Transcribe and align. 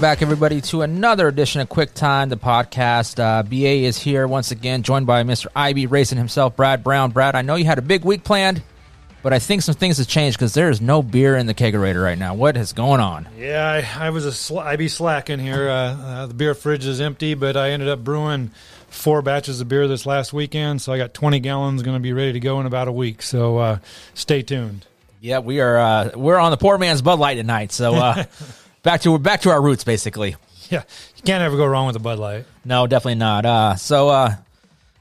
Welcome 0.00 0.12
back, 0.16 0.22
everybody, 0.22 0.62
to 0.62 0.80
another 0.80 1.28
edition 1.28 1.60
of 1.60 1.68
Quick 1.68 1.92
Time, 1.92 2.30
the 2.30 2.38
podcast. 2.38 3.22
Uh, 3.22 3.42
BA 3.42 3.84
is 3.84 3.98
here 3.98 4.26
once 4.26 4.50
again, 4.50 4.82
joined 4.82 5.06
by 5.06 5.24
Mr. 5.24 5.48
IB 5.54 5.88
Racing 5.88 6.16
himself, 6.16 6.56
Brad 6.56 6.82
Brown. 6.82 7.10
Brad, 7.10 7.34
I 7.34 7.42
know 7.42 7.56
you 7.56 7.66
had 7.66 7.76
a 7.76 7.82
big 7.82 8.02
week 8.02 8.24
planned, 8.24 8.62
but 9.22 9.34
I 9.34 9.38
think 9.38 9.60
some 9.60 9.74
things 9.74 9.98
have 9.98 10.08
changed 10.08 10.38
because 10.38 10.54
there 10.54 10.70
is 10.70 10.80
no 10.80 11.02
beer 11.02 11.36
in 11.36 11.44
the 11.44 11.52
kegerator 11.52 12.02
right 12.02 12.16
now. 12.16 12.32
What 12.32 12.56
is 12.56 12.72
going 12.72 13.02
on? 13.02 13.28
Yeah, 13.36 13.84
I, 13.98 14.06
I 14.06 14.08
was 14.08 14.24
a 14.24 14.32
sl- 14.32 14.60
IB 14.60 14.88
slacking 14.88 15.38
here. 15.38 15.68
Uh, 15.68 15.74
uh, 15.74 16.26
the 16.28 16.32
beer 16.32 16.54
fridge 16.54 16.86
is 16.86 17.02
empty, 17.02 17.34
but 17.34 17.58
I 17.58 17.72
ended 17.72 17.90
up 17.90 18.02
brewing 18.02 18.52
four 18.88 19.20
batches 19.20 19.60
of 19.60 19.68
beer 19.68 19.86
this 19.86 20.06
last 20.06 20.32
weekend, 20.32 20.80
so 20.80 20.94
I 20.94 20.96
got 20.96 21.12
20 21.12 21.40
gallons 21.40 21.82
going 21.82 21.96
to 21.96 22.00
be 22.00 22.14
ready 22.14 22.32
to 22.32 22.40
go 22.40 22.58
in 22.58 22.64
about 22.64 22.88
a 22.88 22.92
week. 22.92 23.20
So 23.20 23.58
uh, 23.58 23.78
stay 24.14 24.40
tuned. 24.40 24.86
Yeah, 25.20 25.40
we 25.40 25.60
are. 25.60 25.76
Uh, 25.76 26.10
we're 26.14 26.38
on 26.38 26.52
the 26.52 26.56
poor 26.56 26.78
man's 26.78 27.02
Bud 27.02 27.18
Light 27.18 27.34
tonight, 27.34 27.70
so 27.70 27.96
uh, 27.96 28.24
back 28.82 29.00
to 29.02 29.18
back 29.18 29.42
to 29.42 29.50
our 29.50 29.60
roots, 29.60 29.84
basically. 29.84 30.36
Yeah, 30.70 30.84
you 31.16 31.24
can't 31.24 31.42
ever 31.42 31.56
go 31.56 31.66
wrong 31.66 31.88
with 31.88 31.96
a 31.96 31.98
Bud 31.98 32.20
Light. 32.20 32.44
No, 32.64 32.86
definitely 32.86 33.16
not. 33.16 33.44
Uh, 33.44 33.74
so, 33.74 34.08
uh, 34.08 34.36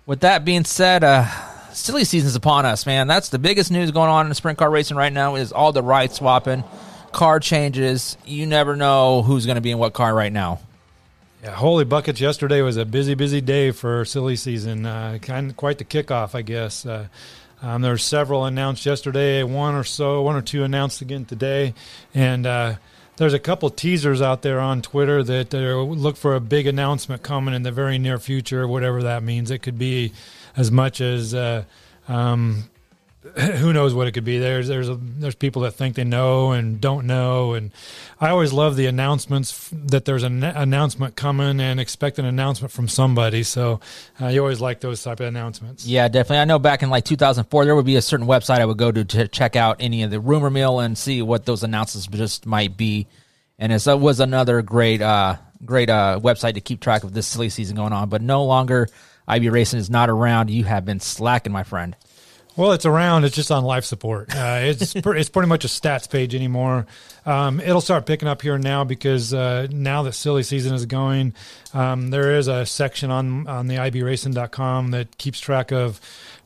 with 0.08 0.22
that 0.22 0.44
being 0.44 0.64
said, 0.64 1.04
uh, 1.04 1.28
silly 1.74 2.06
season's 2.06 2.36
upon 2.36 2.66
us, 2.66 2.88
man. 2.88 3.06
That's 3.06 3.30
the 3.30 3.38
biggest 3.38 3.72
news 3.72 3.92
going 3.92 4.10
on 4.10 4.26
in 4.26 4.34
sprint 4.34 4.58
car 4.58 4.72
racing 4.72 4.98
right 4.98 5.14
now. 5.14 5.36
Is 5.36 5.52
all 5.52 5.72
the 5.72 5.84
ride 5.84 6.12
swapping, 6.12 6.64
car 7.12 7.40
changes. 7.40 8.18
You 8.26 8.48
never 8.48 8.76
know 8.76 9.22
who's 9.22 9.46
going 9.46 9.58
to 9.58 9.62
be 9.62 9.70
in 9.70 9.78
what 9.78 9.94
car 9.94 10.16
right 10.16 10.34
now. 10.34 10.60
Yeah, 11.44 11.52
holy 11.52 11.86
buckets! 11.86 12.20
Yesterday 12.20 12.64
was 12.64 12.76
a 12.76 12.86
busy, 12.86 13.14
busy 13.14 13.40
day 13.40 13.70
for 13.70 14.04
silly 14.06 14.38
season. 14.38 14.88
Uh, 14.88 15.20
kind 15.22 15.52
of 15.52 15.56
quite 15.56 15.78
the 15.78 15.86
kickoff, 15.86 16.34
I 16.34 16.42
guess. 16.42 16.84
Uh, 16.84 17.10
um, 17.62 17.84
there 17.84 17.92
were 17.92 17.98
several 17.98 18.46
announced 18.46 18.86
yesterday, 18.86 19.44
one 19.44 19.76
or 19.76 19.84
so, 19.84 20.22
one 20.24 20.36
or 20.36 20.42
two 20.42 20.64
announced 20.64 21.02
again 21.02 21.26
today, 21.26 21.76
and 22.16 22.48
uh, 22.48 22.76
there's 23.20 23.34
a 23.34 23.40
couple 23.40 23.70
teasers 23.70 24.22
out 24.22 24.44
there 24.44 24.62
on 24.62 24.82
Twitter 24.82 25.22
that 25.22 25.54
uh, 25.54 25.82
look 25.82 26.16
for 26.16 26.36
a 26.36 26.40
big 26.40 26.68
announcement 26.68 27.22
coming 27.22 27.54
in 27.54 27.64
the 27.64 27.72
very 27.72 27.98
near 27.98 28.18
future, 28.18 28.66
whatever 28.66 29.04
that 29.04 29.24
means. 29.24 29.52
It 29.52 29.60
could 29.60 29.78
be 29.78 30.14
as 30.56 30.72
much 30.72 31.02
as 31.02 31.34
uh, 31.34 31.66
um, 32.08 32.70
who 33.36 33.74
knows 33.74 33.94
what 33.94 34.08
it 34.08 34.14
could 34.14 34.24
be. 34.24 34.38
There's 34.38 34.70
there's 34.70 34.88
a, 34.88 34.96
there's 34.96 35.36
people 35.36 35.64
that 35.64 35.72
think 35.72 35.96
they 35.96 36.06
know 36.06 36.52
and 36.52 36.80
don't 36.80 37.06
know, 37.06 37.54
and 37.54 37.72
I 38.20 38.30
always 38.30 38.54
love 38.54 38.78
the 38.78 38.86
announcements 38.86 39.70
that 39.74 40.06
there's 40.06 40.24
an 40.24 40.42
announcement 40.42 41.18
coming 41.18 41.60
and 41.60 41.82
expect 41.82 42.18
an 42.18 42.24
announcement 42.24 42.72
from 42.72 42.88
somebody. 42.88 43.44
So 43.44 43.82
uh, 44.22 44.28
you 44.28 44.40
always 44.40 44.62
like 44.62 44.80
those 44.80 45.04
type 45.04 45.20
of 45.20 45.26
announcements. 45.26 45.86
Yeah, 45.86 46.08
definitely. 46.08 46.38
I 46.38 46.46
know 46.46 46.60
back 46.60 46.82
in 46.82 46.90
like 46.90 47.04
2004, 47.04 47.66
there 47.66 47.76
would 47.76 47.86
be 47.86 47.98
a 47.98 48.02
certain 48.02 48.26
website 48.26 48.62
I 48.62 48.66
would 48.66 48.78
go 48.78 48.90
to 48.90 49.04
to 49.04 49.28
check 49.28 49.58
out 49.58 49.78
any 49.82 50.04
of 50.04 50.12
the 50.12 50.22
rumor 50.22 50.50
mill 50.50 50.80
and 50.80 50.98
see 50.98 51.22
what 51.22 51.46
those 51.46 51.64
announcements 51.64 52.08
just 52.08 52.46
might 52.46 52.78
be, 52.78 53.08
and 53.58 53.74
it 53.74 53.86
was 54.00 54.22
another 54.22 54.62
great 54.62 55.02
uh, 55.02 55.36
great 55.66 55.90
uh, 55.90 56.22
website 56.24 56.54
to 56.54 56.62
keep 56.62 56.80
track 56.80 57.04
of 57.04 57.14
this 57.14 57.28
silly 57.28 57.50
season 57.50 57.76
going 57.76 57.92
on. 57.92 58.08
But 58.08 58.22
no 58.22 58.46
longer. 58.46 58.88
IB 59.28 59.50
Racing 59.50 59.80
is 59.80 59.92
not 59.92 60.10
around. 60.10 60.50
You 60.50 60.64
have 60.64 60.86
been 60.86 61.00
slacking, 61.00 61.54
my 61.54 61.62
friend. 61.62 61.96
Well, 62.60 62.74
it's 62.74 62.86
around. 62.86 63.24
It's 63.24 63.38
just 63.38 63.54
on 63.54 63.64
life 63.64 63.86
support. 63.86 64.36
Uh, 64.36 64.60
it's 64.64 64.94
it's 64.94 65.30
pretty 65.30 65.48
much 65.48 65.64
a 65.64 65.70
stats 65.70 66.10
page 66.10 66.36
anymore. 66.36 66.88
Um, 67.26 67.62
it'll 67.62 67.80
start 67.80 68.06
picking 68.06 68.28
up 68.28 68.42
here 68.42 68.58
now 68.58 68.84
because 68.84 69.34
uh, 69.34 69.68
now 69.72 70.04
that 70.04 70.12
silly 70.12 70.44
season 70.44 70.74
is 70.74 70.86
going, 70.86 71.36
um, 71.74 72.10
there 72.10 72.36
is 72.36 72.50
a 72.50 72.66
section 72.66 73.12
on 73.12 73.48
on 73.48 73.68
the 73.68 73.78
ibracing.com 73.78 74.92
that 74.92 75.18
keeps 75.18 75.40
track 75.40 75.72
of 75.72 76.02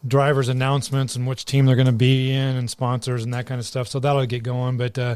drivers' 0.08 0.50
announcements 0.50 1.16
and 1.16 1.26
which 1.26 1.46
team 1.46 1.66
they're 1.66 1.76
going 1.76 1.88
to 1.88 1.92
be 1.92 2.32
in 2.32 2.58
and 2.58 2.70
sponsors 2.70 3.24
and 3.24 3.34
that 3.34 3.48
kind 3.48 3.58
of 3.58 3.66
stuff. 3.66 3.88
So 3.88 4.00
that'll 4.00 4.24
get 4.28 4.44
going. 4.44 4.78
But 4.78 5.00
uh, 5.00 5.16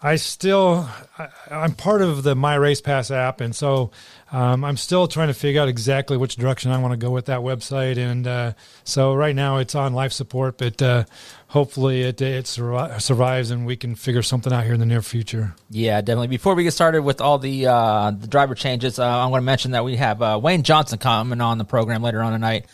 I 0.00 0.14
still, 0.14 0.88
I, 1.18 1.28
am 1.50 1.74
part 1.74 2.02
of 2.02 2.22
the 2.22 2.36
My 2.36 2.54
Race 2.54 2.80
Pass 2.80 3.10
app, 3.10 3.40
and 3.40 3.54
so 3.54 3.90
um, 4.32 4.64
I'm 4.64 4.76
still 4.76 5.08
trying 5.08 5.28
to 5.28 5.34
figure 5.34 5.60
out 5.60 5.68
exactly 5.68 6.16
which 6.16 6.36
direction 6.36 6.70
I 6.70 6.78
want 6.78 6.92
to 6.92 6.96
go 6.96 7.10
with 7.10 7.26
that 7.26 7.40
website. 7.40 7.98
And 7.98 8.26
uh, 8.26 8.52
so 8.84 9.14
right 9.14 9.34
now 9.34 9.56
it's 9.56 9.74
on 9.74 9.92
life 9.92 10.12
support, 10.12 10.56
but 10.56 10.80
uh, 10.80 11.04
hopefully 11.48 12.02
it 12.02 12.20
it 12.20 12.46
survives 12.46 13.50
and 13.50 13.66
we 13.66 13.76
can 13.76 13.96
figure 13.96 14.22
something 14.22 14.52
out 14.52 14.64
here 14.64 14.74
in 14.74 14.80
the 14.80 14.86
near 14.86 15.02
future. 15.02 15.54
Yeah, 15.68 16.00
definitely. 16.00 16.28
Before 16.28 16.54
we 16.54 16.62
get 16.62 16.72
started 16.72 17.02
with 17.02 17.20
all 17.20 17.38
the 17.38 17.66
uh, 17.66 18.12
the 18.12 18.28
driver 18.28 18.54
changes, 18.54 18.98
uh, 18.98 19.04
I'm 19.04 19.30
going 19.30 19.40
to 19.40 19.46
mention 19.46 19.72
that 19.72 19.84
we 19.84 19.96
have 19.96 20.22
uh, 20.22 20.38
Wayne 20.40 20.62
Johnson 20.62 20.98
coming 20.98 21.40
on 21.40 21.58
the 21.58 21.64
program 21.64 22.02
later 22.02 22.22
on 22.22 22.32
tonight. 22.32 22.66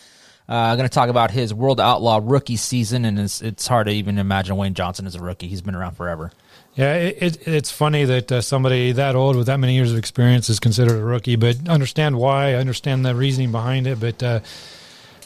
Uh, 0.49 0.53
I'm 0.53 0.77
going 0.77 0.87
to 0.87 0.93
talk 0.93 1.09
about 1.09 1.29
his 1.31 1.53
World 1.53 1.81
Outlaw 1.81 2.21
rookie 2.23 2.55
season, 2.55 3.03
and 3.03 3.19
it's, 3.19 3.41
it's 3.41 3.67
hard 3.67 3.87
to 3.87 3.93
even 3.93 4.17
imagine 4.17 4.55
Wayne 4.55 4.75
Johnson 4.75 5.05
as 5.05 5.15
a 5.15 5.19
rookie. 5.19 5.47
He's 5.49 5.61
been 5.61 5.75
around 5.75 5.97
forever. 5.97 6.31
Yeah, 6.77 6.93
it, 6.93 7.17
it, 7.19 7.47
it's 7.47 7.71
funny 7.71 8.05
that 8.05 8.31
uh, 8.31 8.41
somebody 8.41 8.91
that 8.91 9.15
old 9.15 9.35
with 9.35 9.47
that 9.47 9.59
many 9.59 9.73
years 9.73 9.91
of 9.91 9.97
experience 9.97 10.47
is 10.47 10.59
considered 10.59 10.95
a 10.95 11.03
rookie, 11.03 11.35
but 11.35 11.67
understand 11.67 12.19
why, 12.19 12.53
understand 12.53 13.03
the 13.03 13.15
reasoning 13.15 13.51
behind 13.51 13.87
it. 13.87 13.99
But 13.99 14.21
uh, 14.21 14.39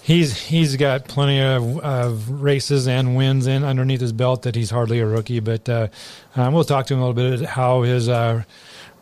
he's 0.02 0.38
he's 0.38 0.78
got 0.78 1.10
plenty 1.10 1.42
of, 1.42 1.78
of, 1.80 2.42
races 2.42 2.88
and 2.88 3.18
wins 3.18 3.48
in 3.48 3.66
underneath 3.66 4.00
his 4.00 4.14
belt 4.14 4.44
that 4.44 4.56
he's 4.56 4.70
hardly 4.70 5.00
a 5.00 5.06
rookie. 5.06 5.42
But 5.42 5.68
uh, 5.68 5.88
um, 6.38 6.54
we'll 6.54 6.64
talk 6.64 6.86
to 6.86 6.94
him 6.94 7.02
a 7.02 7.10
little 7.10 7.38
bit 7.38 7.50
how 7.50 7.82
his 7.82 8.08
uh, 8.08 8.44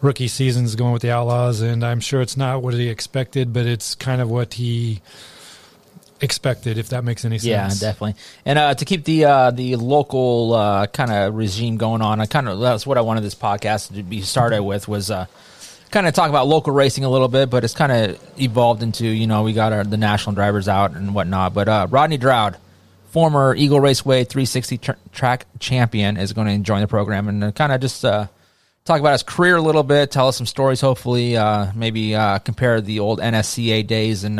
rookie 0.01 0.27
season 0.27 0.65
is 0.65 0.75
going 0.75 0.93
with 0.93 1.03
the 1.03 1.11
Outlaws, 1.11 1.61
and 1.61 1.83
I'm 1.83 1.99
sure 1.99 2.19
it's 2.19 2.35
not 2.35 2.63
what 2.63 2.73
he 2.73 2.89
expected, 2.89 3.53
but 3.53 3.67
it's 3.67 3.93
kind 3.93 4.21
of 4.21 4.29
what 4.31 4.55
he 4.55 5.01
expected, 6.21 6.77
if 6.77 6.89
that 6.89 7.03
makes 7.03 7.25
any 7.25 7.37
sense. 7.37 7.81
Yeah, 7.81 7.89
definitely. 7.89 8.15
And 8.45 8.59
uh, 8.59 8.73
to 8.73 8.85
keep 8.85 9.05
the 9.05 9.25
uh, 9.25 9.51
the 9.51 9.75
local 9.75 10.53
uh, 10.53 10.87
kind 10.87 11.11
of 11.11 11.35
regime 11.35 11.77
going 11.77 12.01
on, 12.01 12.19
I 12.19 12.25
kind 12.25 12.47
of 12.47 12.59
that's 12.59 12.85
what 12.85 12.97
I 12.97 13.01
wanted 13.01 13.23
this 13.23 13.35
podcast 13.35 13.95
to 13.95 14.03
be 14.03 14.21
started 14.21 14.63
with 14.63 14.87
was 14.87 15.11
uh, 15.11 15.25
kind 15.91 16.07
of 16.07 16.13
talk 16.13 16.29
about 16.29 16.47
local 16.47 16.73
racing 16.73 17.03
a 17.03 17.09
little 17.09 17.27
bit, 17.27 17.49
but 17.49 17.63
it's 17.63 17.73
kind 17.73 17.91
of 17.91 18.39
evolved 18.39 18.83
into 18.83 19.07
you 19.07 19.27
know 19.27 19.43
we 19.43 19.53
got 19.53 19.73
our, 19.73 19.83
the 19.83 19.97
national 19.97 20.35
drivers 20.35 20.67
out 20.67 20.91
and 20.91 21.13
whatnot. 21.13 21.53
But 21.53 21.67
uh, 21.67 21.87
Rodney 21.89 22.17
Dowd, 22.17 22.57
former 23.07 23.55
Eagle 23.55 23.79
Raceway 23.79 24.23
360 24.23 24.77
tr- 24.77 24.91
track 25.11 25.45
champion, 25.59 26.17
is 26.17 26.33
going 26.33 26.47
to 26.47 26.63
join 26.63 26.81
the 26.81 26.87
program 26.87 27.27
and 27.27 27.43
uh, 27.43 27.51
kind 27.51 27.71
of 27.71 27.81
just. 27.81 28.05
Talk 28.85 29.01
about 29.01 29.11
his 29.11 29.21
career 29.21 29.55
a 29.55 29.61
little 29.61 29.83
bit. 29.83 30.09
Tell 30.09 30.29
us 30.29 30.37
some 30.37 30.47
stories. 30.47 30.81
Hopefully, 30.81 31.37
maybe 31.75 32.13
compare 32.43 32.81
the 32.81 33.01
old 33.01 33.19
NSCA 33.19 33.85
days 33.85 34.23
and 34.23 34.39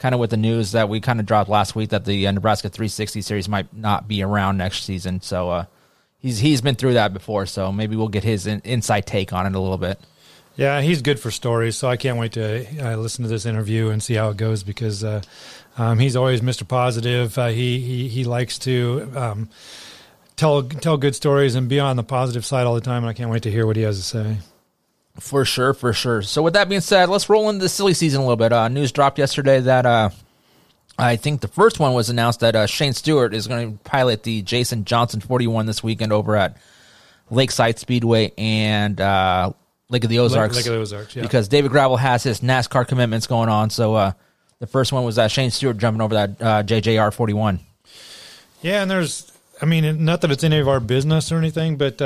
kind 0.00 0.14
of 0.14 0.20
with 0.20 0.30
the 0.30 0.36
news 0.36 0.72
that 0.72 0.88
we 0.88 0.98
kind 0.98 1.20
of 1.20 1.26
dropped 1.26 1.48
last 1.48 1.76
week 1.76 1.90
that 1.90 2.04
the 2.06 2.26
uh, 2.26 2.32
Nebraska 2.32 2.68
360 2.68 3.20
series 3.20 3.48
might 3.48 3.72
not 3.72 4.08
be 4.08 4.22
around 4.22 4.56
next 4.56 4.82
season. 4.82 5.20
So 5.20 5.50
uh, 5.50 5.64
he's 6.18 6.40
he's 6.40 6.60
been 6.60 6.74
through 6.74 6.94
that 6.94 7.12
before, 7.12 7.46
so 7.46 7.70
maybe 7.70 7.94
we'll 7.94 8.08
get 8.08 8.24
his 8.24 8.46
in, 8.46 8.60
inside 8.64 9.06
take 9.06 9.32
on 9.32 9.46
it 9.46 9.54
a 9.54 9.60
little 9.60 9.78
bit. 9.78 10.00
Yeah, 10.56 10.80
he's 10.80 11.00
good 11.00 11.20
for 11.20 11.30
stories, 11.30 11.76
so 11.76 11.88
I 11.88 11.96
can't 11.96 12.18
wait 12.18 12.32
to 12.32 12.66
uh, 12.82 12.96
listen 12.96 13.22
to 13.22 13.28
this 13.28 13.46
interview 13.46 13.90
and 13.90 14.02
see 14.02 14.14
how 14.14 14.30
it 14.30 14.36
goes 14.36 14.62
because 14.62 15.04
uh, 15.04 15.22
um, 15.78 15.98
he's 15.98 16.16
always 16.16 16.40
Mr. 16.40 16.66
Positive. 16.66 17.38
Uh, 17.38 17.48
he, 17.48 17.78
he 17.80 18.08
he 18.08 18.24
likes 18.24 18.58
to. 18.60 19.10
Um, 19.14 19.48
tell 20.36 20.62
tell 20.62 20.96
good 20.96 21.14
stories 21.14 21.54
and 21.54 21.68
be 21.68 21.78
on 21.78 21.96
the 21.96 22.02
positive 22.02 22.46
side 22.46 22.66
all 22.66 22.74
the 22.74 22.80
time. 22.80 23.02
And 23.02 23.10
I 23.10 23.12
can't 23.12 23.30
wait 23.30 23.42
to 23.42 23.50
hear 23.50 23.66
what 23.66 23.76
he 23.76 23.82
has 23.82 23.98
to 23.98 24.02
say. 24.02 24.38
For 25.18 25.44
sure, 25.44 25.74
for 25.74 25.92
sure. 25.92 26.22
So 26.22 26.42
with 26.42 26.54
that 26.54 26.68
being 26.68 26.80
said, 26.80 27.08
let's 27.08 27.28
roll 27.28 27.50
into 27.50 27.62
the 27.62 27.68
silly 27.68 27.94
season 27.94 28.20
a 28.20 28.24
little 28.24 28.36
bit. 28.36 28.52
Uh, 28.52 28.68
news 28.68 28.92
dropped 28.92 29.18
yesterday 29.18 29.60
that 29.60 29.84
uh, 29.84 30.10
I 30.98 31.16
think 31.16 31.40
the 31.40 31.48
first 31.48 31.78
one 31.78 31.94
was 31.94 32.10
announced 32.10 32.40
that 32.40 32.54
uh, 32.54 32.66
Shane 32.66 32.92
Stewart 32.92 33.34
is 33.34 33.46
going 33.46 33.72
to 33.72 33.84
pilot 33.84 34.22
the 34.22 34.42
Jason 34.42 34.84
Johnson 34.84 35.20
41 35.20 35.66
this 35.66 35.82
weekend 35.82 36.12
over 36.12 36.36
at 36.36 36.56
Lakeside 37.30 37.78
Speedway 37.78 38.32
and 38.38 39.00
uh, 39.00 39.52
Lake 39.88 40.04
of 40.04 40.10
the 40.10 40.20
Ozarks. 40.20 40.56
Lake, 40.56 40.64
Lake 40.64 40.70
of 40.70 40.74
the 40.74 40.80
Ozarks, 40.80 41.16
yeah. 41.16 41.22
Because 41.22 41.48
David 41.48 41.70
Gravel 41.70 41.96
has 41.96 42.22
his 42.22 42.40
NASCAR 42.40 42.86
commitments 42.86 43.26
going 43.26 43.48
on. 43.48 43.70
So 43.70 43.94
uh, 43.94 44.12
the 44.58 44.66
first 44.66 44.92
one 44.92 45.04
was 45.04 45.18
uh, 45.18 45.28
Shane 45.28 45.50
Stewart 45.50 45.76
jumping 45.76 46.00
over 46.00 46.14
that 46.14 46.30
uh, 46.40 46.62
JJR 46.62 47.12
41. 47.12 47.60
Yeah, 48.62 48.82
and 48.82 48.90
there's, 48.90 49.32
I 49.60 49.66
mean, 49.66 50.04
not 50.04 50.20
that 50.20 50.30
it's 50.30 50.44
any 50.44 50.58
of 50.58 50.68
our 50.68 50.80
business 50.80 51.32
or 51.32 51.38
anything, 51.38 51.76
but 51.76 52.00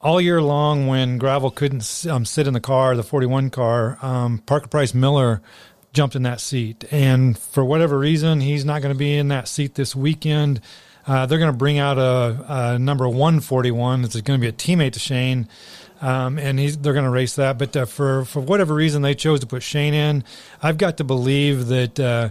all 0.00 0.20
year 0.20 0.40
long 0.40 0.86
when 0.86 1.18
Gravel 1.18 1.50
couldn't 1.50 2.06
um, 2.08 2.24
sit 2.24 2.46
in 2.46 2.54
the 2.54 2.60
car, 2.60 2.96
the 2.96 3.02
41 3.02 3.50
car, 3.50 3.98
um, 4.02 4.38
Parker 4.38 4.68
Price 4.68 4.94
Miller 4.94 5.42
jumped 5.92 6.16
in 6.16 6.22
that 6.22 6.40
seat. 6.40 6.84
And 6.90 7.38
for 7.38 7.64
whatever 7.64 7.98
reason, 7.98 8.40
he's 8.40 8.64
not 8.64 8.82
going 8.82 8.94
to 8.94 8.98
be 8.98 9.16
in 9.16 9.28
that 9.28 9.48
seat 9.48 9.74
this 9.74 9.94
weekend. 9.94 10.60
Uh, 11.06 11.26
they're 11.26 11.38
going 11.38 11.52
to 11.52 11.56
bring 11.56 11.78
out 11.78 11.98
a, 11.98 12.72
a, 12.74 12.78
number 12.78 13.08
141. 13.08 14.04
It's 14.04 14.20
going 14.20 14.40
to 14.40 14.42
be 14.42 14.48
a 14.48 14.52
teammate 14.52 14.92
to 14.92 14.98
Shane. 14.98 15.48
Um, 16.00 16.38
and 16.38 16.58
they're 16.58 16.92
going 16.94 17.04
to 17.04 17.10
race 17.10 17.36
that. 17.36 17.58
But 17.58 17.76
uh, 17.76 17.84
for, 17.84 18.24
for 18.24 18.40
whatever 18.40 18.74
reason, 18.74 19.02
they 19.02 19.14
chose 19.14 19.40
to 19.40 19.46
put 19.46 19.62
Shane 19.62 19.92
in. 19.92 20.24
I've 20.62 20.78
got 20.78 20.96
to 20.98 21.04
believe 21.04 21.66
that 21.66 22.00
uh, 22.00 22.30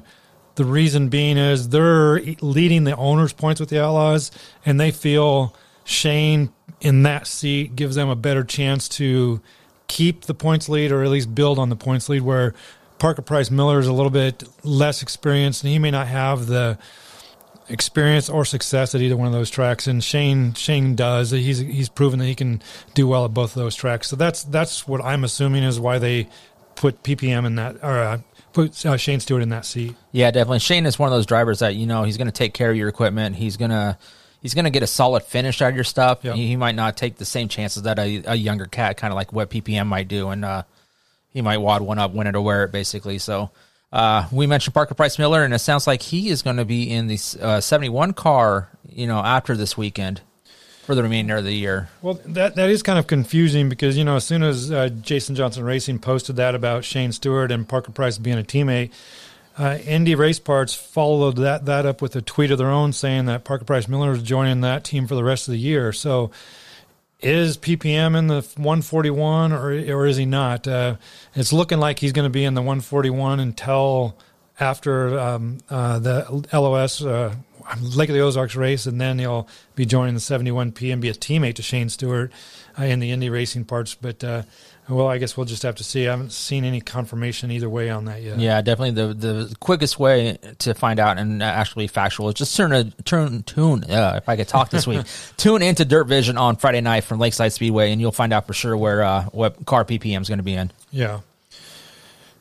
the 0.55 0.65
reason 0.65 1.09
being 1.09 1.37
is 1.37 1.69
they're 1.69 2.19
leading 2.41 2.85
the 2.85 2.95
owners' 2.95 3.33
points 3.33 3.59
with 3.59 3.69
the 3.69 3.83
Outlaws, 3.83 4.31
and 4.65 4.79
they 4.79 4.91
feel 4.91 5.55
Shane 5.89 6.51
in 6.81 7.03
that 7.03 7.25
seat 7.27 7.75
gives 7.75 7.95
them 7.95 8.09
a 8.09 8.15
better 8.15 8.43
chance 8.43 8.87
to 8.89 9.41
keep 9.87 10.25
the 10.25 10.35
points 10.35 10.69
lead 10.69 10.91
or 10.91 11.03
at 11.03 11.09
least 11.09 11.33
build 11.33 11.57
on 11.57 11.69
the 11.69 11.75
points 11.75 12.07
lead 12.09 12.21
where 12.21 12.53
Parker 12.99 13.23
Price 13.23 13.49
Miller 13.49 13.79
is 13.79 13.87
a 13.87 13.93
little 13.93 14.11
bit 14.11 14.43
less 14.63 15.01
experienced 15.01 15.63
and 15.63 15.73
he 15.73 15.79
may 15.79 15.89
not 15.89 16.07
have 16.07 16.45
the 16.45 16.77
experience 17.69 18.29
or 18.29 18.45
success 18.45 18.93
at 18.93 19.01
either 19.01 19.15
one 19.15 19.27
of 19.27 19.33
those 19.33 19.49
tracks, 19.49 19.87
and 19.87 20.03
Shane 20.03 20.53
Shane 20.53 20.95
does. 20.95 21.31
He's 21.31 21.59
he's 21.59 21.89
proven 21.89 22.19
that 22.19 22.25
he 22.25 22.35
can 22.35 22.61
do 22.93 23.07
well 23.07 23.25
at 23.25 23.33
both 23.33 23.55
of 23.55 23.61
those 23.61 23.75
tracks. 23.75 24.09
So 24.09 24.15
that's 24.15 24.43
that's 24.43 24.87
what 24.87 25.03
I'm 25.03 25.23
assuming 25.23 25.63
is 25.63 25.79
why 25.79 25.99
they 25.99 26.27
put 26.75 27.03
PPM 27.03 27.45
in 27.45 27.55
that 27.55 27.77
or 27.83 27.99
uh, 27.99 28.19
put 28.53 28.85
uh, 28.85 28.97
Shane 28.97 29.19
Stewart 29.19 29.41
in 29.41 29.49
that 29.49 29.65
seat. 29.65 29.95
Yeah, 30.11 30.31
definitely. 30.31 30.59
Shane 30.59 30.85
is 30.85 30.99
one 30.99 31.07
of 31.07 31.11
those 31.11 31.25
drivers 31.25 31.59
that 31.59 31.75
you 31.75 31.85
know 31.85 32.03
he's 32.03 32.17
going 32.17 32.27
to 32.27 32.33
take 32.33 32.53
care 32.53 32.71
of 32.71 32.77
your 32.77 32.89
equipment. 32.89 33.35
He's 33.35 33.57
gonna 33.57 33.97
he's 34.41 34.53
going 34.53 34.65
to 34.65 34.71
get 34.71 34.83
a 34.83 34.87
solid 34.87 35.23
finish 35.23 35.61
out 35.61 35.69
of 35.69 35.75
your 35.75 35.83
stuff. 35.83 36.19
Yep. 36.23 36.35
He, 36.35 36.47
he 36.47 36.55
might 36.55 36.75
not 36.75 36.97
take 36.97 37.17
the 37.17 37.25
same 37.25 37.47
chances 37.47 37.83
that 37.83 37.99
a, 37.99 38.23
a 38.25 38.35
younger 38.35 38.65
cat, 38.65 38.97
kind 38.97 39.11
of 39.11 39.15
like 39.15 39.33
what 39.33 39.49
PPM 39.49 39.87
might 39.87 40.07
do, 40.07 40.29
and 40.29 40.45
uh, 40.45 40.63
he 41.31 41.41
might 41.41 41.57
wad 41.57 41.81
one 41.81 41.99
up, 41.99 42.11
win 42.11 42.27
it 42.27 42.35
or 42.35 42.41
wear 42.41 42.63
it, 42.63 42.71
basically. 42.71 43.17
So 43.17 43.51
uh, 43.91 44.27
we 44.31 44.47
mentioned 44.47 44.73
Parker 44.73 44.93
Price 44.93 45.17
Miller, 45.19 45.43
and 45.43 45.53
it 45.53 45.59
sounds 45.59 45.87
like 45.87 46.01
he 46.01 46.29
is 46.29 46.41
going 46.41 46.57
to 46.57 46.65
be 46.65 46.91
in 46.91 47.07
the 47.07 47.19
uh, 47.41 47.61
71 47.61 48.13
car, 48.13 48.69
you 48.87 49.07
know, 49.07 49.19
after 49.19 49.55
this 49.55 49.77
weekend 49.77 50.21
for 50.83 50.95
the 50.95 51.03
remainder 51.03 51.37
of 51.37 51.43
the 51.43 51.53
year. 51.53 51.87
Well, 52.01 52.19
that 52.25 52.55
that 52.55 52.69
is 52.69 52.81
kind 52.81 52.97
of 52.97 53.05
confusing 53.05 53.69
because 53.69 53.95
you 53.95 54.03
know 54.03 54.15
as 54.15 54.23
soon 54.23 54.41
as 54.41 54.71
uh, 54.71 54.89
Jason 54.89 55.35
Johnson 55.35 55.63
Racing 55.63 55.99
posted 55.99 56.35
that 56.37 56.55
about 56.55 56.83
Shane 56.83 57.11
Stewart 57.11 57.51
and 57.51 57.69
Parker 57.69 57.91
Price 57.91 58.17
being 58.17 58.39
a 58.39 58.43
teammate, 58.43 58.91
uh, 59.59 59.77
Indy 59.85 60.15
Race 60.15 60.39
Parts 60.39 60.73
followed 60.73 61.35
that 61.35 61.65
that 61.65 61.85
up 61.85 62.01
with 62.01 62.15
a 62.15 62.21
tweet 62.21 62.49
of 62.49 62.57
their 62.57 62.69
own 62.69 62.93
saying 62.93 63.25
that 63.25 63.43
Parker 63.43 63.65
Price 63.65 63.89
Miller 63.89 64.13
is 64.13 64.23
joining 64.23 64.61
that 64.61 64.85
team 64.85 65.05
for 65.05 65.15
the 65.15 65.23
rest 65.23 65.49
of 65.49 65.51
the 65.51 65.59
year. 65.59 65.91
So, 65.91 66.31
is 67.19 67.57
PPM 67.57 68.17
in 68.17 68.27
the 68.27 68.41
141 68.55 69.51
or 69.51 69.71
or 69.71 70.07
is 70.07 70.15
he 70.15 70.25
not? 70.25 70.65
Uh, 70.65 70.95
it's 71.35 71.51
looking 71.51 71.77
like 71.77 71.99
he's 71.99 72.13
going 72.13 72.25
to 72.25 72.29
be 72.29 72.45
in 72.45 72.53
the 72.53 72.61
141 72.61 73.41
until 73.41 74.17
after 74.61 75.19
um, 75.19 75.57
uh, 75.69 75.99
the 75.99 76.47
LOS 76.53 77.03
uh, 77.03 77.35
Lake 77.81 78.09
of 78.09 78.15
the 78.15 78.21
Ozarks 78.21 78.55
race, 78.55 78.85
and 78.85 78.99
then 78.99 79.19
he'll 79.19 79.47
be 79.75 79.85
joining 79.85 80.13
the 80.13 80.19
71P 80.19 80.91
and 80.91 81.01
be 81.01 81.09
a 81.09 81.13
teammate 81.13 81.55
to 81.55 81.61
Shane 81.61 81.89
Stewart 81.89 82.31
uh, 82.77 82.83
in 82.83 82.99
the 82.99 83.11
Indy 83.11 83.29
Racing 83.29 83.65
parts. 83.65 83.93
But 83.95 84.23
uh, 84.23 84.43
well, 84.89 85.07
I 85.07 85.19
guess 85.19 85.37
we'll 85.37 85.45
just 85.45 85.63
have 85.63 85.75
to 85.75 85.83
see. 85.83 86.07
I 86.07 86.11
haven't 86.11 86.31
seen 86.31 86.65
any 86.65 86.81
confirmation 86.81 87.51
either 87.51 87.69
way 87.69 87.89
on 87.89 88.05
that 88.05 88.21
yet. 88.21 88.39
Yeah, 88.39 88.61
definitely 88.61 88.91
the 88.91 89.13
the 89.13 89.55
quickest 89.59 89.99
way 89.99 90.37
to 90.59 90.73
find 90.73 90.99
out 90.99 91.17
and 91.17 91.43
actually 91.43 91.87
factual 91.87 92.27
is 92.29 92.35
just 92.35 92.55
turn 92.55 92.73
a 92.73 92.85
turn 93.03 93.43
tune. 93.43 93.83
Uh, 93.83 94.15
if 94.17 94.27
I 94.27 94.35
could 94.35 94.47
talk 94.47 94.69
this 94.71 94.87
week, 94.87 95.05
tune 95.37 95.61
into 95.61 95.85
Dirt 95.85 96.05
Vision 96.05 96.37
on 96.37 96.55
Friday 96.55 96.81
night 96.81 97.03
from 97.03 97.19
Lakeside 97.19 97.53
Speedway, 97.53 97.91
and 97.91 98.01
you'll 98.01 98.11
find 98.11 98.33
out 98.33 98.47
for 98.47 98.53
sure 98.53 98.75
where 98.75 99.03
uh, 99.03 99.25
what 99.25 99.65
car 99.65 99.85
PPM 99.85 100.21
is 100.21 100.27
going 100.27 100.39
to 100.39 100.43
be 100.43 100.55
in. 100.55 100.71
Yeah. 100.91 101.21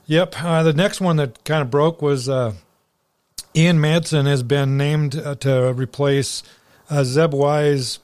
Yep. 0.07 0.43
Uh, 0.43 0.63
the 0.63 0.73
next 0.73 1.03
one 1.03 1.17
that 1.17 1.45
kind 1.45 1.61
of 1.61 1.71
broke 1.71 2.01
was 2.01 2.31
uh, 2.31 2.55
Ian 3.55 3.79
Madsen 3.79 4.27
has 4.27 4.43
been 4.43 4.79
named 4.79 5.17
uh, 5.17 5.35
to 5.37 5.75
replace 5.75 6.43
uh, 6.89 7.05
Zeb 7.05 7.35
Wise 7.35 7.99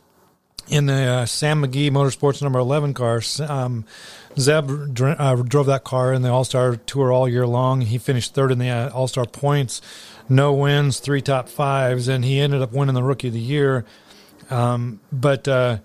in 0.68 0.86
the 0.86 0.94
uh, 0.94 1.26
Sam 1.26 1.62
McGee 1.62 1.90
Motorsports 1.90 2.42
number 2.42 2.58
11 2.58 2.94
car. 2.94 3.22
Um, 3.40 3.84
Zeb 4.38 4.70
uh, 5.00 5.36
drove 5.36 5.66
that 5.66 5.84
car 5.84 6.12
in 6.12 6.22
the 6.22 6.30
All 6.30 6.44
Star 6.44 6.76
Tour 6.76 7.12
all 7.12 7.28
year 7.28 7.46
long. 7.46 7.82
He 7.82 7.98
finished 7.98 8.34
third 8.34 8.50
in 8.52 8.58
the 8.58 8.68
uh, 8.68 8.90
All 8.90 9.08
Star 9.08 9.26
points, 9.26 9.80
no 10.28 10.52
wins, 10.52 11.00
three 11.00 11.20
top 11.22 11.48
fives, 11.48 12.08
and 12.08 12.24
he 12.24 12.40
ended 12.40 12.62
up 12.62 12.72
winning 12.72 12.94
the 12.94 13.02
Rookie 13.02 13.28
of 13.28 13.34
the 13.34 13.40
Year. 13.40 13.84
Um, 14.50 15.00
but 15.12 15.46
uh, 15.48 15.78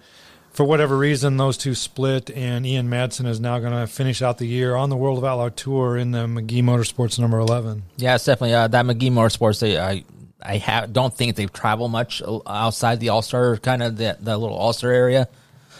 for 0.52 0.66
whatever 0.66 0.98
reason, 0.98 1.38
those 1.38 1.58
two 1.58 1.76
split, 1.76 2.30
and 2.32 2.66
Ian 2.66 2.90
Madsen 2.90 3.26
is 3.28 3.40
now 3.40 3.60
going 3.60 3.74
to 3.74 3.88
finish 3.88 4.22
out 4.22 4.38
the 4.38 4.48
year 4.48 4.76
on 4.76 4.90
the 4.90 4.98
World 4.98 5.18
of 5.18 5.24
Outlaw 5.24 5.50
Tour 5.50 5.98
in 5.98 6.12
the 6.12 6.26
McGee 6.26 6.64
Motorsports 6.64 7.20
number 7.20 7.40
11. 7.40 7.84
Yeah, 7.98 8.16
it's 8.16 8.26
definitely 8.26 8.56
uh, 8.56 8.68
that 8.68 8.86
McGee 8.86 9.12
Motorsports. 9.12 9.60
They, 9.60 9.80
I 9.80 10.04
I 10.42 10.58
have, 10.58 10.94
don't 10.94 11.14
think 11.14 11.36
they've 11.36 11.52
traveled 11.52 11.92
much 11.92 12.22
outside 12.48 13.00
the 13.00 13.10
All 13.10 13.22
Star 13.22 13.58
kind 13.58 13.84
of 13.84 13.98
the, 13.98 14.18
the 14.20 14.38
little 14.38 14.56
All 14.56 14.74
Star 14.74 14.92
area. 14.92 15.28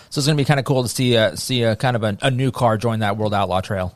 So 0.10 0.20
it's 0.20 0.28
going 0.28 0.38
to 0.38 0.42
be 0.42 0.46
kind 0.46 0.60
of 0.60 0.66
cool 0.66 0.84
to 0.84 0.90
see 0.90 1.16
uh, 1.16 1.36
see 1.36 1.64
a 1.64 1.76
kind 1.76 1.96
of 1.96 2.04
a, 2.04 2.18
a, 2.22 2.32
new 2.32 2.52
car 2.52 2.78
join 2.78 3.00
that 3.00 3.18
World 3.18 3.34
Outlaw 3.34 3.62
Trail. 3.62 3.94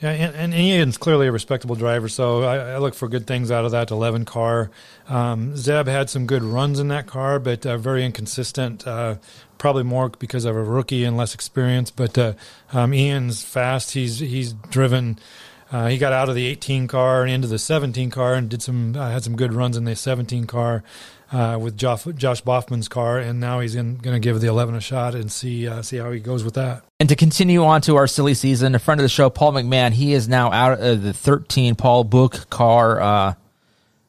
Yeah, 0.00 0.10
and, 0.10 0.34
and 0.34 0.54
Ian's 0.54 0.96
clearly 0.96 1.26
a 1.26 1.32
respectable 1.32 1.76
driver, 1.76 2.08
so 2.08 2.42
I, 2.42 2.72
I, 2.72 2.78
look 2.78 2.94
for 2.94 3.08
good 3.08 3.26
things 3.26 3.50
out 3.50 3.64
of 3.64 3.70
that 3.70 3.90
11 3.90 4.24
car. 4.24 4.70
Um, 5.08 5.56
Zeb 5.56 5.86
had 5.86 6.10
some 6.10 6.26
good 6.26 6.42
runs 6.42 6.80
in 6.80 6.88
that 6.88 7.06
car, 7.06 7.38
but 7.38 7.64
uh, 7.64 7.78
very 7.78 8.04
inconsistent. 8.04 8.86
Uh, 8.86 9.16
probably 9.58 9.82
more 9.82 10.08
because 10.08 10.44
of 10.44 10.56
a 10.56 10.62
rookie 10.62 11.04
and 11.04 11.16
less 11.16 11.34
experience. 11.34 11.90
But 11.90 12.18
uh, 12.18 12.32
um, 12.72 12.92
Ian's 12.92 13.42
fast. 13.42 13.92
He's 13.92 14.18
he's 14.18 14.52
driven. 14.52 15.18
Uh, 15.72 15.88
he 15.88 15.98
got 15.98 16.12
out 16.12 16.28
of 16.28 16.34
the 16.34 16.46
18 16.46 16.86
car 16.86 17.22
and 17.22 17.32
into 17.32 17.48
the 17.48 17.58
17 17.58 18.10
car 18.10 18.34
and 18.34 18.48
did 18.48 18.62
some 18.62 18.94
uh, 18.94 19.10
had 19.10 19.24
some 19.24 19.36
good 19.36 19.52
runs 19.52 19.76
in 19.76 19.84
the 19.84 19.96
17 19.96 20.46
car 20.46 20.82
uh, 21.34 21.58
with 21.58 21.76
Josh, 21.76 22.04
Josh 22.14 22.42
Baughman's 22.42 22.88
car, 22.88 23.18
and 23.18 23.40
now 23.40 23.58
he's 23.58 23.74
going 23.74 23.98
to 23.98 24.20
give 24.20 24.40
the 24.40 24.46
11 24.46 24.76
a 24.76 24.80
shot 24.80 25.16
and 25.16 25.30
see 25.32 25.66
uh, 25.66 25.82
see 25.82 25.96
how 25.96 26.12
he 26.12 26.20
goes 26.20 26.44
with 26.44 26.54
that. 26.54 26.84
And 27.00 27.08
to 27.08 27.16
continue 27.16 27.64
on 27.64 27.80
to 27.82 27.96
our 27.96 28.06
silly 28.06 28.34
season, 28.34 28.74
a 28.74 28.78
friend 28.78 29.00
of 29.00 29.02
the 29.02 29.08
show, 29.08 29.30
Paul 29.30 29.52
McMahon, 29.52 29.92
he 29.92 30.12
is 30.12 30.28
now 30.28 30.52
out 30.52 30.80
of 30.80 31.02
the 31.02 31.12
13 31.12 31.74
Paul 31.74 32.04
Book 32.04 32.48
car. 32.50 33.00
Uh, 33.00 33.34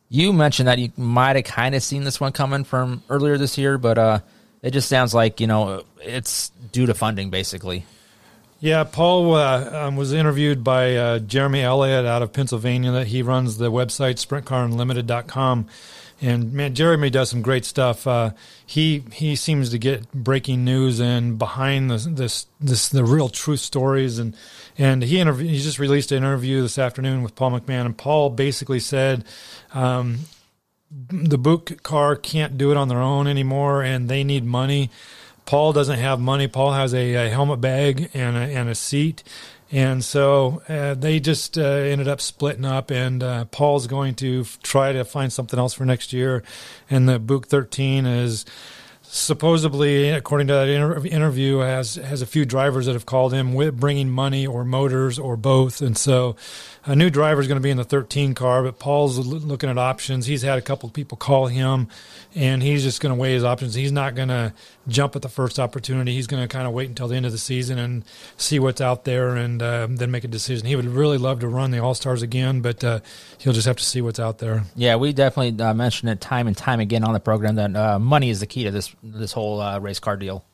you 0.07 0.33
mentioned 0.33 0.68
that 0.68 0.77
you 0.77 0.92
might 0.98 1.36
have 1.36 1.45
kind 1.45 1.74
of 1.74 1.81
seen 1.81 2.04
this 2.04 2.19
one 2.19 2.31
coming 2.31 2.63
from 2.63 3.01
earlier 3.10 3.39
this 3.39 3.57
year, 3.57 3.80
but 3.80 3.98
uh, 3.98 4.19
it 4.62 4.71
just 4.71 4.88
sounds 4.88 5.16
like 5.16 5.39
you 5.39 5.48
know 5.48 5.83
it's 6.04 6.51
due 6.71 6.86
to 6.86 6.94
funding, 6.94 7.31
basically. 7.31 7.86
Yeah, 8.60 8.83
Paul 8.83 9.36
uh, 9.36 9.88
um, 9.88 9.95
was 9.95 10.13
interviewed 10.13 10.63
by 10.63 10.95
uh, 10.95 11.19
Jeremy 11.19 11.62
Elliott 11.62 12.06
out 12.06 12.21
of 12.21 12.33
Pennsylvania. 12.33 12.92
That 12.92 13.07
he 13.07 13.24
runs 13.24 13.57
the 13.57 13.71
website 13.71 14.16
SprintCarUnlimited.com, 14.24 15.68
and 16.21 16.54
man, 16.54 16.73
Jeremy 16.73 17.09
does 17.09 17.30
some 17.30 17.42
great 17.42 17.66
stuff. 17.66 18.07
Uh, 18.07 18.31
he 18.66 19.04
he 19.11 19.35
seems 19.35 19.69
to 19.71 19.78
get 19.78 20.11
breaking 20.13 20.63
news 20.63 20.99
and 20.99 21.37
behind 21.37 21.92
the, 21.92 21.97
this 21.97 22.47
this 22.59 22.90
the 22.90 23.04
real 23.04 23.30
truth 23.30 23.59
stories, 23.59 24.18
and 24.18 24.35
and 24.78 25.04
he 25.04 25.19
interview, 25.19 25.47
he 25.47 25.59
just 25.59 25.80
released 25.80 26.11
an 26.11 26.19
interview 26.19 26.61
this 26.61 26.80
afternoon 26.80 27.23
with 27.23 27.35
Paul 27.35 27.59
McMahon, 27.59 27.85
and 27.85 27.97
Paul 27.97 28.30
basically 28.30 28.80
said. 28.80 29.25
Um, 29.73 30.19
the 31.09 31.37
book 31.37 31.83
car 31.83 32.16
can't 32.16 32.57
do 32.57 32.71
it 32.71 32.78
on 32.78 32.87
their 32.87 33.01
own 33.01 33.28
anymore, 33.28 33.81
and 33.81 34.07
they 34.07 34.23
need 34.23 34.45
money. 34.45 34.92
Paul 35.45 35.73
doesn't 35.73 35.99
have 35.99 36.19
money. 36.19 36.47
Paul 36.47 36.73
has 36.73 36.94
a, 36.94 37.13
a 37.13 37.30
helmet 37.30 37.61
bag 37.61 38.09
and 38.13 38.35
a, 38.35 38.40
and 38.40 38.69
a 38.69 38.75
seat. 38.75 39.23
And 39.72 40.04
so 40.04 40.62
uh, 40.69 40.94
they 40.94 41.19
just 41.19 41.57
uh, 41.57 41.64
ended 41.64 42.07
up 42.07 42.22
splitting 42.22 42.66
up, 42.66 42.92
and 42.92 43.24
uh, 43.24 43.45
Paul's 43.45 43.88
going 43.88 44.14
to 44.16 44.42
f- 44.42 44.60
try 44.62 44.94
to 44.94 45.04
find 45.04 45.34
something 45.34 45.57
else 45.57 45.74
for 45.74 45.86
next 45.86 46.14
year. 46.14 46.44
And 46.90 47.10
the 47.10 47.18
Book 47.18 47.48
13 47.48 48.06
is 48.06 48.45
supposedly, 49.02 50.10
according 50.10 50.48
to 50.48 50.54
that 50.54 50.68
inter- 50.68 51.06
interview, 51.06 51.57
has 51.60 51.95
has 51.95 52.22
a 52.22 52.26
few 52.28 52.45
drivers 52.45 52.86
that 52.86 52.94
have 52.94 53.06
called 53.06 53.34
him 53.34 53.54
with 53.54 53.80
bringing 53.80 54.10
money 54.10 54.45
or 54.45 54.64
motors 54.64 55.18
or 55.18 55.36
both. 55.36 55.81
And 55.81 55.98
so 55.98 56.36
a 56.87 56.95
new 56.95 57.09
driver 57.09 57.42
is 57.42 57.47
going 57.47 57.59
to 57.59 57.63
be 57.63 57.71
in 57.71 57.77
the 57.77 57.83
13 57.83 58.35
car, 58.35 58.61
but 58.61 58.77
Paul's 58.77 59.18
looking 59.18 59.69
at 59.69 59.77
options. 59.77 60.27
He's 60.27 60.44
had 60.44 60.57
a 60.57 60.61
couple 60.61 60.87
of 60.87 60.94
people 60.94 61.18
call 61.18 61.47
him, 61.47 61.87
and 62.35 62.61
he's 62.61 62.83
just 62.83 63.01
going 63.01 63.13
to 63.13 63.19
weigh 63.19 63.33
his 63.33 63.44
options. 63.44 63.73
He's 63.73 63.92
not 63.92 64.13
going 64.13 64.27
to 64.27 64.54
jump 64.87 65.15
at 65.15 65.23
the 65.23 65.30
first 65.30 65.59
opportunity. 65.59 66.13
He's 66.13 66.27
going 66.27 66.44
to 66.44 66.47
kind 66.47 66.68
of 66.68 66.73
wait 66.73 66.89
until 66.89 67.07
the 67.07 67.15
end 67.15 67.25
of 67.25 67.31
the 67.31 67.39
season 67.39 67.80
and 67.80 68.04
see 68.37 68.59
what's 68.59 68.81
out 68.81 69.04
there, 69.04 69.35
and 69.35 69.61
uh, 69.61 69.87
then 69.89 70.11
make 70.11 70.23
a 70.23 70.27
decision. 70.27 70.68
He 70.68 70.75
would 70.75 70.85
really 70.85 71.18
love 71.18 71.39
to 71.39 71.47
run 71.47 71.71
the 71.71 71.80
All 71.80 71.95
Stars 71.95 72.21
again, 72.21 72.61
but 72.61 72.83
uh, 72.83 72.99
he'll 73.39 73.54
just 73.54 73.68
have 73.68 73.77
to 73.77 73.83
see 73.85 74.01
what's 74.01 74.19
out 74.19 74.37
there. 74.37 74.63
Yeah, 74.75 74.97
we 74.97 75.11
definitely 75.11 75.63
uh, 75.63 75.73
mentioned 75.73 76.11
it 76.11 76.21
time 76.21 76.45
and 76.47 76.56
time 76.56 76.80
again 76.80 77.04
on 77.04 77.13
the 77.13 77.19
program 77.19 77.56
that 77.56 77.75
uh, 77.75 77.97
money 77.97 78.30
is 78.30 78.39
the 78.39 78.47
key 78.47 78.65
to 78.65 78.71
this 78.71 78.95
this 79.01 79.31
whole 79.31 79.59
uh, 79.59 79.80
race 79.80 79.99
car 79.99 80.18
deal. 80.18 80.45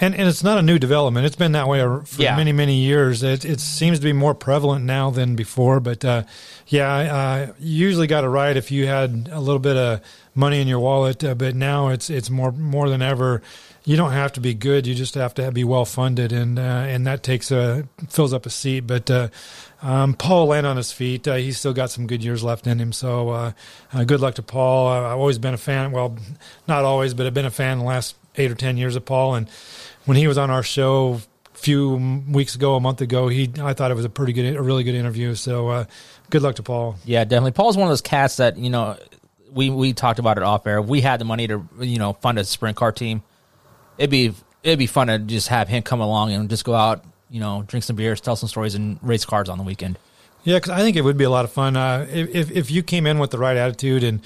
And, 0.00 0.14
and 0.14 0.28
it's 0.28 0.44
not 0.44 0.58
a 0.58 0.62
new 0.62 0.78
development. 0.78 1.26
It's 1.26 1.36
been 1.36 1.52
that 1.52 1.66
way 1.68 1.80
for 1.80 2.22
Yeah. 2.22 2.36
many, 2.36 2.52
many 2.52 2.76
years. 2.76 3.22
It, 3.22 3.44
it 3.44 3.60
seems 3.60 3.98
to 3.98 4.04
be 4.04 4.12
more 4.12 4.34
prevalent 4.34 4.84
now 4.84 5.10
than 5.10 5.34
before. 5.34 5.80
But 5.80 6.04
uh, 6.04 6.22
yeah, 6.68 6.88
uh, 6.94 7.52
you 7.58 7.86
usually 7.86 8.06
got 8.06 8.22
a 8.24 8.28
ride 8.28 8.56
if 8.56 8.70
you 8.70 8.86
had 8.86 9.28
a 9.32 9.40
little 9.40 9.58
bit 9.58 9.76
of 9.76 10.00
money 10.34 10.60
in 10.60 10.68
your 10.68 10.78
wallet. 10.78 11.24
Uh, 11.24 11.34
but 11.34 11.56
now 11.56 11.88
it's 11.88 12.10
it's 12.10 12.30
more 12.30 12.52
more 12.52 12.88
than 12.88 13.02
ever. 13.02 13.42
You 13.84 13.96
don't 13.96 14.12
have 14.12 14.32
to 14.34 14.40
be 14.40 14.52
good. 14.54 14.86
You 14.86 14.94
just 14.94 15.14
have 15.14 15.32
to 15.34 15.50
be 15.50 15.64
well 15.64 15.86
funded, 15.86 16.30
and 16.30 16.58
uh, 16.58 16.62
and 16.62 17.06
that 17.06 17.22
takes 17.22 17.50
a 17.50 17.88
fills 18.08 18.32
up 18.34 18.44
a 18.46 18.50
seat. 18.50 18.80
But 18.80 19.10
uh, 19.10 19.28
um, 19.82 20.14
Paul 20.14 20.46
land 20.46 20.66
on 20.66 20.76
his 20.76 20.92
feet. 20.92 21.26
Uh, 21.26 21.36
he's 21.36 21.58
still 21.58 21.72
got 21.72 21.90
some 21.90 22.06
good 22.06 22.22
years 22.22 22.44
left 22.44 22.66
in 22.66 22.78
him. 22.78 22.92
So 22.92 23.30
uh, 23.30 23.52
uh, 23.92 24.04
good 24.04 24.20
luck 24.20 24.34
to 24.34 24.42
Paul. 24.42 24.88
I've 24.88 25.18
always 25.18 25.38
been 25.38 25.54
a 25.54 25.58
fan. 25.58 25.90
Well, 25.92 26.16
not 26.68 26.84
always, 26.84 27.14
but 27.14 27.26
I've 27.26 27.34
been 27.34 27.46
a 27.46 27.50
fan 27.50 27.78
the 27.78 27.84
last 27.84 28.14
eight 28.36 28.50
or 28.50 28.54
ten 28.54 28.76
years 28.76 28.94
of 28.94 29.04
Paul. 29.06 29.36
And 29.36 29.48
when 30.08 30.16
he 30.16 30.26
was 30.26 30.38
on 30.38 30.48
our 30.48 30.62
show 30.62 31.20
a 31.54 31.58
few 31.58 32.24
weeks 32.30 32.54
ago, 32.54 32.76
a 32.76 32.80
month 32.80 33.02
ago, 33.02 33.28
he 33.28 33.52
I 33.60 33.74
thought 33.74 33.90
it 33.90 33.94
was 33.94 34.06
a 34.06 34.08
pretty 34.08 34.32
good, 34.32 34.56
a 34.56 34.62
really 34.62 34.82
good 34.82 34.94
interview. 34.94 35.34
So 35.34 35.68
uh, 35.68 35.84
good 36.30 36.40
luck 36.40 36.54
to 36.56 36.62
Paul. 36.62 36.96
Yeah, 37.04 37.24
definitely. 37.24 37.50
Paul's 37.52 37.76
one 37.76 37.86
of 37.86 37.90
those 37.90 38.00
cats 38.00 38.38
that 38.38 38.56
you 38.56 38.70
know 38.70 38.96
we 39.52 39.68
we 39.68 39.92
talked 39.92 40.18
about 40.18 40.38
it 40.38 40.44
off 40.44 40.66
air. 40.66 40.78
If 40.78 40.86
we 40.86 41.02
had 41.02 41.20
the 41.20 41.26
money 41.26 41.46
to 41.48 41.62
you 41.80 41.98
know 41.98 42.14
fund 42.14 42.38
a 42.38 42.44
sprint 42.44 42.74
car 42.78 42.90
team, 42.90 43.22
it'd 43.98 44.08
be 44.08 44.32
it'd 44.62 44.78
be 44.78 44.86
fun 44.86 45.08
to 45.08 45.18
just 45.18 45.48
have 45.48 45.68
him 45.68 45.82
come 45.82 46.00
along 46.00 46.32
and 46.32 46.48
just 46.48 46.64
go 46.64 46.74
out, 46.74 47.04
you 47.28 47.40
know, 47.40 47.64
drink 47.66 47.84
some 47.84 47.96
beers, 47.96 48.22
tell 48.22 48.34
some 48.34 48.48
stories, 48.48 48.74
and 48.74 48.98
race 49.02 49.26
cars 49.26 49.50
on 49.50 49.58
the 49.58 49.64
weekend. 49.64 49.98
Yeah, 50.42 50.56
because 50.56 50.70
I 50.70 50.78
think 50.78 50.96
it 50.96 51.02
would 51.02 51.18
be 51.18 51.24
a 51.24 51.30
lot 51.30 51.44
of 51.44 51.52
fun 51.52 51.76
uh, 51.76 52.06
if 52.10 52.50
if 52.50 52.70
you 52.70 52.82
came 52.82 53.06
in 53.06 53.18
with 53.18 53.30
the 53.30 53.38
right 53.38 53.58
attitude 53.58 54.04
and 54.04 54.22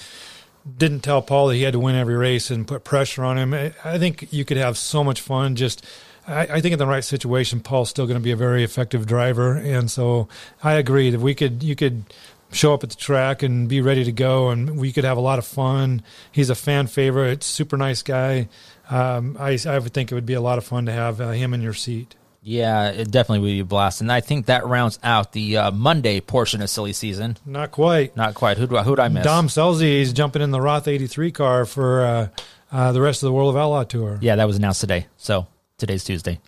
didn't 0.77 1.01
tell 1.01 1.23
Paul 1.23 1.49
that 1.49 1.57
he 1.57 1.63
had 1.63 1.73
to 1.73 1.79
win 1.79 1.95
every 1.95 2.17
race 2.17 2.51
and 2.51 2.67
put 2.67 2.85
pressure 2.85 3.25
on 3.25 3.39
him. 3.39 3.55
I, 3.85 3.99
think 3.99 4.33
you 4.33 4.45
could 4.45 4.57
have 4.57 4.79
so 4.79 5.03
much 5.03 5.21
fun 5.21 5.57
just. 5.57 5.85
I, 6.27 6.43
I 6.43 6.61
think 6.61 6.73
in 6.73 6.79
the 6.79 6.87
right 6.87 7.05
situation, 7.05 7.61
Paul's 7.61 7.91
still 7.91 8.07
going 8.07 8.19
to 8.19 8.23
be 8.23 8.31
a 8.31 8.37
very 8.37 8.63
effective 8.63 9.07
driver, 9.07 9.57
and 9.57 9.91
so 9.91 10.29
I 10.63 10.75
agree 10.75 11.11
that 11.11 11.21
we 11.21 11.35
could 11.35 11.63
you 11.63 11.75
could 11.75 12.05
show 12.53 12.75
up 12.75 12.85
at 12.85 12.91
the 12.91 12.97
track 12.97 13.43
and 13.43 13.69
be 13.69 13.81
ready 13.81 14.05
to 14.05 14.13
go, 14.13 14.51
and 14.51 14.79
we 14.79 14.93
could 14.93 15.05
have 15.05 15.17
a 15.17 15.21
lot 15.23 15.39
of 15.39 15.47
fun. 15.47 16.03
He's 16.31 16.51
a 16.51 16.55
fan 16.55 16.87
favorite, 16.87 17.43
super 17.43 17.77
nice 17.77 18.03
guy. 18.03 18.49
Um, 18.91 19.37
I, 19.41 19.59
I 19.67 19.79
would 19.79 19.93
think 19.93 20.13
it 20.13 20.15
would 20.15 20.27
be 20.27 20.35
a 20.35 20.41
lot 20.41 20.59
of 20.59 20.65
fun 20.65 20.87
to 20.87 20.93
have 20.93 21.21
uh, 21.21 21.31
him 21.31 21.55
in 21.55 21.63
your 21.63 21.75
seat. 21.75 22.15
Yeah, 22.45 22.91
it 22.91 23.09
definitely 23.11 23.39
will 23.39 23.55
be 23.55 23.61
a 23.61 23.65
blast, 23.65 24.01
and 24.01 24.11
I 24.11 24.21
think 24.21 24.47
that 24.47 24.67
rounds 24.67 24.99
out 25.05 25.31
the 25.31 25.59
uh, 25.59 25.71
Monday 25.71 26.21
portion 26.21 26.61
of 26.61 26.69
silly 26.69 26.93
season. 26.93 27.37
Not 27.47 27.71
quite. 27.71 28.17
Not 28.17 28.35
quite. 28.35 28.59
Who 28.59 28.67
do 28.67 28.77
I, 28.77 28.83
who 28.83 28.97
I 28.97 29.09
miss? 29.09 29.23
Dom 29.23 29.47
Scelzi 29.47 30.01
is 30.01 30.13
jumping 30.13 30.43
in 30.43 30.51
the 30.51 30.61
Roth 30.61 30.89
83 30.89 31.31
car 31.31 31.65
for 31.65 32.03
uh, 32.03 32.29
uh, 32.73 32.91
the 32.91 33.01
rest 33.01 33.23
of 33.23 33.29
the 33.29 33.33
World 33.33 33.55
of 33.55 33.61
Outlaw 33.61 33.85
tour. 33.85 34.19
Yeah, 34.21 34.35
that 34.37 34.47
was 34.49 34.57
announced 34.57 34.81
today. 34.81 35.07
So 35.17 35.47
today's 35.79 36.03
Tuesday. 36.03 36.41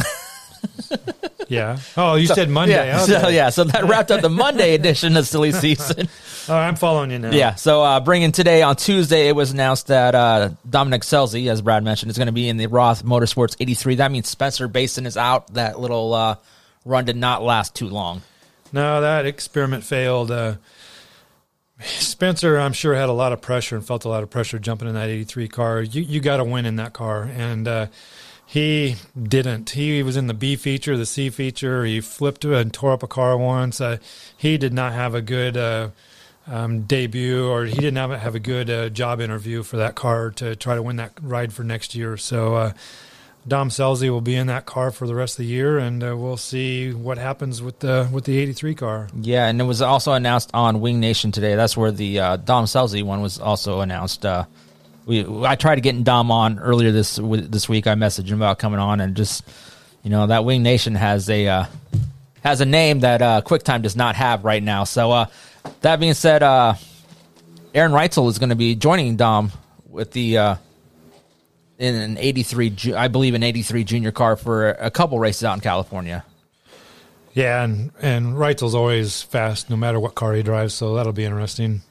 Yeah. 1.52 1.78
Oh, 1.98 2.14
you 2.14 2.26
So- 2.28 2.34
said 2.34 2.48
Monday. 2.48 2.74
Yeah, 2.74 3.02
Okay. 3.02 3.20
so 3.20 3.28
yeah, 3.28 3.50
so 3.50 3.64
that 3.64 3.84
wrapped 3.84 4.10
up 4.10 4.22
the 4.22 4.30
Monday 4.30 4.74
edition 4.74 5.16
of 5.16 5.26
silly 5.26 5.52
season. 5.52 6.08
Oh, 6.48 6.56
I'm 6.56 6.74
following 6.74 7.12
you 7.12 7.20
now. 7.20 7.30
Yeah. 7.30 7.54
So 7.54 7.84
uh, 7.84 8.00
bringing 8.00 8.32
today 8.32 8.62
on 8.62 8.74
Tuesday, 8.74 9.28
it 9.28 9.36
was 9.36 9.52
announced 9.52 9.86
that 9.86 10.16
uh, 10.16 10.50
Dominic 10.68 11.02
Scelzi, 11.02 11.48
as 11.48 11.62
Brad 11.62 11.84
mentioned, 11.84 12.10
is 12.10 12.16
going 12.18 12.26
to 12.26 12.32
be 12.32 12.48
in 12.48 12.56
the 12.56 12.66
Roth 12.66 13.04
Motorsports 13.04 13.54
83. 13.60 13.94
That 13.94 14.10
means 14.10 14.26
Spencer 14.28 14.68
Bayston 14.68 15.06
is 15.06 15.16
out. 15.16 15.54
That 15.54 15.78
little 15.78 16.12
uh, 16.12 16.36
run 16.84 17.04
did 17.04 17.14
not 17.14 17.44
last 17.44 17.76
too 17.76 17.86
long. 17.86 18.22
No, 18.72 19.00
that 19.02 19.24
experiment 19.24 19.84
failed. 19.84 20.32
Uh, 20.32 20.54
Spencer, 21.80 22.58
I'm 22.58 22.72
sure, 22.72 22.94
had 22.94 23.08
a 23.08 23.12
lot 23.12 23.32
of 23.32 23.40
pressure 23.40 23.76
and 23.76 23.86
felt 23.86 24.04
a 24.04 24.08
lot 24.08 24.24
of 24.24 24.30
pressure 24.30 24.58
jumping 24.58 24.88
in 24.88 24.94
that 24.94 25.08
83 25.10 25.46
car. 25.46 25.80
You 25.82 26.02
you 26.02 26.18
got 26.20 26.38
to 26.38 26.44
win 26.44 26.66
in 26.66 26.74
that 26.76 26.92
car, 26.92 27.22
and 27.36 27.68
uh, 27.68 27.86
he 28.52 28.96
didn't. 29.20 29.70
He 29.70 30.02
was 30.02 30.18
in 30.18 30.26
the 30.26 30.34
B 30.34 30.56
feature, 30.56 30.94
the 30.94 31.06
C 31.06 31.30
feature. 31.30 31.86
He 31.86 32.02
flipped 32.02 32.44
and 32.44 32.70
tore 32.70 32.92
up 32.92 33.02
a 33.02 33.06
car 33.06 33.34
once. 33.38 33.80
Uh, 33.80 33.96
he 34.36 34.58
did 34.58 34.74
not 34.74 34.92
have 34.92 35.14
a 35.14 35.22
good 35.22 35.56
uh, 35.56 35.88
um, 36.46 36.82
debut, 36.82 37.48
or 37.48 37.64
he 37.64 37.76
didn't 37.76 37.96
have, 37.96 38.10
have 38.10 38.34
a 38.34 38.38
good 38.38 38.68
uh, 38.68 38.90
job 38.90 39.22
interview 39.22 39.62
for 39.62 39.78
that 39.78 39.94
car 39.94 40.30
to 40.32 40.54
try 40.54 40.74
to 40.74 40.82
win 40.82 40.96
that 40.96 41.12
ride 41.22 41.54
for 41.54 41.64
next 41.64 41.94
year. 41.94 42.18
So. 42.18 42.54
Uh, 42.54 42.72
Dom 43.48 43.70
Scelzi 43.70 44.08
will 44.08 44.20
be 44.20 44.36
in 44.36 44.46
that 44.46 44.66
car 44.66 44.92
for 44.92 45.04
the 45.04 45.16
rest 45.16 45.34
of 45.34 45.38
the 45.38 45.46
year, 45.46 45.76
and 45.76 46.04
uh, 46.04 46.16
we'll 46.16 46.36
see 46.36 46.92
what 46.92 47.18
happens 47.18 47.60
with 47.60 47.80
the 47.80 48.08
with 48.12 48.22
the 48.22 48.38
'83 48.38 48.76
car. 48.76 49.08
Yeah, 49.20 49.48
and 49.48 49.60
it 49.60 49.64
was 49.64 49.82
also 49.82 50.12
announced 50.12 50.52
on 50.54 50.80
Wing 50.80 51.00
Nation 51.00 51.32
today. 51.32 51.56
That's 51.56 51.76
where 51.76 51.90
the 51.90 52.20
uh, 52.20 52.36
Dom 52.36 52.66
Selzy 52.66 53.02
one 53.02 53.20
was 53.20 53.40
also 53.40 53.80
announced. 53.80 54.24
We 55.06 55.26
I 55.44 55.56
tried 55.56 55.76
to 55.76 55.80
get 55.80 56.02
Dom 56.04 56.30
on 56.30 56.58
earlier 56.58 56.92
this 56.92 57.16
this 57.16 57.68
week. 57.68 57.86
I 57.86 57.94
messaged 57.94 58.28
him 58.28 58.38
about 58.38 58.58
coming 58.58 58.78
on, 58.78 59.00
and 59.00 59.16
just 59.16 59.44
you 60.02 60.10
know 60.10 60.26
that 60.26 60.44
Wing 60.44 60.62
Nation 60.62 60.94
has 60.94 61.28
a 61.28 61.48
uh, 61.48 61.64
has 62.42 62.60
a 62.60 62.66
name 62.66 63.00
that 63.00 63.22
uh, 63.22 63.42
QuickTime 63.44 63.82
does 63.82 63.96
not 63.96 64.16
have 64.16 64.44
right 64.44 64.62
now. 64.62 64.84
So 64.84 65.10
uh, 65.10 65.26
that 65.80 65.98
being 65.98 66.14
said, 66.14 66.42
uh, 66.42 66.74
Aaron 67.74 67.92
Reutzel 67.92 68.28
is 68.28 68.38
going 68.38 68.50
to 68.50 68.56
be 68.56 68.74
joining 68.74 69.16
Dom 69.16 69.52
with 69.88 70.12
the 70.12 70.38
uh, 70.38 70.56
in 71.78 71.94
an 71.94 72.18
'83, 72.18 72.94
I 72.94 73.08
believe, 73.08 73.34
an 73.34 73.42
'83 73.42 73.84
junior 73.84 74.12
car 74.12 74.36
for 74.36 74.70
a 74.70 74.90
couple 74.90 75.18
races 75.18 75.44
out 75.44 75.54
in 75.54 75.60
California. 75.60 76.24
Yeah, 77.32 77.64
and 77.64 77.92
and 78.00 78.34
Reutzel's 78.34 78.74
always 78.74 79.22
fast, 79.22 79.70
no 79.70 79.76
matter 79.76 79.98
what 79.98 80.14
car 80.14 80.34
he 80.34 80.42
drives. 80.42 80.74
So 80.74 80.94
that'll 80.94 81.12
be 81.12 81.24
interesting. 81.24 81.82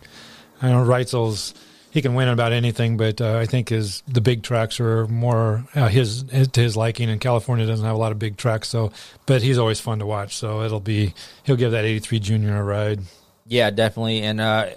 I 0.62 0.70
know 0.70 0.86
Reutzel's 0.86 1.54
he 1.92 2.02
can 2.02 2.14
win 2.16 2.30
about 2.30 2.54
anything, 2.54 2.98
but 2.98 3.20
uh, 3.22 3.38
I 3.38 3.46
think 3.46 3.70
his 3.70 4.02
the 4.08 4.22
big 4.22 4.44
tracks 4.44 4.80
are 4.80 5.08
more 5.08 5.66
uh, 5.76 5.88
his, 5.90 6.24
his 6.32 6.48
to 6.50 6.62
his 6.62 6.78
liking. 6.78 7.10
And 7.10 7.20
California 7.20 7.66
doesn't 7.68 7.86
have 7.86 7.96
a 7.96 8.00
lot 8.00 8.12
of 8.12 8.20
big 8.20 8.38
tracks, 8.38 8.70
so 8.70 8.92
but 9.26 9.42
he's 9.42 9.58
always 9.58 9.80
fun 9.80 10.00
to 10.00 10.06
watch. 10.06 10.36
So 10.38 10.62
it'll 10.64 10.80
be 10.80 11.14
he'll 11.44 11.58
give 11.58 11.72
that 11.72 11.86
'83 11.86 12.20
Junior 12.20 12.58
a 12.58 12.64
ride. 12.64 13.02
Yeah, 13.46 13.70
definitely. 13.70 14.22
And 14.22 14.40
uh, 14.40 14.70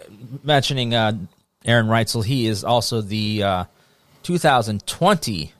mentioning 0.42 0.94
uh, 0.94 1.12
Aaron 1.64 1.86
Reutzel, 1.86 2.24
he 2.24 2.46
is 2.46 2.64
also 2.64 3.00
the 3.00 3.42
uh, 3.42 3.64
2020 4.24 5.52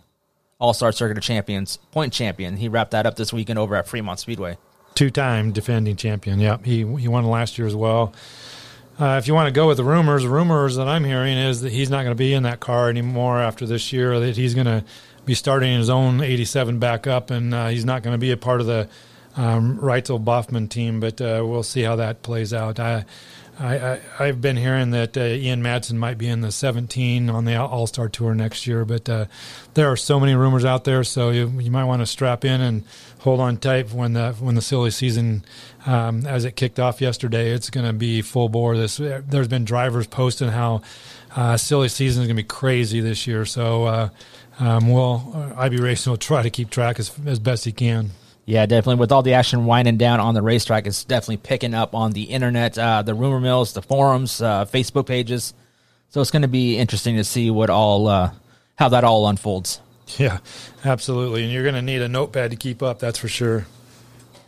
All 0.58 0.75
Star 0.75 0.90
Circuit 0.92 1.16
of 1.16 1.23
Champions 1.23 1.76
point 1.92 2.12
champion. 2.12 2.56
He 2.56 2.68
wrapped 2.68 2.90
that 2.92 3.06
up 3.06 3.16
this 3.16 3.32
weekend 3.32 3.58
over 3.58 3.76
at 3.76 3.87
Fremont 3.87 4.18
Speedway. 4.18 4.56
two 4.94 5.11
time 5.11 5.52
defending 5.52 5.96
champion. 5.96 6.40
Yep, 6.40 6.64
he 6.64 6.78
he 6.96 7.08
won 7.08 7.25
last 7.25 7.58
year 7.58 7.66
as 7.66 7.76
well. 7.76 8.12
Uh, 8.99 9.17
if 9.19 9.27
you 9.27 9.35
want 9.35 9.49
to 9.49 9.53
go 9.53 9.67
with 9.67 9.77
the 9.77 9.85
rumors, 9.85 10.25
rumors 10.25 10.77
that 10.77 10.87
I'm 10.87 11.03
hearing 11.03 11.37
is 11.37 11.63
that 11.63 11.73
he's 11.73 11.91
not 11.91 12.05
going 12.05 12.15
to 12.15 12.19
be 12.19 12.33
in 12.33 12.45
that 12.45 12.61
car 12.61 12.89
anymore 12.89 13.41
after 13.41 13.67
this 13.67 13.93
year. 13.93 14.21
That 14.21 14.37
he's 14.37 14.55
going 14.55 14.67
to 14.67 14.85
be 15.25 15.35
starting 15.35 15.77
his 15.77 15.91
own 15.91 16.21
'87 16.21 16.79
back 16.79 17.07
up, 17.09 17.31
and 17.31 17.53
uh, 17.53 17.69
he's 17.69 17.85
not 17.85 18.05
going 18.05 18.15
to 18.15 18.19
be 18.19 18.31
a 18.31 18.37
part 18.37 18.61
of 18.61 18.67
the 18.67 18.89
um, 19.37 19.79
Reutzel 19.79 20.23
Baughman 20.23 20.69
team. 20.69 21.01
But 21.01 21.21
uh, 21.21 21.43
we'll 21.45 21.65
see 21.65 21.83
how 21.83 21.97
that 21.97 22.23
plays 22.23 22.55
out. 22.55 22.79
I, 22.79 23.05
I, 23.59 23.77
I 23.77 24.01
I've 24.21 24.41
been 24.41 24.57
hearing 24.57 24.93
that 24.93 25.17
uh, 25.17 25.23
Ian 25.23 25.61
Madsen 25.61 25.97
might 25.97 26.19
be 26.19 26.29
in 26.29 26.41
the 26.41 26.53
17 26.53 27.29
on 27.31 27.45
the 27.47 27.57
All 27.57 27.89
Star 27.89 28.09
Tour 28.09 28.33
next 28.37 28.65
year, 28.65 28.85
but 28.85 29.09
uh, 29.09 29.27
there 29.75 29.91
are 29.91 29.97
so 29.97 30.21
many 30.21 30.37
rumors 30.37 30.65
out 30.65 30.85
there, 30.85 31.03
so 31.03 31.31
you, 31.31 31.49
you 31.59 31.71
might 31.73 31.85
want 31.85 32.01
to 32.01 32.07
strap 32.07 32.45
in 32.45 32.61
and 32.61 32.85
hold 33.21 33.41
on 33.41 33.57
tight 33.57 33.93
when 33.93 34.13
the 34.13 34.35
when 34.35 34.55
the 34.55 34.63
silly 34.63 34.91
season 34.91 35.45
um, 35.87 36.26
as 36.26 36.45
it 36.45 36.57
kicked 36.57 36.79
off 36.79 37.00
yesterday. 37.00 37.50
It's 37.50 37.71
going 37.71 37.87
to 37.87 37.93
be 37.93 38.23
full 38.23 38.49
bore. 38.49 38.76
This 38.76 38.97
there's 38.97 39.49
been 39.49 39.64
drivers 39.64 40.07
posting 40.07 40.49
how 40.49 40.83
uh, 41.35 41.57
silly 41.57 41.88
season 41.88 42.23
is 42.23 42.29
going 42.29 42.37
to 42.37 42.43
be 42.43 42.47
crazy 42.47 43.00
this 43.00 43.26
year. 43.26 43.45
So 43.45 43.85
uh, 43.85 44.09
um, 44.59 44.91
we'll 44.91 45.33
uh, 45.35 45.61
IB 45.61 45.79
Racing 45.79 46.11
will 46.11 46.19
try 46.19 46.43
to 46.43 46.50
keep 46.50 46.71
track 46.71 46.99
as 46.99 47.12
as 47.26 47.38
best 47.38 47.64
he 47.64 47.73
can. 47.73 48.11
Yeah, 48.47 48.67
definitely. 48.67 49.00
With 49.00 49.11
all 49.11 49.23
the 49.23 49.35
action 49.35 49.64
winding 49.64 49.97
down 49.97 50.21
on 50.21 50.35
the 50.35 50.43
racetrack, 50.43 50.87
it's 50.87 51.05
definitely 51.05 51.38
picking 51.38 51.73
up 51.73 51.95
on 51.95 52.12
the 52.12 52.25
internet, 52.25 52.76
uh, 52.76 53.00
the 53.03 53.14
rumor 53.14 53.41
mills, 53.41 53.73
the 53.73 53.81
forums, 53.81 54.43
uh, 54.43 54.67
Facebook 54.67 55.07
pages. 55.07 55.55
So 56.11 56.21
it's 56.21 56.31
going 56.31 56.43
to 56.43 56.49
be 56.49 56.76
interesting 56.76 57.17
to 57.17 57.25
see 57.25 57.50
what 57.50 57.71
all 57.71 58.07
uh, 58.07 58.33
how 58.76 58.91
that 58.91 59.05
all 59.05 59.29
unfolds. 59.29 59.81
Yeah, 60.19 60.38
absolutely. 60.85 61.45
And 61.45 61.53
you're 61.53 61.62
going 61.62 61.75
to 61.76 61.83
need 61.83 62.03
a 62.03 62.09
notepad 62.09 62.50
to 62.50 62.57
keep 62.57 62.83
up. 62.83 62.99
That's 62.99 63.19
for 63.19 63.29
sure, 63.29 63.67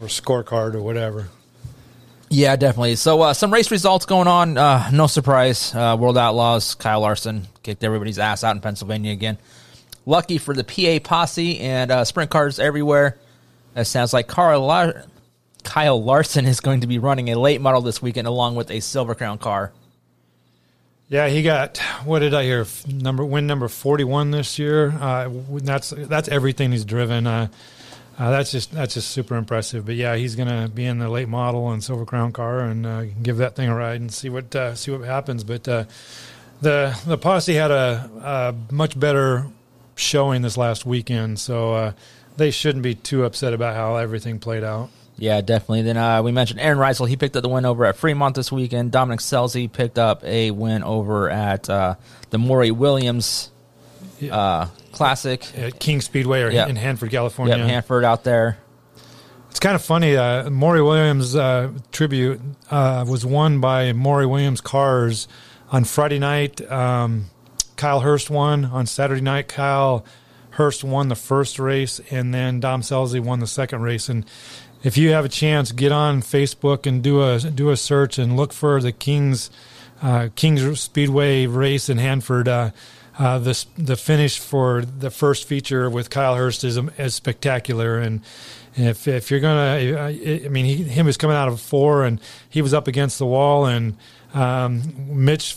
or 0.00 0.08
scorecard 0.08 0.74
or 0.74 0.82
whatever. 0.82 1.28
Yeah, 2.28 2.56
definitely. 2.56 2.96
So 2.96 3.22
uh, 3.22 3.34
some 3.34 3.52
race 3.52 3.70
results 3.70 4.04
going 4.04 4.26
on. 4.26 4.58
Uh, 4.58 4.90
no 4.92 5.06
surprise. 5.06 5.74
Uh, 5.74 5.96
World 5.98 6.18
Outlaws, 6.18 6.74
Kyle 6.74 7.00
Larson 7.00 7.46
kicked 7.62 7.84
everybody's 7.84 8.18
ass 8.18 8.42
out 8.42 8.56
in 8.56 8.60
Pennsylvania 8.60 9.12
again. 9.12 9.38
Lucky 10.06 10.38
for 10.38 10.54
the 10.54 10.64
PA 10.64 11.06
posse 11.06 11.60
and 11.60 11.90
uh, 11.90 12.04
sprint 12.04 12.30
cars 12.30 12.58
everywhere. 12.58 13.16
It 13.76 13.84
sounds 13.84 14.12
like 14.12 14.26
Carl 14.26 14.62
Lar- 14.62 15.04
Kyle 15.62 16.02
Larson 16.02 16.46
is 16.46 16.60
going 16.60 16.80
to 16.80 16.86
be 16.86 16.98
running 16.98 17.30
a 17.30 17.38
late 17.38 17.60
model 17.60 17.80
this 17.80 18.00
weekend 18.00 18.26
along 18.26 18.54
with 18.54 18.70
a 18.70 18.80
Silver 18.80 19.14
Crown 19.14 19.38
car. 19.38 19.72
Yeah, 21.08 21.28
he 21.28 21.42
got 21.42 21.78
what 22.04 22.18
did 22.20 22.34
I 22.34 22.42
hear? 22.42 22.66
Number 22.88 23.24
win 23.24 23.46
number 23.46 23.68
forty 23.68 24.02
one 24.02 24.32
this 24.32 24.58
year. 24.58 24.90
Uh, 24.90 25.30
that's 25.50 25.90
that's 25.90 26.28
everything 26.28 26.72
he's 26.72 26.84
driven. 26.84 27.26
Uh, 27.28 27.46
uh, 28.18 28.30
that's 28.30 28.50
just 28.50 28.72
that's 28.72 28.94
just 28.94 29.10
super 29.10 29.36
impressive. 29.36 29.84
But 29.84 29.96
yeah, 29.96 30.16
he's 30.16 30.36
going 30.36 30.48
to 30.48 30.68
be 30.68 30.86
in 30.86 30.98
the 30.98 31.08
late 31.08 31.28
model 31.28 31.70
and 31.70 31.84
Silver 31.84 32.06
Crown 32.06 32.32
car 32.32 32.60
and 32.60 32.86
uh, 32.86 33.04
give 33.22 33.38
that 33.38 33.56
thing 33.56 33.68
a 33.68 33.74
ride 33.74 34.00
and 34.00 34.12
see 34.12 34.28
what 34.28 34.54
uh, 34.54 34.74
see 34.74 34.90
what 34.90 35.02
happens. 35.02 35.44
But 35.44 35.68
uh, 35.68 35.84
the 36.60 36.98
the 37.06 37.18
posse 37.18 37.54
had 37.54 37.70
a, 37.70 38.10
a 38.22 38.72
much 38.72 38.98
better 38.98 39.46
showing 39.96 40.42
this 40.42 40.56
last 40.56 40.86
weekend, 40.86 41.38
so 41.38 41.74
uh, 41.74 41.92
they 42.36 42.50
shouldn't 42.50 42.82
be 42.82 42.94
too 42.94 43.24
upset 43.24 43.52
about 43.52 43.74
how 43.74 43.96
everything 43.96 44.38
played 44.38 44.64
out. 44.64 44.90
Yeah, 45.18 45.40
definitely. 45.40 45.82
Then 45.82 45.96
uh, 45.96 46.22
we 46.22 46.32
mentioned 46.32 46.60
Aaron 46.60 46.78
Reutzel. 46.78 47.08
He 47.08 47.16
picked 47.16 47.36
up 47.36 47.42
the 47.42 47.48
win 47.48 47.64
over 47.64 47.86
at 47.86 47.96
Fremont 47.96 48.34
this 48.34 48.52
weekend. 48.52 48.92
Dominic 48.92 49.20
Scelzi 49.20 49.70
picked 49.70 49.98
up 49.98 50.22
a 50.24 50.50
win 50.50 50.82
over 50.82 51.30
at 51.30 51.70
uh, 51.70 51.94
the 52.30 52.38
Maury 52.38 52.70
Williams 52.70 53.50
uh, 54.30 54.68
Classic. 54.96 55.46
At 55.58 55.78
King 55.78 56.00
Speedway 56.00 56.40
or 56.42 56.50
Yeah. 56.50 56.66
in 56.68 56.76
Hanford, 56.76 57.10
California. 57.10 57.56
Yep, 57.58 57.66
Hanford 57.68 58.02
out 58.04 58.24
there. 58.24 58.56
It's 59.50 59.60
kind 59.60 59.74
of 59.74 59.82
funny. 59.82 60.16
Uh, 60.16 60.48
Maury 60.50 60.82
Williams 60.82 61.36
uh, 61.36 61.70
tribute 61.92 62.40
uh, 62.70 63.04
was 63.06 63.24
won 63.24 63.60
by 63.60 63.92
Maury 63.92 64.26
Williams 64.26 64.60
cars 64.60 65.28
on 65.70 65.84
Friday 65.84 66.18
night. 66.18 66.60
Um, 66.70 67.26
Kyle 67.76 68.00
Hirst 68.00 68.30
won 68.30 68.64
on 68.64 68.86
Saturday 68.86 69.20
night. 69.20 69.48
Kyle 69.48 70.04
Hirst 70.50 70.82
won 70.82 71.08
the 71.08 71.14
first 71.14 71.58
race, 71.58 72.00
and 72.10 72.32
then 72.32 72.60
Dom 72.60 72.80
Scelzi 72.80 73.20
won 73.20 73.40
the 73.40 73.46
second 73.46 73.82
race. 73.82 74.08
And 74.08 74.24
if 74.82 74.96
you 74.96 75.10
have 75.10 75.24
a 75.26 75.28
chance, 75.28 75.72
get 75.72 75.92
on 75.92 76.22
Facebook 76.22 76.86
and 76.86 77.02
do 77.02 77.22
a 77.22 77.38
do 77.38 77.70
a 77.70 77.76
search 77.76 78.18
and 78.18 78.36
look 78.36 78.52
for 78.54 78.80
the 78.80 78.92
Kings 78.92 79.50
uh, 80.02 80.28
Kings 80.36 80.80
Speedway 80.80 81.46
race 81.46 81.88
in 81.90 81.98
Hanford. 81.98 82.48
Uh, 82.48 82.70
uh, 83.18 83.38
this 83.38 83.64
the 83.76 83.96
finish 83.96 84.38
for 84.38 84.84
the 84.84 85.10
first 85.10 85.46
feature 85.46 85.88
with 85.88 86.10
Kyle 86.10 86.34
Hirst 86.36 86.64
is, 86.64 86.76
is 86.76 87.14
spectacular. 87.14 87.98
And 87.98 88.20
if 88.74 89.08
if 89.08 89.30
you're 89.30 89.40
gonna, 89.40 89.98
I 89.98 90.48
mean, 90.48 90.66
he, 90.66 90.82
him 90.82 91.06
was 91.06 91.16
coming 91.16 91.36
out 91.36 91.48
of 91.48 91.60
four, 91.60 92.04
and 92.04 92.20
he 92.48 92.60
was 92.62 92.74
up 92.74 92.88
against 92.88 93.18
the 93.18 93.26
wall, 93.26 93.66
and 93.66 93.96
um, 94.34 94.82
Mitch. 95.24 95.56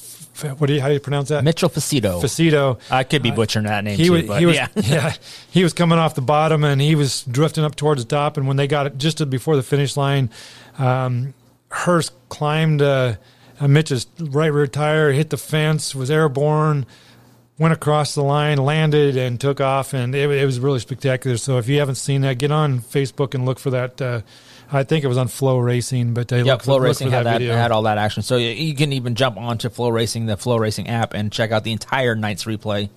What 0.57 0.67
do 0.67 0.73
you 0.73 0.79
how 0.79 0.87
do 0.87 0.93
you 0.93 1.01
pronounce 1.01 1.27
that? 1.29 1.43
Mitchell 1.43 1.67
Faccinto. 1.67 2.21
Faccinto. 2.21 2.79
I 2.89 3.03
could 3.03 3.21
be 3.21 3.29
butchering 3.29 3.65
that 3.65 3.83
name 3.83 3.97
He 3.97 4.05
too, 4.05 4.13
was, 4.13 4.23
but 4.23 4.39
he 4.39 4.45
was, 4.45 4.55
yeah. 4.55 4.67
yeah, 4.75 5.13
he 5.51 5.63
was 5.63 5.73
coming 5.73 5.99
off 5.99 6.15
the 6.15 6.21
bottom 6.21 6.63
and 6.63 6.79
he 6.79 6.95
was 6.95 7.23
drifting 7.23 7.65
up 7.65 7.75
towards 7.75 8.05
the 8.05 8.07
top. 8.07 8.37
And 8.37 8.47
when 8.47 8.55
they 8.55 8.65
got 8.65 8.85
it 8.87 8.97
just 8.97 9.29
before 9.29 9.57
the 9.57 9.63
finish 9.63 9.97
line, 9.97 10.29
um, 10.77 11.33
Hirst 11.71 12.13
climbed 12.29 12.81
uh, 12.81 13.15
uh, 13.59 13.67
Mitch's 13.67 14.07
right 14.17 14.47
rear 14.47 14.65
tire, 14.65 15.11
hit 15.11 15.29
the 15.29 15.37
fence, 15.37 15.93
was 15.93 16.09
airborne, 16.09 16.85
went 17.59 17.73
across 17.73 18.15
the 18.15 18.23
line, 18.23 18.57
landed, 18.57 19.17
and 19.17 19.39
took 19.39 19.61
off. 19.61 19.93
And 19.93 20.15
it, 20.15 20.29
it 20.31 20.45
was 20.45 20.59
really 20.59 20.79
spectacular. 20.79 21.37
So 21.37 21.57
if 21.59 21.67
you 21.67 21.77
haven't 21.79 21.95
seen 21.95 22.21
that, 22.21 22.39
get 22.39 22.51
on 22.51 22.79
Facebook 22.79 23.35
and 23.35 23.45
look 23.45 23.59
for 23.59 23.69
that. 23.71 24.01
Uh, 24.01 24.21
I 24.71 24.83
think 24.83 25.03
it 25.03 25.07
was 25.07 25.17
on 25.17 25.27
Flow 25.27 25.59
Racing, 25.59 26.13
but 26.13 26.27
they 26.27 26.41
Yeah, 26.41 26.53
look, 26.53 26.63
Flow 26.63 26.75
look 26.75 26.83
Racing 26.83 27.09
for 27.09 27.15
had 27.15 27.25
that 27.25 27.39
video. 27.39 27.55
had 27.55 27.71
all 27.71 27.83
that 27.83 27.97
action. 27.97 28.23
So 28.23 28.37
you, 28.37 28.49
you 28.49 28.75
can 28.75 28.93
even 28.93 29.15
jump 29.15 29.37
onto 29.37 29.69
Flow 29.69 29.89
Racing, 29.89 30.25
the 30.25 30.37
Flow 30.37 30.57
Racing 30.57 30.87
app, 30.87 31.13
and 31.13 31.31
check 31.31 31.51
out 31.51 31.63
the 31.63 31.71
entire 31.71 32.15
night's 32.15 32.45
replay. 32.45 32.89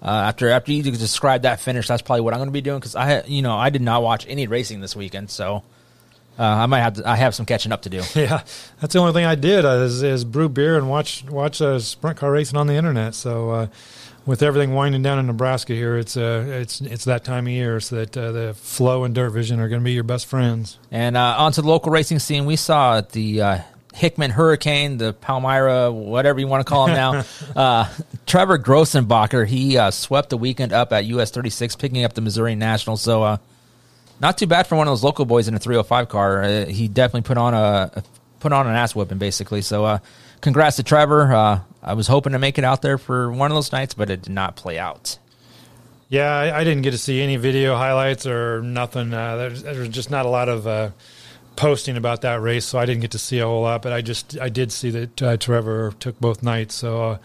Uh, 0.00 0.06
after 0.06 0.48
after 0.48 0.70
you 0.72 0.82
describe 0.84 1.42
that 1.42 1.58
finish, 1.58 1.88
that's 1.88 2.02
probably 2.02 2.20
what 2.20 2.32
I'm 2.32 2.38
going 2.38 2.48
to 2.48 2.52
be 2.52 2.60
doing 2.60 2.78
because 2.78 2.94
I 2.94 3.24
you 3.24 3.42
know 3.42 3.56
I 3.56 3.70
did 3.70 3.82
not 3.82 4.00
watch 4.02 4.26
any 4.28 4.46
racing 4.46 4.80
this 4.80 4.94
weekend, 4.94 5.28
so 5.28 5.64
uh, 6.38 6.42
I 6.42 6.66
might 6.66 6.80
have 6.80 6.94
to, 6.94 7.08
I 7.08 7.16
have 7.16 7.34
some 7.34 7.46
catching 7.46 7.72
up 7.72 7.82
to 7.82 7.90
do. 7.90 8.02
Yeah, 8.14 8.42
that's 8.80 8.94
the 8.94 8.98
only 8.98 9.12
thing 9.12 9.24
I 9.24 9.34
did 9.36 9.64
uh, 9.64 9.84
is, 9.84 10.02
is 10.02 10.24
brew 10.24 10.48
beer 10.48 10.76
and 10.76 10.88
watch 10.90 11.24
watch 11.24 11.62
uh, 11.62 11.78
sprint 11.78 12.16
car 12.16 12.32
racing 12.32 12.56
on 12.56 12.66
the 12.66 12.74
internet. 12.74 13.14
So 13.14 13.50
uh, 13.50 13.66
with 14.26 14.42
everything 14.42 14.74
winding 14.74 15.02
down 15.02 15.18
in 15.18 15.26
Nebraska 15.26 15.72
here, 15.72 15.96
it's 15.96 16.16
uh, 16.16 16.44
it's 16.46 16.80
it's 16.80 17.04
that 17.04 17.24
time 17.24 17.46
of 17.46 17.52
year 17.52 17.80
so 17.80 17.96
that 17.96 18.16
uh, 18.16 18.32
the 18.32 18.54
flow 18.54 19.04
and 19.04 19.14
dirt 19.14 19.30
vision 19.30 19.58
are 19.60 19.68
going 19.68 19.80
to 19.80 19.84
be 19.84 19.92
your 19.92 20.04
best 20.04 20.26
friends. 20.26 20.78
And 20.90 21.16
uh, 21.16 21.36
onto 21.38 21.62
the 21.62 21.68
local 21.68 21.90
racing 21.92 22.18
scene, 22.18 22.44
we 22.44 22.56
saw 22.56 23.00
the 23.00 23.40
uh, 23.40 23.58
Hickman 23.94 24.30
Hurricane, 24.30 24.98
the 24.98 25.12
Palmyra, 25.12 25.90
whatever 25.90 26.38
you 26.40 26.46
want 26.46 26.64
to 26.64 26.70
call 26.70 26.86
him 26.86 26.94
now. 26.94 27.24
uh, 27.56 27.88
Trevor 28.26 28.58
Grossenbacher, 28.58 29.46
he 29.46 29.78
uh, 29.78 29.90
swept 29.90 30.30
the 30.30 30.36
weekend 30.36 30.72
up 30.72 30.92
at 30.92 31.04
US 31.06 31.30
36, 31.30 31.76
picking 31.76 32.04
up 32.04 32.12
the 32.12 32.20
Missouri 32.20 32.54
National. 32.54 32.96
So, 32.96 33.22
uh, 33.22 33.36
not 34.20 34.38
too 34.38 34.46
bad 34.46 34.66
for 34.66 34.76
one 34.76 34.86
of 34.88 34.92
those 34.92 35.04
local 35.04 35.24
boys 35.24 35.48
in 35.48 35.54
a 35.54 35.58
305 35.58 36.08
car. 36.08 36.42
Uh, 36.42 36.66
he 36.66 36.88
definitely 36.88 37.26
put 37.26 37.38
on 37.38 37.54
a 37.54 38.02
put 38.40 38.52
on 38.52 38.66
an 38.66 38.74
ass 38.74 38.94
whipping, 38.94 39.18
basically. 39.18 39.62
So, 39.62 39.84
uh, 39.84 39.98
congrats 40.40 40.76
to 40.76 40.82
Trevor. 40.82 41.32
Uh, 41.32 41.60
I 41.82 41.94
was 41.94 42.06
hoping 42.06 42.32
to 42.32 42.38
make 42.38 42.58
it 42.58 42.64
out 42.64 42.82
there 42.82 42.98
for 42.98 43.30
one 43.32 43.50
of 43.50 43.54
those 43.54 43.72
nights, 43.72 43.94
but 43.94 44.10
it 44.10 44.22
did 44.22 44.32
not 44.32 44.56
play 44.56 44.78
out. 44.78 45.18
Yeah, 46.08 46.30
I, 46.30 46.60
I 46.60 46.64
didn't 46.64 46.82
get 46.82 46.92
to 46.92 46.98
see 46.98 47.20
any 47.20 47.36
video 47.36 47.76
highlights 47.76 48.26
or 48.26 48.62
nothing. 48.62 49.12
Uh, 49.12 49.36
there's, 49.36 49.62
there's 49.62 49.88
just 49.90 50.10
not 50.10 50.24
a 50.24 50.28
lot 50.28 50.48
of 50.48 50.66
uh, 50.66 50.90
posting 51.56 51.96
about 51.96 52.22
that 52.22 52.40
race, 52.40 52.64
so 52.64 52.78
I 52.78 52.86
didn't 52.86 53.02
get 53.02 53.10
to 53.10 53.18
see 53.18 53.40
a 53.40 53.46
whole 53.46 53.62
lot. 53.62 53.82
But 53.82 53.92
I 53.92 54.00
just 54.00 54.38
I 54.40 54.48
did 54.48 54.72
see 54.72 54.90
that 54.90 55.22
uh, 55.22 55.36
Trevor 55.36 55.92
took 56.00 56.18
both 56.18 56.42
nights, 56.42 56.74
so 56.74 57.02
uh, 57.02 57.18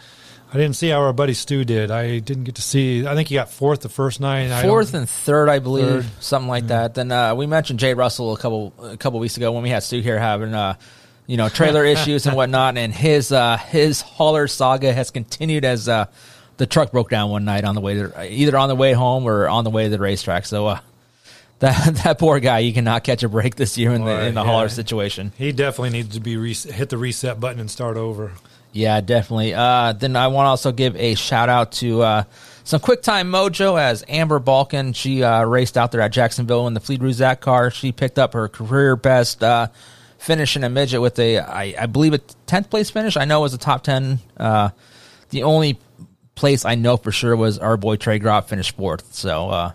I 0.53 0.57
didn't 0.57 0.75
see 0.75 0.89
how 0.89 1.01
our 1.01 1.13
buddy 1.13 1.33
Stu 1.33 1.65
did. 1.65 1.89
I 1.89 2.19
didn't 2.19 2.43
get 2.43 2.55
to 2.55 2.61
see. 2.61 3.07
I 3.07 3.15
think 3.15 3.27
he 3.27 3.33
got 3.33 3.49
fourth 3.49 3.81
the 3.81 3.89
first 3.89 4.21
night. 4.21 4.61
Fourth 4.61 4.93
and 4.93 5.09
third, 5.09 5.49
I 5.49 5.57
believe, 5.57 5.87
Third. 5.87 6.05
something 6.19 6.47
like 6.47 6.67
that. 6.67 6.93
Then 6.93 7.11
uh, 7.11 7.33
we 7.33 7.47
mentioned 7.47 7.79
Jay 7.79 7.95
Russell 7.95 8.35
a 8.35 8.37
couple 8.37 8.71
a 8.79 8.95
couple 8.95 9.19
weeks 9.19 9.35
ago 9.35 9.51
when 9.51 9.63
we 9.63 9.69
had 9.69 9.81
Stu 9.81 9.99
here 10.01 10.19
having 10.19 10.53
uh, 10.53 10.75
you 11.25 11.37
know 11.37 11.49
trailer 11.49 11.83
issues 11.95 12.27
and 12.27 12.35
whatnot, 12.35 12.77
and 12.77 12.93
his 12.93 13.31
uh, 13.31 13.57
his 13.57 14.01
hauler 14.01 14.47
saga 14.47 14.93
has 14.93 15.09
continued 15.09 15.65
as 15.65 15.89
uh, 15.89 16.05
the 16.57 16.67
truck 16.67 16.91
broke 16.91 17.09
down 17.09 17.31
one 17.31 17.45
night 17.45 17.63
on 17.63 17.73
the 17.73 17.81
way 17.81 17.95
to 17.95 18.31
either 18.31 18.55
on 18.55 18.69
the 18.69 18.75
way 18.75 18.93
home 18.93 19.25
or 19.25 19.49
on 19.49 19.63
the 19.63 19.71
way 19.71 19.85
to 19.85 19.89
the 19.89 19.97
racetrack. 19.97 20.45
So 20.45 20.67
uh, 20.67 20.79
that 21.59 21.95
that 22.03 22.19
poor 22.19 22.39
guy, 22.39 22.61
he 22.61 22.73
cannot 22.73 23.03
catch 23.03 23.23
a 23.23 23.29
break 23.29 23.55
this 23.55 23.75
year 23.75 23.91
in 23.91 24.05
the 24.05 24.27
in 24.27 24.35
the 24.35 24.41
yeah. 24.41 24.47
hauler 24.47 24.69
situation. 24.69 25.33
He 25.35 25.51
definitely 25.51 25.89
needs 25.89 26.13
to 26.13 26.19
be 26.19 26.37
re- 26.37 26.53
hit 26.53 26.89
the 26.89 26.97
reset 26.99 27.39
button 27.39 27.59
and 27.59 27.71
start 27.71 27.97
over. 27.97 28.33
Yeah, 28.73 29.01
definitely. 29.01 29.53
Uh, 29.53 29.93
then 29.93 30.15
I 30.15 30.27
want 30.27 30.47
to 30.47 30.49
also 30.49 30.71
give 30.71 30.95
a 30.95 31.13
shout 31.15 31.47
out 31.47 31.73
to 31.73 32.01
uh, 32.01 32.23
some 32.63 32.79
quick 32.79 33.03
time 33.03 33.31
mojo 33.31 33.79
as 33.79 34.03
Amber 34.07 34.39
Balcaen. 34.39 34.95
She 34.95 35.23
uh, 35.23 35.43
raced 35.43 35.77
out 35.77 35.91
there 35.91 36.01
at 36.01 36.11
Jacksonville 36.11 36.67
in 36.67 36.73
the 36.73 36.79
Fleet 36.79 36.99
Ruzak 36.99 37.39
car. 37.39 37.69
She 37.69 37.91
picked 37.91 38.17
up 38.17 38.33
her 38.33 38.47
career 38.49 38.95
best 38.95 39.43
uh, 39.43 39.67
finish 40.17 40.55
in 40.55 40.63
a 40.63 40.69
midget 40.69 41.01
with 41.01 41.19
a, 41.19 41.39
I, 41.39 41.75
I 41.79 41.85
believe, 41.85 42.13
a 42.13 42.19
10th 42.47 42.71
place 42.71 42.89
finish. 42.89 43.15
I 43.15 43.25
know 43.25 43.39
it 43.39 43.43
was 43.43 43.53
a 43.53 43.59
top 43.59 43.83
10. 43.83 44.19
Uh, 44.37 44.69
the 45.29 45.43
only 45.43 45.79
place 46.35 46.65
I 46.65 46.73
know 46.75 46.97
for 46.97 47.11
sure 47.11 47.35
was 47.35 47.59
our 47.59 47.77
boy 47.77 47.97
Trey 47.97 48.19
Gropp 48.19 48.45
finished 48.45 48.75
fourth. 48.75 49.13
So, 49.13 49.49
uh, 49.49 49.71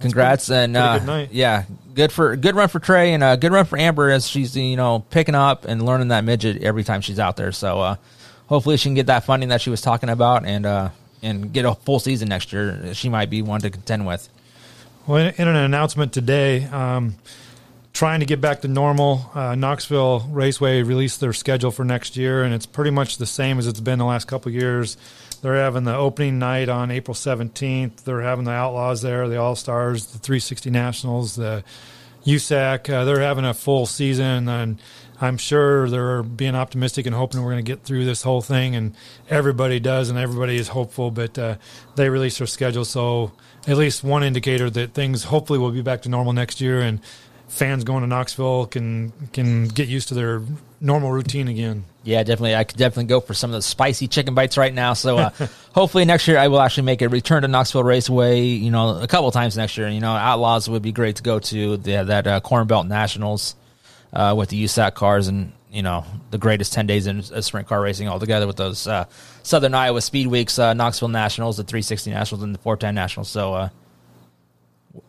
congrats 0.00 0.50
and 0.50 0.74
pretty 0.74 0.88
uh, 0.88 0.98
good 0.98 1.06
night. 1.06 1.32
yeah, 1.32 1.64
good 1.94 2.12
for 2.12 2.36
good 2.36 2.54
run 2.54 2.68
for 2.68 2.78
Trey 2.78 3.12
and 3.12 3.22
a 3.22 3.36
good 3.36 3.52
run 3.52 3.66
for 3.66 3.78
Amber 3.78 4.10
as 4.10 4.26
she's 4.26 4.56
you 4.56 4.76
know 4.76 5.00
picking 5.10 5.34
up 5.34 5.66
and 5.66 5.84
learning 5.84 6.08
that 6.08 6.24
midget 6.24 6.62
every 6.62 6.84
time 6.84 7.00
she's 7.00 7.18
out 7.18 7.36
there. 7.36 7.52
So 7.52 7.80
uh, 7.80 7.96
hopefully 8.50 8.76
she 8.76 8.88
can 8.88 8.94
get 8.94 9.06
that 9.06 9.24
funding 9.24 9.48
that 9.48 9.62
she 9.62 9.70
was 9.70 9.80
talking 9.80 10.10
about 10.10 10.44
and 10.44 10.66
uh, 10.66 10.90
and 11.22 11.52
get 11.52 11.64
a 11.64 11.74
full 11.74 12.00
season 12.00 12.28
next 12.28 12.52
year. 12.52 12.92
She 12.92 13.08
might 13.08 13.30
be 13.30 13.40
one 13.40 13.62
to 13.62 13.70
contend 13.70 14.06
with. 14.06 14.28
Well, 15.06 15.32
in, 15.36 15.48
an 15.48 15.56
announcement 15.56 16.12
today, 16.12 16.64
um, 16.64 17.14
trying 17.94 18.20
to 18.20 18.26
get 18.26 18.40
back 18.40 18.60
to 18.62 18.68
normal, 18.68 19.30
uh, 19.34 19.54
Knoxville 19.54 20.20
Raceway 20.30 20.82
released 20.82 21.20
their 21.20 21.32
schedule 21.32 21.70
for 21.70 21.84
next 21.84 22.16
year, 22.16 22.42
and 22.42 22.52
it's 22.52 22.66
pretty 22.66 22.90
much 22.90 23.16
the 23.16 23.26
same 23.26 23.58
as 23.58 23.66
it's 23.66 23.80
been 23.80 23.98
the 23.98 24.04
last 24.04 24.26
couple 24.26 24.52
years. 24.52 24.96
They're 25.42 25.56
having 25.56 25.84
the 25.84 25.96
opening 25.96 26.38
night 26.38 26.68
on 26.68 26.90
April 26.90 27.14
17th. 27.14 28.04
They're 28.04 28.20
having 28.20 28.44
the 28.44 28.50
Outlaws 28.50 29.00
there, 29.00 29.26
the 29.26 29.38
All 29.38 29.56
Stars, 29.56 30.06
the 30.06 30.18
360 30.18 30.70
Nationals, 30.70 31.36
the 31.36 31.64
USAC. 32.26 32.92
Uh, 32.92 33.04
they're 33.04 33.20
having 33.20 33.46
a 33.46 33.54
full 33.54 33.86
season, 33.86 34.48
and 34.48 34.78
I'm 35.20 35.36
sure 35.36 35.88
they're 35.88 36.22
being 36.22 36.54
optimistic 36.54 37.06
and 37.06 37.14
hoping 37.14 37.42
we're 37.42 37.52
going 37.52 37.64
to 37.64 37.70
get 37.72 37.82
through 37.82 38.04
this 38.04 38.22
whole 38.22 38.40
thing. 38.40 38.74
And 38.74 38.94
everybody 39.28 39.78
does, 39.78 40.08
and 40.08 40.18
everybody 40.18 40.56
is 40.56 40.68
hopeful. 40.68 41.10
But 41.10 41.38
uh, 41.38 41.56
they 41.96 42.08
released 42.08 42.38
their 42.38 42.46
schedule, 42.46 42.84
so 42.84 43.32
at 43.66 43.76
least 43.76 44.02
one 44.02 44.22
indicator 44.22 44.70
that 44.70 44.94
things 44.94 45.24
hopefully 45.24 45.58
will 45.58 45.72
be 45.72 45.82
back 45.82 46.02
to 46.02 46.08
normal 46.08 46.32
next 46.32 46.60
year, 46.60 46.80
and 46.80 47.00
fans 47.48 47.84
going 47.84 48.02
to 48.02 48.06
Knoxville 48.06 48.66
can 48.66 49.12
can 49.32 49.68
get 49.68 49.88
used 49.88 50.08
to 50.08 50.14
their 50.14 50.42
normal 50.80 51.10
routine 51.12 51.48
again. 51.48 51.84
Yeah, 52.02 52.22
definitely. 52.22 52.54
I 52.54 52.64
could 52.64 52.78
definitely 52.78 53.04
go 53.04 53.20
for 53.20 53.34
some 53.34 53.50
of 53.50 53.56
the 53.56 53.62
spicy 53.62 54.08
chicken 54.08 54.34
bites 54.34 54.56
right 54.56 54.72
now. 54.72 54.94
So 54.94 55.18
uh, 55.18 55.30
hopefully 55.74 56.06
next 56.06 56.26
year 56.26 56.38
I 56.38 56.48
will 56.48 56.60
actually 56.60 56.84
make 56.84 57.02
a 57.02 57.08
return 57.10 57.42
to 57.42 57.48
Knoxville 57.48 57.84
Raceway. 57.84 58.42
You 58.42 58.70
know, 58.70 59.00
a 59.00 59.06
couple 59.06 59.30
times 59.32 59.56
next 59.56 59.76
year. 59.76 59.88
You 59.88 60.00
know, 60.00 60.12
Outlaws 60.12 60.70
would 60.70 60.82
be 60.82 60.92
great 60.92 61.16
to 61.16 61.22
go 61.22 61.38
to. 61.40 61.76
That 61.76 62.26
uh, 62.26 62.40
Corn 62.40 62.66
Belt 62.66 62.86
Nationals 62.86 63.54
uh, 64.12 64.34
with 64.36 64.48
the 64.48 64.64
USAC 64.64 64.94
cars 64.94 65.28
and 65.28 65.52
you 65.70 65.82
know 65.82 66.04
the 66.30 66.38
greatest 66.38 66.72
ten 66.72 66.86
days 66.86 67.06
in 67.06 67.20
uh, 67.20 67.40
sprint 67.40 67.68
car 67.68 67.80
racing 67.80 68.08
altogether 68.08 68.46
with 68.46 68.56
those 68.56 68.86
uh, 68.86 69.06
Southern 69.42 69.74
Iowa 69.74 70.00
Speed 70.00 70.26
Weeks, 70.26 70.58
uh, 70.58 70.74
Knoxville 70.74 71.08
Nationals, 71.08 71.56
the 71.56 71.64
360 71.64 72.10
Nationals, 72.10 72.42
and 72.42 72.54
the 72.54 72.58
410 72.58 72.94
Nationals. 72.94 73.28
So 73.28 73.54
uh, 73.54 73.68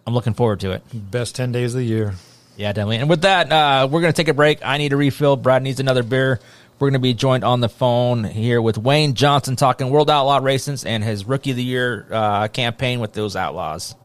I'm 0.06 0.14
looking 0.14 0.34
forward 0.34 0.60
to 0.62 0.72
it. 0.72 0.84
Best 0.94 1.36
ten 1.36 1.52
days 1.52 1.74
of 1.74 1.80
the 1.80 1.86
year. 1.86 2.14
Yeah, 2.58 2.74
definitely. 2.74 2.98
And 2.98 3.10
with 3.10 3.22
that, 3.22 3.52
uh, 3.52 3.88
we're 3.90 4.02
going 4.02 4.14
to 4.14 4.18
take 4.18 4.28
a 4.28 4.34
break. 4.34 4.60
I 4.64 4.78
need 4.78 4.94
a 4.94 4.98
refill. 4.98 5.36
Brad 5.36 5.64
needs 5.64 5.80
another 5.80 6.04
beer. 6.04 6.40
We're 6.80 6.90
going 6.90 6.94
to 6.94 7.00
be 7.00 7.14
joined 7.14 7.44
on 7.44 7.60
the 7.60 7.70
phone 7.70 8.24
here 8.24 8.62
with 8.62 8.78
Wayne 8.78 9.14
Johnson 9.14 9.56
talking 9.56 9.90
World 9.90 10.10
Outlaw 10.10 10.40
Racings 10.40 10.86
and 10.86 11.04
his 11.04 11.26
Rookie 11.26 11.52
of 11.52 11.58
the 11.58 11.64
Year 11.64 12.08
uh, 12.12 12.48
campaign 12.48 13.00
with 13.00 13.14
those 13.14 13.36
Outlaws. 13.36 13.96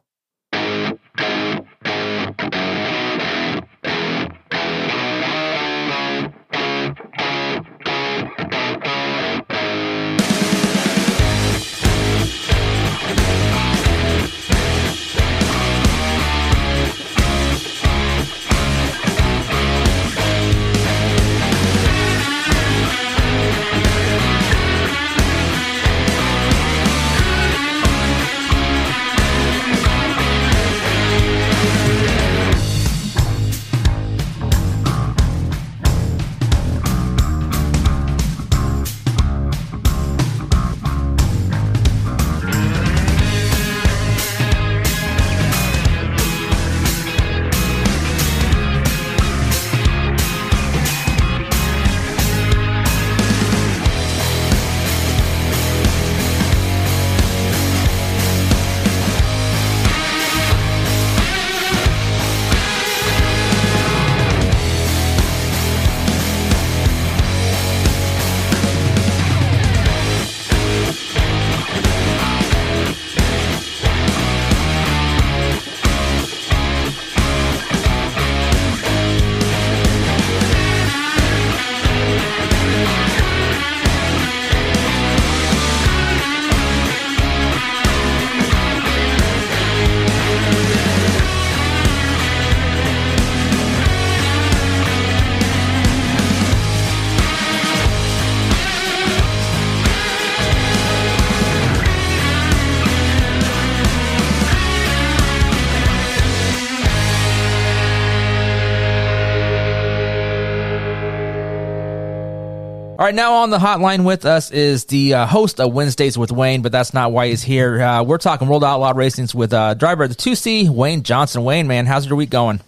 Right, 113.06 113.14
now 113.14 113.34
on 113.34 113.50
the 113.50 113.58
hotline 113.58 114.04
with 114.04 114.24
us 114.24 114.50
is 114.50 114.86
the 114.86 115.14
uh, 115.14 115.26
host 115.26 115.60
of 115.60 115.72
Wednesdays 115.72 116.18
with 116.18 116.32
Wayne, 116.32 116.60
but 116.60 116.72
that's 116.72 116.92
not 116.92 117.12
why 117.12 117.28
he's 117.28 117.40
here. 117.40 117.80
Uh, 117.80 118.02
we're 118.02 118.18
talking 118.18 118.48
World 118.48 118.64
Outlaw 118.64 118.94
Racings 118.94 119.32
with 119.32 119.52
uh, 119.52 119.74
driver 119.74 120.02
of 120.04 120.08
the 120.08 120.16
2C, 120.16 120.68
Wayne 120.68 121.04
Johnson. 121.04 121.44
Wayne, 121.44 121.68
man, 121.68 121.86
how's 121.86 122.08
your 122.08 122.16
week 122.16 122.30
going? 122.30 122.60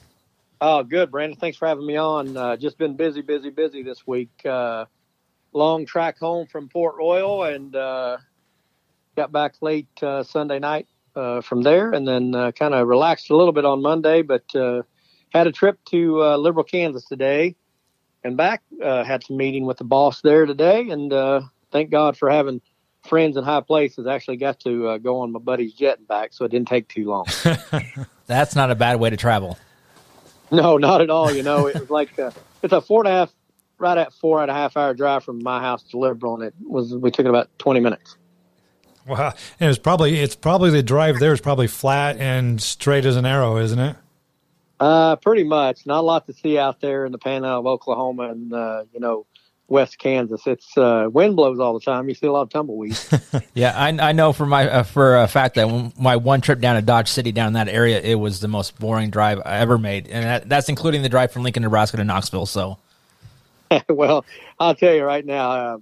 Oh, 0.61 0.85
good, 0.85 1.11
Brandon. 1.11 1.37
Thanks 1.37 1.59
for 1.59 1.67
having 1.67 1.85
me 1.85 1.97
on. 1.97 2.37
Uh, 2.37 2.57
just 2.57 2.79
been 2.79 2.95
busy, 2.95 3.21
busy, 3.21 3.51
busy 3.51 3.83
this 3.83 4.07
week. 4.07 4.31
Uh, 4.45 4.85
long 5.53 5.87
track 5.87 6.21
home 6.21 6.47
from 6.47 6.69
Port 6.69 6.95
Royal 6.97 7.43
and 7.43 7.75
uh, 7.75 8.19
got 9.17 9.33
back 9.33 9.55
late 9.61 9.89
Sunday 9.99 10.61
night 10.61 10.87
from 11.15 11.63
there, 11.63 11.91
and 11.91 12.07
then 12.07 12.53
kind 12.53 12.75
of 12.75 12.87
relaxed 12.87 13.31
a 13.31 13.37
little 13.37 13.53
bit 13.53 13.65
on 13.65 13.83
Monday, 13.83 14.23
but 14.23 14.45
had 15.31 15.49
a 15.49 15.53
trip 15.53 15.81
to 15.87 16.19
Liberal, 16.37 16.63
Kansas 16.63 17.07
today 17.07 17.57
and 18.29 18.37
back. 18.37 18.63
Uh, 18.83 19.03
had 19.03 19.25
some 19.25 19.37
meeting 19.37 19.67
with 19.67 19.79
the 19.79 19.85
boss 19.85 20.21
there 20.21 20.47
today, 20.47 20.89
and 20.89 21.13
uh, 21.13 21.41
thank 21.73 21.91
God 21.91 22.17
for 22.17 22.31
having 22.31 22.61
friends 23.05 23.37
in 23.37 23.45
high 23.45 23.61
places. 23.61 24.07
Actually, 24.07 24.37
got 24.37 24.61
to 24.61 24.89
uh, 24.89 24.99
go 24.99 25.21
on 25.21 25.33
my 25.33 25.41
buddy's 25.41 25.75
jet 25.75 25.99
and 25.99 26.07
back, 26.07 26.33
so 26.33 26.45
it 26.45 26.51
didn't 26.51 26.69
take 26.69 26.89
too 26.89 27.07
long. 27.07 27.27
That's 28.27 28.55
not 28.55 28.71
a 28.71 28.75
bad 28.75 29.01
way 29.01 29.11
to 29.11 29.17
travel. 29.17 29.59
No, 30.51 30.77
not 30.77 31.01
at 31.01 31.11
all. 31.11 31.33
You 31.33 31.43
know, 31.43 31.67
it 31.67 31.79
was 31.79 31.91
like 31.91 32.19
uh, 32.19 32.31
it's 32.63 32.73
a 32.73 32.81
four 32.81 33.05
and 33.05 33.09
a 33.09 33.11
half, 33.11 33.33
right 33.79 33.99
at 33.99 34.13
four 34.13 34.41
and 34.41 34.51
a 34.51 34.55
half 34.55 34.77
hour 34.77 34.95
drive 34.95 35.25
from 35.25 35.43
my 35.43 35.61
house 35.61 35.83
to 35.91 35.99
Liberal, 35.99 36.35
and 36.35 36.45
it 36.45 36.55
was 36.61 36.95
we 36.95 37.11
took 37.11 37.27
it 37.27 37.29
about 37.29 37.51
twenty 37.59 37.81
minutes. 37.81 38.17
Wow, 39.07 39.35
and 39.59 39.71
it's 39.71 39.79
probably 39.79 40.21
it's 40.21 40.37
probably 40.37 40.71
the 40.71 40.83
drive 40.83 41.19
there 41.19 41.33
is 41.33 41.41
probably 41.41 41.67
flat 41.67 42.19
and 42.19 42.61
straight 42.61 43.05
as 43.05 43.17
an 43.17 43.27
arrow, 43.27 43.57
isn't 43.57 43.79
it? 43.79 43.97
Uh, 44.81 45.17
pretty 45.17 45.45
much. 45.45 45.87
Not 45.87 46.01
a 46.01 46.03
lot 46.03 46.27
to 46.27 46.33
see 46.33 46.59
out 46.59 46.81
there 46.81 47.05
in 47.05 47.13
the 47.13 47.19
panhandle 47.19 47.61
of 47.61 47.67
Oklahoma 47.67 48.31
and 48.31 48.53
uh, 48.53 48.85
you 48.93 49.01
know 49.01 49.27
West 49.69 49.99
Kansas. 49.99 50.47
It's 50.47 50.77
uh, 50.77 51.09
wind 51.13 51.37
blows 51.37 51.61
all 51.61 51.75
the 51.75 51.85
time. 51.85 52.09
You 52.09 52.15
see 52.15 52.27
a 52.27 52.33
lot 52.33 52.43
of 52.43 52.51
tumbleweeds. 52.51 53.13
yeah, 53.55 53.73
I, 53.77 53.89
I 53.89 54.13
know 54.13 54.33
for 54.33 54.47
my 54.47 54.69
uh, 54.69 54.83
for 54.83 55.17
a 55.17 55.29
fact 55.29 55.57
that 55.57 55.93
my 55.99 56.17
one 56.17 56.41
trip 56.41 56.61
down 56.61 56.77
to 56.77 56.83
Dodge 56.83 57.09
City 57.09 57.33
down 57.33 57.49
in 57.49 57.53
that 57.55 57.69
area, 57.69 58.01
it 58.01 58.15
was 58.15 58.41
the 58.41 58.49
most 58.49 58.79
boring 58.79 59.11
drive 59.11 59.41
I 59.45 59.59
ever 59.59 59.79
made, 59.79 60.09
and 60.09 60.25
that, 60.25 60.49
that's 60.49 60.69
including 60.69 61.03
the 61.03 61.09
drive 61.09 61.33
from 61.33 61.43
Lincoln, 61.43 61.63
Nebraska 61.63 61.99
to 61.99 62.05
Knoxville. 62.05 62.47
So, 62.47 62.79
well, 63.89 64.25
I'll 64.59 64.75
tell 64.75 64.95
you 64.95 65.05
right 65.05 65.25
now, 65.25 65.51
uh, 65.51 65.79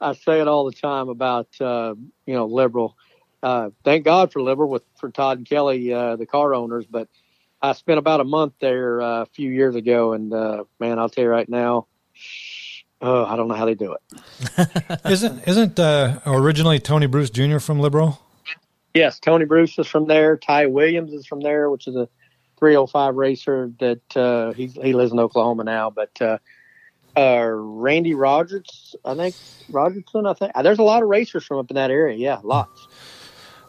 I 0.00 0.12
say 0.14 0.40
it 0.40 0.48
all 0.48 0.66
the 0.66 0.76
time 0.76 1.08
about 1.08 1.48
uh, 1.60 1.94
you 2.26 2.34
know 2.34 2.46
liberal. 2.46 2.96
Uh, 3.42 3.70
thank 3.84 4.04
God 4.04 4.32
for 4.32 4.42
liberal 4.42 4.68
with 4.68 4.82
for 4.96 5.10
Todd 5.10 5.38
and 5.38 5.48
Kelly, 5.48 5.92
uh, 5.92 6.16
the 6.16 6.26
car 6.26 6.54
owners, 6.54 6.84
but 6.84 7.08
I 7.66 7.72
spent 7.72 7.98
about 7.98 8.20
a 8.20 8.24
month 8.24 8.54
there 8.60 9.00
uh, 9.00 9.22
a 9.22 9.26
few 9.26 9.50
years 9.50 9.74
ago, 9.74 10.12
and 10.12 10.32
uh, 10.32 10.64
man, 10.78 10.98
I'll 10.98 11.08
tell 11.08 11.24
you 11.24 11.30
right 11.30 11.48
now, 11.48 11.86
oh, 13.00 13.24
I 13.24 13.36
don't 13.36 13.48
know 13.48 13.54
how 13.54 13.66
they 13.66 13.74
do 13.74 13.94
it. 13.94 15.00
isn't 15.10 15.46
isn't 15.48 15.78
uh, 15.78 16.20
originally 16.26 16.78
Tony 16.78 17.06
Bruce 17.06 17.30
Jr. 17.30 17.58
from 17.58 17.80
Liberal? 17.80 18.20
Yes, 18.94 19.18
Tony 19.18 19.44
Bruce 19.44 19.78
is 19.78 19.86
from 19.86 20.06
there. 20.06 20.36
Ty 20.36 20.66
Williams 20.66 21.12
is 21.12 21.26
from 21.26 21.40
there, 21.40 21.68
which 21.70 21.86
is 21.86 21.96
a 21.96 22.08
305 22.58 23.14
racer 23.14 23.70
that 23.80 24.16
uh, 24.16 24.52
he 24.52 24.68
he 24.68 24.92
lives 24.92 25.12
in 25.12 25.18
Oklahoma 25.18 25.64
now. 25.64 25.90
But 25.90 26.22
uh, 26.22 26.38
uh, 27.16 27.48
Randy 27.50 28.14
Rogers, 28.14 28.94
I 29.04 29.14
think 29.14 29.34
Rogerson, 29.70 30.26
I 30.26 30.34
think 30.34 30.52
there's 30.62 30.78
a 30.78 30.82
lot 30.82 31.02
of 31.02 31.08
racers 31.08 31.44
from 31.44 31.58
up 31.58 31.70
in 31.70 31.74
that 31.74 31.90
area. 31.90 32.16
Yeah, 32.16 32.40
lots. 32.42 32.88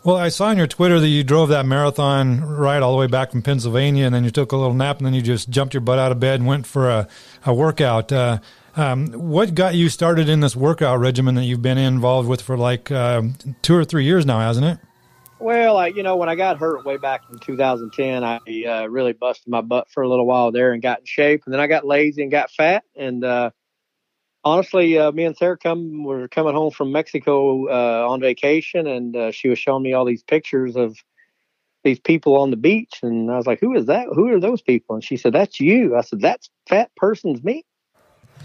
Well, 0.08 0.16
I 0.16 0.30
saw 0.30 0.46
on 0.46 0.58
your 0.58 0.68
Twitter 0.68 1.02
that 1.02 1.08
you 1.10 1.22
drove 1.26 1.50
that 1.50 1.66
marathon 1.66 2.40
ride 2.40 2.82
all 2.82 2.94
the 2.94 2.98
way 2.98 3.08
back 3.08 3.30
from 3.32 3.42
Pennsylvania, 3.42 4.06
and 4.06 4.16
then 4.16 4.24
you 4.24 4.30
took 4.30 4.54
a 4.54 4.56
little 4.56 4.74
nap, 4.74 5.00
and 5.00 5.06
then 5.06 5.14
you 5.14 5.22
just 5.22 5.50
jumped 5.50 5.74
your 5.74 5.82
butt 5.82 6.00
out 6.00 6.14
of 6.14 6.20
bed 6.22 6.40
and 6.40 6.48
went 6.48 6.66
for 6.66 6.90
a, 6.90 7.10
a 7.46 7.54
workout. 7.54 8.10
Uh, 8.10 8.40
um, 8.78 9.08
what 9.08 9.54
got 9.54 9.76
you 9.76 9.90
started 9.90 10.30
in 10.30 10.40
this 10.40 10.56
workout 10.56 11.00
regimen 11.00 11.36
that 11.36 11.44
you've 11.44 11.62
been 11.62 11.78
involved 11.78 12.30
with 12.30 12.42
for 12.42 12.58
like 12.58 12.90
uh, 12.90 13.22
two 13.62 13.76
or 13.76 13.84
three 13.84 14.06
years 14.06 14.26
now, 14.26 14.40
hasn't 14.40 14.66
it? 14.66 14.80
Well, 15.40 15.76
I, 15.76 15.88
you 15.88 16.04
know, 16.04 16.16
when 16.16 16.30
I 16.30 16.36
got 16.36 16.58
hurt 16.58 16.86
way 16.86 16.96
back 16.96 17.24
in 17.30 17.38
2010, 17.40 18.24
I 18.24 18.40
uh, 18.66 18.88
really 18.88 19.12
busted 19.12 19.50
my 19.50 19.60
butt 19.60 19.90
for 19.90 20.04
a 20.04 20.08
little 20.08 20.26
while 20.26 20.54
there 20.54 20.72
and 20.72 20.82
got 20.82 21.00
in 21.00 21.06
shape, 21.06 21.42
and 21.44 21.54
then 21.54 21.60
I 21.60 21.68
got 21.68 21.86
lazy 21.86 22.22
and 22.22 22.32
got 22.32 22.50
fat, 22.50 22.86
and 22.96 23.26
uh, 23.26 23.52
honestly, 24.48 24.98
uh, 24.98 25.12
me 25.12 25.26
and 25.26 25.36
Sarah 25.36 25.58
come 25.58 26.04
were 26.04 26.28
coming 26.30 26.54
home 26.54 26.72
from 26.72 26.92
Mexico 26.92 27.68
uh, 27.68 28.08
on 28.08 28.22
vacation, 28.22 28.88
and 28.88 29.16
uh, 29.16 29.32
she 29.32 29.50
was 29.50 29.60
showing 29.60 29.84
me 29.84 29.94
all 29.94 30.06
these 30.06 30.24
pictures 30.24 30.76
of 30.76 30.98
these 31.84 32.00
people 32.00 32.38
on 32.38 32.50
the 32.50 32.58
beach, 32.58 33.00
and 33.04 33.30
I 33.30 33.36
was 33.36 33.46
like, 33.46 33.60
"Who 33.60 33.76
is 33.76 33.86
that? 33.88 34.08
Who 34.14 34.30
are 34.30 34.40
those 34.40 34.62
people?" 34.62 34.96
And 34.96 35.04
she 35.04 35.18
said, 35.18 35.34
"That's 35.34 35.60
you." 35.60 35.96
I 35.96 36.02
said, 36.02 36.22
"That's 36.22 36.50
fat 36.68 36.92
person's 36.96 37.44
me." 37.44 37.66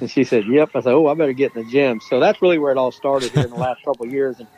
And 0.01 0.11
she 0.11 0.25
said, 0.25 0.45
"Yep." 0.49 0.71
I 0.75 0.81
said, 0.81 0.93
"Oh, 0.93 1.07
I 1.07 1.15
better 1.15 1.33
get 1.33 1.55
in 1.55 1.63
the 1.63 1.71
gym." 1.71 2.01
So 2.01 2.19
that's 2.19 2.43
really 2.43 2.59
where 2.59 2.73
it 2.73 2.79
all 2.79 2.93
started 2.93 3.31
here 3.31 3.45
in 3.45 3.51
the 3.51 3.57
last 3.57 3.85
couple 3.85 4.05
of 4.05 4.13
years, 4.13 4.41
and 4.41 4.49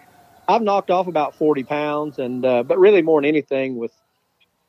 I've 0.49 0.63
knocked 0.63 0.91
off 0.91 1.07
about 1.07 1.35
forty 1.37 1.65
pounds, 1.65 2.19
and 2.19 2.45
uh, 2.45 2.63
but 2.63 2.79
really 2.79 3.03
more 3.03 3.21
than 3.21 3.29
anything 3.29 3.77
with 3.77 3.93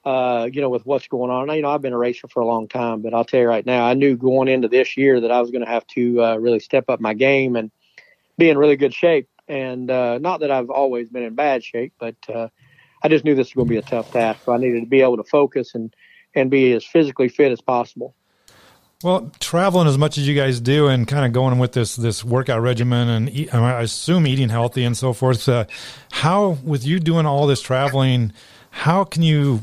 uh, 0.06 0.48
you 0.52 0.62
know, 0.62 0.70
with 0.70 0.86
what's 0.86 1.08
going 1.08 1.32
on. 1.32 1.54
You 1.56 1.64
know, 1.64 1.72
I've 1.72 1.82
been 1.82 1.94
a 1.94 1.98
racer 1.98 2.28
for 2.28 2.42
a 2.42 2.46
long 2.46 2.68
time, 2.68 3.02
but 3.02 3.14
I'll 3.14 3.26
tell 3.26 3.40
you 3.40 3.48
right 3.48 3.66
now, 3.66 3.86
I 3.86 3.96
knew 3.96 4.16
going 4.16 4.48
into 4.48 4.68
this 4.68 4.96
year 4.96 5.20
that 5.22 5.32
I 5.32 5.42
was 5.42 5.52
going 5.52 5.66
to 5.66 5.70
have 5.70 5.86
to 5.88 6.24
uh, 6.24 6.36
really 6.38 6.60
step 6.60 6.90
up 6.90 7.00
my 7.00 7.14
game 7.14 7.56
and 7.56 7.72
be 8.38 8.50
in 8.50 8.58
really 8.58 8.76
good 8.76 8.94
shape. 8.94 9.28
And 9.48 9.90
uh, 9.90 10.20
not 10.20 10.42
that 10.42 10.52
I've 10.52 10.70
always 10.70 11.10
been 11.10 11.24
in 11.24 11.34
bad 11.34 11.64
shape, 11.64 11.94
but 12.00 12.16
uh, 12.34 12.50
I 13.04 13.10
just 13.10 13.26
knew 13.26 13.36
this 13.36 13.48
was 13.48 13.54
going 13.54 13.68
to 13.68 13.74
be 13.74 13.78
a 13.78 13.82
tough 13.82 14.12
task. 14.12 14.46
So 14.46 14.54
I 14.54 14.58
needed 14.58 14.82
to 14.82 14.88
be 14.88 15.02
able 15.02 15.18
to 15.18 15.24
focus 15.24 15.74
and 15.76 15.96
and 16.38 16.52
be 16.52 16.74
as 16.74 16.84
physically 16.84 17.30
fit 17.30 17.54
as 17.54 17.62
possible. 17.62 18.14
Well, 19.04 19.32
traveling 19.40 19.88
as 19.88 19.98
much 19.98 20.18
as 20.18 20.28
you 20.28 20.36
guys 20.36 20.60
do, 20.60 20.88
and 20.88 21.08
kind 21.08 21.26
of 21.26 21.32
going 21.32 21.60
with 21.60 21.74
this 21.74 21.96
this 21.96 22.24
workout 22.24 22.62
regimen, 22.62 23.08
and 23.08 23.30
eat, 23.30 23.54
I 23.54 23.82
assume 23.82 24.28
eating 24.28 24.50
healthy 24.50 24.84
and 24.84 24.98
so 24.98 25.14
forth. 25.14 25.48
Uh, 25.48 25.66
how, 26.12 26.58
with 26.64 26.86
you 26.86 27.00
doing 27.00 27.26
all 27.26 27.46
this 27.48 27.62
traveling, 27.62 28.34
how 28.72 29.04
can 29.04 29.22
you 29.22 29.62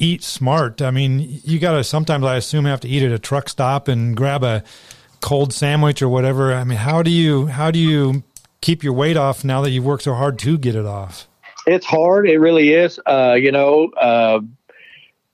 eat 0.00 0.24
smart. 0.24 0.82
I 0.82 0.90
mean, 0.90 1.40
you 1.44 1.58
got 1.58 1.72
to 1.72 1.84
sometimes, 1.84 2.24
I 2.24 2.36
assume, 2.36 2.64
have 2.64 2.80
to 2.80 2.88
eat 2.88 3.02
at 3.02 3.12
a 3.12 3.18
truck 3.18 3.48
stop 3.48 3.86
and 3.86 4.16
grab 4.16 4.42
a 4.42 4.64
cold 5.20 5.52
sandwich 5.52 6.02
or 6.02 6.08
whatever. 6.08 6.52
I 6.52 6.64
mean, 6.64 6.78
how 6.78 7.02
do 7.02 7.10
you 7.10 7.46
how 7.46 7.70
do 7.70 7.78
you 7.78 8.24
keep 8.60 8.82
your 8.82 8.94
weight 8.94 9.16
off 9.16 9.44
now 9.44 9.60
that 9.60 9.70
you've 9.70 9.84
worked 9.84 10.04
so 10.04 10.14
hard 10.14 10.38
to 10.40 10.58
get 10.58 10.74
it 10.74 10.86
off? 10.86 11.28
It's 11.66 11.86
hard. 11.86 12.28
It 12.28 12.38
really 12.38 12.72
is. 12.72 12.98
Uh, 13.06 13.36
you 13.38 13.52
know, 13.52 13.90
uh, 14.00 14.40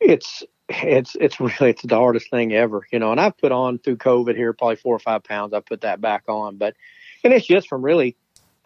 it's 0.00 0.42
it's 0.68 1.14
it's 1.20 1.38
really 1.40 1.70
it's 1.70 1.82
the 1.82 1.96
hardest 1.96 2.30
thing 2.30 2.52
ever. 2.52 2.86
You 2.92 2.98
know, 2.98 3.12
and 3.12 3.20
I've 3.20 3.38
put 3.38 3.52
on 3.52 3.78
through 3.78 3.96
COVID 3.96 4.36
here 4.36 4.52
probably 4.52 4.76
four 4.76 4.96
or 4.96 4.98
five 4.98 5.22
pounds. 5.22 5.54
I 5.54 5.60
put 5.60 5.82
that 5.82 6.00
back 6.00 6.24
on, 6.28 6.56
but 6.56 6.74
and 7.22 7.32
it's 7.32 7.46
just 7.46 7.68
from 7.68 7.82
really 7.82 8.16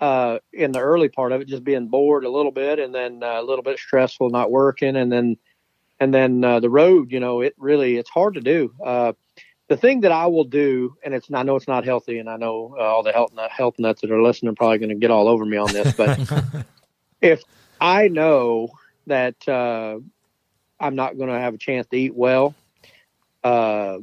uh, 0.01 0.39
in 0.53 0.73
the 0.73 0.81
early 0.81 1.11
part 1.11 1.33
of 1.33 1.43
it, 1.43 1.49
just 1.49 1.63
being 1.63 1.89
bored 1.89 2.25
a 2.25 2.31
little 2.31 2.53
bit, 2.53 2.79
and 2.79 2.95
then 2.95 3.23
uh, 3.23 3.41
a 3.41 3.43
little 3.43 3.63
bit 3.63 3.79
stressful, 3.79 4.31
not 4.31 4.51
working, 4.51 4.97
and 4.97 5.13
then 5.13 5.37
and 6.01 6.13
then 6.13 6.43
uh, 6.43 6.59
the 6.59 6.71
road, 6.71 7.13
you 7.13 7.21
know, 7.21 7.43
it 7.43 7.55
really 7.59 7.97
it's 7.97 8.11
hard 8.11 8.35
to 8.35 8.41
do. 8.41 8.73
Uh, 8.85 9.13
the 9.69 9.77
thing 9.77 10.01
that 10.01 10.11
I 10.11 10.27
will 10.27 10.45
do, 10.45 10.97
and 11.05 11.15
it's 11.15 11.29
I 11.33 11.45
know 11.45 11.55
it's 11.55 11.69
not 11.69 11.85
healthy, 11.85 12.19
and 12.19 12.29
I 12.29 12.37
know 12.39 12.75
uh, 12.77 12.83
all 12.83 13.05
the 13.05 13.13
health 13.13 13.33
health 13.51 13.79
nuts 13.79 14.01
that 14.01 14.11
are 14.11 14.23
listening 14.23 14.51
are 14.51 14.57
probably 14.57 14.79
going 14.79 14.89
to 14.89 14.97
get 14.97 15.11
all 15.11 15.29
over 15.29 15.45
me 15.45 15.59
on 15.59 15.73
this, 15.73 15.95
but 15.95 16.19
if 17.21 17.43
I 17.81 18.09
know 18.09 18.71
that 19.07 19.47
uh, 19.47 19.99
I'm 20.81 20.97
not 20.97 21.19
going 21.19 21.29
to 21.29 21.39
have 21.39 21.55
a 21.55 21.59
chance 21.59 21.87
to 21.89 21.97
eat 21.97 22.15
well, 22.15 22.55
uh, 23.45 23.99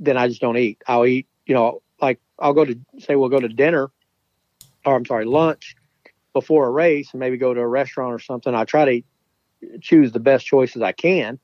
then 0.00 0.16
I 0.16 0.28
just 0.28 0.40
don't 0.40 0.56
eat. 0.56 0.82
I'll 0.86 1.06
eat, 1.06 1.28
you 1.46 1.54
know, 1.54 1.82
like 2.00 2.20
I'll 2.38 2.54
go 2.54 2.64
to 2.64 2.78
say 2.98 3.14
we'll 3.14 3.28
go 3.28 3.40
to 3.40 3.48
dinner, 3.48 3.90
or 4.84 4.96
I'm 4.96 5.04
sorry, 5.04 5.26
lunch 5.26 5.76
before 6.32 6.66
a 6.66 6.70
race, 6.70 7.10
and 7.12 7.20
maybe 7.20 7.36
go 7.36 7.52
to 7.52 7.60
a 7.60 7.68
restaurant 7.68 8.14
or 8.14 8.18
something. 8.18 8.54
I 8.54 8.64
try 8.64 8.86
to 8.86 8.90
eat 8.90 9.06
choose 9.80 10.12
the 10.12 10.20
best 10.20 10.46
choices 10.46 10.82
I 10.82 10.92
can. 10.92 11.38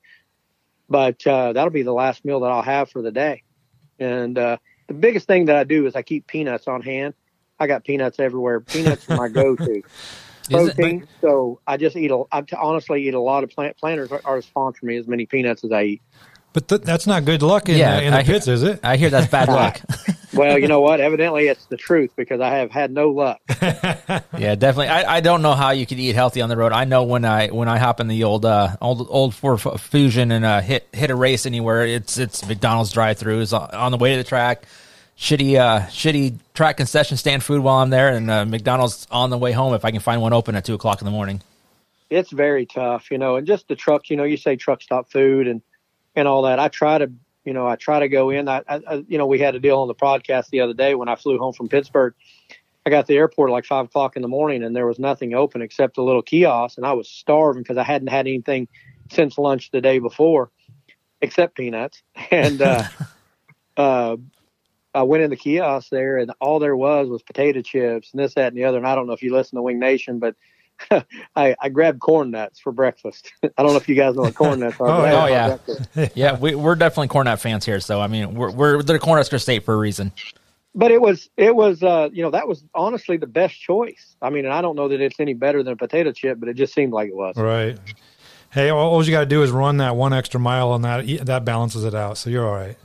But 0.88 1.26
uh, 1.26 1.52
that'll 1.52 1.70
be 1.70 1.82
the 1.82 1.92
last 1.92 2.24
meal 2.24 2.40
that 2.40 2.50
I'll 2.50 2.62
have 2.62 2.90
for 2.90 3.02
the 3.02 3.10
day. 3.10 3.42
And 3.98 4.36
uh, 4.38 4.58
the 4.88 4.94
biggest 4.94 5.26
thing 5.26 5.46
that 5.46 5.56
I 5.56 5.64
do 5.64 5.86
is 5.86 5.96
I 5.96 6.02
keep 6.02 6.26
peanuts 6.26 6.68
on 6.68 6.82
hand. 6.82 7.14
I 7.58 7.66
got 7.66 7.84
peanuts 7.84 8.18
everywhere. 8.18 8.60
Peanuts 8.60 9.08
are 9.08 9.16
my 9.16 9.28
go-to 9.28 9.82
protein. 10.50 11.06
so 11.20 11.60
I 11.66 11.76
just 11.76 11.96
eat 11.96 12.10
a. 12.10 12.22
I 12.30 12.44
honestly 12.56 13.06
eat 13.06 13.14
a 13.14 13.20
lot 13.20 13.44
of 13.44 13.50
plant. 13.50 13.76
Planters 13.78 14.10
are, 14.10 14.20
are 14.24 14.42
sponsor 14.42 14.84
me 14.84 14.96
as 14.96 15.06
many 15.06 15.24
peanuts 15.26 15.64
as 15.64 15.72
I 15.72 15.82
eat. 15.84 16.02
But 16.52 16.68
th- 16.68 16.82
that's 16.82 17.06
not 17.06 17.24
good 17.24 17.42
luck 17.42 17.68
in, 17.68 17.76
yeah, 17.76 17.96
the, 17.96 18.06
in 18.06 18.12
the 18.12 18.22
pits, 18.22 18.46
is 18.46 18.62
it? 18.62 18.80
I 18.82 18.96
hear 18.96 19.10
that's 19.10 19.30
bad 19.30 19.48
luck. 19.48 19.80
well, 20.34 20.58
you 20.58 20.68
know 20.68 20.80
what? 20.80 21.00
Evidently, 21.00 21.48
it's 21.48 21.64
the 21.66 21.76
truth 21.76 22.12
because 22.16 22.40
I 22.40 22.50
have 22.50 22.70
had 22.70 22.90
no 22.90 23.10
luck. 23.10 23.40
yeah, 23.62 24.54
definitely. 24.54 24.88
I, 24.88 25.16
I 25.16 25.20
don't 25.20 25.42
know 25.42 25.54
how 25.54 25.70
you 25.70 25.86
could 25.86 25.98
eat 25.98 26.14
healthy 26.14 26.40
on 26.40 26.48
the 26.48 26.56
road. 26.56 26.72
I 26.72 26.84
know 26.84 27.04
when 27.04 27.24
I 27.24 27.48
when 27.48 27.68
I 27.68 27.78
hop 27.78 28.00
in 28.00 28.08
the 28.08 28.24
old 28.24 28.44
uh, 28.44 28.76
old 28.80 29.06
old 29.10 29.34
Ford 29.34 29.60
Fusion 29.80 30.30
and 30.30 30.44
uh, 30.44 30.60
hit 30.60 30.86
hit 30.92 31.10
a 31.10 31.14
race 31.14 31.46
anywhere, 31.46 31.84
it's 31.86 32.18
it's 32.18 32.46
McDonald's 32.46 32.92
drive-throughs 32.92 33.52
on 33.72 33.92
the 33.92 33.98
way 33.98 34.12
to 34.12 34.18
the 34.18 34.24
track. 34.24 34.64
Shitty 35.16 35.56
uh, 35.56 35.86
shitty 35.86 36.38
track 36.54 36.76
concession 36.76 37.16
stand 37.16 37.42
food 37.42 37.62
while 37.62 37.76
I'm 37.76 37.90
there, 37.90 38.08
and 38.08 38.30
uh, 38.30 38.44
McDonald's 38.44 39.06
on 39.10 39.30
the 39.30 39.38
way 39.38 39.52
home 39.52 39.74
if 39.74 39.84
I 39.84 39.90
can 39.90 40.00
find 40.00 40.20
one 40.20 40.32
open 40.32 40.56
at 40.56 40.64
two 40.64 40.74
o'clock 40.74 41.00
in 41.00 41.04
the 41.04 41.12
morning. 41.12 41.40
It's 42.10 42.30
very 42.30 42.66
tough, 42.66 43.10
you 43.10 43.18
know, 43.18 43.36
and 43.36 43.46
just 43.46 43.68
the 43.68 43.76
truck. 43.76 44.10
You 44.10 44.16
know, 44.16 44.24
you 44.24 44.36
say 44.36 44.56
truck 44.56 44.82
stop 44.82 45.10
food 45.10 45.46
and 45.46 45.62
and 46.16 46.28
all 46.28 46.42
that. 46.42 46.58
I 46.58 46.68
try 46.68 46.98
to 46.98 47.10
You 47.44 47.52
know, 47.52 47.66
I 47.66 47.76
try 47.76 48.00
to 48.00 48.08
go 48.08 48.30
in. 48.30 48.48
I, 48.48 48.62
I, 48.68 49.04
you 49.06 49.18
know, 49.18 49.26
we 49.26 49.38
had 49.38 49.54
a 49.54 49.60
deal 49.60 49.80
on 49.80 49.88
the 49.88 49.94
podcast 49.94 50.50
the 50.50 50.60
other 50.60 50.74
day 50.74 50.94
when 50.94 51.08
I 51.08 51.14
flew 51.14 51.38
home 51.38 51.52
from 51.52 51.68
Pittsburgh. 51.68 52.14
I 52.86 52.90
got 52.90 53.02
to 53.02 53.12
the 53.12 53.18
airport 53.18 53.50
at 53.50 53.52
like 53.52 53.64
five 53.64 53.86
o'clock 53.86 54.16
in 54.16 54.22
the 54.22 54.28
morning, 54.28 54.62
and 54.62 54.76
there 54.76 54.86
was 54.86 54.98
nothing 54.98 55.34
open 55.34 55.62
except 55.62 55.96
a 55.96 56.02
little 56.02 56.22
kiosk, 56.22 56.76
and 56.76 56.86
I 56.86 56.92
was 56.92 57.08
starving 57.08 57.62
because 57.62 57.78
I 57.78 57.82
hadn't 57.82 58.08
had 58.08 58.26
anything 58.26 58.68
since 59.10 59.38
lunch 59.38 59.70
the 59.70 59.80
day 59.80 59.98
before, 59.98 60.50
except 61.20 61.56
peanuts. 61.56 62.02
And 62.30 62.60
uh, 62.60 62.84
uh, 63.76 64.16
I 64.94 65.02
went 65.02 65.22
in 65.22 65.30
the 65.30 65.36
kiosk 65.36 65.88
there, 65.90 66.18
and 66.18 66.32
all 66.40 66.58
there 66.58 66.76
was 66.76 67.08
was 67.08 67.22
potato 67.22 67.62
chips 67.62 68.10
and 68.12 68.22
this, 68.22 68.34
that, 68.34 68.48
and 68.48 68.56
the 68.56 68.64
other. 68.64 68.78
And 68.78 68.86
I 68.86 68.94
don't 68.94 69.06
know 69.06 69.12
if 69.12 69.22
you 69.22 69.32
listen 69.32 69.56
to 69.56 69.62
Wing 69.62 69.78
Nation, 69.78 70.18
but 70.18 70.36
I, 71.36 71.54
I 71.60 71.68
grabbed 71.68 72.00
corn 72.00 72.30
nuts 72.30 72.60
for 72.60 72.72
breakfast. 72.72 73.32
I 73.42 73.62
don't 73.62 73.72
know 73.72 73.76
if 73.76 73.88
you 73.88 73.94
guys 73.94 74.14
know 74.14 74.22
what 74.22 74.34
corn 74.34 74.60
nuts 74.60 74.80
are. 74.80 74.88
oh, 74.88 75.22
oh 75.22 75.26
yeah, 75.26 76.08
yeah. 76.14 76.38
We, 76.38 76.54
are 76.54 76.74
definitely 76.74 77.08
corn 77.08 77.26
nut 77.26 77.40
fans 77.40 77.64
here, 77.64 77.80
so 77.80 78.00
I 78.00 78.06
mean, 78.06 78.34
we're 78.34 78.50
we're 78.50 78.82
the 78.82 78.98
Cornhusker 78.98 79.40
State 79.40 79.64
for 79.64 79.74
a 79.74 79.76
reason. 79.76 80.12
But 80.74 80.90
it 80.90 81.00
was 81.00 81.28
it 81.36 81.54
was 81.54 81.82
uh, 81.82 82.08
you 82.12 82.22
know 82.22 82.30
that 82.30 82.48
was 82.48 82.64
honestly 82.74 83.16
the 83.16 83.26
best 83.26 83.60
choice. 83.60 84.16
I 84.20 84.30
mean, 84.30 84.44
and 84.44 84.52
I 84.52 84.60
don't 84.60 84.76
know 84.76 84.88
that 84.88 85.00
it's 85.00 85.20
any 85.20 85.34
better 85.34 85.62
than 85.62 85.74
a 85.74 85.76
potato 85.76 86.12
chip, 86.12 86.40
but 86.40 86.48
it 86.48 86.54
just 86.54 86.74
seemed 86.74 86.92
like 86.92 87.08
it 87.08 87.16
was. 87.16 87.36
Right. 87.36 87.78
Hey, 88.50 88.70
all 88.70 89.04
you 89.04 89.10
got 89.10 89.20
to 89.20 89.26
do 89.26 89.42
is 89.42 89.50
run 89.50 89.78
that 89.78 89.96
one 89.96 90.12
extra 90.12 90.38
mile, 90.38 90.74
and 90.74 90.84
that 90.84 91.26
that 91.26 91.44
balances 91.44 91.84
it 91.84 91.94
out. 91.94 92.18
So 92.18 92.30
you're 92.30 92.46
all 92.46 92.54
right. 92.54 92.76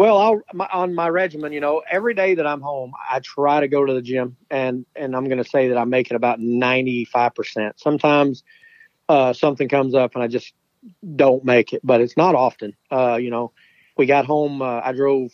Well, 0.00 0.16
I'll, 0.16 0.40
my, 0.54 0.66
on 0.72 0.94
my 0.94 1.10
regimen, 1.10 1.52
you 1.52 1.60
know, 1.60 1.82
every 1.86 2.14
day 2.14 2.34
that 2.36 2.46
I'm 2.46 2.62
home, 2.62 2.94
I 3.10 3.20
try 3.20 3.60
to 3.60 3.68
go 3.68 3.84
to 3.84 3.92
the 3.92 4.00
gym, 4.00 4.34
and 4.50 4.86
and 4.96 5.14
I'm 5.14 5.26
going 5.26 5.44
to 5.44 5.50
say 5.50 5.68
that 5.68 5.76
I 5.76 5.84
make 5.84 6.10
it 6.10 6.14
about 6.14 6.40
95 6.40 7.34
percent. 7.34 7.78
Sometimes 7.78 8.42
uh, 9.10 9.34
something 9.34 9.68
comes 9.68 9.94
up 9.94 10.14
and 10.14 10.24
I 10.24 10.26
just 10.26 10.54
don't 11.16 11.44
make 11.44 11.74
it, 11.74 11.82
but 11.84 12.00
it's 12.00 12.16
not 12.16 12.34
often. 12.34 12.72
Uh, 12.90 13.18
you 13.20 13.28
know, 13.28 13.52
we 13.98 14.06
got 14.06 14.24
home. 14.24 14.62
Uh, 14.62 14.80
I 14.82 14.94
drove 14.94 15.32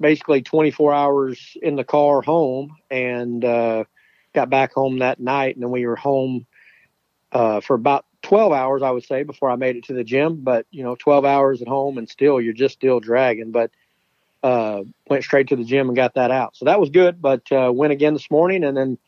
basically 0.00 0.42
24 0.42 0.92
hours 0.92 1.56
in 1.62 1.76
the 1.76 1.84
car 1.84 2.20
home, 2.20 2.74
and 2.90 3.44
uh, 3.44 3.84
got 4.34 4.50
back 4.50 4.72
home 4.72 4.98
that 4.98 5.20
night, 5.20 5.54
and 5.54 5.62
then 5.62 5.70
we 5.70 5.86
were 5.86 5.94
home 5.94 6.48
uh, 7.30 7.60
for 7.60 7.74
about 7.74 8.06
12 8.28 8.52
hours, 8.52 8.82
I 8.82 8.90
would 8.90 9.04
say, 9.04 9.22
before 9.22 9.50
I 9.50 9.56
made 9.56 9.76
it 9.76 9.84
to 9.84 9.94
the 9.94 10.04
gym. 10.04 10.40
But, 10.42 10.66
you 10.70 10.82
know, 10.82 10.94
12 10.96 11.24
hours 11.24 11.62
at 11.62 11.68
home 11.68 11.96
and 11.96 12.08
still, 12.08 12.40
you're 12.40 12.52
just 12.52 12.74
still 12.74 13.00
dragging. 13.00 13.52
But 13.52 13.70
uh, 14.42 14.82
went 15.08 15.24
straight 15.24 15.48
to 15.48 15.56
the 15.56 15.64
gym 15.64 15.88
and 15.88 15.96
got 15.96 16.14
that 16.14 16.30
out. 16.30 16.54
So 16.54 16.66
that 16.66 16.78
was 16.78 16.90
good. 16.90 17.22
But 17.22 17.50
uh, 17.50 17.72
went 17.74 17.94
again 17.94 18.12
this 18.12 18.30
morning 18.30 18.64
and 18.64 18.76
then 18.76 18.98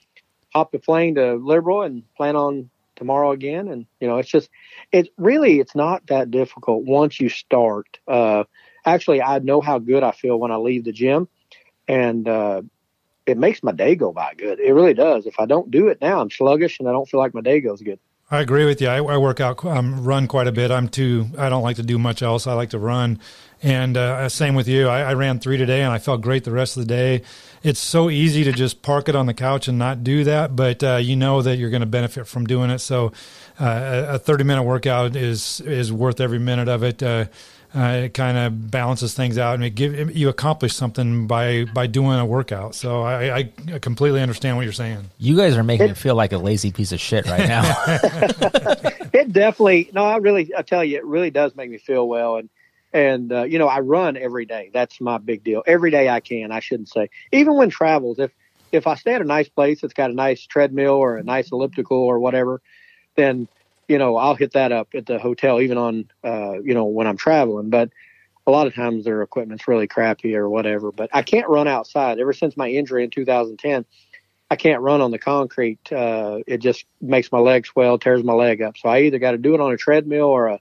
hopped 0.55 0.75
a 0.75 0.79
plane 0.79 1.17
to 1.17 1.35
Liberal 1.35 1.83
and 1.83 2.03
plan 2.17 2.35
on 2.35 2.71
tomorrow 2.97 3.33
again. 3.33 3.69
And, 3.69 3.85
you 4.01 4.09
know, 4.09 4.17
it's 4.17 4.31
just, 4.31 4.49
it 4.91 5.11
really, 5.19 5.61
it's 5.61 5.75
not 5.75 6.07
that 6.07 6.31
difficult 6.31 6.85
once 6.85 7.21
you 7.21 7.29
start. 7.29 7.99
Uh, 8.09 8.45
actually, 8.87 9.21
I 9.21 9.39
know 9.41 9.61
how 9.61 9.79
good 9.79 10.03
I 10.03 10.13
feel 10.13 10.39
when 10.41 10.51
I 10.51 10.57
leave 10.57 10.85
the 10.85 10.93
gym. 10.93 11.29
And, 11.87 12.27
uh, 12.27 12.63
it 13.27 13.37
makes 13.37 13.63
my 13.63 13.73
day 13.73 13.97
go 13.97 14.13
by 14.13 14.33
good. 14.35 14.59
It 14.61 14.73
really 14.73 14.95
does. 14.95 15.27
If 15.27 15.39
I 15.39 15.45
don't 15.45 15.71
do 15.71 15.89
it 15.89 16.01
now, 16.01 16.21
I'm 16.21 16.31
sluggish 16.31 16.81
and 16.81 16.89
I 16.89 16.93
don't 16.93 17.09
feel 17.09 17.21
like 17.21 17.35
my 17.35 17.43
day 17.43 17.61
goes 17.61 17.83
good. 17.83 18.01
I 18.33 18.41
agree 18.41 18.65
with 18.65 18.81
you. 18.81 18.87
I, 18.87 18.99
I 18.99 19.17
work 19.17 19.41
out, 19.41 19.65
um, 19.65 20.05
run 20.05 20.29
quite 20.29 20.47
a 20.47 20.53
bit. 20.53 20.71
I'm 20.71 20.89
too. 20.89 21.29
I 21.37 21.49
don't 21.49 21.65
like 21.65 21.77
to 21.77 21.83
do 21.83 21.99
much 21.99 22.23
else. 22.23 22.47
I 22.47 22.53
like 22.53 22.71
to 22.71 22.79
run, 22.79 23.19
and 23.61 23.97
uh, 23.97 24.29
same 24.29 24.55
with 24.55 24.69
you. 24.69 24.87
I, 24.87 25.01
I, 25.01 25.15
ran 25.15 25.41
three 25.41 25.57
today, 25.57 25.83
and 25.83 25.93
I 25.93 25.99
felt 25.99 26.21
great 26.21 26.45
the 26.45 26.53
rest 26.53 26.77
of 26.77 26.87
the 26.87 26.89
day. 26.89 27.23
It's 27.65 27.81
so 27.81 28.09
easy 28.09 28.45
to 28.45 28.53
just 28.53 28.83
park 28.83 29.09
it 29.09 29.17
on 29.17 29.27
the 29.27 29.35
couch 29.35 29.67
and 29.67 29.79
not 29.79 30.05
do 30.05 30.23
that, 30.25 30.55
but 30.55 30.83
uh, 30.85 30.97
you 30.97 31.17
know 31.17 31.43
that 31.43 31.57
you're 31.57 31.71
going 31.71 31.81
to 31.81 31.87
benefit 31.87 32.29
from 32.29 32.47
doing 32.47 32.71
it. 32.71 32.79
So, 32.79 33.11
uh, 33.59 34.07
a 34.11 34.19
30 34.19 34.45
minute 34.45 34.63
workout 34.63 35.17
is 35.17 35.61
is 35.63 35.93
worth 35.93 36.21
every 36.21 36.39
minute 36.39 36.69
of 36.69 36.85
it. 36.85 37.03
Uh, 37.75 38.03
it 38.05 38.15
kind 38.15 38.37
of 38.37 38.71
balances 38.71 39.15
things 39.15 39.39
out 39.39 39.55
and 39.55 39.63
it 39.63 39.71
give 39.71 40.17
you 40.17 40.29
accomplish 40.29 40.75
something 40.75 41.29
by 41.29 41.65
by 41.67 41.87
doing 41.87 42.19
a 42.19 42.27
workout. 42.27 42.75
So 42.75 43.03
I, 43.03 43.37
I 43.37 43.79
completely 43.79 44.21
understand 44.21 44.57
what 44.57 44.65
you're 44.65 44.73
saying. 44.73 45.09
You 45.19 45.37
guys 45.37 45.57
are 45.57 45.63
making 45.63 45.87
it, 45.87 45.91
me 45.91 45.95
feel 45.95 46.17
like 46.17 46.33
a 46.33 46.39
lazy 46.39 46.73
piece 46.73 46.91
of 46.91 46.99
shit 46.99 47.27
right 47.27 47.49
now. 47.49 47.63
it 49.13 49.33
definitely 49.33 49.89
no, 49.95 50.05
I 50.05 50.17
really 50.17 50.53
I 50.57 50.63
tell 50.63 50.83
you, 50.83 50.97
it 50.97 51.05
really 51.05 51.31
does 51.31 51.55
make 51.55 51.71
me 51.71 51.79
feel 51.79 52.09
well 52.09 52.37
and. 52.37 52.49
And 52.93 53.31
uh, 53.31 53.45
you 53.45 53.61
know, 53.61 53.69
I 53.69 53.79
run 53.79 54.17
every 54.17 54.47
day. 54.47 54.73
That's 54.75 55.01
my 55.01 55.19
big 55.19 55.45
deal. 55.45 55.63
Every 55.65 55.93
day 55.93 56.09
I 56.09 56.19
can. 56.19 56.51
I 56.51 56.59
shouldn't 56.59 56.89
say. 56.89 57.09
Even 57.31 57.55
when 57.55 57.71
travels, 57.71 58.19
if 58.19 58.33
if 58.73 58.89
I 58.89 58.97
stay 58.97 59.15
at 59.15 59.21
a 59.21 59.25
nice 59.25 59.49
place 59.49 59.81
that's 59.81 59.95
got 59.95 60.11
a 60.11 60.13
nice 60.13 60.45
treadmill 60.45 60.95
or 60.95 61.17
a 61.17 61.23
nice 61.23 61.53
elliptical 61.53 61.99
or 61.99 62.19
whatever, 62.19 62.61
then 63.17 63.47
you 63.91 63.99
know, 63.99 64.17
I'll 64.17 64.37
hit 64.37 64.53
that 64.53 64.71
up 64.71 64.95
at 64.95 65.07
the 65.07 65.19
hotel, 65.19 65.61
even 65.61 65.77
on, 65.77 66.09
uh, 66.23 66.61
you 66.61 66.75
know, 66.75 66.85
when 66.85 67.09
I'm 67.09 67.17
traveling. 67.17 67.71
But 67.71 67.91
a 68.47 68.51
lot 68.53 68.69
of 68.69 68.75
times 68.75 69.05
their 69.05 69.21
equipment's 69.21 69.67
really 69.67 69.89
crappy 69.89 70.37
or 70.37 70.49
whatever. 70.49 70.93
But 70.93 71.11
I 71.13 71.23
can't 71.23 71.49
run 71.49 71.67
outside. 71.67 72.21
Ever 72.21 72.33
since 72.33 72.57
my 72.57 72.69
injury 72.69 73.03
in 73.03 73.11
2010, 73.11 73.85
I 74.49 74.55
can't 74.55 74.81
run 74.81 75.01
on 75.01 75.11
the 75.11 75.19
concrete. 75.19 75.93
Uh, 75.93 76.39
it 76.47 76.59
just 76.59 76.85
makes 77.01 77.33
my 77.33 77.41
leg 77.41 77.67
swell, 77.67 77.99
tears 77.99 78.23
my 78.23 78.33
leg 78.33 78.63
up. 78.63 78.77
So 78.79 78.89
I 78.89 79.01
either 79.01 79.19
got 79.19 79.33
to 79.33 79.39
do 79.39 79.55
it 79.55 79.61
on 79.61 79.73
a 79.73 79.77
treadmill 79.77 80.27
or 80.27 80.47
a, 80.47 80.61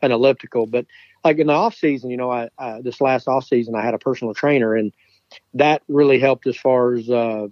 an 0.00 0.12
elliptical. 0.12 0.66
But 0.66 0.86
like 1.24 1.38
in 1.38 1.48
the 1.48 1.54
off 1.54 1.74
season, 1.74 2.10
you 2.10 2.16
know, 2.16 2.30
I, 2.30 2.48
I 2.56 2.80
this 2.80 3.00
last 3.00 3.26
off 3.26 3.44
season, 3.44 3.74
I 3.74 3.82
had 3.82 3.94
a 3.94 3.98
personal 3.98 4.34
trainer, 4.34 4.76
and 4.76 4.92
that 5.54 5.82
really 5.88 6.20
helped 6.20 6.46
as 6.46 6.56
far 6.56 6.94
as 6.94 7.10
uh, 7.10 7.48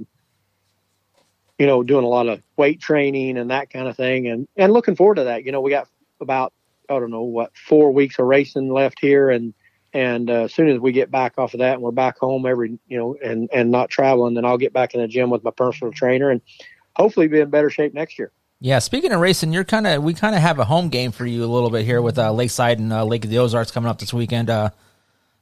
you 1.59 1.67
know, 1.67 1.83
doing 1.83 2.05
a 2.05 2.09
lot 2.09 2.29
of 2.29 2.43
weight 2.57 2.81
training 2.81 3.39
and 3.39 3.51
that 3.51 3.71
kind 3.71 3.89
of 3.89 3.97
thing, 3.97 4.29
and 4.29 4.49
and 4.57 4.73
looking 4.73 4.97
forward 4.97 5.17
to 5.17 5.25
that. 5.25 5.45
You 5.45 5.53
know, 5.53 5.61
we 5.61 5.71
got 5.71 5.89
about 6.21 6.53
I 6.89 6.99
don't 6.99 7.11
know 7.11 7.23
what 7.23 7.57
four 7.57 7.93
weeks 7.93 8.19
of 8.19 8.27
racing 8.27 8.73
left 8.73 8.99
here, 9.01 9.31
and 9.31 9.55
and 9.93 10.29
uh, 10.31 10.45
as 10.45 10.55
soon 10.55 10.69
as 10.69 10.79
we 10.79 10.93
get 10.93 11.11
back 11.11 11.35
off 11.39 11.55
of 11.55 11.61
that 11.61 11.75
and 11.75 11.83
we're 11.83 11.91
back 11.91 12.19
home 12.19 12.47
every 12.47 12.79
you 12.87 12.99
know 12.99 13.17
and 13.23 13.49
and 13.53 13.71
not 13.71 13.91
traveling, 13.91 14.35
then 14.35 14.45
I'll 14.45 14.59
get 14.59 14.73
back 14.73 14.95
in 14.95 15.01
the 15.01 15.09
gym 15.09 15.31
with 15.31 15.45
my 15.45 15.51
personal 15.51 15.93
trainer 15.93 16.31
and 16.31 16.41
hopefully 16.95 17.29
be 17.29 17.41
in 17.41 17.51
better 17.51 17.71
shape 17.71 17.95
next 17.95 18.19
year. 18.19 18.33
Yeah, 18.61 18.79
speaking 18.79 19.13
of 19.13 19.21
racing, 19.21 19.53
you're 19.53 19.65
kind 19.65 19.87
of 19.87 20.03
we 20.03 20.15
kind 20.15 20.35
of 20.35 20.41
have 20.41 20.59
a 20.59 20.65
home 20.65 20.89
game 20.89 21.13
for 21.13 21.27
you 21.27 21.45
a 21.45 21.47
little 21.47 21.71
bit 21.71 21.85
here 21.85 22.01
with 22.01 22.19
uh, 22.19 22.33
Lakeside 22.33 22.79
and 22.79 22.93
uh, 22.93 23.05
Lake 23.05 23.25
of 23.25 23.31
the 23.31 23.39
Ozarks 23.39 23.71
coming 23.71 23.89
up 23.89 23.99
this 23.99 24.15
weekend. 24.15 24.51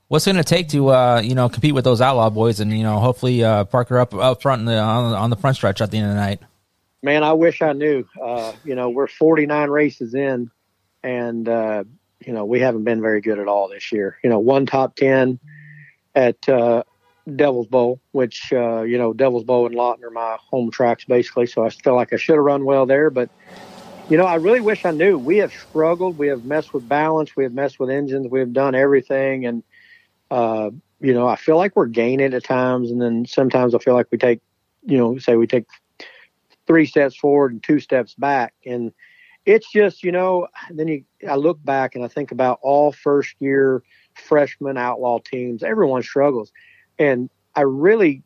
What's 0.08 0.26
going 0.26 0.36
to 0.36 0.44
take 0.44 0.68
to 0.68 0.88
uh, 0.90 1.22
you 1.24 1.34
know 1.34 1.48
compete 1.48 1.74
with 1.74 1.84
those 1.84 2.00
outlaw 2.00 2.28
boys 2.28 2.60
and 2.60 2.76
you 2.76 2.82
know 2.82 2.98
hopefully 2.98 3.42
uh, 3.42 3.64
Parker 3.64 3.98
up 3.98 4.14
up 4.14 4.42
front 4.42 4.60
in 4.60 4.66
the, 4.66 4.78
on, 4.78 5.14
on, 5.14 5.30
the 5.30 5.36
front 5.36 5.56
stretch 5.56 5.80
at 5.80 5.90
the 5.90 5.98
end 5.98 6.08
of 6.08 6.14
the 6.14 6.20
night. 6.20 6.40
Man, 7.02 7.22
I 7.22 7.32
wish 7.32 7.62
I 7.62 7.72
knew. 7.72 8.06
Uh, 8.22 8.52
you 8.64 8.74
know, 8.74 8.90
we're 8.90 9.06
49 9.06 9.70
races 9.70 10.14
in, 10.14 10.50
and 11.02 11.48
uh, 11.48 11.84
you 12.20 12.34
know 12.34 12.44
we 12.44 12.60
haven't 12.60 12.84
been 12.84 13.00
very 13.00 13.22
good 13.22 13.38
at 13.38 13.48
all 13.48 13.68
this 13.68 13.92
year. 13.92 14.18
You 14.22 14.28
know, 14.28 14.38
one 14.38 14.66
top 14.66 14.94
10 14.96 15.38
at 16.14 16.48
uh, 16.50 16.82
Devil's 17.34 17.68
Bowl, 17.68 17.98
which 18.12 18.52
uh, 18.52 18.82
you 18.82 18.98
know 18.98 19.14
Devil's 19.14 19.44
Bowl 19.44 19.64
and 19.64 19.74
Lawton 19.74 20.04
are 20.04 20.10
my 20.10 20.36
home 20.38 20.70
tracks 20.70 21.06
basically. 21.06 21.46
So 21.46 21.64
I 21.64 21.70
feel 21.70 21.94
like 21.94 22.12
I 22.12 22.16
should 22.16 22.34
have 22.34 22.44
run 22.44 22.64
well 22.64 22.86
there, 22.86 23.10
but. 23.10 23.30
You 24.10 24.18
know, 24.18 24.26
I 24.26 24.34
really 24.34 24.60
wish 24.60 24.84
I 24.84 24.90
knew. 24.90 25.16
We 25.16 25.38
have 25.38 25.50
struggled. 25.50 26.18
We 26.18 26.26
have 26.26 26.44
messed 26.44 26.74
with 26.74 26.86
balance. 26.86 27.34
We 27.36 27.44
have 27.44 27.54
messed 27.54 27.80
with 27.80 27.88
engines. 27.88 28.28
We 28.28 28.38
have 28.40 28.52
done 28.52 28.74
everything, 28.74 29.46
and 29.46 29.62
uh, 30.30 30.70
you 31.00 31.12
know, 31.12 31.28
I 31.28 31.36
feel 31.36 31.56
like 31.56 31.76
we're 31.76 31.86
gaining 31.86 32.32
at 32.34 32.44
times, 32.44 32.90
and 32.90 33.00
then 33.00 33.26
sometimes 33.26 33.74
I 33.74 33.78
feel 33.78 33.94
like 33.94 34.06
we 34.10 34.18
take, 34.18 34.40
you 34.84 34.96
know, 34.96 35.18
say 35.18 35.36
we 35.36 35.46
take 35.46 35.66
three 36.66 36.86
steps 36.86 37.16
forward 37.16 37.52
and 37.52 37.62
two 37.62 37.80
steps 37.80 38.14
back, 38.14 38.54
and 38.64 38.92
it's 39.44 39.70
just, 39.70 40.02
you 40.02 40.12
know, 40.12 40.48
then 40.70 40.88
you, 40.88 41.04
I 41.28 41.36
look 41.36 41.62
back 41.62 41.94
and 41.94 42.04
I 42.04 42.08
think 42.08 42.32
about 42.32 42.58
all 42.62 42.92
first 42.92 43.34
year 43.38 43.82
freshman 44.14 44.78
outlaw 44.78 45.18
teams. 45.18 45.62
Everyone 45.62 46.02
struggles, 46.02 46.52
and 46.98 47.28
I 47.54 47.62
really, 47.62 48.22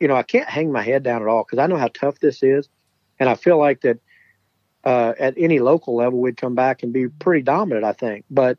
you 0.00 0.08
know, 0.08 0.16
I 0.16 0.24
can't 0.24 0.48
hang 0.48 0.72
my 0.72 0.82
head 0.82 1.04
down 1.04 1.22
at 1.22 1.28
all 1.28 1.44
because 1.44 1.60
I 1.60 1.68
know 1.68 1.76
how 1.76 1.88
tough 1.94 2.18
this 2.18 2.42
is, 2.42 2.68
and 3.20 3.28
I 3.28 3.34
feel 3.34 3.58
like 3.58 3.82
that. 3.82 3.98
Uh, 4.86 5.14
at 5.18 5.32
any 5.38 5.60
local 5.60 5.96
level, 5.96 6.20
we'd 6.20 6.36
come 6.36 6.54
back 6.54 6.82
and 6.82 6.92
be 6.92 7.08
pretty 7.08 7.40
dominant, 7.40 7.86
I 7.86 7.94
think. 7.94 8.26
But 8.28 8.58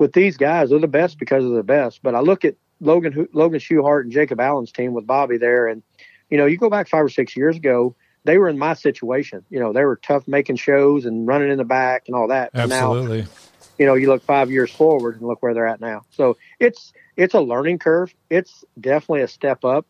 with 0.00 0.14
these 0.14 0.38
guys, 0.38 0.70
they're 0.70 0.78
the 0.78 0.88
best 0.88 1.18
because 1.18 1.44
of 1.44 1.52
the 1.52 1.62
best. 1.62 2.02
But 2.02 2.14
I 2.14 2.20
look 2.20 2.44
at 2.44 2.56
Logan 2.80 3.28
Logan 3.34 3.60
Schuchart 3.60 4.04
and 4.04 4.10
Jacob 4.10 4.40
Allen's 4.40 4.72
team 4.72 4.94
with 4.94 5.06
Bobby 5.06 5.36
there, 5.36 5.68
and 5.68 5.82
you 6.30 6.38
know, 6.38 6.46
you 6.46 6.56
go 6.56 6.70
back 6.70 6.88
five 6.88 7.04
or 7.04 7.10
six 7.10 7.36
years 7.36 7.56
ago, 7.56 7.94
they 8.24 8.38
were 8.38 8.48
in 8.48 8.58
my 8.58 8.74
situation. 8.74 9.44
You 9.50 9.60
know, 9.60 9.72
they 9.72 9.84
were 9.84 9.96
tough 9.96 10.26
making 10.26 10.56
shows 10.56 11.04
and 11.04 11.28
running 11.28 11.50
in 11.50 11.58
the 11.58 11.64
back 11.64 12.04
and 12.06 12.16
all 12.16 12.28
that. 12.28 12.50
Absolutely. 12.54 13.22
Now, 13.22 13.28
you 13.78 13.86
know, 13.86 13.94
you 13.94 14.08
look 14.08 14.22
five 14.22 14.50
years 14.50 14.70
forward 14.70 15.16
and 15.16 15.26
look 15.26 15.42
where 15.42 15.52
they're 15.52 15.66
at 15.66 15.80
now. 15.80 16.02
So 16.10 16.38
it's 16.58 16.94
it's 17.16 17.34
a 17.34 17.40
learning 17.40 17.78
curve. 17.78 18.14
It's 18.30 18.64
definitely 18.80 19.22
a 19.22 19.28
step 19.28 19.64
up. 19.64 19.86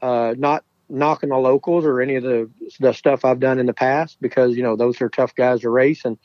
Uh, 0.00 0.34
not 0.36 0.64
knocking 0.88 1.28
the 1.28 1.36
locals 1.36 1.84
or 1.84 2.00
any 2.00 2.16
of 2.16 2.22
the 2.22 2.48
the 2.80 2.94
stuff 2.94 3.24
I've 3.24 3.40
done 3.40 3.58
in 3.58 3.66
the 3.66 3.74
past 3.74 4.16
because 4.22 4.56
you 4.56 4.62
know 4.62 4.76
those 4.76 5.00
are 5.02 5.10
tough 5.10 5.34
guys 5.34 5.60
to 5.60 5.70
race 5.70 6.06
and 6.06 6.18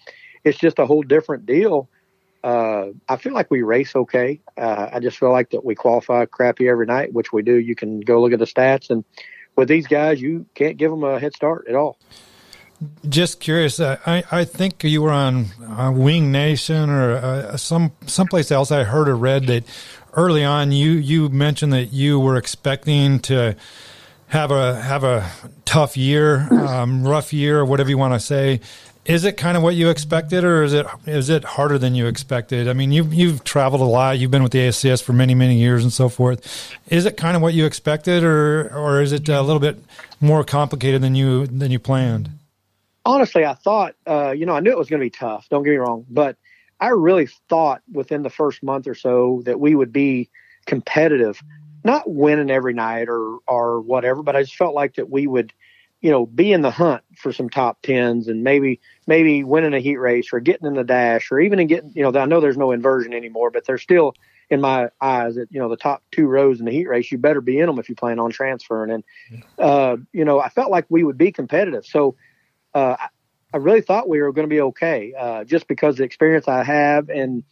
it's 0.44 0.58
just 0.58 0.80
a 0.80 0.86
whole 0.86 1.04
different 1.04 1.46
deal 1.46 1.90
uh, 2.44 2.88
I 3.10 3.18
feel 3.18 3.34
like 3.34 3.50
we 3.52 3.62
race 3.62 3.96
okay. 3.96 4.40
Uh, 4.58 4.90
I 4.94 5.00
just 5.00 5.18
feel 5.18 5.32
like 5.32 5.52
that 5.52 5.66
we 5.66 5.76
qualify 5.76 6.26
crappy 6.26 6.70
every 6.70 6.86
night, 6.86 7.14
which 7.14 7.34
we 7.34 7.42
do. 7.42 7.56
You 7.56 7.76
can 7.76 8.00
go 8.00 8.22
look 8.22 8.34
at 8.34 8.40
the 8.40 8.46
stats, 8.46 8.90
and 8.90 9.04
with 9.56 9.68
these 9.68 9.88
guys, 9.88 10.22
you 10.22 10.46
can't 10.56 10.78
give 10.78 10.92
them 10.92 11.04
a 11.04 11.20
head 11.20 11.34
start 11.34 11.68
at 11.68 11.76
all. 11.76 11.98
just 13.08 13.40
curious. 13.40 13.80
Uh, 13.80 13.98
I 14.06 14.24
I 14.32 14.46
think 14.46 14.84
you 14.84 15.02
were 15.02 15.12
on 15.12 15.48
uh, 15.68 15.92
Wing 15.94 16.32
Nation 16.32 16.90
or 16.90 17.14
uh, 17.14 17.58
some 17.58 17.92
someplace 18.06 18.52
else. 18.52 18.72
I 18.72 18.84
heard 18.84 19.10
or 19.10 19.16
read 19.16 19.48
that 19.48 19.64
early 20.14 20.44
on 20.44 20.72
you 20.72 20.92
you 20.92 21.30
mentioned 21.30 21.74
that 21.74 21.94
you 21.94 22.20
were 22.20 22.38
expecting 22.38 23.20
to 23.22 23.56
have 24.28 24.52
a 24.52 24.82
have 24.82 25.04
a 25.04 25.30
tough 25.66 25.96
year, 25.96 26.48
um, 26.52 27.06
rough 27.06 27.34
year, 27.34 27.64
whatever 27.64 27.90
you 27.90 27.98
want 27.98 28.14
to 28.14 28.20
say. 28.20 28.60
Is 29.08 29.24
it 29.24 29.38
kind 29.38 29.56
of 29.56 29.64
what 29.64 29.76
you 29.76 29.90
expected, 29.90 30.44
or 30.44 30.64
is 30.64 30.74
it 30.74 30.86
is 31.06 31.30
it 31.30 31.46
harder 31.46 31.78
than 31.78 31.96
you 31.96 32.08
expected? 32.08 32.68
I 32.68 32.74
mean, 32.74 32.92
you've 32.92 33.14
you've 33.14 33.46
traveled 33.46 33.82
a 33.82 33.86
lot. 33.86 34.20
You've 34.20 34.32
been 34.32 34.44
with 34.44 34.52
the 34.52 34.60
ASCS 34.60 35.02
for 35.02 35.14
many 35.14 35.34
many 35.34 35.58
years 35.58 35.84
and 35.84 35.94
so 35.94 36.10
forth. 36.10 36.76
Is 36.90 37.06
it 37.06 37.16
kind 37.16 37.38
of 37.38 37.42
what 37.42 37.54
you 37.54 37.66
expected, 37.66 38.26
or 38.26 38.70
or 38.76 39.02
is 39.02 39.14
it 39.14 39.30
a 39.30 39.42
little 39.42 39.62
bit 39.62 39.82
more 40.20 40.44
complicated 40.44 41.02
than 41.02 41.16
you 41.16 41.48
than 41.48 41.72
you 41.72 41.80
planned? 41.80 42.32
Honestly, 43.06 43.46
I 43.46 43.54
thought 43.54 43.96
uh, 44.06 44.32
you 44.32 44.46
know 44.46 44.54
I 44.54 44.60
knew 44.60 44.72
it 44.72 44.78
was 44.78 44.90
going 44.90 45.00
to 45.00 45.06
be 45.06 45.10
tough. 45.10 45.48
Don't 45.48 45.64
get 45.64 45.72
me 45.72 45.78
wrong, 45.78 46.06
but 46.10 46.36
I 46.82 46.90
really 46.90 47.30
thought 47.48 47.84
within 47.90 48.24
the 48.24 48.30
first 48.30 48.62
month 48.62 48.88
or 48.88 48.96
so 48.96 49.42
that 49.46 49.58
we 49.58 49.74
would 49.74 49.94
be 49.94 50.30
competitive, 50.66 51.42
not 51.86 52.12
winning 52.12 52.52
every 52.52 52.74
night 52.74 53.08
or 53.08 53.38
or 53.48 53.80
whatever, 53.80 54.22
but 54.22 54.36
I 54.36 54.44
just 54.44 54.58
felt 54.58 54.76
like 54.76 54.96
that 54.96 55.10
we 55.10 55.28
would 55.28 55.54
you 56.02 56.12
know, 56.12 56.26
be 56.26 56.54
in 56.54 56.62
the 56.62 56.72
hunt 56.72 57.04
for 57.16 57.34
some 57.34 57.50
top 57.50 57.82
tens 57.82 58.28
and 58.28 58.44
maybe 58.44 58.80
maybe 59.08 59.44
winning 59.44 59.74
a 59.74 59.80
heat 59.80 59.98
race 59.98 60.32
or 60.32 60.40
getting 60.40 60.68
in 60.68 60.76
the 60.76 60.84
dash 60.84 61.32
or 61.32 61.40
even 61.40 61.60
in 61.60 61.68
getting 61.68 61.92
you 61.96 62.04
know 62.04 62.20
I 62.20 62.26
know 62.26 62.40
there's 62.40 62.58
no 62.58 62.72
inversion 62.72 63.14
anymore, 63.14 63.50
but 63.50 63.66
there's 63.66 63.82
still 63.82 64.14
in 64.50 64.62
my 64.62 64.90
eyes 65.02 65.36
that 65.36 65.48
you 65.52 65.60
know 65.60 65.70
the 65.70 65.78
top 65.78 66.04
two 66.12 66.28
rows 66.28 66.60
in 66.60 66.66
the 66.66 66.72
heat 66.72 66.88
race 66.88 67.12
you 67.12 67.18
better 67.18 67.42
be 67.42 67.60
in 67.60 67.66
them 67.66 67.80
if 67.80 67.90
you 67.90 67.96
plan 67.96 68.20
on 68.20 68.32
transferring. 68.32 68.92
And 68.92 69.04
uh, 69.58 69.98
you 70.14 70.24
know 70.24 70.40
I 70.40 70.50
felt 70.50 70.70
like 70.70 70.86
we 70.90 71.04
would 71.04 71.18
be 71.18 71.32
competitive. 71.32 71.86
So 71.86 72.16
uh, 72.74 72.96
I 73.54 73.58
really 73.58 73.82
thought 73.82 74.08
we 74.08 74.22
were 74.22 74.32
going 74.32 74.48
to 74.48 74.54
be 74.54 74.62
okay 74.62 75.14
uh, 75.18 75.44
just 75.46 75.68
because 75.68 75.98
the 75.98 76.04
experience 76.04 76.48
I 76.48 76.64
have 76.64 77.10
and 77.10 77.44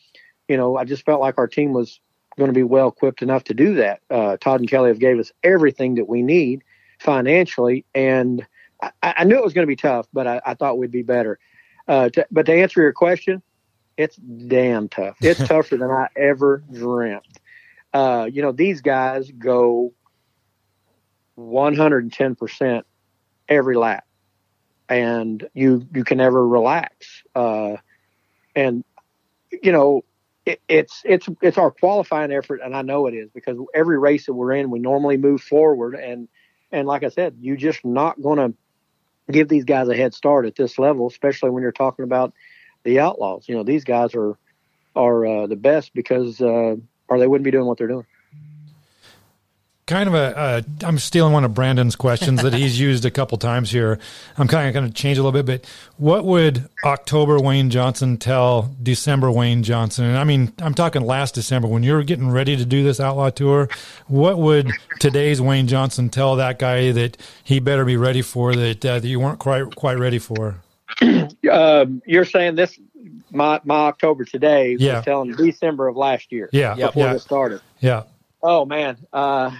you 0.47 0.57
know 0.57 0.77
I 0.77 0.85
just 0.85 1.03
felt 1.03 1.19
like 1.19 1.39
our 1.39 1.47
team 1.47 1.73
was 1.73 1.99
going 2.37 2.49
to 2.49 2.53
be 2.53 2.63
well 2.63 2.89
equipped 2.89 3.21
enough 3.21 3.45
to 3.45 3.53
do 3.53 3.75
that. 3.75 4.01
Uh, 4.09 4.37
Todd 4.37 4.59
and 4.59 4.69
Kelly 4.69 4.89
have 4.89 4.99
gave 4.99 5.17
us 5.17 5.31
everything 5.41 5.95
that 5.95 6.07
we 6.07 6.21
need 6.21 6.63
financially, 7.05 7.85
and 7.93 8.45
I, 8.81 8.91
I 9.01 9.23
knew 9.23 9.37
it 9.37 9.43
was 9.43 9.53
going 9.53 9.63
to 9.63 9.67
be 9.67 9.77
tough, 9.77 10.07
but 10.11 10.27
I, 10.27 10.41
I 10.45 10.53
thought 10.55 10.77
we'd 10.77 10.91
be 10.91 11.03
better. 11.03 11.39
Uh, 11.87 12.09
to, 12.09 12.27
but 12.31 12.47
to 12.47 12.53
answer 12.53 12.81
your 12.81 12.93
question, 12.93 13.41
it's 13.95 14.17
damn 14.17 14.89
tough. 14.89 15.17
It's 15.21 15.39
tougher 15.47 15.77
than 15.77 15.89
I 15.89 16.07
ever 16.17 16.63
dreamt. 16.71 17.27
Uh, 17.93 18.27
you 18.29 18.41
know, 18.41 18.51
these 18.51 18.81
guys 18.81 19.31
go 19.31 19.93
110% 21.37 22.83
every 23.47 23.77
lap, 23.77 24.05
and 24.89 25.47
you 25.53 25.87
you 25.93 26.03
can 26.03 26.17
never 26.17 26.45
relax. 26.45 27.23
Uh, 27.33 27.77
and 28.55 28.83
you 29.63 29.71
know, 29.71 30.03
it, 30.45 30.61
it's 30.67 31.01
it's 31.05 31.27
it's 31.41 31.57
our 31.57 31.71
qualifying 31.71 32.31
effort, 32.31 32.61
and 32.63 32.75
I 32.75 32.81
know 32.81 33.07
it 33.07 33.13
is 33.13 33.29
because 33.29 33.57
every 33.73 33.97
race 33.97 34.25
that 34.25 34.33
we're 34.33 34.53
in, 34.53 34.69
we 34.69 34.79
normally 34.79 35.17
move 35.17 35.41
forward, 35.41 35.95
and 35.95 36.27
and 36.75 36.87
like 36.87 37.03
I 37.03 37.09
said, 37.09 37.37
you're 37.39 37.55
just 37.55 37.85
not 37.85 38.21
going 38.21 38.37
to 38.37 38.53
give 39.31 39.47
these 39.47 39.63
guys 39.63 39.87
a 39.87 39.95
head 39.95 40.13
start 40.13 40.45
at 40.45 40.55
this 40.55 40.77
level, 40.77 41.07
especially 41.07 41.49
when 41.49 41.63
you're 41.63 41.71
talking 41.71 42.03
about 42.03 42.33
the 42.83 42.99
Outlaws. 42.99 43.47
You 43.47 43.55
know, 43.55 43.63
these 43.63 43.85
guys 43.85 44.13
are 44.13 44.37
are 44.95 45.25
uh, 45.25 45.47
the 45.47 45.55
best 45.55 45.93
because 45.93 46.41
uh, 46.41 46.75
or 47.07 47.19
they 47.19 47.27
wouldn't 47.27 47.45
be 47.45 47.51
doing 47.51 47.65
what 47.65 47.77
they're 47.77 47.87
doing 47.87 48.05
kind 49.87 50.09
of 50.09 50.15
a. 50.15 50.65
am 50.83 50.97
stealing 50.97 51.31
one 51.31 51.43
of 51.43 51.53
Brandon's 51.53 51.95
questions 51.95 52.41
that 52.41 52.53
he's 52.53 52.79
used 52.87 53.05
a 53.05 53.11
couple 53.11 53.37
times 53.37 53.69
here. 53.69 53.99
I'm 54.37 54.47
kind 54.47 54.67
of 54.67 54.73
going 54.73 54.87
to 54.87 54.93
change 54.93 55.17
a 55.17 55.23
little 55.23 55.43
bit, 55.43 55.45
but 55.45 55.69
what 55.97 56.25
would 56.25 56.67
October 56.83 57.39
Wayne 57.39 57.69
Johnson 57.69 58.17
tell 58.17 58.75
December 58.81 59.31
Wayne 59.31 59.63
Johnson? 59.63 60.05
And 60.05 60.17
I 60.17 60.23
mean, 60.23 60.53
I'm 60.59 60.73
talking 60.73 61.03
last 61.03 61.35
December 61.35 61.67
when 61.67 61.83
you 61.83 61.93
were 61.93 62.03
getting 62.03 62.29
ready 62.29 62.57
to 62.57 62.65
do 62.65 62.83
this 62.83 62.99
outlaw 62.99 63.29
tour. 63.29 63.69
What 64.07 64.37
would 64.39 64.71
today's 64.99 65.39
Wayne 65.39 65.67
Johnson 65.67 66.09
tell 66.09 66.35
that 66.37 66.59
guy 66.59 66.91
that 66.91 67.17
he 67.43 67.59
better 67.59 67.85
be 67.85 67.97
ready 67.97 68.21
for 68.21 68.55
that 68.55 68.85
uh, 68.85 68.99
that 68.99 69.07
you 69.07 69.19
weren't 69.19 69.39
quite 69.39 69.75
quite 69.75 69.99
ready 69.99 70.19
for? 70.19 70.61
um, 71.51 72.01
you're 72.05 72.25
saying 72.25 72.55
this 72.55 72.79
my 73.31 73.59
my 73.63 73.75
October 73.87 74.25
today 74.25 74.75
yeah. 74.79 74.95
was 74.95 75.05
telling 75.05 75.31
December 75.33 75.87
of 75.87 75.95
last 75.95 76.31
year. 76.31 76.49
Yeah, 76.51 76.75
before 76.75 77.05
yeah. 77.05 77.13
it 77.13 77.19
started. 77.19 77.61
Yeah. 77.79 78.03
Oh 78.41 78.65
man. 78.65 78.97
Uh, 79.11 79.51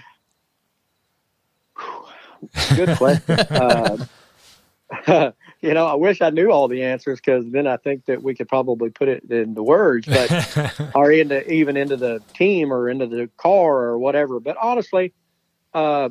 Good 2.76 2.98
question. 2.98 3.40
uh, 3.40 3.98
you 5.62 5.74
know, 5.74 5.86
I 5.86 5.96
wish 5.96 6.22
I 6.22 6.30
knew 6.30 6.52
all 6.52 6.68
the 6.68 6.84
answers 6.84 7.20
because 7.20 7.46
then 7.50 7.68
I 7.68 7.78
think 7.78 8.06
that 8.06 8.22
we 8.22 8.36
could 8.36 8.48
probably 8.48 8.90
put 8.90 9.08
it 9.08 9.24
in 9.30 9.54
the 9.54 9.64
words, 9.64 10.08
but 10.08 10.92
or 10.96 11.12
into 11.12 11.52
even 11.52 11.78
into 11.78 11.98
the 11.98 12.22
team 12.34 12.72
or 12.72 12.90
into 12.90 13.08
the 13.08 13.30
car 13.38 13.78
or 13.86 13.98
whatever. 13.98 14.40
But 14.40 14.58
honestly, 14.62 15.14
uh, 15.74 16.10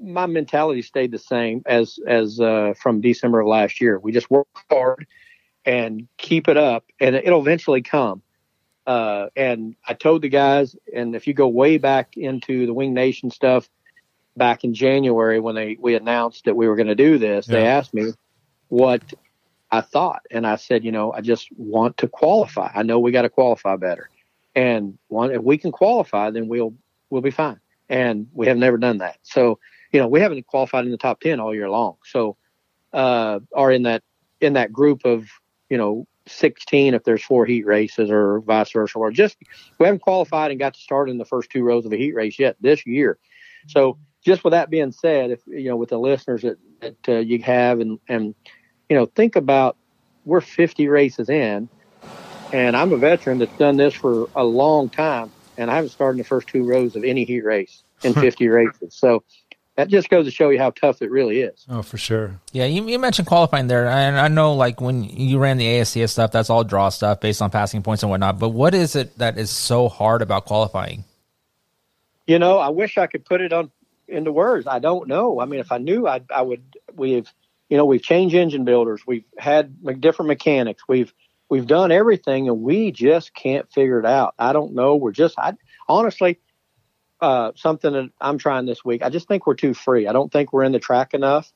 my 0.00 0.26
mentality 0.26 0.82
stayed 0.82 1.12
the 1.12 1.18
same 1.18 1.62
as 1.66 1.98
as 2.06 2.40
uh, 2.40 2.74
from 2.80 3.00
December 3.00 3.40
of 3.40 3.46
last 3.46 3.80
year. 3.80 3.98
We 3.98 4.12
just 4.12 4.30
work 4.30 4.48
hard 4.70 5.06
and 5.64 6.08
keep 6.16 6.48
it 6.48 6.56
up, 6.56 6.84
and 7.00 7.14
it'll 7.14 7.40
eventually 7.40 7.82
come. 7.82 8.22
Uh, 8.84 9.28
and 9.36 9.76
I 9.86 9.94
told 9.94 10.22
the 10.22 10.28
guys, 10.28 10.74
and 10.94 11.14
if 11.14 11.28
you 11.28 11.34
go 11.34 11.46
way 11.46 11.78
back 11.78 12.16
into 12.16 12.66
the 12.66 12.74
Wing 12.74 12.94
Nation 12.94 13.30
stuff, 13.30 13.68
back 14.36 14.64
in 14.64 14.74
January 14.74 15.40
when 15.40 15.54
they 15.54 15.76
we 15.80 15.94
announced 15.94 16.44
that 16.44 16.56
we 16.56 16.68
were 16.68 16.76
going 16.76 16.88
to 16.88 16.94
do 16.94 17.18
this, 17.18 17.48
yeah. 17.48 17.54
they 17.54 17.66
asked 17.66 17.94
me 17.94 18.12
what 18.68 19.02
I 19.70 19.80
thought, 19.80 20.22
and 20.30 20.46
I 20.46 20.56
said, 20.56 20.84
you 20.84 20.92
know, 20.92 21.12
I 21.12 21.20
just 21.20 21.48
want 21.56 21.96
to 21.98 22.08
qualify. 22.08 22.70
I 22.74 22.82
know 22.82 22.98
we 22.98 23.10
got 23.10 23.22
to 23.22 23.30
qualify 23.30 23.76
better, 23.76 24.08
and 24.54 24.98
one 25.08 25.30
if 25.30 25.42
we 25.42 25.58
can 25.58 25.72
qualify, 25.72 26.30
then 26.30 26.48
we'll 26.48 26.74
we'll 27.10 27.22
be 27.22 27.30
fine. 27.30 27.60
And 27.88 28.28
we 28.32 28.46
have 28.46 28.56
never 28.56 28.78
done 28.78 28.98
that, 28.98 29.18
so 29.22 29.58
you 29.92 30.00
know 30.00 30.08
we 30.08 30.20
haven't 30.20 30.46
qualified 30.46 30.84
in 30.84 30.90
the 30.90 30.98
top 30.98 31.20
ten 31.20 31.40
all 31.40 31.54
year 31.54 31.68
long. 31.68 31.96
So, 32.04 32.36
uh, 32.92 33.40
or 33.50 33.72
in 33.72 33.82
that 33.84 34.02
in 34.40 34.54
that 34.54 34.72
group 34.72 35.04
of 35.04 35.28
you 35.70 35.78
know 35.78 36.06
16 36.28 36.94
if 36.94 37.02
there's 37.02 37.24
four 37.24 37.46
heat 37.46 37.66
races 37.66 38.08
or 38.08 38.40
vice 38.42 38.70
versa 38.70 38.96
or 38.96 39.10
just 39.10 39.36
we 39.80 39.86
haven't 39.86 40.02
qualified 40.02 40.52
and 40.52 40.60
got 40.60 40.74
to 40.74 40.80
start 40.80 41.10
in 41.10 41.18
the 41.18 41.24
first 41.24 41.50
two 41.50 41.64
rows 41.64 41.84
of 41.84 41.92
a 41.92 41.96
heat 41.96 42.14
race 42.14 42.38
yet 42.38 42.54
this 42.60 42.86
year 42.86 43.18
so 43.66 43.98
just 44.22 44.44
with 44.44 44.52
that 44.52 44.70
being 44.70 44.92
said, 44.92 45.30
if 45.30 45.40
you 45.46 45.68
know, 45.68 45.76
with 45.76 45.90
the 45.90 45.98
listeners 45.98 46.42
that, 46.42 46.56
that 46.80 47.08
uh, 47.08 47.18
you 47.18 47.40
have, 47.42 47.80
and 47.80 47.98
and 48.08 48.34
you 48.88 48.96
know, 48.96 49.06
think 49.06 49.36
about 49.36 49.76
we're 50.24 50.40
50 50.40 50.88
races 50.88 51.28
in, 51.28 51.68
and 52.52 52.76
I'm 52.76 52.92
a 52.92 52.96
veteran 52.96 53.38
that's 53.38 53.56
done 53.58 53.76
this 53.76 53.94
for 53.94 54.28
a 54.34 54.44
long 54.44 54.88
time, 54.88 55.30
and 55.58 55.70
I 55.70 55.74
haven't 55.74 55.90
started 55.90 56.12
in 56.12 56.18
the 56.18 56.24
first 56.24 56.48
two 56.48 56.64
rows 56.64 56.96
of 56.96 57.04
any 57.04 57.24
heat 57.24 57.44
race 57.44 57.82
in 58.02 58.14
50 58.14 58.48
races. 58.48 58.94
So 58.94 59.24
that 59.76 59.88
just 59.88 60.10
goes 60.10 60.26
to 60.26 60.30
show 60.30 60.50
you 60.50 60.58
how 60.58 60.70
tough 60.70 61.02
it 61.02 61.10
really 61.10 61.40
is. 61.40 61.64
Oh, 61.68 61.82
for 61.82 61.96
sure. 61.96 62.38
Yeah, 62.52 62.66
you, 62.66 62.86
you 62.86 62.98
mentioned 62.98 63.26
qualifying 63.26 63.66
there, 63.66 63.88
and 63.88 64.18
I 64.18 64.28
know 64.28 64.54
like 64.54 64.80
when 64.80 65.02
you 65.04 65.38
ran 65.38 65.56
the 65.56 65.66
ASCS 65.66 66.10
stuff, 66.10 66.30
that's 66.30 66.50
all 66.50 66.62
draw 66.62 66.90
stuff 66.90 67.20
based 67.20 67.42
on 67.42 67.50
passing 67.50 67.82
points 67.82 68.02
and 68.02 68.10
whatnot. 68.10 68.38
But 68.38 68.50
what 68.50 68.74
is 68.74 68.94
it 68.94 69.18
that 69.18 69.38
is 69.38 69.50
so 69.50 69.88
hard 69.88 70.22
about 70.22 70.44
qualifying? 70.44 71.04
You 72.26 72.38
know, 72.38 72.58
I 72.58 72.68
wish 72.68 72.98
I 72.98 73.08
could 73.08 73.24
put 73.24 73.40
it 73.40 73.52
on 73.52 73.70
into 74.12 74.32
words. 74.32 74.66
I 74.66 74.78
don't 74.78 75.08
know. 75.08 75.40
I 75.40 75.46
mean, 75.46 75.60
if 75.60 75.72
I 75.72 75.78
knew, 75.78 76.06
I, 76.06 76.20
I 76.34 76.42
would. 76.42 76.62
We've, 76.94 77.32
you 77.68 77.76
know, 77.76 77.84
we've 77.84 78.02
changed 78.02 78.34
engine 78.34 78.64
builders. 78.64 79.02
We've 79.06 79.24
had 79.38 79.76
different 80.00 80.28
mechanics. 80.28 80.82
We've 80.88 81.12
we've 81.48 81.66
done 81.66 81.92
everything, 81.92 82.48
and 82.48 82.62
we 82.62 82.92
just 82.92 83.34
can't 83.34 83.70
figure 83.72 83.98
it 83.98 84.06
out. 84.06 84.34
I 84.38 84.52
don't 84.52 84.74
know. 84.74 84.96
We're 84.96 85.12
just, 85.12 85.38
I 85.38 85.52
honestly, 85.88 86.38
uh, 87.20 87.52
something 87.56 87.92
that 87.92 88.10
I'm 88.20 88.38
trying 88.38 88.66
this 88.66 88.84
week. 88.84 89.02
I 89.02 89.10
just 89.10 89.28
think 89.28 89.46
we're 89.46 89.54
too 89.54 89.74
free. 89.74 90.08
I 90.08 90.12
don't 90.12 90.32
think 90.32 90.52
we're 90.52 90.64
in 90.64 90.72
the 90.72 90.78
track 90.78 91.14
enough 91.14 91.52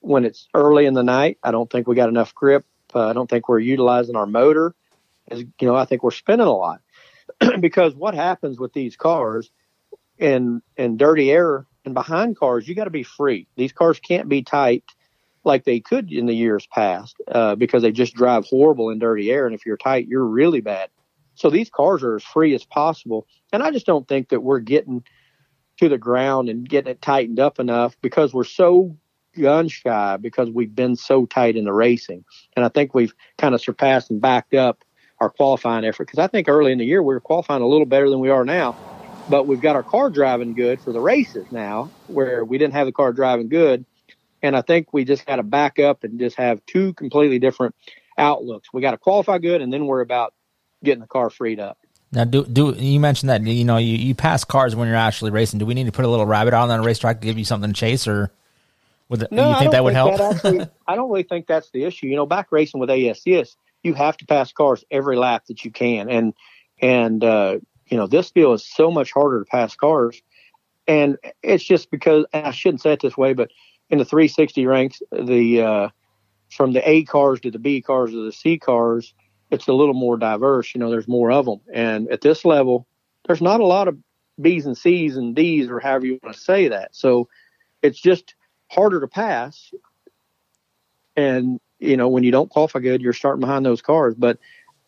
when 0.00 0.24
it's 0.24 0.48
early 0.54 0.86
in 0.86 0.94
the 0.94 1.02
night. 1.02 1.38
I 1.42 1.50
don't 1.50 1.70
think 1.70 1.86
we 1.86 1.96
got 1.96 2.08
enough 2.08 2.34
grip. 2.34 2.64
Uh, 2.94 3.08
I 3.08 3.12
don't 3.12 3.28
think 3.28 3.48
we're 3.48 3.58
utilizing 3.58 4.16
our 4.16 4.26
motor. 4.26 4.74
As 5.28 5.40
you 5.40 5.48
know, 5.60 5.74
I 5.74 5.84
think 5.84 6.02
we're 6.02 6.12
spinning 6.12 6.46
a 6.46 6.52
lot 6.52 6.80
because 7.60 7.94
what 7.94 8.14
happens 8.14 8.58
with 8.58 8.72
these 8.72 8.96
cars 8.96 9.50
in 10.18 10.62
in 10.76 10.96
dirty 10.96 11.30
air 11.30 11.66
and 11.86 11.94
behind 11.94 12.36
cars, 12.36 12.68
you 12.68 12.74
got 12.74 12.84
to 12.84 12.90
be 12.90 13.04
free. 13.04 13.46
These 13.56 13.72
cars 13.72 14.00
can't 14.00 14.28
be 14.28 14.42
tight 14.42 14.84
like 15.44 15.64
they 15.64 15.78
could 15.78 16.12
in 16.12 16.26
the 16.26 16.34
years 16.34 16.66
past 16.66 17.16
uh, 17.28 17.54
because 17.54 17.82
they 17.82 17.92
just 17.92 18.14
drive 18.14 18.44
horrible 18.44 18.90
in 18.90 18.98
dirty 18.98 19.30
air. 19.30 19.46
And 19.46 19.54
if 19.54 19.64
you're 19.64 19.76
tight, 19.76 20.08
you're 20.08 20.26
really 20.26 20.60
bad. 20.60 20.90
So 21.36 21.48
these 21.48 21.70
cars 21.70 22.02
are 22.02 22.16
as 22.16 22.24
free 22.24 22.54
as 22.54 22.64
possible. 22.64 23.28
And 23.52 23.62
I 23.62 23.70
just 23.70 23.86
don't 23.86 24.08
think 24.08 24.30
that 24.30 24.42
we're 24.42 24.58
getting 24.58 25.04
to 25.78 25.88
the 25.88 25.98
ground 25.98 26.48
and 26.48 26.68
getting 26.68 26.90
it 26.90 27.00
tightened 27.00 27.38
up 27.38 27.60
enough 27.60 27.96
because 28.02 28.34
we're 28.34 28.44
so 28.44 28.96
gun 29.38 29.68
shy 29.68 30.16
because 30.16 30.50
we've 30.50 30.74
been 30.74 30.96
so 30.96 31.24
tight 31.26 31.56
in 31.56 31.66
the 31.66 31.72
racing. 31.72 32.24
And 32.56 32.64
I 32.64 32.68
think 32.68 32.94
we've 32.94 33.14
kind 33.38 33.54
of 33.54 33.60
surpassed 33.60 34.10
and 34.10 34.20
backed 34.20 34.54
up 34.54 34.82
our 35.20 35.30
qualifying 35.30 35.84
effort 35.84 36.06
because 36.06 36.18
I 36.18 36.26
think 36.26 36.48
early 36.48 36.72
in 36.72 36.78
the 36.78 36.84
year 36.84 37.02
we 37.02 37.14
were 37.14 37.20
qualifying 37.20 37.62
a 37.62 37.68
little 37.68 37.86
better 37.86 38.10
than 38.10 38.18
we 38.18 38.30
are 38.30 38.44
now 38.44 38.74
but 39.28 39.46
we've 39.46 39.60
got 39.60 39.76
our 39.76 39.82
car 39.82 40.10
driving 40.10 40.54
good 40.54 40.80
for 40.80 40.92
the 40.92 41.00
races 41.00 41.46
now, 41.50 41.90
where 42.06 42.44
we 42.44 42.58
didn't 42.58 42.74
have 42.74 42.86
the 42.86 42.92
car 42.92 43.12
driving 43.12 43.48
good 43.48 43.84
And 44.42 44.56
I 44.56 44.62
think 44.62 44.92
we 44.92 45.04
just 45.04 45.26
got 45.26 45.36
to 45.36 45.42
back 45.42 45.78
up 45.78 46.04
and 46.04 46.18
just 46.18 46.36
have 46.36 46.64
two 46.66 46.92
completely 46.94 47.38
different 47.38 47.74
outlooks. 48.18 48.68
We 48.72 48.80
got 48.82 48.92
to 48.92 48.98
qualify 48.98 49.38
good, 49.38 49.60
and 49.62 49.72
then 49.72 49.86
worry 49.86 50.02
about 50.02 50.34
getting 50.84 51.00
the 51.00 51.06
car 51.06 51.30
freed 51.30 51.58
up. 51.60 51.78
Now, 52.12 52.24
do 52.24 52.44
do 52.44 52.72
you 52.72 53.00
mentioned 53.00 53.30
that 53.30 53.42
you 53.42 53.64
know 53.64 53.78
you, 53.78 53.96
you 53.96 54.14
pass 54.14 54.44
cars 54.44 54.76
when 54.76 54.88
you're 54.88 54.96
actually 54.96 55.32
racing? 55.32 55.58
Do 55.58 55.66
we 55.66 55.74
need 55.74 55.86
to 55.86 55.92
put 55.92 56.04
a 56.04 56.08
little 56.08 56.26
rabbit 56.26 56.54
on 56.54 56.68
that 56.68 56.82
racetrack 56.82 57.20
to 57.20 57.26
give 57.26 57.38
you 57.38 57.44
something 57.44 57.72
to 57.72 57.78
chase, 57.78 58.06
or 58.06 58.30
would 59.08 59.22
it, 59.22 59.32
no, 59.32 59.50
you 59.50 59.58
think 59.58 59.72
that 59.72 59.82
would 59.82 59.94
think 59.94 60.16
help? 60.16 60.18
That 60.18 60.34
actually, 60.36 60.68
I 60.86 60.94
don't 60.94 61.10
really 61.10 61.24
think 61.24 61.46
that's 61.46 61.70
the 61.70 61.84
issue. 61.84 62.06
You 62.06 62.16
know, 62.16 62.26
back 62.26 62.52
racing 62.52 62.80
with 62.80 62.90
ASCS, 62.90 63.56
you 63.82 63.94
have 63.94 64.16
to 64.18 64.26
pass 64.26 64.52
cars 64.52 64.84
every 64.90 65.16
lap 65.16 65.46
that 65.48 65.64
you 65.64 65.70
can, 65.70 66.08
and 66.08 66.34
and 66.80 67.24
uh, 67.24 67.58
you 67.86 67.96
know 67.96 68.06
this 68.06 68.30
deal 68.30 68.52
is 68.52 68.64
so 68.64 68.90
much 68.90 69.12
harder 69.12 69.40
to 69.40 69.44
pass 69.44 69.74
cars, 69.76 70.20
and 70.86 71.18
it's 71.42 71.64
just 71.64 71.90
because 71.90 72.26
I 72.32 72.50
shouldn't 72.50 72.82
say 72.82 72.92
it 72.92 73.00
this 73.00 73.16
way, 73.16 73.32
but 73.32 73.50
in 73.90 73.98
the 73.98 74.04
360 74.04 74.66
ranks, 74.66 75.02
the 75.12 75.62
uh, 75.62 75.88
from 76.50 76.72
the 76.72 76.88
A 76.88 77.04
cars 77.04 77.40
to 77.40 77.50
the 77.50 77.58
B 77.58 77.80
cars 77.80 78.10
to 78.10 78.24
the 78.24 78.32
C 78.32 78.58
cars 78.58 79.14
it's 79.50 79.68
a 79.68 79.72
little 79.72 79.94
more 79.94 80.16
diverse. 80.16 80.74
You 80.74 80.80
know, 80.80 80.90
there's 80.90 81.08
more 81.08 81.30
of 81.30 81.46
them. 81.46 81.60
And 81.72 82.08
at 82.10 82.20
this 82.20 82.44
level, 82.44 82.86
there's 83.26 83.42
not 83.42 83.60
a 83.60 83.66
lot 83.66 83.88
of 83.88 83.96
B's 84.40 84.66
and 84.66 84.76
C's 84.76 85.16
and 85.16 85.34
D's 85.34 85.68
or 85.68 85.80
however 85.80 86.06
you 86.06 86.18
want 86.22 86.34
to 86.34 86.40
say 86.42 86.68
that. 86.68 86.94
So 86.94 87.28
it's 87.82 88.00
just 88.00 88.34
harder 88.68 89.00
to 89.00 89.08
pass. 89.08 89.72
And, 91.16 91.60
you 91.78 91.96
know, 91.96 92.08
when 92.08 92.24
you 92.24 92.30
don't 92.30 92.50
qualify 92.50 92.80
good, 92.80 93.00
you're 93.00 93.12
starting 93.12 93.40
behind 93.40 93.64
those 93.64 93.82
cars. 93.82 94.14
But, 94.16 94.38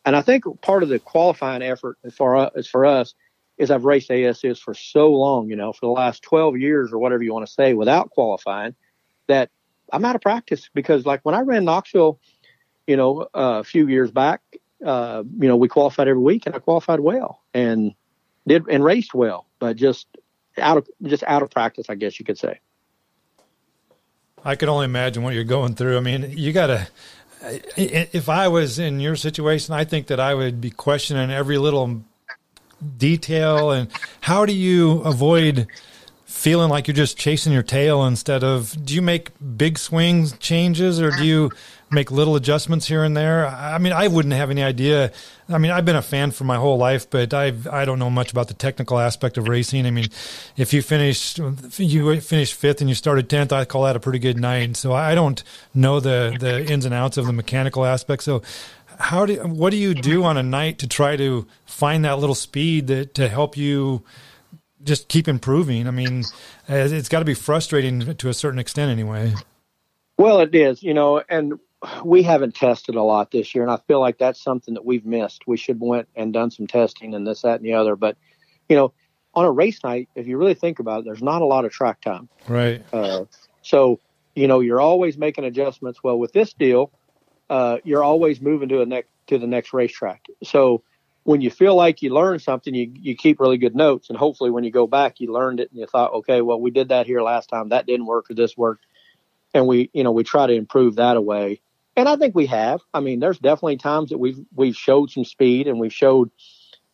and 0.09 0.16
I 0.16 0.22
think 0.22 0.44
part 0.61 0.82
of 0.82 0.88
the 0.88 0.98
qualifying 0.98 1.62
effort 1.62 1.98
for 2.12 2.36
us, 2.36 2.66
for 2.66 2.84
us 2.84 3.14
is 3.59 3.70
I've 3.70 3.84
raced 3.84 4.11
ASs 4.11 4.59
for 4.59 4.74
so 4.74 5.11
long, 5.11 5.48
you 5.48 5.56
know, 5.56 5.72
for 5.72 5.86
the 5.86 5.92
last 5.92 6.22
12 6.22 6.59
years 6.59 6.92
or 6.92 6.98
whatever 6.98 7.22
you 7.22 7.32
want 7.32 7.46
to 7.46 7.52
say 7.52 7.74
without 7.74 8.11
qualifying 8.11 8.74
that 9.26 9.50
I'm 9.92 10.04
out 10.04 10.14
of 10.16 10.20
practice 10.20 10.68
because 10.74 11.06
like 11.06 11.20
when 11.22 11.34
I 11.34 11.40
ran 11.40 11.64
Knoxville– 11.64 12.18
you 12.88 12.96
know, 12.96 13.28
uh, 13.34 13.61
a 13.61 13.64
few 13.64 13.86
years 13.86 14.11
back, 14.11 14.40
uh, 14.84 15.22
you 15.38 15.46
know, 15.46 15.56
we 15.56 15.68
qualified 15.68 16.09
every 16.09 16.22
week 16.22 16.46
and 16.46 16.54
I 16.56 16.59
qualified 16.59 17.00
well 17.00 17.42
and 17.52 17.94
did 18.46 18.66
and 18.68 18.82
raced 18.82 19.14
well, 19.14 19.46
but 19.59 19.76
just 19.76 20.09
out 20.56 20.78
of 20.78 20.88
just 21.02 21.22
out 21.24 21.42
of 21.42 21.50
practice, 21.50 21.86
I 21.90 21.94
guess 21.94 22.18
you 22.18 22.24
could 22.24 22.38
say. 22.38 22.59
I 24.42 24.56
can 24.56 24.70
only 24.70 24.86
imagine 24.86 25.22
what 25.22 25.34
you're 25.34 25.44
going 25.44 25.74
through. 25.74 25.98
I 25.98 26.00
mean, 26.00 26.32
you 26.34 26.52
got 26.52 26.68
to. 26.68 26.88
If 27.76 28.28
I 28.28 28.49
was 28.49 28.78
in 28.78 29.01
your 29.01 29.16
situation, 29.16 29.74
I 29.74 29.84
think 29.84 30.09
that 30.09 30.20
I 30.20 30.34
would 30.34 30.61
be 30.61 30.70
questioning 30.70 31.30
every 31.30 31.59
little 31.59 32.03
detail. 32.97 33.70
And 33.70 33.89
how 34.22 34.45
do 34.47 34.53
you 34.53 35.01
avoid 35.03 35.66
feeling 36.24 36.68
like 36.68 36.86
you're 36.86 36.95
just 36.95 37.16
chasing 37.16 37.53
your 37.53 37.62
tail 37.62 38.05
instead 38.05 38.45
of? 38.45 38.84
Do 38.84 38.95
you 38.95 39.03
make 39.03 39.30
big 39.57 39.78
swings 39.78 40.36
changes, 40.39 41.01
or 41.01 41.11
do 41.11 41.24
you 41.24 41.51
make 41.91 42.11
little 42.11 42.36
adjustments 42.36 42.86
here 42.86 43.03
and 43.05 43.16
there. 43.16 43.47
I 43.47 43.78
mean, 43.78 43.93
I 43.93 44.09
wouldn't 44.09 44.34
have 44.34 44.51
any 44.51 44.62
idea. 44.62 45.12
I 45.49 45.59
mean, 45.59 45.70
I've 45.70 45.84
been 45.84 45.97
a 45.97 46.03
fan 46.03 46.30
for 46.30 46.45
my 46.45 46.57
whole 46.57 46.76
life, 46.76 47.09
but 47.09 47.32
I 47.32 47.53
I 47.70 47.84
don't 47.84 47.99
know 47.99 48.11
much 48.11 48.30
about 48.30 48.49
the 48.49 48.55
technical 48.55 48.99
aspect 48.99 49.39
of 49.39 49.49
racing. 49.49 49.86
I 49.86 49.91
mean, 49.91 50.09
if 50.57 50.72
you 50.72 50.82
finish 50.82 51.39
you 51.78 52.20
finish 52.20 52.53
fifth 52.53 52.80
and 52.80 52.89
you 52.89 52.95
started 52.95 53.28
tenth, 53.28 53.53
I 53.53 53.64
call 53.64 53.84
that 53.84 53.97
a 53.97 54.01
pretty 54.01 54.18
good 54.18 54.39
night. 54.39 54.76
So 54.76 54.93
I 54.93 55.14
don't 55.14 55.43
know 55.74 56.01
the 56.01 56.36
the 56.39 56.64
ins 56.70 56.84
and 56.84 56.95
outs 56.95 57.16
of 57.16 57.26
the 57.26 57.32
mechanical 57.32 57.84
aspect. 57.84 58.22
So 58.22 58.43
how 58.99 59.26
do 59.26 59.36
what 59.47 59.70
do 59.70 59.76
you 59.76 59.95
do 59.95 60.24
on 60.24 60.36
a 60.36 60.43
night 60.43 60.78
to 60.80 60.89
try 60.89 61.16
to 61.16 61.47
find 61.66 62.05
that 62.05 62.18
little 62.18 62.34
speed 62.34 62.89
that 62.89 63.14
to 63.14 63.28
help 63.28 63.57
you 63.57 64.05
just 64.82 65.09
keep 65.09 65.28
improving? 65.28 65.86
I 65.86 65.91
mean, 65.91 66.24
it's 66.68 67.09
got 67.09 67.20
to 67.20 67.24
be 67.24 67.34
frustrating 67.34 68.14
to 68.16 68.28
a 68.28 68.34
certain 68.34 68.59
extent, 68.59 68.91
anyway. 68.91 69.34
Well, 70.16 70.41
it 70.41 70.55
is, 70.55 70.82
you 70.82 70.95
know, 70.95 71.22
and 71.28 71.59
we 72.05 72.22
haven't 72.22 72.55
tested 72.55 72.97
a 72.97 73.03
lot 73.03 73.31
this 73.31 73.55
year, 73.55 73.62
and 73.62 73.72
I 73.72 73.79
feel 73.87 74.01
like 74.01 74.18
that's 74.18 74.43
something 74.43 74.74
that 74.74 74.85
we've 74.85 75.07
missed. 75.07 75.47
We 75.47 75.57
should 75.57 75.81
went 75.81 76.09
and 76.16 76.33
done 76.33 76.51
some 76.51 76.66
testing 76.66 77.14
and 77.14 77.26
this, 77.26 77.43
that, 77.43 77.57
and 77.57 77.64
the 77.64 77.74
other. 77.74 77.97
But 77.97 78.16
you 78.68 78.76
know, 78.76 78.93
on 79.35 79.45
a 79.45 79.51
race 79.51 79.83
night, 79.85 80.09
if 80.14 80.26
you 80.26 80.37
really 80.39 80.55
think 80.55 80.81
about 80.81 81.01
it, 81.01 81.05
there's 81.05 81.22
not 81.22 81.43
a 81.43 81.45
lot 81.45 81.64
of 81.64 81.72
track 81.72 82.01
time. 82.01 82.29
Right. 82.49 82.83
Uh, 82.93 83.26
so 83.62 84.01
you 84.35 84.49
know, 84.49 84.61
you're 84.61 84.81
always 84.81 85.16
making 85.16 85.45
adjustments. 85.45 86.01
Well, 86.03 86.18
with 86.18 86.33
this 86.33 86.53
deal, 86.53 86.91
uh, 87.51 87.79
you're 87.85 88.05
always 88.05 88.41
moving 88.41 88.68
to 88.70 88.83
a 88.83 88.87
next 88.87 89.11
to 89.29 89.39
the 89.39 89.47
next 89.47 89.72
racetrack. 89.72 90.26
So 90.43 90.83
when 91.24 91.41
you 91.41 91.51
feel 91.51 91.74
like 91.76 92.03
you 92.03 92.12
learned 92.12 92.43
something, 92.43 92.74
you 92.74 92.91
you 92.95 93.14
keep 93.14 93.39
really 93.39 93.59
good 93.59 93.76
notes, 93.76 94.09
and 94.09 94.18
hopefully, 94.18 94.51
when 94.51 94.64
you 94.64 94.72
go 94.72 94.89
back, 94.89 95.20
you 95.20 95.33
learned 95.33 95.61
it 95.61 95.70
and 95.70 95.79
you 95.79 95.87
thought, 95.87 96.12
okay, 96.12 96.41
well, 96.41 96.61
we 96.61 96.72
did 96.72 96.89
that 96.89 97.07
here 97.07 97.22
last 97.22 97.49
time, 97.49 97.68
that 97.68 97.87
didn't 97.87 98.07
work, 98.07 98.31
or 98.31 98.35
this 98.35 98.57
worked, 98.57 98.85
and 99.55 99.68
we 99.68 99.91
you 99.93 100.03
know 100.03 100.11
we 100.11 100.24
try 100.24 100.49
to 100.49 100.55
improve 100.55 100.97
that 100.97 101.16
away 101.16 101.61
and 101.99 102.09
I 102.09 102.14
think 102.14 102.36
we 102.36 102.46
have. 102.46 102.80
I 102.94 103.01
mean, 103.01 103.18
there's 103.18 103.40
definitely 103.40 103.76
times 103.76 104.11
that 104.11 104.18
we've 104.18 104.38
we've 104.55 104.76
showed 104.76 105.11
some 105.11 105.24
speed 105.24 105.66
and 105.66 105.80
we've 105.80 105.92
showed 105.92 106.30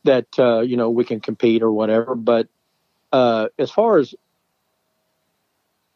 that 0.05 0.26
uh, 0.38 0.61
you 0.61 0.78
know 0.78 0.88
we 0.88 1.05
can 1.05 1.20
compete 1.20 1.62
or 1.62 1.70
whatever. 1.70 2.14
But 2.14 2.48
uh, 3.12 3.48
as 3.59 3.70
far 3.70 3.98
as 3.98 4.14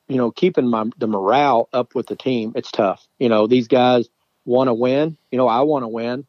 you 0.09 0.16
know, 0.16 0.30
keeping 0.30 0.68
my 0.68 0.84
the 0.98 1.06
morale 1.06 1.70
up 1.72 1.94
with 1.94 2.06
the 2.06 2.16
team, 2.16 2.52
it's 2.54 2.70
tough. 2.70 3.09
You 3.18 3.30
know, 3.30 3.46
these 3.46 3.66
guys 3.66 4.11
want 4.44 4.68
to 4.68 4.74
win. 4.74 5.16
You 5.32 5.38
know, 5.38 5.48
I 5.48 5.62
want 5.62 5.84
to 5.84 5.88
win, 5.88 6.26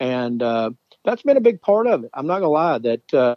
and 0.00 0.42
uh, 0.42 0.70
that's 1.04 1.22
been 1.22 1.36
a 1.36 1.42
big 1.42 1.60
part 1.60 1.86
of 1.86 2.04
it. 2.04 2.10
I'm 2.14 2.26
not 2.26 2.38
gonna 2.38 2.48
lie 2.48 2.78
that 2.78 3.14
uh, 3.14 3.36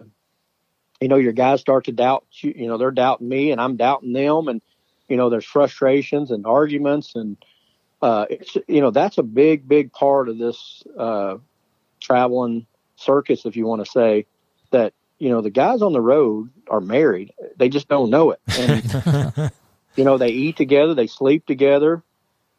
you 1.02 1.10
know 1.10 1.18
your 1.18 1.34
guys 1.34 1.60
start 1.60 1.84
to 1.86 1.92
doubt 1.92 2.26
you. 2.32 2.54
You 2.56 2.68
know, 2.70 2.78
they're 2.78 2.92
doubting 2.92 3.28
me, 3.28 3.52
and 3.52 3.60
I'm 3.60 3.76
doubting 3.76 4.14
them, 4.14 4.48
and 4.48 4.62
you 5.10 5.18
know, 5.18 5.30
there's 5.30 5.44
frustrations 5.44 6.32
and 6.32 6.46
arguments 6.46 7.16
and 7.16 7.36
uh, 8.02 8.26
it's 8.30 8.58
you 8.68 8.82
know 8.82 8.92
that's 8.92 9.18
a 9.18 9.24
big 9.24 9.68
big 9.68 9.92
part 9.92 10.30
of 10.30 10.38
this 10.38 10.84
uh, 10.98 11.38
traveling 12.00 12.66
circus, 12.96 13.46
if 13.46 13.56
you 13.56 13.66
want 13.66 13.84
to 13.84 13.92
say 13.92 14.26
that. 14.72 14.94
You 15.22 15.28
know 15.28 15.42
the 15.42 15.50
guys 15.50 15.82
on 15.82 15.92
the 15.92 16.00
road 16.00 16.50
are 16.70 16.80
married; 16.80 17.34
they 17.58 17.68
just 17.68 17.90
don't 17.90 18.10
know 18.10 18.32
it. 18.32 18.40
And 18.58 19.52
you 19.98 20.06
know 20.06 20.18
they 20.18 20.30
eat 20.30 20.56
together, 20.56 20.94
they 20.94 21.08
sleep 21.08 21.46
together, 21.46 22.02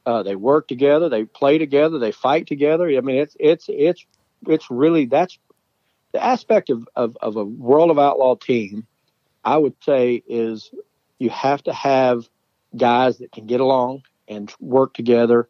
uh, 0.05 0.23
they 0.23 0.37
work 0.37 0.69
together, 0.69 1.09
they 1.09 1.25
play 1.25 1.57
together, 1.57 1.99
they 1.99 2.13
fight 2.13 2.47
together. 2.47 2.89
I 2.89 3.01
mean, 3.01 3.17
it's 3.17 3.35
it's 3.41 3.65
it's 3.71 4.05
it's 4.47 4.71
really 4.71 5.07
that's 5.07 5.39
the 6.13 6.23
aspect 6.23 6.71
of, 6.71 6.89
of, 6.97 7.17
of 7.21 7.37
a 7.37 7.45
World 7.45 7.91
of 7.91 7.99
Outlaw 7.99 8.35
team. 8.35 8.87
I 9.45 9.57
would 9.57 9.75
say 9.83 10.23
is 10.27 10.71
you 11.19 11.31
have 11.31 11.63
to 11.65 11.73
have 11.73 12.29
guys 12.77 13.19
that 13.19 13.33
can 13.33 13.47
get 13.47 13.61
along 13.61 14.03
and 14.31 14.55
work 14.61 14.95
together 14.95 15.49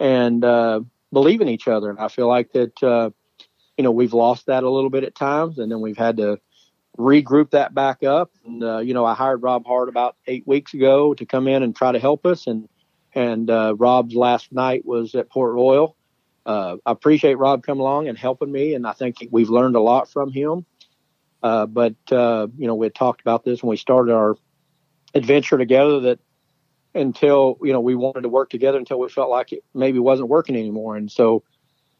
and 0.00 0.44
uh, 0.44 0.80
believe 1.12 1.40
in 1.40 1.48
each 1.48 1.68
other. 1.68 1.90
And 1.90 1.98
I 2.00 2.08
feel 2.08 2.26
like 2.26 2.52
that, 2.52 2.82
uh, 2.82 3.10
you 3.76 3.84
know, 3.84 3.92
we've 3.92 4.14
lost 4.14 4.46
that 4.46 4.64
a 4.64 4.70
little 4.70 4.90
bit 4.90 5.04
at 5.04 5.14
times, 5.14 5.58
and 5.58 5.70
then 5.70 5.80
we've 5.80 5.98
had 5.98 6.16
to 6.16 6.40
regroup 6.98 7.50
that 7.50 7.74
back 7.74 8.02
up. 8.02 8.32
And 8.44 8.64
uh, 8.64 8.78
you 8.78 8.94
know, 8.94 9.04
I 9.04 9.14
hired 9.14 9.42
Rob 9.42 9.66
Hart 9.66 9.88
about 9.88 10.16
eight 10.26 10.46
weeks 10.46 10.74
ago 10.74 11.14
to 11.14 11.26
come 11.26 11.46
in 11.46 11.62
and 11.62 11.76
try 11.76 11.92
to 11.92 11.98
help 11.98 12.26
us. 12.26 12.46
And 12.46 12.68
and 13.14 13.48
uh, 13.50 13.74
Rob's 13.76 14.14
last 14.14 14.52
night 14.52 14.84
was 14.84 15.14
at 15.14 15.30
Port 15.30 15.54
Royal. 15.54 15.96
Uh, 16.46 16.76
I 16.84 16.90
appreciate 16.90 17.36
Rob 17.36 17.62
coming 17.62 17.80
along 17.80 18.08
and 18.08 18.18
helping 18.18 18.50
me, 18.50 18.74
and 18.74 18.86
I 18.86 18.92
think 18.92 19.16
we've 19.30 19.50
learned 19.50 19.76
a 19.76 19.80
lot 19.80 20.10
from 20.10 20.32
him. 20.32 20.66
Uh, 21.42 21.66
but 21.66 21.94
you 22.10 22.66
know, 22.66 22.74
we 22.74 22.86
had 22.86 22.94
talked 22.94 23.20
about 23.20 23.44
this 23.44 23.62
when 23.62 23.70
we 23.70 23.76
started 23.76 24.12
our 24.12 24.36
adventure 25.14 25.58
together 25.58 26.00
that 26.00 26.18
until 26.94 27.58
you 27.62 27.72
know 27.72 27.80
we 27.80 27.94
wanted 27.94 28.22
to 28.22 28.28
work 28.28 28.50
together 28.50 28.78
until 28.78 28.98
we 28.98 29.08
felt 29.08 29.30
like 29.30 29.52
it 29.52 29.64
maybe 29.74 29.98
wasn't 29.98 30.28
working 30.28 30.56
anymore. 30.56 30.96
And 30.96 31.10
so 31.10 31.42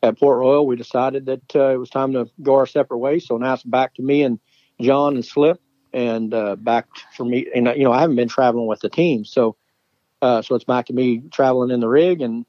at 0.02 0.18
Port 0.18 0.38
Royal, 0.38 0.66
we 0.66 0.76
decided 0.76 1.26
that 1.26 1.56
uh, 1.56 1.70
it 1.70 1.76
was 1.76 1.90
time 1.90 2.12
to 2.12 2.28
go 2.42 2.56
our 2.56 2.66
separate 2.66 2.98
ways. 2.98 3.26
So 3.26 3.36
now 3.36 3.54
it's 3.54 3.62
back 3.62 3.94
to 3.94 4.02
me 4.02 4.22
and 4.22 4.38
John 4.80 5.14
and 5.14 5.24
Slip, 5.24 5.60
and 5.92 6.32
uh, 6.32 6.56
back 6.56 6.86
for 7.16 7.24
me. 7.24 7.46
And 7.54 7.66
you 7.76 7.84
know 7.84 7.92
I 7.92 8.00
haven't 8.00 8.16
been 8.16 8.28
traveling 8.28 8.66
with 8.66 8.80
the 8.80 8.90
team, 8.90 9.24
so 9.24 9.56
uh, 10.22 10.42
so 10.42 10.54
it's 10.54 10.64
back 10.64 10.86
to 10.86 10.92
me 10.92 11.22
traveling 11.30 11.70
in 11.70 11.80
the 11.80 11.88
rig 11.88 12.20
and 12.20 12.46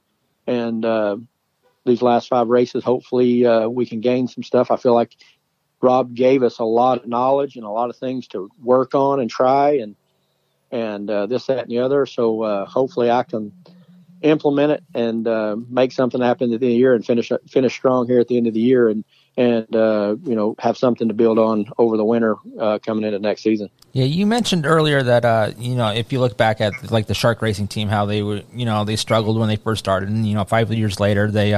and 0.47 0.85
uh, 0.85 1.17
these 1.85 2.01
last 2.01 2.27
five 2.27 2.47
races. 2.47 2.83
Hopefully 2.83 3.45
uh, 3.45 3.67
we 3.67 3.85
can 3.85 4.01
gain 4.01 4.27
some 4.27 4.43
stuff. 4.43 4.71
I 4.71 4.77
feel 4.77 4.93
like 4.93 5.15
Rob 5.81 6.13
gave 6.13 6.43
us 6.43 6.59
a 6.59 6.63
lot 6.63 6.99
of 6.99 7.07
knowledge 7.07 7.55
and 7.55 7.65
a 7.65 7.69
lot 7.69 7.89
of 7.89 7.95
things 7.97 8.27
to 8.29 8.49
work 8.61 8.95
on 8.95 9.19
and 9.19 9.29
try 9.29 9.77
and 9.77 9.95
and 10.75 11.09
uh, 11.09 11.25
this, 11.25 11.45
that, 11.45 11.59
and 11.59 11.71
the 11.71 11.79
other. 11.79 12.05
So 12.05 12.41
uh, 12.41 12.65
hopefully 12.65 13.09
I 13.09 13.23
can 13.23 13.53
implement 14.21 14.73
it 14.73 14.83
and 14.93 15.27
uh, 15.27 15.55
make 15.69 15.93
something 15.93 16.21
happen 16.21 16.45
at 16.45 16.49
the 16.49 16.53
end 16.53 16.53
of 16.55 16.59
the 16.61 16.73
year 16.73 16.93
and 16.93 17.05
finish 17.05 17.31
finish 17.47 17.73
strong 17.73 18.07
here 18.07 18.19
at 18.19 18.27
the 18.27 18.37
end 18.37 18.47
of 18.47 18.53
the 18.53 18.59
year 18.59 18.89
and 18.89 19.05
and 19.37 19.75
uh, 19.75 20.15
you 20.23 20.35
know 20.35 20.55
have 20.59 20.77
something 20.77 21.07
to 21.07 21.13
build 21.13 21.37
on 21.37 21.65
over 21.77 21.95
the 21.95 22.03
winter 22.03 22.35
uh, 22.59 22.79
coming 22.79 23.05
into 23.05 23.19
next 23.19 23.43
season. 23.43 23.69
Yeah, 23.93 24.05
you 24.05 24.25
mentioned 24.25 24.65
earlier 24.65 25.01
that 25.03 25.23
uh, 25.23 25.51
you 25.57 25.75
know 25.75 25.89
if 25.89 26.11
you 26.11 26.19
look 26.19 26.37
back 26.37 26.59
at 26.59 26.91
like 26.91 27.07
the 27.07 27.13
shark 27.13 27.41
racing 27.41 27.67
team, 27.67 27.87
how 27.87 28.05
they 28.05 28.21
were 28.21 28.41
you 28.53 28.65
know 28.65 28.83
they 28.83 28.95
struggled 28.95 29.37
when 29.39 29.47
they 29.47 29.57
first 29.57 29.79
started, 29.79 30.09
and 30.09 30.27
you 30.27 30.33
know 30.33 30.43
five 30.43 30.71
years 30.73 30.99
later 30.99 31.31
they 31.31 31.53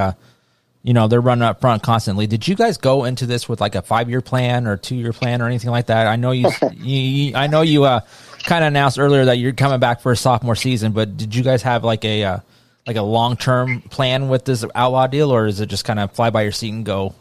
you 0.82 0.94
know 0.94 1.08
they're 1.08 1.20
running 1.20 1.42
up 1.42 1.60
front 1.60 1.82
constantly. 1.82 2.26
Did 2.26 2.46
you 2.46 2.54
guys 2.54 2.78
go 2.78 3.04
into 3.04 3.26
this 3.26 3.48
with 3.48 3.60
like 3.60 3.74
a 3.74 3.82
five 3.82 4.08
year 4.08 4.20
plan 4.20 4.66
or 4.66 4.76
two 4.76 4.96
year 4.96 5.12
plan 5.12 5.42
or 5.42 5.46
anything 5.46 5.70
like 5.70 5.86
that? 5.86 6.06
I 6.06 6.16
know 6.16 6.30
you, 6.30 6.50
you 6.72 7.34
I 7.34 7.46
know 7.46 7.62
you 7.62 7.84
uh, 7.84 8.00
kind 8.44 8.64
of 8.64 8.68
announced 8.68 8.98
earlier 8.98 9.24
that 9.26 9.38
you're 9.38 9.52
coming 9.52 9.80
back 9.80 10.00
for 10.00 10.12
a 10.12 10.16
sophomore 10.16 10.56
season, 10.56 10.92
but 10.92 11.16
did 11.16 11.34
you 11.34 11.42
guys 11.42 11.62
have 11.62 11.84
like 11.84 12.04
a 12.04 12.24
uh, 12.24 12.38
like 12.86 12.96
a 12.96 13.02
long 13.02 13.36
term 13.36 13.82
plan 13.82 14.28
with 14.28 14.44
this 14.44 14.64
outlaw 14.74 15.06
deal, 15.06 15.32
or 15.32 15.46
is 15.46 15.60
it 15.60 15.66
just 15.66 15.84
kind 15.84 15.98
of 15.98 16.12
fly 16.12 16.30
by 16.30 16.42
your 16.42 16.52
seat 16.52 16.72
and 16.72 16.84
go? 16.84 17.14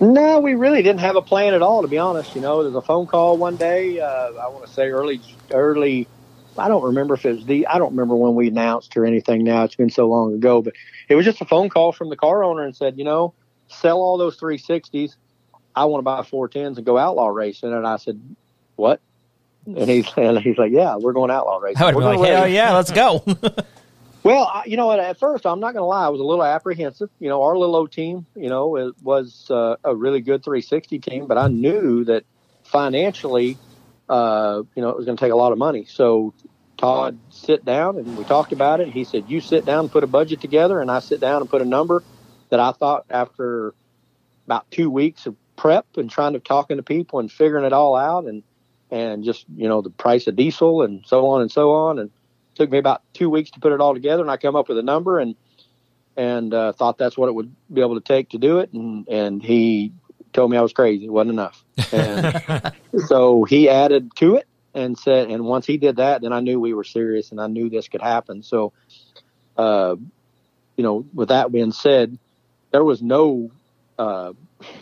No, 0.00 0.40
we 0.40 0.54
really 0.54 0.82
didn't 0.82 1.00
have 1.00 1.16
a 1.16 1.22
plan 1.22 1.54
at 1.54 1.62
all, 1.62 1.82
to 1.82 1.88
be 1.88 1.98
honest. 1.98 2.34
You 2.34 2.40
know, 2.40 2.62
there's 2.62 2.74
a 2.74 2.82
phone 2.82 3.06
call 3.06 3.36
one 3.36 3.56
day. 3.56 4.00
Uh, 4.00 4.32
I 4.32 4.48
want 4.48 4.66
to 4.66 4.72
say 4.72 4.88
early, 4.88 5.20
early. 5.52 6.08
I 6.58 6.68
don't 6.68 6.82
remember 6.82 7.14
if 7.14 7.24
it 7.24 7.36
was 7.36 7.46
the. 7.46 7.66
I 7.66 7.78
don't 7.78 7.90
remember 7.90 8.16
when 8.16 8.34
we 8.34 8.48
announced 8.48 8.96
or 8.96 9.06
anything. 9.06 9.44
Now 9.44 9.64
it's 9.64 9.76
been 9.76 9.90
so 9.90 10.08
long 10.08 10.34
ago, 10.34 10.62
but 10.62 10.74
it 11.08 11.14
was 11.14 11.24
just 11.24 11.40
a 11.40 11.44
phone 11.44 11.68
call 11.68 11.92
from 11.92 12.10
the 12.10 12.16
car 12.16 12.42
owner 12.42 12.64
and 12.64 12.74
said, 12.74 12.98
you 12.98 13.04
know, 13.04 13.34
sell 13.68 13.98
all 13.98 14.18
those 14.18 14.38
360s. 14.38 15.14
I 15.76 15.84
want 15.86 16.00
to 16.00 16.04
buy 16.04 16.20
410s 16.20 16.76
and 16.76 16.86
go 16.86 16.98
outlaw 16.98 17.28
racing. 17.28 17.72
And 17.72 17.86
I 17.86 17.96
said, 17.96 18.20
what? 18.76 19.00
And 19.66 19.88
he's 19.88 20.06
and 20.16 20.38
he's 20.38 20.58
like, 20.58 20.72
yeah, 20.72 20.96
we're 20.96 21.12
going 21.12 21.30
outlaw 21.30 21.58
racing. 21.58 21.82
I 21.82 21.92
would 21.92 22.04
like, 22.04 22.18
hell 22.20 22.48
yeah, 22.48 22.74
let's 22.74 22.90
go. 22.90 23.24
Well, 24.24 24.50
I, 24.50 24.64
you 24.64 24.78
know 24.78 24.86
what? 24.86 25.00
At 25.00 25.18
first, 25.18 25.44
I'm 25.44 25.60
not 25.60 25.74
going 25.74 25.82
to 25.82 25.86
lie. 25.86 26.06
I 26.06 26.08
was 26.08 26.18
a 26.18 26.24
little 26.24 26.44
apprehensive. 26.44 27.10
You 27.20 27.28
know, 27.28 27.42
our 27.42 27.58
little 27.58 27.76
old 27.76 27.92
team, 27.92 28.24
you 28.34 28.48
know, 28.48 28.76
it 28.76 28.94
was 29.02 29.50
uh, 29.50 29.76
a 29.84 29.94
really 29.94 30.22
good 30.22 30.42
360 30.42 30.98
team, 30.98 31.26
but 31.26 31.36
I 31.36 31.48
knew 31.48 32.04
that 32.04 32.24
financially, 32.62 33.58
uh, 34.08 34.62
you 34.74 34.80
know, 34.80 34.88
it 34.88 34.96
was 34.96 35.04
going 35.04 35.18
to 35.18 35.20
take 35.22 35.32
a 35.32 35.36
lot 35.36 35.52
of 35.52 35.58
money. 35.58 35.84
So 35.84 36.32
Todd 36.78 37.18
sit 37.28 37.66
down 37.66 37.98
and 37.98 38.16
we 38.16 38.24
talked 38.24 38.52
about 38.52 38.80
it. 38.80 38.88
He 38.88 39.04
said, 39.04 39.24
"You 39.28 39.42
sit 39.42 39.66
down 39.66 39.80
and 39.80 39.92
put 39.92 40.04
a 40.04 40.06
budget 40.06 40.40
together," 40.40 40.80
and 40.80 40.90
I 40.90 41.00
sit 41.00 41.20
down 41.20 41.42
and 41.42 41.50
put 41.50 41.60
a 41.60 41.66
number 41.66 42.02
that 42.48 42.60
I 42.60 42.72
thought 42.72 43.04
after 43.10 43.74
about 44.46 44.70
two 44.70 44.90
weeks 44.90 45.26
of 45.26 45.36
prep 45.56 45.86
and 45.96 46.10
trying 46.10 46.32
to 46.32 46.40
talking 46.40 46.78
to 46.78 46.82
people 46.82 47.18
and 47.18 47.30
figuring 47.30 47.64
it 47.64 47.72
all 47.72 47.94
out 47.94 48.24
and 48.24 48.42
and 48.94 49.24
just 49.24 49.44
you 49.56 49.68
know 49.68 49.82
the 49.82 49.90
price 49.90 50.28
of 50.28 50.36
diesel 50.36 50.82
and 50.82 51.04
so 51.04 51.26
on 51.26 51.42
and 51.42 51.50
so 51.50 51.72
on. 51.72 51.98
And 51.98 52.10
took 52.54 52.70
me 52.70 52.78
about 52.78 53.02
two 53.12 53.28
weeks 53.28 53.50
to 53.50 53.60
put 53.60 53.72
it 53.72 53.80
all 53.80 53.92
together 53.92 54.22
and 54.22 54.30
I 54.30 54.36
come 54.36 54.54
up 54.54 54.68
with 54.68 54.78
a 54.78 54.82
number 54.82 55.18
and 55.18 55.34
and 56.16 56.54
uh, 56.54 56.72
thought 56.72 56.96
that's 56.96 57.18
what 57.18 57.28
it 57.28 57.34
would 57.34 57.52
be 57.72 57.80
able 57.80 57.96
to 57.96 58.00
take 58.00 58.30
to 58.30 58.38
do 58.38 58.60
it. 58.60 58.72
And 58.72 59.06
and 59.08 59.42
he 59.42 59.92
told 60.32 60.50
me 60.50 60.56
I 60.56 60.60
was 60.60 60.72
crazy. 60.72 61.06
It 61.06 61.12
wasn't 61.12 61.32
enough. 61.32 61.64
And 61.92 62.40
so 63.06 63.42
he 63.42 63.68
added 63.68 64.10
to 64.16 64.36
it 64.36 64.46
and 64.74 64.96
said 64.96 65.28
and 65.28 65.44
once 65.44 65.66
he 65.66 65.76
did 65.76 65.96
that 65.96 66.22
then 66.22 66.32
I 66.32 66.38
knew 66.38 66.60
we 66.60 66.72
were 66.72 66.84
serious 66.84 67.32
and 67.32 67.40
I 67.40 67.48
knew 67.48 67.68
this 67.68 67.88
could 67.88 68.02
happen. 68.02 68.44
So 68.44 68.72
uh 69.56 69.96
you 70.76 70.84
know 70.84 71.04
with 71.12 71.30
that 71.30 71.50
being 71.50 71.72
said 71.72 72.16
there 72.70 72.84
was 72.84 73.02
no 73.02 73.50
uh 73.98 74.32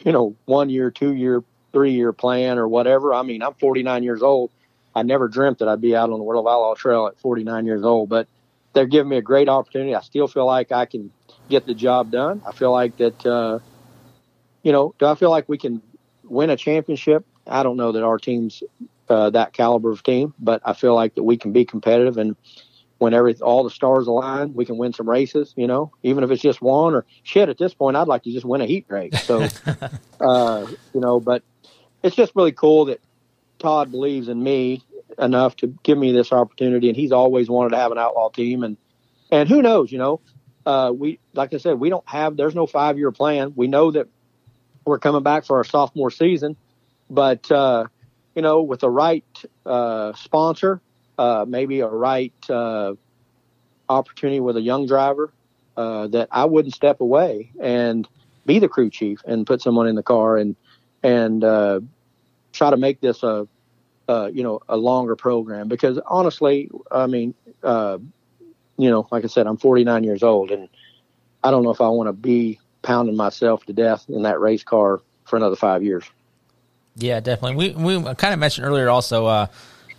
you 0.05 0.13
know 0.13 0.37
one 0.45 0.69
year 0.69 0.91
two 0.91 1.15
year 1.15 1.43
three 1.73 1.93
year 1.93 2.13
plan 2.13 2.59
or 2.59 2.69
whatever 2.69 3.15
I 3.15 3.23
mean 3.23 3.43
I'm 3.43 3.55
49 3.55 4.03
years 4.03 4.23
old 4.23 4.51
I 4.95 5.03
never 5.03 5.29
dreamt 5.29 5.59
that 5.61 5.69
I'd 5.69 5.81
be 5.81 5.97
out 5.97 6.11
on 6.11 6.19
the 6.19 6.25
World 6.25 6.47
of 6.47 6.53
Outlaw 6.53 6.75
Trail 6.75 7.07
at 7.07 7.19
49 7.19 7.67
years 7.67 7.83
old, 7.83 8.09
but 8.09 8.29
they're 8.73 8.87
giving 8.87 9.09
me 9.09 9.17
a 9.17 9.23
great 9.23 9.49
opportunity. 9.49 9.95
I 9.95 10.01
still 10.01 10.29
feel 10.29 10.47
like 10.47 10.73
I 10.73 10.87
can 10.87 11.11
get 11.49 11.67
the 11.67 11.75
job 11.75 12.11
done. 12.11 12.43
I 12.47 12.53
feel 12.53 12.73
like 12.73 12.97
that, 12.99 13.27
uh, 13.27 13.59
you 14.63 14.73
know, 14.73 14.95
do 14.99 15.07
I 15.07 15.15
feel 15.15 15.31
like 15.31 15.49
we 15.49 15.59
can 15.59 15.83
win 16.25 16.51
a 16.51 16.57
championship? 16.57 17.25
I 17.47 17.63
don't 17.63 17.77
know 17.77 17.93
that 17.93 18.03
our 18.03 18.19
team's 18.19 18.63
uh, 19.09 19.31
that 19.31 19.53
caliber 19.53 19.91
of 19.91 20.03
team, 20.03 20.35
but 20.39 20.63
I 20.65 20.73
feel 20.75 20.95
like 20.95 21.15
that 21.17 21.23
we 21.23 21.37
can 21.37 21.53
be 21.53 21.65
competitive 21.65 22.17
and 22.19 22.37
when 22.99 23.15
every 23.15 23.35
all 23.41 23.65
the 23.65 23.71
stars 23.71 24.07
align, 24.07 24.55
we 24.55 24.65
can 24.65 24.79
win 24.79 24.93
some 24.93 25.09
races. 25.09 25.53
You 25.57 25.67
know, 25.67 25.91
even 26.05 26.23
if 26.23 26.31
it's 26.31 26.41
just 26.41 26.63
one 26.63 26.95
or 26.95 27.05
shit. 27.25 27.49
At 27.49 27.59
this 27.59 27.75
point, 27.75 27.97
I'd 27.97 28.07
like 28.07 28.23
to 28.23 28.31
just 28.31 28.47
win 28.47 28.61
a 28.61 28.67
heat 28.67 28.87
race. 28.89 29.21
So, 29.25 29.49
uh, 30.21 30.67
you 30.95 31.01
know, 31.01 31.19
but 31.19 31.43
it's 32.03 32.17
just 32.17 32.33
really 32.35 32.53
cool 32.53 32.87
that 32.87 33.01
Todd 33.59 33.91
believes 33.91 34.29
in 34.29 34.43
me 34.43 34.83
enough 35.19 35.57
to 35.57 35.69
give 35.83 35.99
me 35.99 36.13
this 36.13 36.33
opportunity, 36.33 36.89
and 36.89 36.97
he's 36.97 37.13
always 37.13 37.49
wanted 37.49 37.71
to 37.71 37.77
have 37.77 37.93
an 37.93 37.99
outlaw 37.99 38.29
team. 38.31 38.63
And 38.63 38.77
and 39.31 39.49
who 39.49 39.63
knows, 39.63 39.93
you 39.93 39.99
know, 39.99 40.21
uh, 40.67 40.93
we 40.95 41.19
like 41.35 41.55
I 41.55 41.59
said, 41.59 41.79
we 41.79 41.91
don't 41.91 42.09
have. 42.09 42.37
There's 42.37 42.55
no 42.55 42.67
five 42.67 42.99
year 42.99 43.13
plan. 43.13 43.53
We 43.57 43.69
know 43.69 43.91
that 43.93 44.09
we're 44.85 44.99
coming 44.99 45.23
back 45.23 45.45
for 45.45 45.59
our 45.59 45.65
sophomore 45.65 46.11
season, 46.11 46.57
but 47.09 47.51
uh, 47.51 47.87
you 48.35 48.43
know, 48.43 48.63
with 48.63 48.81
the 48.81 48.91
right 48.91 49.25
uh, 49.65 50.13
sponsor, 50.15 50.81
uh, 51.19 51.45
maybe 51.47 51.81
a 51.81 51.89
right 51.89 52.33
uh, 52.51 52.95
opportunity 53.89 54.41
with 54.41 54.57
a 54.57 54.63
young 54.63 54.87
driver, 54.87 55.33
uh, 55.77 56.09
that 56.09 56.29
I 56.31 56.47
wouldn't 56.47 56.75
step 56.75 57.01
away 57.01 57.51
and 57.61 58.09
be 58.45 58.59
the 58.59 58.69
crew 58.69 58.91
chief 58.91 59.21
and 59.25 59.47
put 59.47 59.63
someone 59.63 59.87
in 59.87 59.95
the 59.95 60.03
car 60.03 60.37
and 60.37 60.57
and 61.03 61.43
uh, 61.43 61.81
try 62.53 62.71
to 62.71 62.77
make 62.77 63.01
this 63.01 63.23
a 63.23 63.47
uh, 64.09 64.31
you 64.33 64.43
know 64.43 64.61
a 64.69 64.77
longer 64.77 65.17
program 65.17 65.69
because 65.69 65.99
honestly, 66.07 66.71
I 66.91 67.07
mean, 67.07 67.35
uh, 67.63 67.99
you 68.77 68.91
know, 68.91 69.07
like 69.11 69.25
I 69.25 69.29
said, 69.29 69.47
I'm 69.47 69.57
49 69.57 70.05
years 70.05 70.23
old 70.23 70.51
and 70.51 70.69
I 71.43 71.51
don't 71.51 71.63
know 71.63 71.71
if 71.71 71.81
I 71.81 71.89
want 71.89 72.09
to 72.09 72.13
be 72.13 72.59
pounding 72.83 73.17
myself 73.17 73.65
to 73.67 73.73
death 73.73 74.05
in 74.09 74.23
that 74.23 74.41
race 74.41 74.65
car 74.65 75.01
for 75.25 75.37
another 75.37 75.57
five 75.57 75.83
years. 75.83 76.05
Yeah, 76.97 77.21
definitely. 77.21 77.75
We 77.75 77.99
we 77.99 78.15
kind 78.15 78.35
of 78.35 78.41
mentioned 78.41 78.67
earlier 78.67 78.91
also. 78.91 79.27
Uh, 79.27 79.47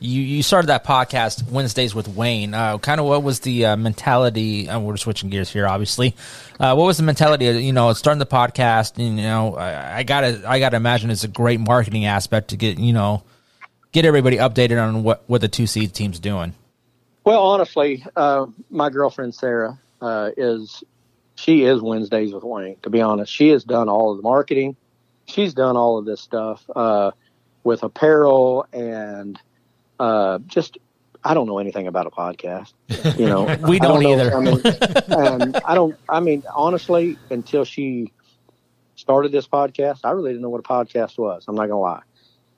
you 0.04 0.22
you 0.22 0.44
started 0.44 0.68
that 0.68 0.84
podcast 0.84 1.50
Wednesdays 1.50 1.96
with 1.96 2.10
Wayne. 2.10 2.54
Uh, 2.54 2.78
kind 2.78 3.00
of 3.00 3.08
what 3.08 3.24
was 3.24 3.40
the 3.40 3.66
uh, 3.68 3.78
mentality? 3.78 4.70
Uh, 4.70 4.80
we're 4.80 4.98
switching 4.98 5.30
gears 5.30 5.50
here, 5.50 5.66
obviously. 5.66 6.14
Uh, 6.60 6.76
what 6.76 6.86
was 6.86 6.98
the 6.98 7.04
mentality? 7.04 7.46
You 7.46 7.72
know, 7.72 7.94
starting 7.94 8.20
the 8.20 8.26
podcast. 8.26 8.98
You 8.98 9.12
know, 9.12 9.56
I, 9.56 10.00
I 10.00 10.04
gotta 10.04 10.44
I 10.46 10.60
gotta 10.60 10.76
imagine 10.76 11.10
it's 11.10 11.24
a 11.24 11.30
great 11.30 11.60
marketing 11.60 12.06
aspect 12.06 12.50
to 12.50 12.58
get 12.58 12.78
you 12.78 12.92
know 12.92 13.24
get 13.94 14.04
everybody 14.04 14.38
updated 14.38 14.82
on 14.82 15.04
what 15.04 15.24
what 15.28 15.40
the 15.40 15.48
two 15.48 15.68
seed 15.68 15.94
team's 15.94 16.20
doing. 16.20 16.54
Well, 17.24 17.42
honestly, 17.42 18.06
uh, 18.18 18.48
my 18.70 18.90
girlfriend 18.90 19.34
Sarah 19.34 19.80
is 20.36 20.84
she 21.36 21.64
is 21.64 21.82
Wednesdays 21.82 22.34
with 22.34 22.44
Wayne. 22.44 22.76
To 22.84 22.90
be 22.90 23.02
honest, 23.02 23.32
she 23.32 23.50
has 23.50 23.64
done 23.64 23.88
all 23.88 24.12
of 24.12 24.18
the 24.18 24.24
marketing. 24.24 24.76
She's 25.28 25.54
done 25.54 25.78
all 25.78 25.98
of 25.98 26.04
this 26.04 26.20
stuff 26.20 26.66
with 27.64 27.84
apparel 27.84 28.68
and 28.74 29.40
uh, 30.04 30.40
just. 30.48 30.78
I 31.26 31.34
don't 31.34 31.48
know 31.48 31.60
anything 31.60 31.88
about 31.88 32.06
a 32.06 32.10
podcast. 32.12 32.74
You 33.18 33.28
know, 33.28 33.46
We 33.68 33.80
I 33.80 33.86
don't 33.86 34.04
know- 34.04 34.12
either. 34.12 34.36
I 34.36 34.40
mean, 34.42 34.62
um, 35.54 35.56
I 35.64 35.74
don't. 35.74 35.96
I 36.10 36.20
mean, 36.20 36.44
honestly, 36.54 37.18
until 37.30 37.64
she 37.64 38.12
started 38.96 39.32
this 39.32 39.48
podcast, 39.48 40.00
I 40.04 40.12
really 40.12 40.32
didn't 40.32 40.42
know 40.42 40.50
what 40.50 40.60
a 40.60 40.64
podcast 40.64 41.18
was. 41.18 41.46
I'm 41.48 41.56
not 41.56 41.68
gonna 41.68 41.80
lie. 41.80 42.02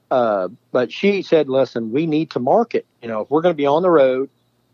Uh, 0.09 0.47
but 0.71 0.91
she 0.91 1.21
said, 1.21 1.47
"Listen, 1.47 1.91
we 1.91 2.07
need 2.07 2.31
to 2.31 2.39
market. 2.39 2.87
You 3.03 3.07
know, 3.07 3.21
if 3.21 3.29
we're 3.29 3.41
going 3.41 3.53
to 3.53 3.57
be 3.57 3.67
on 3.67 3.83
the 3.83 3.89
road, 3.91 4.29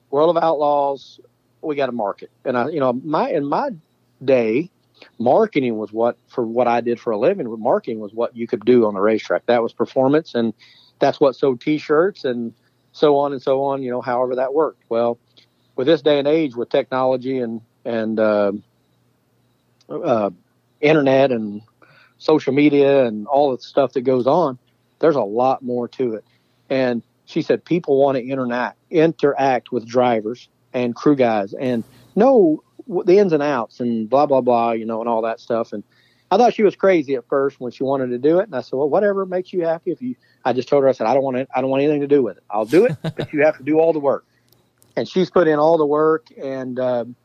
World 0.09 0.35
of 0.37 0.41
Outlaws, 0.41 1.19
we 1.61 1.75
got 1.75 1.87
to 1.87 1.91
market." 1.91 2.31
And 2.45 2.57
I, 2.57 2.69
you 2.69 2.79
know, 2.79 2.93
my 2.93 3.29
in 3.29 3.45
my 3.45 3.71
day, 4.23 4.69
marketing 5.19 5.77
was 5.77 5.91
what 5.91 6.17
for 6.29 6.45
what 6.45 6.67
I 6.67 6.79
did 6.79 6.97
for 6.99 7.11
a 7.11 7.17
living. 7.17 7.47
Marketing 7.59 7.99
was 7.99 8.13
what 8.13 8.37
you 8.37 8.47
could 8.47 8.63
do 8.63 8.85
on 8.85 8.93
the 8.93 9.01
racetrack. 9.01 9.47
That 9.47 9.61
was 9.61 9.73
performance, 9.73 10.33
and 10.33 10.53
that's 11.01 11.19
what 11.19 11.35
sold 11.35 11.59
T-shirts 11.59 12.23
and 12.23 12.53
so 12.93 13.17
on 13.17 13.33
and 13.33 13.41
so 13.41 13.63
on. 13.63 13.83
You 13.83 13.91
know, 13.91 14.01
however 14.01 14.35
that 14.35 14.53
worked. 14.53 14.83
Well, 14.87 15.19
with 15.75 15.87
this 15.87 16.01
day 16.01 16.19
and 16.19 16.27
age, 16.27 16.55
with 16.55 16.69
technology 16.69 17.39
and 17.39 17.61
and 17.83 18.19
uh, 18.19 18.53
uh, 19.89 20.29
internet 20.79 21.31
and 21.31 21.61
social 22.17 22.53
media 22.53 23.05
and 23.05 23.27
all 23.27 23.51
the 23.51 23.61
stuff 23.61 23.93
that 23.93 24.01
goes 24.01 24.27
on, 24.27 24.59
there's 24.99 25.15
a 25.15 25.21
lot 25.21 25.63
more 25.63 25.87
to 25.89 26.13
it. 26.13 26.23
And 26.69 27.01
she 27.25 27.41
said 27.41 27.65
people 27.65 27.99
want 27.99 28.17
to 28.17 28.23
interact 28.23 28.77
interact 28.89 29.71
with 29.71 29.85
drivers 29.85 30.47
and 30.73 30.95
crew 30.95 31.15
guys 31.15 31.53
and 31.53 31.83
know 32.15 32.63
the 33.05 33.17
ins 33.17 33.33
and 33.33 33.43
outs 33.43 33.79
and 33.79 34.09
blah 34.09 34.25
blah 34.25 34.41
blah, 34.41 34.71
you 34.71 34.85
know, 34.85 34.99
and 34.99 35.09
all 35.09 35.23
that 35.23 35.39
stuff. 35.39 35.73
And 35.73 35.83
I 36.31 36.37
thought 36.37 36.53
she 36.53 36.63
was 36.63 36.75
crazy 36.77 37.15
at 37.15 37.27
first 37.27 37.59
when 37.59 37.71
she 37.73 37.83
wanted 37.83 38.07
to 38.07 38.17
do 38.17 38.39
it, 38.39 38.45
and 38.45 38.55
I 38.55 38.61
said, 38.61 38.77
well, 38.77 38.89
whatever 38.89 39.25
makes 39.25 39.51
you 39.51 39.65
happy. 39.65 39.91
If 39.91 40.01
you, 40.01 40.15
I 40.45 40.53
just 40.53 40.69
told 40.69 40.83
her, 40.83 40.89
I 40.89 40.93
said, 40.93 41.05
I 41.05 41.13
don't 41.13 41.23
want 41.23 41.35
it, 41.37 41.49
I 41.53 41.59
don't 41.59 41.69
want 41.69 41.83
anything 41.83 41.99
to 42.01 42.07
do 42.07 42.23
with 42.23 42.37
it. 42.37 42.43
I'll 42.49 42.65
do 42.65 42.85
it, 42.85 42.95
but 43.03 43.33
you 43.33 43.43
have 43.43 43.57
to 43.57 43.63
do 43.63 43.79
all 43.79 43.93
the 43.93 43.99
work. 43.99 44.25
And 44.97 45.07
she's 45.07 45.29
put 45.29 45.47
in 45.47 45.57
all 45.57 45.77
the 45.77 45.85
work, 45.85 46.27
and 46.37 46.77
um, 46.77 47.15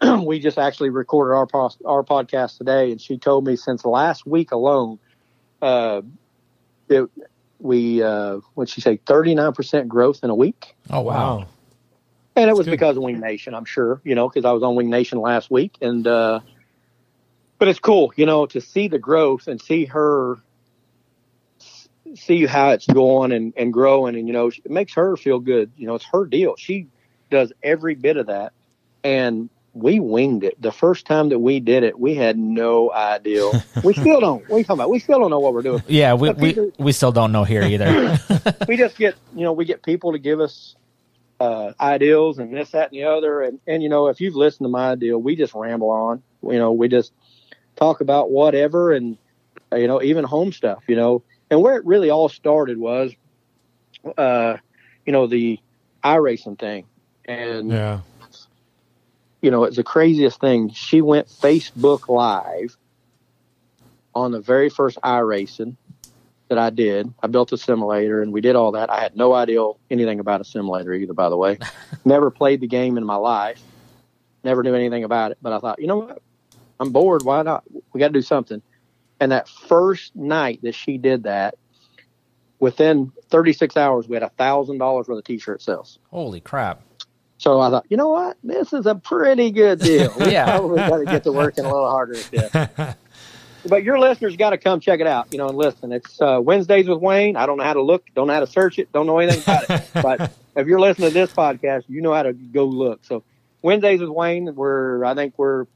we 0.24 0.38
just 0.38 0.56
actually 0.56 0.90
recorded 0.90 1.34
our 1.34 1.46
pos- 1.48 1.76
our 1.84 2.04
podcast 2.04 2.58
today, 2.58 2.92
and 2.92 3.00
she 3.00 3.18
told 3.18 3.44
me 3.44 3.56
since 3.56 3.84
last 3.84 4.24
week 4.24 4.52
alone, 4.52 5.00
uh, 5.60 6.02
it, 6.88 7.10
we 7.58 8.04
uh, 8.04 8.36
what'd 8.54 8.72
she 8.72 8.80
say, 8.80 8.98
thirty 9.04 9.34
nine 9.34 9.52
percent 9.52 9.88
growth 9.88 10.20
in 10.22 10.30
a 10.30 10.34
week, 10.36 10.76
Oh 10.90 11.00
wow! 11.00 11.46
and 12.36 12.48
it 12.48 12.56
was 12.56 12.66
good. 12.66 12.70
because 12.70 12.96
of 12.96 13.02
Wing 13.02 13.18
Nation, 13.18 13.52
I'm 13.52 13.64
sure, 13.64 14.00
you 14.04 14.14
know, 14.14 14.28
because 14.28 14.44
I 14.44 14.52
was 14.52 14.62
on 14.62 14.76
Wing 14.76 14.88
Nation 14.88 15.18
last 15.18 15.50
week, 15.50 15.74
and 15.80 16.06
uh, 16.06 16.38
but 17.62 17.68
it's 17.68 17.78
cool, 17.78 18.12
you 18.16 18.26
know, 18.26 18.44
to 18.46 18.60
see 18.60 18.88
the 18.88 18.98
growth 18.98 19.46
and 19.46 19.62
see 19.62 19.84
her 19.84 20.36
see 22.16 22.44
how 22.44 22.70
it's 22.70 22.88
going 22.88 23.30
and, 23.30 23.54
and 23.56 23.72
growing 23.72 24.16
and 24.16 24.26
you 24.26 24.34
know 24.34 24.48
it 24.48 24.70
makes 24.70 24.94
her 24.94 25.16
feel 25.16 25.38
good 25.38 25.70
you 25.76 25.86
know 25.86 25.94
it's 25.94 26.04
her 26.04 26.26
deal 26.26 26.56
she 26.58 26.88
does 27.30 27.52
every 27.62 27.94
bit 27.94 28.16
of 28.16 28.26
that 28.26 28.52
and 29.04 29.48
we 29.72 30.00
winged 30.00 30.44
it. 30.44 30.60
The 30.60 30.72
first 30.72 31.06
time 31.06 31.30
that 31.30 31.38
we 31.38 31.58
did 31.60 31.84
it, 31.84 31.98
we 31.98 32.14
had 32.14 32.36
no 32.36 32.92
idea. 32.92 33.48
we 33.84 33.94
still 33.94 34.20
don't. 34.20 34.46
What 34.46 34.56
are 34.56 34.58
you 34.58 34.64
talking 34.64 34.80
about? 34.80 34.90
We 34.90 34.98
still 34.98 35.20
don't 35.20 35.30
know 35.30 35.40
what 35.40 35.54
we're 35.54 35.62
doing. 35.62 35.82
Yeah, 35.86 36.12
we 36.12 36.30
we, 36.30 36.72
we 36.78 36.92
still 36.92 37.12
don't 37.12 37.32
know 37.32 37.44
here 37.44 37.62
either. 37.62 38.18
we 38.68 38.76
just 38.76 38.98
get 38.98 39.14
you 39.34 39.44
know 39.44 39.54
we 39.54 39.64
get 39.64 39.82
people 39.82 40.12
to 40.12 40.18
give 40.18 40.40
us 40.40 40.76
uh, 41.40 41.72
ideals 41.80 42.38
and 42.38 42.54
this 42.54 42.72
that 42.72 42.92
and 42.92 43.00
the 43.00 43.04
other, 43.04 43.40
and 43.40 43.60
and 43.66 43.82
you 43.82 43.88
know 43.88 44.08
if 44.08 44.20
you've 44.20 44.36
listened 44.36 44.66
to 44.66 44.70
my 44.70 44.94
deal, 44.94 45.16
we 45.16 45.36
just 45.36 45.54
ramble 45.54 45.90
on. 45.90 46.22
You 46.42 46.58
know 46.58 46.72
we 46.72 46.88
just 46.88 47.12
talk 47.76 48.00
about 48.00 48.30
whatever 48.30 48.92
and 48.92 49.16
you 49.74 49.86
know 49.86 50.02
even 50.02 50.24
home 50.24 50.52
stuff. 50.52 50.82
You 50.86 50.96
know, 50.96 51.22
and 51.50 51.60
where 51.62 51.76
it 51.76 51.84
really 51.86 52.10
all 52.10 52.28
started 52.28 52.78
was, 52.78 53.12
uh, 54.16 54.56
you 55.06 55.12
know 55.12 55.26
the 55.26 55.58
iRacing 56.04 56.58
thing, 56.58 56.84
and 57.26 57.70
Yeah. 57.70 58.00
you 59.40 59.50
know, 59.50 59.64
it's 59.64 59.76
the 59.76 59.84
craziest 59.84 60.40
thing. 60.40 60.70
She 60.70 61.00
went 61.00 61.28
Facebook 61.28 62.08
Live 62.08 62.76
on 64.14 64.32
the 64.32 64.40
very 64.40 64.68
first 64.68 64.98
iRacing 65.02 65.76
that 66.48 66.58
I 66.58 66.70
did. 66.70 67.12
I 67.22 67.28
built 67.28 67.50
a 67.52 67.56
simulator 67.56 68.20
and 68.20 68.30
we 68.32 68.42
did 68.42 68.56
all 68.56 68.72
that. 68.72 68.90
I 68.90 69.00
had 69.00 69.16
no 69.16 69.32
idea 69.32 69.66
anything 69.90 70.20
about 70.20 70.42
a 70.42 70.44
simulator 70.44 70.92
either, 70.92 71.14
by 71.14 71.30
the 71.30 71.36
way. 71.36 71.58
Never 72.04 72.30
played 72.30 72.60
the 72.60 72.66
game 72.66 72.98
in 72.98 73.06
my 73.06 73.14
life. 73.16 73.58
Never 74.44 74.62
knew 74.62 74.74
anything 74.74 75.04
about 75.04 75.30
it. 75.30 75.38
But 75.40 75.54
I 75.54 75.58
thought, 75.60 75.80
you 75.80 75.86
know 75.86 75.96
what? 75.98 76.20
I'm 76.82 76.90
bored. 76.92 77.22
Why 77.24 77.42
not? 77.42 77.64
We 77.92 78.00
got 78.00 78.08
to 78.08 78.12
do 78.12 78.22
something. 78.22 78.60
And 79.20 79.30
that 79.32 79.48
first 79.48 80.14
night 80.16 80.60
that 80.62 80.74
she 80.74 80.98
did 80.98 81.22
that, 81.22 81.54
within 82.58 83.12
36 83.30 83.76
hours, 83.76 84.08
we 84.08 84.14
had 84.16 84.22
a 84.22 84.28
thousand 84.30 84.78
dollars 84.78 85.08
worth 85.08 85.18
of 85.18 85.24
t-shirt 85.24 85.62
sales. 85.62 85.98
Holy 86.10 86.40
crap! 86.40 86.82
So 87.38 87.60
I 87.60 87.70
thought, 87.70 87.86
you 87.88 87.96
know 87.96 88.08
what? 88.08 88.36
This 88.44 88.72
is 88.72 88.86
a 88.86 88.94
pretty 88.94 89.50
good 89.50 89.80
deal. 89.80 90.12
We 90.18 90.30
Yeah. 90.32 90.44
probably 90.44 90.78
got 90.78 90.98
to 90.98 91.04
get 91.06 91.24
to 91.24 91.32
working 91.32 91.64
a 91.64 91.68
little 91.72 91.90
harder 91.90 92.14
at 92.14 92.30
this. 92.30 92.94
but 93.68 93.82
your 93.84 93.98
listeners 93.98 94.36
got 94.36 94.50
to 94.50 94.58
come 94.58 94.80
check 94.80 95.00
it 95.00 95.06
out, 95.06 95.28
you 95.32 95.38
know, 95.38 95.48
and 95.48 95.56
listen. 95.56 95.92
It's 95.92 96.20
uh, 96.20 96.40
Wednesdays 96.42 96.88
with 96.88 96.98
Wayne. 96.98 97.36
I 97.36 97.46
don't 97.46 97.58
know 97.58 97.64
how 97.64 97.72
to 97.74 97.82
look, 97.82 98.04
don't 98.14 98.26
know 98.28 98.34
how 98.34 98.40
to 98.40 98.46
search 98.46 98.78
it, 98.78 98.92
don't 98.92 99.06
know 99.06 99.18
anything 99.18 99.42
about 99.42 99.64
it. 99.70 99.88
But 100.02 100.32
if 100.56 100.66
you're 100.66 100.80
listening 100.80 101.08
to 101.10 101.14
this 101.14 101.30
podcast, 101.30 101.84
you 101.88 102.00
know 102.02 102.12
how 102.12 102.22
to 102.24 102.32
go 102.32 102.64
look. 102.64 103.04
So 103.04 103.24
Wednesdays 103.62 104.00
with 104.00 104.10
Wayne, 104.10 104.54
we're 104.54 105.04
I 105.04 105.14
think 105.14 105.34
we're 105.36 105.66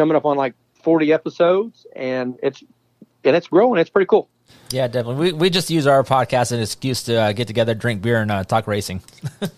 coming 0.00 0.16
up 0.16 0.24
on 0.24 0.38
like 0.38 0.54
40 0.82 1.12
episodes, 1.12 1.86
and 1.94 2.38
it's 2.42 2.62
and 3.22 3.36
it's 3.36 3.48
growing. 3.48 3.78
It's 3.78 3.90
pretty 3.90 4.06
cool. 4.06 4.30
Yeah, 4.70 4.88
definitely. 4.88 5.32
We 5.32 5.32
we 5.32 5.50
just 5.50 5.68
use 5.68 5.86
our 5.86 6.02
podcast 6.04 6.40
as 6.40 6.52
an 6.52 6.60
excuse 6.60 7.02
to 7.02 7.16
uh, 7.16 7.32
get 7.32 7.46
together, 7.46 7.74
drink 7.74 8.00
beer, 8.00 8.22
and 8.22 8.30
uh, 8.30 8.44
talk 8.44 8.66
racing. 8.66 9.02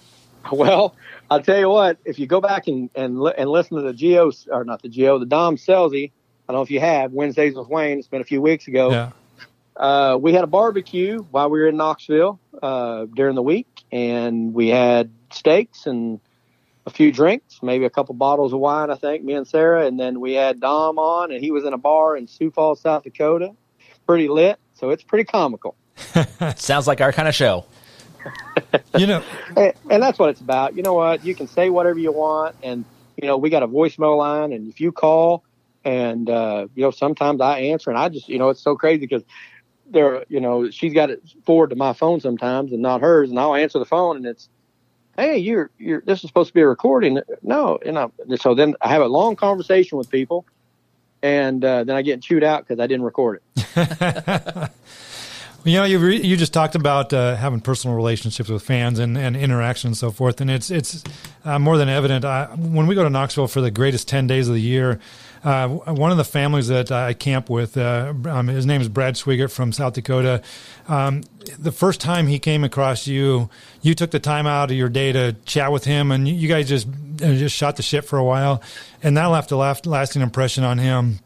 Well, 0.51 0.97
I'll 1.31 1.41
tell 1.41 1.59
you 1.59 1.69
what. 1.69 1.99
If 2.05 2.19
you 2.19 2.27
go 2.27 2.41
back 2.41 2.67
and 2.67 2.91
and, 2.97 3.21
li- 3.23 3.33
and 3.39 3.49
listen 3.49 3.77
to 3.77 3.83
the 3.85 3.93
Geo 3.93 4.33
or 4.51 4.65
not 4.65 4.83
the 4.83 4.89
Geo, 4.89 5.21
the 5.21 5.25
Dom 5.25 5.57
Scelzi, 5.57 6.11
I 6.11 6.53
don't 6.53 6.57
know 6.57 6.63
if 6.63 6.71
you 6.71 6.81
have 6.81 7.13
Wednesdays 7.13 7.55
with 7.55 7.69
Wayne. 7.69 8.01
It's 8.01 8.09
been 8.09 8.21
a 8.21 8.25
few 8.25 8.43
weeks 8.43 8.67
ago. 8.67 8.91
Yeah. 8.91 9.11
Uh, 9.77 10.19
we 10.21 10.33
had 10.35 10.43
a 10.43 10.49
barbecue 10.49 11.23
while 11.31 11.49
we 11.49 11.61
were 11.61 11.69
in 11.69 11.77
Knoxville 11.77 12.41
uh, 12.61 13.07
during 13.15 13.37
the 13.37 13.43
week, 13.43 13.85
and 13.93 14.53
we 14.53 14.69
had 14.69 15.11
steaks 15.31 15.87
and 15.87 16.21
a 16.87 16.91
few 16.91 17.13
drinks, 17.13 17.61
maybe 17.63 17.85
a 17.85 17.91
couple 17.91 18.15
bottles 18.15 18.53
of 18.53 18.59
wine. 18.59 18.91
I 18.91 18.97
think 18.97 19.25
me 19.25 19.35
and 19.35 19.47
Sarah, 19.47 19.87
and 19.87 19.99
then 19.99 20.21
we 20.21 20.35
had 20.35 20.61
Dom 20.61 20.99
on, 20.99 21.31
and 21.31 21.43
he 21.43 21.51
was 21.51 21.65
in 21.65 21.73
a 21.73 21.79
bar 21.79 22.17
in 22.17 22.27
Sioux 22.27 22.51
Falls, 22.51 22.81
South 22.81 23.05
Dakota, 23.05 23.55
pretty 24.07 24.29
lit. 24.29 24.59
So 24.75 24.91
it's 24.91 25.03
pretty 25.03 25.25
comical. 25.25 25.77
Sounds 26.57 26.87
like 26.87 27.01
our 27.01 27.13
kind 27.13 27.29
of 27.29 27.35
show. 27.35 27.65
You 28.97 29.07
know, 29.07 29.23
and, 29.57 29.73
and 29.91 30.03
that's 30.03 30.19
what 30.19 30.29
it's 30.29 30.41
about. 30.41 30.77
You 30.77 30.83
know 30.83 30.93
what? 30.93 31.25
You 31.25 31.35
can 31.35 31.49
say 31.49 31.71
whatever 31.71 31.99
you 31.99 32.13
want, 32.13 32.57
and 32.63 32.85
you 33.17 33.27
know 33.27 33.39
we 33.39 33.49
got 33.49 33.63
a 33.63 33.69
voicemail 33.69 34.19
line, 34.19 34.53
and 34.53 34.69
if 34.69 34.81
you 34.81 34.93
call, 34.93 35.45
and 35.83 36.29
uh, 36.29 36.67
you 36.75 36.83
know 36.83 36.91
sometimes 36.91 37.41
I 37.41 37.61
answer, 37.61 37.89
and 37.89 37.99
I 37.99 38.11
just 38.11 38.29
you 38.29 38.39
know 38.39 38.51
it's 38.51 38.61
so 38.61 38.77
crazy 38.77 39.01
because 39.01 39.23
there, 39.93 40.25
you 40.29 40.41
know, 40.41 40.71
she's 40.71 40.93
got 40.93 41.11
it 41.11 41.23
forward 41.45 41.71
to 41.71 41.77
my 41.77 41.93
phone 41.93 42.21
sometimes 42.21 42.73
and 42.73 42.83
not 42.83 43.01
hers, 43.01 43.31
and 43.31 43.39
I'll 43.39 43.55
answer 43.55 43.79
the 43.79 43.85
phone, 43.85 44.17
and 44.17 44.27
it's, 44.27 44.49
hey, 45.17 45.39
you're 45.39 45.71
you're 45.79 46.01
this 46.03 46.23
is 46.23 46.29
supposed 46.29 46.49
to 46.49 46.55
be 46.55 46.61
a 46.61 46.69
recording. 46.69 47.21
No, 47.43 47.79
and 47.85 47.99
I, 47.99 48.09
so 48.37 48.55
then 48.55 48.75
I 48.81 48.89
have 48.89 49.03
a 49.03 49.07
long 49.07 49.37
conversation 49.37 49.99
with 49.99 50.11
people, 50.11 50.47
and 51.23 51.65
uh, 51.65 51.85
then 51.85 51.97
I 51.97 52.03
get 52.03 52.23
chewed 52.23 52.45
out 52.45 52.67
because 52.67 52.81
I 52.81 52.87
didn't 52.87 53.05
record 53.05 53.41
it. 53.57 54.71
You 55.65 55.75
know, 55.75 55.85
you 55.85 55.99
re- 56.01 56.21
you 56.21 56.37
just 56.37 56.53
talked 56.53 56.75
about 56.75 57.13
uh, 57.13 57.37
having 57.37 57.61
personal 57.61 57.97
relationships 57.97 58.49
with 58.49 58.65
fans 58.65 58.99
and, 58.99 59.17
and 59.17 59.37
interaction 59.37 59.89
and 59.89 59.97
so 59.97 60.11
forth, 60.11 60.41
and 60.41 60.51
it's 60.51 60.73
it's 60.73 61.05
uh, 61.45 61.59
more 61.61 61.79
than 61.79 61.89
evident. 61.89 62.25
I, 62.25 62.47
when 62.47 62.89
we 62.89 62.97
go 62.97 63.05
to 63.05 63.11
Knoxville 63.11 63.47
for 63.47 63.61
the 63.61 63.71
greatest 63.71 64.09
ten 64.09 64.27
days 64.27 64.49
of 64.49 64.55
the 64.55 64.61
year, 64.61 64.99
uh, 65.45 65.69
one 65.69 66.11
of 66.11 66.17
the 66.17 66.25
families 66.25 66.69
that 66.69 66.93
I 66.93 67.15
camp 67.15 67.51
with, 67.51 67.77
uh, 67.77 68.15
um, 68.27 68.47
his 68.47 68.65
name 68.65 68.81
is 68.81 68.89
Brad 68.89 69.15
Swigert 69.15 69.51
from 69.51 69.73
South 69.73 69.95
Dakota. 69.95 70.41
Um, 70.87 71.23
the 71.59 71.73
first 71.73 72.01
time 72.01 72.29
he 72.29 72.39
came 72.39 72.63
across 72.63 73.07
you, 73.07 73.51
you 73.81 73.95
took 73.95 74.13
the 74.13 74.21
time 74.21 74.47
out 74.47 74.71
of 74.71 74.77
your 74.77 74.89
day 74.89 75.11
to 75.13 75.33
chat 75.45 75.73
with 75.73 75.85
him, 75.85 76.13
and 76.13 76.29
you, 76.29 76.49
guys 76.49 76.69
just 76.69 76.87
uh, 76.87 77.35
just 77.35 77.57
shot 77.57 77.77
the 77.77 77.83
shit 77.83 78.05
for 78.05 78.19
a 78.19 78.25
while, 78.25 78.63
and 79.03 79.17
that 79.17 79.27
left 79.27 79.51
a 79.51 79.57
last, 79.57 79.85
lasting 79.87 80.23
impression 80.23 80.63
on 80.63 80.79
him. 80.79 81.19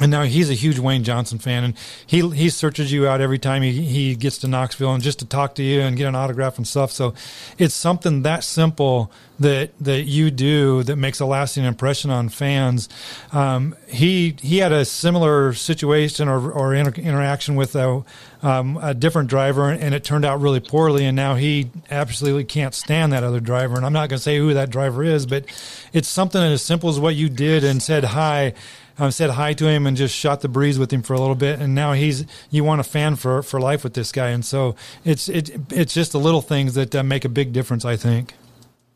And 0.00 0.10
now 0.10 0.24
he's 0.24 0.50
a 0.50 0.54
huge 0.54 0.80
Wayne 0.80 1.04
Johnson 1.04 1.38
fan, 1.38 1.62
and 1.62 1.74
he 2.04 2.28
he 2.30 2.50
searches 2.50 2.90
you 2.90 3.06
out 3.06 3.20
every 3.20 3.38
time 3.38 3.62
he, 3.62 3.70
he 3.82 4.16
gets 4.16 4.38
to 4.38 4.48
Knoxville, 4.48 4.92
and 4.92 5.00
just 5.00 5.20
to 5.20 5.24
talk 5.24 5.54
to 5.54 5.62
you 5.62 5.82
and 5.82 5.96
get 5.96 6.08
an 6.08 6.16
autograph 6.16 6.56
and 6.56 6.66
stuff. 6.66 6.90
So 6.90 7.14
it's 7.58 7.74
something 7.74 8.22
that 8.22 8.42
simple 8.42 9.12
that 9.38 9.70
that 9.78 10.02
you 10.02 10.32
do 10.32 10.82
that 10.82 10.96
makes 10.96 11.20
a 11.20 11.26
lasting 11.26 11.64
impression 11.64 12.10
on 12.10 12.28
fans. 12.28 12.88
Um, 13.30 13.76
he 13.86 14.34
he 14.42 14.58
had 14.58 14.72
a 14.72 14.84
similar 14.84 15.52
situation 15.52 16.28
or 16.28 16.50
or 16.50 16.74
inter- 16.74 17.00
interaction 17.00 17.54
with 17.54 17.76
a 17.76 18.02
um, 18.42 18.76
a 18.82 18.94
different 18.94 19.30
driver, 19.30 19.70
and 19.70 19.94
it 19.94 20.02
turned 20.02 20.24
out 20.24 20.40
really 20.40 20.58
poorly. 20.58 21.04
And 21.04 21.14
now 21.14 21.36
he 21.36 21.70
absolutely 21.88 22.44
can't 22.44 22.74
stand 22.74 23.12
that 23.12 23.22
other 23.22 23.38
driver. 23.38 23.76
And 23.76 23.86
I'm 23.86 23.92
not 23.92 24.08
going 24.08 24.18
to 24.18 24.22
say 24.22 24.38
who 24.38 24.54
that 24.54 24.70
driver 24.70 25.04
is, 25.04 25.24
but 25.24 25.44
it's 25.92 26.08
something 26.08 26.42
as 26.42 26.62
simple 26.62 26.90
as 26.90 26.98
what 26.98 27.14
you 27.14 27.28
did 27.28 27.62
and 27.62 27.80
said 27.80 28.02
hi 28.02 28.54
um, 28.98 29.10
said 29.10 29.30
hi 29.30 29.52
to 29.54 29.66
him 29.68 29.86
and 29.86 29.96
just 29.96 30.14
shot 30.14 30.40
the 30.40 30.48
breeze 30.48 30.78
with 30.78 30.92
him 30.92 31.02
for 31.02 31.14
a 31.14 31.20
little 31.20 31.34
bit, 31.34 31.60
and 31.60 31.74
now 31.74 31.92
he's 31.92 32.24
you 32.50 32.64
want 32.64 32.80
a 32.80 32.84
fan 32.84 33.16
for 33.16 33.42
for 33.42 33.60
life 33.60 33.84
with 33.84 33.94
this 33.94 34.12
guy, 34.12 34.28
and 34.30 34.44
so 34.44 34.74
it's 35.04 35.28
it 35.28 35.50
it's 35.70 35.94
just 35.94 36.12
the 36.12 36.20
little 36.20 36.42
things 36.42 36.74
that 36.74 36.94
uh, 36.94 37.02
make 37.02 37.24
a 37.24 37.28
big 37.28 37.52
difference, 37.52 37.84
I 37.84 37.96
think. 37.96 38.34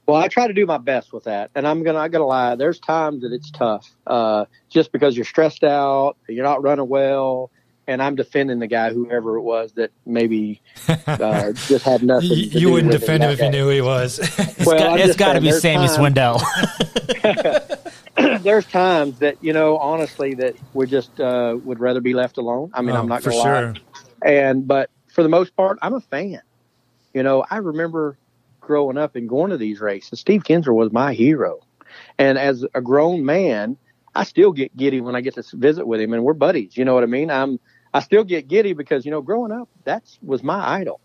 Well, 0.07 0.17
I 0.17 0.29
try 0.29 0.47
to 0.47 0.55
do 0.55 0.65
my 0.65 0.79
best 0.79 1.13
with 1.13 1.25
that, 1.25 1.51
and 1.55 1.67
I'm 1.67 1.83
gonna 1.83 1.99
I 1.99 2.09
gotta 2.09 2.25
lie. 2.25 2.55
There's 2.55 2.79
times 2.81 3.23
that 3.23 3.33
it's 3.33 3.51
tough, 3.51 3.87
uh, 4.07 4.47
just 4.71 4.91
because 4.93 5.17
you're 5.17 5.27
stressed 5.27 5.65
out, 5.65 6.17
you're 6.29 6.45
not 6.45 6.63
running 6.63 6.89
well, 6.89 7.51
and 7.87 8.03
I'm 8.03 8.15
defending 8.17 8.59
the 8.59 8.67
guy, 8.67 8.91
whoever 8.93 9.37
it 9.37 9.43
was 9.43 9.73
that 9.73 9.91
maybe 10.07 10.63
uh, 11.07 11.53
just 11.53 11.85
had 11.85 12.03
nothing. 12.03 12.31
You, 12.31 12.51
to 12.51 12.59
you 12.59 12.71
wouldn't 12.71 12.93
with 12.93 13.01
defend 13.01 13.23
him 13.23 13.31
that 13.31 13.35
if 13.35 13.41
you 13.45 13.51
knew 13.51 13.65
who 13.65 13.71
he 13.71 13.81
was. 13.81 14.19
Well, 14.67 14.93
I'm 14.93 14.99
it's 14.99 15.07
just 15.09 15.19
got 15.19 15.33
to 15.35 15.41
be 15.41 15.53
Sammy 15.53 15.87
times- 15.87 15.97
Swindell. 15.97 16.43
there's 18.43 18.67
times 18.67 19.19
that 19.21 19.37
you 19.41 19.53
know, 19.53 19.79
honestly, 19.79 20.35
that 20.35 20.55
we 20.73 20.87
just 20.87 21.19
uh, 21.21 21.57
would 21.63 21.81
rather 21.81 22.01
be 22.01 22.15
left 22.15 22.39
alone. 22.39 22.71
I 22.75 22.83
mean, 22.83 22.97
Oh, 22.97 23.01
I'm 23.01 23.09
not 23.09 23.23
for 23.23 23.31
gonna 23.31 23.43
sure. 23.43 23.73
lie. 23.73 23.83
And 24.25 24.67
but 24.67 24.91
for 25.15 25.23
the 25.23 25.29
most 25.29 25.57
part, 25.57 25.79
I'm 25.83 25.95
a 25.95 26.01
fan. 26.01 26.41
You 27.15 27.23
know, 27.23 27.45
I 27.51 27.59
remember 27.59 28.19
growing 28.61 28.99
up 28.99 29.17
and 29.17 29.29
going 29.29 29.51
to 29.51 29.57
these 29.57 29.81
races. 29.81 30.21
Steve 30.21 30.43
Kinser 30.43 30.75
was 30.75 30.93
my 30.93 31.15
hero, 31.15 31.61
and 32.19 32.39
as 32.39 32.65
a 32.75 32.81
grown 32.81 33.25
man, 33.25 33.77
I 34.15 34.25
still 34.25 34.53
get 34.53 34.77
giddy 34.77 35.01
when 35.01 35.15
I 35.17 35.21
get 35.21 35.35
to 35.35 35.45
visit 35.55 35.87
with 35.87 36.01
him, 36.01 36.13
and 36.13 36.25
we're 36.25 36.35
buddies. 36.35 36.77
You 36.77 36.85
know 36.85 36.95
what 36.95 37.05
I 37.05 37.07
mean? 37.07 37.31
I'm 37.31 37.59
I 37.95 38.01
still 38.01 38.25
get 38.25 38.49
giddy 38.49 38.73
because 38.75 39.05
you 39.05 39.11
know, 39.11 39.23
growing 39.23 39.53
up, 39.53 39.69
that 39.85 40.05
was 40.23 40.43
my 40.43 40.77
idol, 40.81 41.01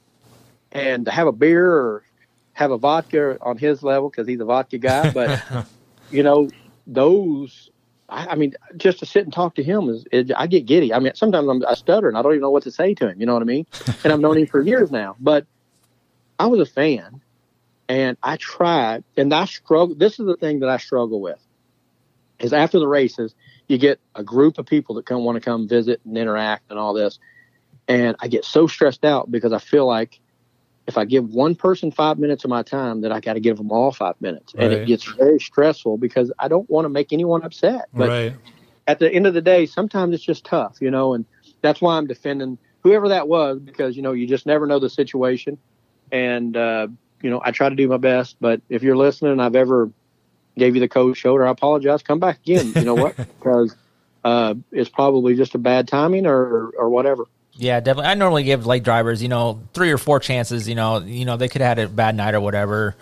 and 0.72 1.06
to 1.06 1.12
have 1.12 1.28
a 1.28 1.32
beer 1.32 1.72
or 1.72 2.04
have 2.54 2.72
a 2.72 2.78
vodka 2.78 3.38
on 3.42 3.58
his 3.58 3.84
level 3.84 4.10
because 4.10 4.28
he's 4.28 4.40
a 4.40 4.46
vodka 4.46 4.78
guy, 4.78 5.08
but 5.08 5.34
you 6.10 6.24
know, 6.24 6.50
those. 6.88 7.70
I, 8.10 8.28
I 8.28 8.36
mean, 8.36 8.54
just 8.78 9.00
to 9.00 9.06
sit 9.06 9.24
and 9.24 9.34
talk 9.34 9.56
to 9.56 9.64
him 9.64 9.90
is, 9.90 10.06
is 10.12 10.32
I 10.36 10.48
get 10.48 10.66
giddy. 10.66 10.94
I 10.94 11.00
mean, 11.00 11.16
sometimes 11.16 11.48
I'm, 11.48 11.66
I 11.66 11.74
stutter 11.74 12.08
and 12.08 12.18
I 12.18 12.22
don't 12.22 12.34
even 12.34 12.42
know 12.42 12.52
what 12.52 12.64
to 12.64 12.72
say 12.72 12.94
to 12.96 13.10
him. 13.10 13.20
You 13.20 13.26
know 13.26 13.34
what 13.34 13.42
I 13.42 13.46
mean? 13.46 13.66
And 14.04 14.12
I've 14.14 14.20
known 14.20 14.38
him 14.38 14.48
for 14.48 14.62
years 14.62 14.92
now, 14.92 15.16
but 15.20 15.46
I 16.40 16.48
was 16.48 16.60
a 16.60 16.72
fan, 16.72 17.22
and 17.88 18.18
I 18.24 18.38
tried, 18.38 19.04
and 19.16 19.34
I 19.34 19.46
struggle. 19.46 19.96
This 19.96 20.20
is 20.20 20.26
the 20.26 20.36
thing 20.36 20.60
that 20.60 20.70
I 20.70 20.78
struggle 20.78 21.22
with 21.22 21.40
is 22.40 22.54
after 22.54 22.80
the 22.80 22.88
races, 22.88 23.34
you 23.68 23.78
get 23.78 24.00
a 24.16 24.24
group 24.24 24.58
of 24.58 24.66
people 24.66 24.96
that 24.96 25.06
come 25.06 25.24
want 25.24 25.36
to 25.36 25.42
come 25.42 25.68
visit 25.68 26.02
and 26.06 26.18
interact 26.18 26.70
and 26.70 26.80
all 26.80 26.94
this, 26.94 27.20
and 27.88 28.16
I 28.20 28.28
get 28.28 28.46
so 28.46 28.68
stressed 28.68 29.06
out 29.06 29.32
because 29.32 29.54
I 29.54 29.60
feel 29.60 29.86
like 29.86 30.20
if 30.86 30.98
I 30.98 31.06
give 31.06 31.30
one 31.30 31.56
person 31.56 31.92
five 31.92 32.20
minutes 32.20 32.44
of 32.44 32.50
my 32.50 32.62
time, 32.64 33.02
that 33.02 33.12
I 33.12 33.20
got 33.20 33.34
to 33.34 33.40
give 33.40 33.58
them 33.58 33.72
all 33.72 33.92
five 33.92 34.16
minutes, 34.20 34.54
and 34.58 34.74
it 34.74 34.88
gets 34.88 35.04
very 35.06 35.40
stressful 35.40 35.98
because 35.98 36.32
I 36.40 36.48
don't 36.48 36.70
want 36.70 36.86
to 36.86 36.90
make 36.90 37.14
anyone 37.14 37.44
upset. 37.44 37.88
But 37.94 38.10
right. 38.10 38.34
at 38.88 39.00
the 39.00 39.12
end 39.12 39.26
of 39.26 39.34
the 39.34 39.42
day, 39.42 39.66
sometimes 39.66 40.14
it's 40.14 40.24
just 40.24 40.46
tough, 40.46 40.78
you 40.82 40.92
know, 40.92 41.14
and 41.14 41.26
that's 41.62 41.80
why 41.80 41.98
I'm 41.98 42.08
defending 42.08 42.58
whoever 42.84 43.10
that 43.10 43.28
was 43.28 43.60
because 43.60 43.96
you 43.96 44.02
know 44.02 44.12
you 44.12 44.28
just 44.28 44.46
never 44.46 44.68
know 44.68 44.80
the 44.80 44.90
situation, 44.90 45.58
and 46.12 46.56
uh, 46.56 46.88
you 47.22 47.30
know 47.30 47.42
I 47.44 47.52
try 47.52 47.70
to 47.70 47.76
do 47.76 47.88
my 47.88 47.98
best. 47.98 48.38
But 48.40 48.62
if 48.70 48.84
you're 48.84 48.98
listening, 48.98 49.40
I've 49.40 49.56
ever 49.56 49.90
gave 50.58 50.76
you 50.76 50.82
the 50.82 50.90
cold 50.90 51.18
shoulder. 51.18 51.48
I 51.48 51.52
apologize. 51.52 52.04
Come 52.04 52.20
back 52.20 52.40
again. 52.40 52.74
You 52.76 52.86
know 52.86 52.96
what? 52.96 53.16
because 53.40 53.76
uh, 54.24 54.56
it's 54.72 54.90
probably 54.90 55.36
just 55.36 55.56
a 55.56 55.60
bad 55.60 55.88
timing 55.88 56.28
or 56.28 56.72
or 56.78 56.90
whatever. 56.90 57.26
Yeah, 57.56 57.80
definitely. 57.80 58.10
I 58.10 58.14
normally 58.16 58.44
give 58.44 58.66
late 58.66 58.84
drivers, 58.84 59.22
you 59.22 59.30
know, 59.30 59.62
three 59.74 59.92
or 59.92 59.98
four 59.98 60.20
chances. 60.20 60.68
You 60.68 60.76
know, 60.76 61.00
you 61.00 61.26
know 61.26 61.38
they 61.38 61.48
could 61.48 61.62
have 61.62 61.78
had 61.78 61.86
a 61.86 61.90
bad 61.90 62.16
night 62.16 62.34
or 62.34 62.42
whatever, 62.42 62.96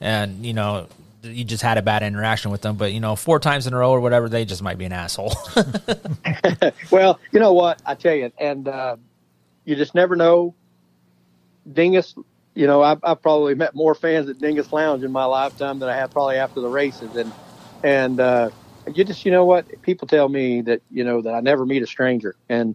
and 0.00 0.44
you 0.44 0.54
know 0.54 0.88
you 1.22 1.44
just 1.44 1.62
had 1.62 1.78
a 1.78 1.82
bad 1.82 2.02
interaction 2.02 2.50
with 2.50 2.62
them. 2.62 2.76
But 2.76 2.92
you 2.92 3.00
know, 3.00 3.16
four 3.16 3.38
times 3.38 3.66
in 3.66 3.74
a 3.74 3.78
row 3.78 3.90
or 3.90 4.00
whatever, 4.00 4.28
they 4.28 4.44
just 4.44 4.62
might 4.62 4.78
be 4.78 4.86
an 4.86 4.92
asshole. 4.92 5.34
well, 6.90 7.20
you 7.32 7.40
know 7.40 7.52
what 7.52 7.82
I 7.84 7.94
tell 7.94 8.14
you, 8.14 8.32
and 8.38 8.66
uh, 8.66 8.96
you 9.64 9.76
just 9.76 9.94
never 9.94 10.16
know. 10.16 10.54
Dingus, 11.70 12.14
you 12.54 12.66
know, 12.66 12.82
I've, 12.82 13.00
I've, 13.02 13.20
probably 13.20 13.54
met 13.54 13.74
more 13.74 13.94
fans 13.94 14.30
at 14.30 14.38
Dingus 14.38 14.72
Lounge 14.72 15.04
in 15.04 15.12
my 15.12 15.26
lifetime 15.26 15.80
than 15.80 15.90
I 15.90 15.96
have 15.96 16.10
probably 16.10 16.36
after 16.36 16.60
the 16.60 16.68
races, 16.68 17.14
and 17.14 17.30
and 17.84 18.20
uh, 18.20 18.50
you 18.94 19.04
just 19.04 19.26
you 19.26 19.32
know 19.32 19.44
what 19.44 19.82
people 19.82 20.08
tell 20.08 20.28
me 20.28 20.62
that 20.62 20.80
you 20.90 21.04
know 21.04 21.20
that 21.20 21.34
I 21.34 21.40
never 21.40 21.66
meet 21.66 21.82
a 21.82 21.86
stranger, 21.86 22.36
and 22.48 22.74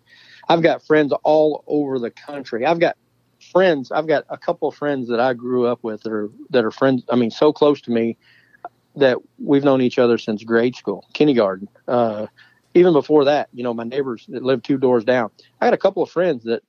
I've 0.54 0.62
got 0.62 0.86
friends 0.86 1.12
all 1.24 1.64
over 1.66 1.98
the 1.98 2.12
country. 2.12 2.64
I've 2.64 2.80
got 2.80 2.96
friends. 3.52 3.92
I've 3.92 4.06
got 4.06 4.24
a 4.30 4.38
couple 4.38 4.68
of 4.68 4.76
friends 4.76 5.08
that 5.10 5.20
I 5.20 5.34
grew 5.34 5.66
up 5.66 5.80
with 5.82 6.04
that 6.04 6.14
are 6.14 6.30
that 6.52 6.64
are 6.64 6.70
friends. 6.70 7.04
I 7.10 7.16
mean, 7.16 7.32
so 7.32 7.52
close 7.52 7.82
to 7.82 7.92
me 7.92 8.18
that 8.96 9.18
we've 9.40 9.64
known 9.64 9.82
each 9.82 9.98
other 9.98 10.20
since 10.20 10.44
grade 10.44 10.76
school, 10.76 11.08
kindergarten. 11.14 11.68
Uh, 11.88 12.28
even 12.76 12.94
before 12.94 13.26
that, 13.26 13.50
you 13.52 13.64
know, 13.64 13.74
my 13.74 13.84
neighbors 13.84 14.28
that 14.30 14.44
live 14.44 14.62
two 14.62 14.78
doors 14.78 15.04
down. 15.04 15.32
I 15.60 15.66
got 15.66 15.74
a 15.74 15.78
couple 15.78 16.04
of 16.04 16.12
friends 16.12 16.44
that, 16.44 16.62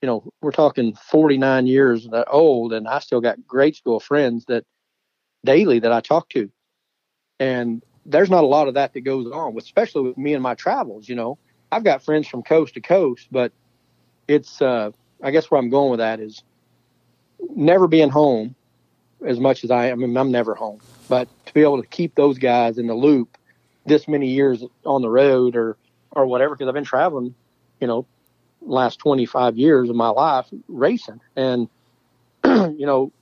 you 0.00 0.06
know, 0.06 0.32
we're 0.40 0.52
talking 0.52 0.94
49 0.94 1.66
years 1.66 2.08
old, 2.30 2.72
and 2.72 2.86
I 2.86 3.00
still 3.00 3.20
got 3.20 3.44
grade 3.44 3.74
school 3.74 3.98
friends 3.98 4.44
that 4.44 4.64
daily 5.44 5.80
that 5.80 5.90
I 5.90 6.00
talk 6.00 6.28
to. 6.30 6.48
And 7.40 7.82
there's 8.06 8.30
not 8.30 8.44
a 8.44 8.46
lot 8.46 8.68
of 8.68 8.74
that 8.74 8.94
that 8.94 9.00
goes 9.00 9.26
on, 9.32 9.58
especially 9.58 10.02
with 10.02 10.16
me 10.16 10.34
and 10.34 10.42
my 10.44 10.54
travels. 10.54 11.08
You 11.08 11.16
know, 11.16 11.38
I've 11.70 11.84
got 11.84 12.02
friends 12.02 12.28
from 12.28 12.42
coast 12.42 12.74
to 12.74 12.80
coast, 12.80 13.28
but 13.30 13.52
it's 14.26 14.62
uh, 14.62 14.90
I 15.22 15.30
guess 15.30 15.50
where 15.50 15.60
I'm 15.60 15.70
going 15.70 15.90
with 15.90 15.98
that 15.98 16.20
is 16.20 16.42
never 17.54 17.86
being 17.86 18.10
home 18.10 18.54
as 19.26 19.40
much 19.40 19.64
as 19.64 19.70
I, 19.70 19.90
I 19.90 19.94
mean, 19.94 20.16
I'm 20.16 20.30
never 20.30 20.54
home, 20.54 20.80
but 21.08 21.28
to 21.46 21.54
be 21.54 21.62
able 21.62 21.82
to 21.82 21.88
keep 21.88 22.14
those 22.14 22.38
guys 22.38 22.78
in 22.78 22.86
the 22.86 22.94
loop 22.94 23.36
this 23.84 24.06
many 24.06 24.28
years 24.28 24.64
on 24.84 25.02
the 25.02 25.10
road 25.10 25.56
or, 25.56 25.76
or 26.12 26.26
whatever, 26.26 26.54
because 26.54 26.68
I've 26.68 26.74
been 26.74 26.84
traveling, 26.84 27.34
you 27.80 27.86
know, 27.86 28.06
last 28.60 28.98
25 28.98 29.56
years 29.56 29.88
of 29.88 29.96
my 29.96 30.08
life 30.08 30.46
racing. 30.68 31.20
And, 31.34 31.68
you 32.44 32.86
know, 32.86 33.12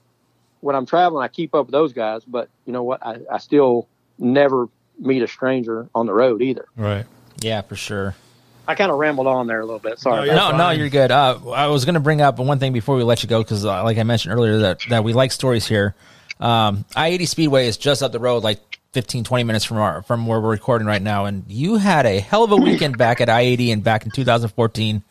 when 0.61 0.75
I'm 0.75 0.85
traveling, 0.85 1.23
I 1.23 1.27
keep 1.29 1.55
up 1.55 1.67
with 1.67 1.71
those 1.71 1.93
guys, 1.93 2.23
but 2.25 2.49
you 2.65 2.73
know 2.73 2.83
what? 2.83 3.05
I, 3.05 3.19
I 3.31 3.37
still 3.37 3.87
never 4.19 4.67
meet 4.99 5.21
a 5.21 5.27
stranger 5.27 5.89
on 5.95 6.05
the 6.05 6.13
road 6.13 6.41
either. 6.41 6.65
Right. 6.75 7.05
Yeah, 7.39 7.61
for 7.61 7.75
sure. 7.75 8.15
I 8.67 8.75
kind 8.75 8.91
of 8.91 8.97
rambled 8.97 9.27
on 9.27 9.47
there 9.47 9.61
a 9.61 9.65
little 9.65 9.79
bit. 9.79 9.97
Sorry. 9.97 10.27
No, 10.27 10.51
no, 10.51 10.57
no, 10.57 10.69
you're 10.71 10.89
good. 10.89 11.09
Uh, 11.09 11.39
I 11.51 11.67
was 11.67 11.85
going 11.85 11.93
to 11.93 12.01
bring 12.01 12.19
up 12.19 12.37
one 12.37 12.59
thing 12.59 12.73
before 12.73 12.97
we 12.97 13.03
let 13.03 13.23
you 13.23 13.29
go 13.29 13.41
because, 13.41 13.63
uh, 13.63 13.83
like 13.83 13.97
I 13.97 14.03
mentioned 14.03 14.33
earlier, 14.33 14.59
that, 14.59 14.81
that 14.89 15.03
we 15.05 15.13
like 15.13 15.31
stories 15.31 15.65
here. 15.65 15.95
Um, 16.39 16.83
I 16.95 17.07
80 17.09 17.25
Speedway 17.27 17.67
is 17.67 17.77
just 17.77 18.03
up 18.03 18.11
the 18.11 18.19
road, 18.19 18.43
like 18.43 18.59
15, 18.91 19.23
20 19.23 19.43
minutes 19.45 19.63
from 19.63 19.77
our, 19.77 20.01
from 20.01 20.27
where 20.27 20.41
we're 20.41 20.51
recording 20.51 20.85
right 20.85 21.01
now. 21.01 21.25
And 21.25 21.45
you 21.47 21.77
had 21.77 22.05
a 22.05 22.19
hell 22.19 22.43
of 22.43 22.51
a 22.51 22.57
weekend 22.57 22.97
back 22.99 23.21
at 23.21 23.29
I 23.29 23.41
80 23.41 23.71
and 23.71 23.83
back 23.83 24.05
in 24.05 24.11
2014 24.11 25.01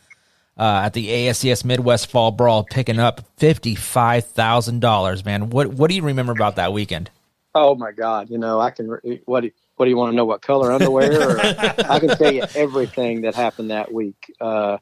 uh, 0.58 0.82
at 0.84 0.92
the 0.92 1.08
ASCS 1.08 1.64
Midwest 1.64 2.10
Fall 2.10 2.32
Brawl, 2.32 2.62
picking 2.62 2.98
up 2.98 3.22
$55,000, 3.38 5.24
man. 5.24 5.50
What, 5.50 5.68
what 5.68 5.88
do 5.88 5.96
you 5.96 6.02
remember 6.02 6.32
about 6.32 6.56
that 6.56 6.74
weekend? 6.74 7.10
Oh, 7.54 7.74
my 7.74 7.92
God. 7.92 8.28
You 8.28 8.36
know, 8.36 8.60
I 8.60 8.70
can, 8.70 8.98
what, 9.24 9.44
what 9.76 9.86
do 9.86 9.90
you 9.90 9.96
want 9.96 10.12
to 10.12 10.16
know? 10.16 10.24
What 10.24 10.42
color 10.42 10.72
underwear? 10.72 11.30
Or, 11.30 11.40
I 11.40 12.00
can 12.00 12.16
tell 12.16 12.32
you 12.32 12.44
everything 12.54 13.22
that 13.22 13.34
happened 13.34 13.70
that 13.70 13.92
week, 13.92 14.32
uh, 14.40 14.78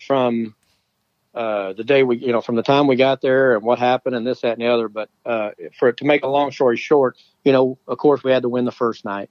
from 0.00 0.54
uh, 1.34 1.74
the 1.74 1.84
day 1.84 2.02
we, 2.02 2.16
you 2.16 2.32
know, 2.32 2.40
from 2.40 2.56
the 2.56 2.62
time 2.62 2.86
we 2.86 2.96
got 2.96 3.20
there 3.20 3.54
and 3.54 3.62
what 3.62 3.78
happened 3.78 4.16
and 4.16 4.26
this, 4.26 4.40
that, 4.40 4.52
and 4.52 4.62
the 4.62 4.68
other. 4.68 4.88
But 4.88 5.10
uh, 5.24 5.50
for 5.78 5.92
to 5.92 6.04
make 6.04 6.24
a 6.24 6.28
long 6.28 6.50
story 6.50 6.76
short, 6.76 7.18
you 7.44 7.52
know, 7.52 7.78
of 7.86 7.98
course 7.98 8.24
we 8.24 8.32
had 8.32 8.42
to 8.42 8.48
win 8.48 8.64
the 8.64 8.72
first 8.72 9.04
night, 9.04 9.28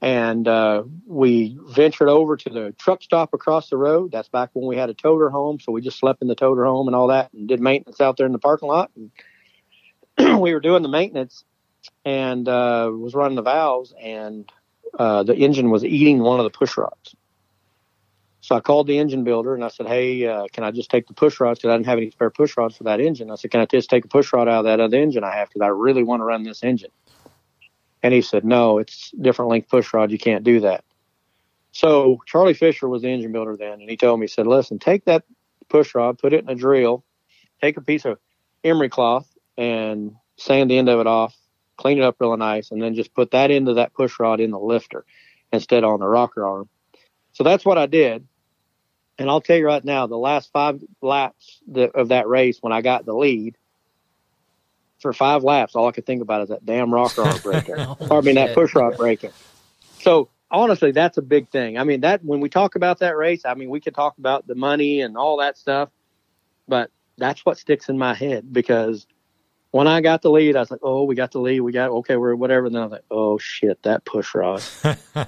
and 0.00 0.46
uh, 0.46 0.84
we 1.04 1.58
ventured 1.68 2.08
over 2.08 2.36
to 2.36 2.48
the 2.48 2.74
truck 2.78 3.02
stop 3.02 3.34
across 3.34 3.68
the 3.68 3.76
road. 3.76 4.12
That's 4.12 4.28
back 4.28 4.50
when 4.52 4.66
we 4.66 4.76
had 4.76 4.88
a 4.88 4.94
toter 4.94 5.30
home, 5.30 5.58
so 5.58 5.72
we 5.72 5.80
just 5.80 5.98
slept 5.98 6.22
in 6.22 6.28
the 6.28 6.36
toter 6.36 6.64
home 6.64 6.86
and 6.86 6.94
all 6.94 7.08
that, 7.08 7.32
and 7.32 7.48
did 7.48 7.60
maintenance 7.60 8.00
out 8.00 8.16
there 8.16 8.26
in 8.26 8.32
the 8.32 8.38
parking 8.38 8.68
lot. 8.68 8.92
And 8.96 10.40
we 10.40 10.54
were 10.54 10.60
doing 10.60 10.82
the 10.82 10.88
maintenance, 10.88 11.44
and 12.04 12.48
uh, 12.48 12.90
was 12.92 13.14
running 13.14 13.36
the 13.36 13.42
valves, 13.42 13.94
and 14.00 14.50
uh, 14.98 15.22
the 15.22 15.34
engine 15.34 15.70
was 15.70 15.84
eating 15.84 16.20
one 16.20 16.40
of 16.40 16.44
the 16.44 16.50
push 16.50 16.76
rods. 16.76 17.14
So 18.40 18.56
I 18.56 18.60
called 18.60 18.88
the 18.88 18.98
engine 18.98 19.22
builder 19.22 19.54
and 19.54 19.64
I 19.64 19.68
said, 19.68 19.86
"Hey, 19.86 20.26
uh, 20.26 20.46
can 20.52 20.64
I 20.64 20.72
just 20.72 20.90
take 20.90 21.06
the 21.06 21.14
push 21.14 21.38
rods? 21.38 21.60
Because 21.60 21.70
I 21.72 21.76
didn't 21.76 21.86
have 21.86 21.98
any 21.98 22.10
spare 22.10 22.30
push 22.30 22.56
rods 22.56 22.76
for 22.76 22.84
that 22.84 23.00
engine." 23.00 23.30
I 23.30 23.36
said, 23.36 23.52
"Can 23.52 23.60
I 23.60 23.66
just 23.66 23.88
take 23.88 24.04
a 24.04 24.08
push 24.08 24.32
rod 24.32 24.48
out 24.48 24.60
of 24.60 24.64
that 24.64 24.80
other 24.80 24.98
engine 24.98 25.22
I 25.22 25.36
have? 25.36 25.48
Because 25.48 25.62
I 25.62 25.68
really 25.68 26.02
want 26.02 26.20
to 26.20 26.24
run 26.24 26.42
this 26.42 26.64
engine." 26.64 26.90
And 28.02 28.12
he 28.12 28.20
said, 28.20 28.44
"No, 28.44 28.78
it's 28.78 29.12
different 29.12 29.50
length 29.50 29.68
push 29.68 29.94
rod. 29.94 30.10
You 30.10 30.18
can't 30.18 30.42
do 30.42 30.60
that." 30.60 30.84
So 31.70 32.20
Charlie 32.26 32.54
Fisher 32.54 32.88
was 32.88 33.02
the 33.02 33.08
engine 33.08 33.32
builder 33.32 33.56
then, 33.56 33.80
and 33.80 33.88
he 33.88 33.96
told 33.96 34.18
me, 34.18 34.24
he 34.24 34.28
said, 34.28 34.48
"Listen, 34.48 34.80
take 34.80 35.04
that 35.04 35.22
push 35.68 35.94
rod, 35.94 36.18
put 36.18 36.32
it 36.32 36.42
in 36.42 36.50
a 36.50 36.56
drill, 36.56 37.04
take 37.60 37.76
a 37.76 37.80
piece 37.80 38.04
of 38.04 38.18
emery 38.64 38.88
cloth, 38.88 39.32
and 39.56 40.16
sand 40.36 40.68
the 40.70 40.78
end 40.78 40.88
of 40.88 40.98
it 40.98 41.06
off, 41.06 41.36
clean 41.76 41.98
it 41.98 42.04
up 42.04 42.16
really 42.20 42.36
nice, 42.36 42.70
and 42.70 42.82
then 42.82 42.94
just 42.94 43.14
put 43.14 43.30
that 43.32 43.50
into 43.50 43.74
that 43.74 43.94
push 43.94 44.18
rod 44.18 44.40
in 44.40 44.50
the 44.50 44.58
lifter 44.58 45.04
instead 45.52 45.84
on 45.84 46.00
the 46.00 46.06
rocker 46.06 46.46
arm. 46.46 46.68
So 47.32 47.44
that's 47.44 47.64
what 47.64 47.78
I 47.78 47.86
did. 47.86 48.26
And 49.18 49.28
I'll 49.28 49.40
tell 49.40 49.56
you 49.56 49.66
right 49.66 49.84
now, 49.84 50.06
the 50.06 50.16
last 50.16 50.50
five 50.52 50.82
laps 51.00 51.60
of 51.94 52.08
that 52.08 52.28
race, 52.28 52.58
when 52.60 52.72
I 52.72 52.80
got 52.80 53.04
the 53.04 53.14
lead, 53.14 53.56
for 55.00 55.12
five 55.12 55.42
laps, 55.42 55.74
all 55.74 55.88
I 55.88 55.92
could 55.92 56.06
think 56.06 56.22
about 56.22 56.42
is 56.42 56.48
that 56.48 56.64
damn 56.64 56.94
rocker 56.94 57.22
arm 57.22 57.38
breaker. 57.42 57.76
oh, 57.78 57.94
Pardon 58.08 58.24
me, 58.24 58.32
that 58.34 58.54
push 58.54 58.74
rod 58.74 58.94
oh, 58.94 58.96
breaker. 58.96 59.30
So 60.00 60.30
honestly, 60.50 60.92
that's 60.92 61.18
a 61.18 61.22
big 61.22 61.48
thing. 61.50 61.76
I 61.76 61.84
mean, 61.84 62.02
that 62.02 62.24
when 62.24 62.40
we 62.40 62.48
talk 62.48 62.76
about 62.76 63.00
that 63.00 63.16
race, 63.16 63.42
I 63.44 63.54
mean, 63.54 63.68
we 63.68 63.80
could 63.80 63.94
talk 63.94 64.16
about 64.18 64.46
the 64.46 64.54
money 64.54 65.00
and 65.00 65.16
all 65.16 65.38
that 65.38 65.58
stuff, 65.58 65.90
but 66.68 66.90
that's 67.18 67.44
what 67.44 67.58
sticks 67.58 67.88
in 67.88 67.98
my 67.98 68.14
head 68.14 68.52
because 68.52 69.06
when 69.72 69.88
I 69.88 70.02
got 70.02 70.22
the 70.22 70.30
lead, 70.30 70.54
I 70.54 70.60
was 70.60 70.70
like, 70.70 70.80
"Oh, 70.82 71.04
we 71.04 71.14
got 71.14 71.32
the 71.32 71.40
lead. 71.40 71.60
We 71.60 71.72
got 71.72 71.90
okay. 71.90 72.16
We're 72.16 72.36
whatever." 72.36 72.66
And 72.66 72.74
then 72.74 72.82
I 72.82 72.84
was 72.84 72.92
like, 72.92 73.04
"Oh 73.10 73.38
shit, 73.38 73.82
that 73.82 74.04
push 74.04 74.34
rod." 74.34 74.62
and 74.84 75.26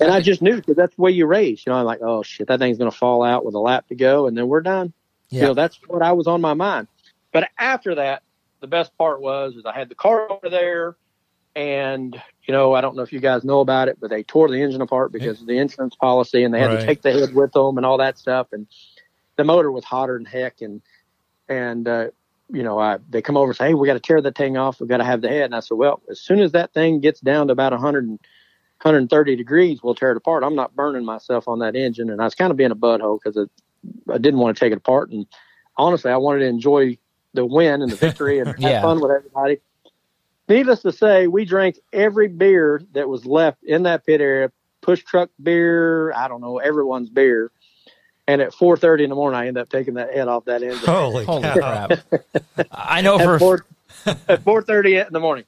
I 0.00 0.20
just 0.20 0.42
knew 0.42 0.56
because 0.56 0.76
that's 0.76 0.94
the 0.94 1.02
way 1.02 1.10
you 1.10 1.26
race. 1.26 1.64
You 1.66 1.72
know, 1.72 1.78
I'm 1.78 1.86
like, 1.86 2.02
"Oh 2.02 2.22
shit, 2.22 2.46
that 2.48 2.60
thing's 2.60 2.78
gonna 2.78 2.90
fall 2.90 3.24
out 3.24 3.44
with 3.44 3.54
a 3.54 3.58
lap 3.58 3.88
to 3.88 3.94
go, 3.94 4.26
and 4.26 4.36
then 4.36 4.46
we're 4.48 4.60
done." 4.60 4.92
Yeah. 5.30 5.40
You 5.40 5.46
know, 5.48 5.54
that's 5.54 5.78
what 5.86 6.02
I 6.02 6.12
was 6.12 6.26
on 6.26 6.40
my 6.40 6.54
mind. 6.54 6.88
But 7.32 7.48
after 7.58 7.94
that, 7.94 8.22
the 8.60 8.66
best 8.66 8.96
part 8.98 9.22
was 9.22 9.56
is 9.56 9.64
I 9.64 9.72
had 9.72 9.88
the 9.88 9.94
car 9.94 10.30
over 10.30 10.50
there, 10.50 10.96
and 11.56 12.20
you 12.46 12.52
know, 12.52 12.74
I 12.74 12.82
don't 12.82 12.96
know 12.96 13.02
if 13.02 13.14
you 13.14 13.20
guys 13.20 13.44
know 13.44 13.60
about 13.60 13.88
it, 13.88 13.98
but 13.98 14.10
they 14.10 14.22
tore 14.22 14.48
the 14.48 14.60
engine 14.60 14.82
apart 14.82 15.10
because 15.10 15.40
of 15.40 15.46
the 15.46 15.56
insurance 15.56 15.94
policy, 15.94 16.44
and 16.44 16.52
they 16.52 16.60
had 16.60 16.66
right. 16.66 16.80
to 16.80 16.86
take 16.86 17.00
the 17.00 17.12
head 17.12 17.34
with 17.34 17.52
them 17.52 17.78
and 17.78 17.86
all 17.86 17.96
that 17.96 18.18
stuff, 18.18 18.48
and 18.52 18.66
the 19.36 19.44
motor 19.44 19.72
was 19.72 19.84
hotter 19.84 20.18
than 20.18 20.26
heck, 20.26 20.60
and 20.60 20.82
and 21.48 21.88
uh, 21.88 22.08
you 22.52 22.62
know, 22.62 22.78
I, 22.78 22.98
they 23.08 23.22
come 23.22 23.36
over 23.36 23.50
and 23.50 23.56
say, 23.56 23.68
Hey, 23.68 23.74
we 23.74 23.86
got 23.86 23.94
to 23.94 24.00
tear 24.00 24.20
that 24.20 24.36
thing 24.36 24.56
off. 24.56 24.80
We 24.80 24.86
got 24.86 24.98
to 24.98 25.04
have 25.04 25.20
the 25.20 25.28
head. 25.28 25.44
And 25.44 25.54
I 25.54 25.60
said, 25.60 25.76
well, 25.76 26.02
as 26.10 26.20
soon 26.20 26.40
as 26.40 26.52
that 26.52 26.72
thing 26.72 27.00
gets 27.00 27.20
down 27.20 27.46
to 27.48 27.52
about 27.52 27.72
100, 27.72 28.08
130 28.08 29.36
degrees, 29.36 29.82
we'll 29.82 29.94
tear 29.94 30.10
it 30.12 30.16
apart. 30.16 30.44
I'm 30.44 30.54
not 30.54 30.74
burning 30.74 31.04
myself 31.04 31.48
on 31.48 31.60
that 31.60 31.76
engine. 31.76 32.10
And 32.10 32.20
I 32.20 32.24
was 32.24 32.34
kind 32.34 32.50
of 32.50 32.56
being 32.56 32.70
a 32.70 32.76
butthole 32.76 33.18
because 33.22 33.48
I 34.12 34.18
didn't 34.18 34.40
want 34.40 34.56
to 34.56 34.60
take 34.60 34.72
it 34.72 34.78
apart. 34.78 35.10
And 35.10 35.26
honestly, 35.76 36.10
I 36.10 36.16
wanted 36.16 36.40
to 36.40 36.46
enjoy 36.46 36.98
the 37.34 37.46
win 37.46 37.82
and 37.82 37.90
the 37.90 37.96
victory 37.96 38.40
and 38.40 38.54
yeah. 38.58 38.70
have 38.70 38.82
fun 38.82 39.00
with 39.00 39.10
everybody. 39.10 39.58
Needless 40.48 40.82
to 40.82 40.92
say, 40.92 41.28
we 41.28 41.44
drank 41.44 41.78
every 41.92 42.26
beer 42.26 42.82
that 42.92 43.08
was 43.08 43.24
left 43.24 43.62
in 43.62 43.84
that 43.84 44.04
pit 44.04 44.20
area, 44.20 44.50
push 44.80 45.04
truck 45.04 45.30
beer, 45.40 46.12
I 46.12 46.26
don't 46.26 46.40
know, 46.40 46.58
everyone's 46.58 47.08
beer 47.08 47.52
and 48.30 48.40
at 48.40 48.52
4:30 48.52 49.04
in 49.04 49.10
the 49.10 49.16
morning, 49.16 49.40
I 49.40 49.48
end 49.48 49.58
up 49.58 49.68
taking 49.68 49.94
that 49.94 50.12
head 50.12 50.28
off 50.28 50.44
that 50.44 50.62
engine. 50.62 50.78
Holy, 50.78 51.24
Holy 51.24 51.50
crap! 51.50 51.92
I 52.70 53.00
know 53.00 53.18
for 53.38 53.64
at 54.06 54.44
4:30 54.44 55.06
in 55.06 55.12
the 55.12 55.20
morning. 55.20 55.44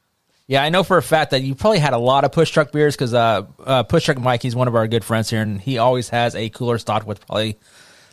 Yeah, 0.48 0.62
I 0.64 0.68
know 0.68 0.82
for 0.82 0.98
a 0.98 1.02
fact 1.02 1.30
that 1.30 1.42
you 1.42 1.54
probably 1.54 1.78
had 1.78 1.92
a 1.92 1.98
lot 1.98 2.24
of 2.24 2.32
push 2.32 2.50
truck 2.50 2.72
beers 2.72 2.96
because 2.96 3.14
uh, 3.14 3.42
uh, 3.64 3.84
push 3.84 4.04
truck 4.04 4.18
Mike, 4.18 4.42
he's 4.42 4.56
one 4.56 4.68
of 4.68 4.74
our 4.74 4.88
good 4.88 5.04
friends 5.04 5.30
here, 5.30 5.40
and 5.40 5.60
he 5.60 5.78
always 5.78 6.08
has 6.08 6.34
a 6.34 6.48
cooler 6.50 6.78
stocked 6.78 7.06
with 7.06 7.24
probably 7.24 7.56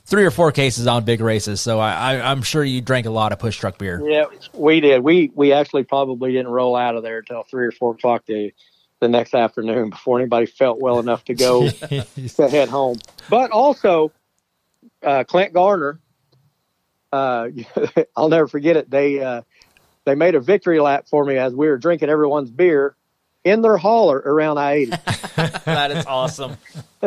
three 0.05 0.23
or 0.23 0.31
four 0.31 0.51
cases 0.51 0.85
on 0.85 1.03
big 1.03 1.21
races. 1.21 1.59
So 1.59 1.79
I, 1.79 2.13
I, 2.13 2.31
am 2.31 2.43
sure 2.43 2.63
you 2.63 2.81
drank 2.81 3.07
a 3.07 3.11
lot 3.11 3.31
of 3.31 3.39
push 3.39 3.57
truck 3.57 3.77
beer. 3.79 4.01
Yeah, 4.07 4.25
we 4.53 4.79
did. 4.79 5.03
We 5.03 5.31
we 5.33 5.51
actually 5.53 5.83
probably 5.83 6.31
didn't 6.31 6.51
roll 6.51 6.75
out 6.75 6.95
of 6.95 7.01
there 7.01 7.17
until 7.17 7.43
three 7.43 7.65
or 7.65 7.71
four 7.71 7.93
o'clock 7.93 8.25
the 8.27 8.53
the 8.99 9.07
next 9.07 9.33
afternoon 9.33 9.89
before 9.89 10.19
anybody 10.19 10.45
felt 10.45 10.79
well 10.79 10.99
enough 10.99 11.25
to 11.25 11.33
go 11.33 11.69
to 11.69 12.49
head 12.49 12.69
home. 12.69 12.99
But 13.29 13.51
also, 13.51 14.11
uh, 15.03 15.23
Clint 15.23 15.53
Garner. 15.53 15.99
Uh, 17.11 17.49
I'll 18.15 18.29
never 18.29 18.47
forget 18.47 18.77
it. 18.77 18.89
They 18.89 19.21
uh, 19.21 19.41
they 20.05 20.15
made 20.15 20.35
a 20.35 20.39
victory 20.39 20.79
lap 20.79 21.07
for 21.09 21.23
me 21.25 21.37
as 21.37 21.53
we 21.53 21.67
were 21.67 21.77
drinking 21.77 22.09
everyone's 22.09 22.51
beer, 22.51 22.95
in 23.43 23.61
their 23.61 23.77
hauler 23.77 24.17
around 24.17 24.57
I 24.57 24.73
eighty. 24.73 24.91
that 25.35 25.91
is 25.91 26.05
awesome. 26.05 26.57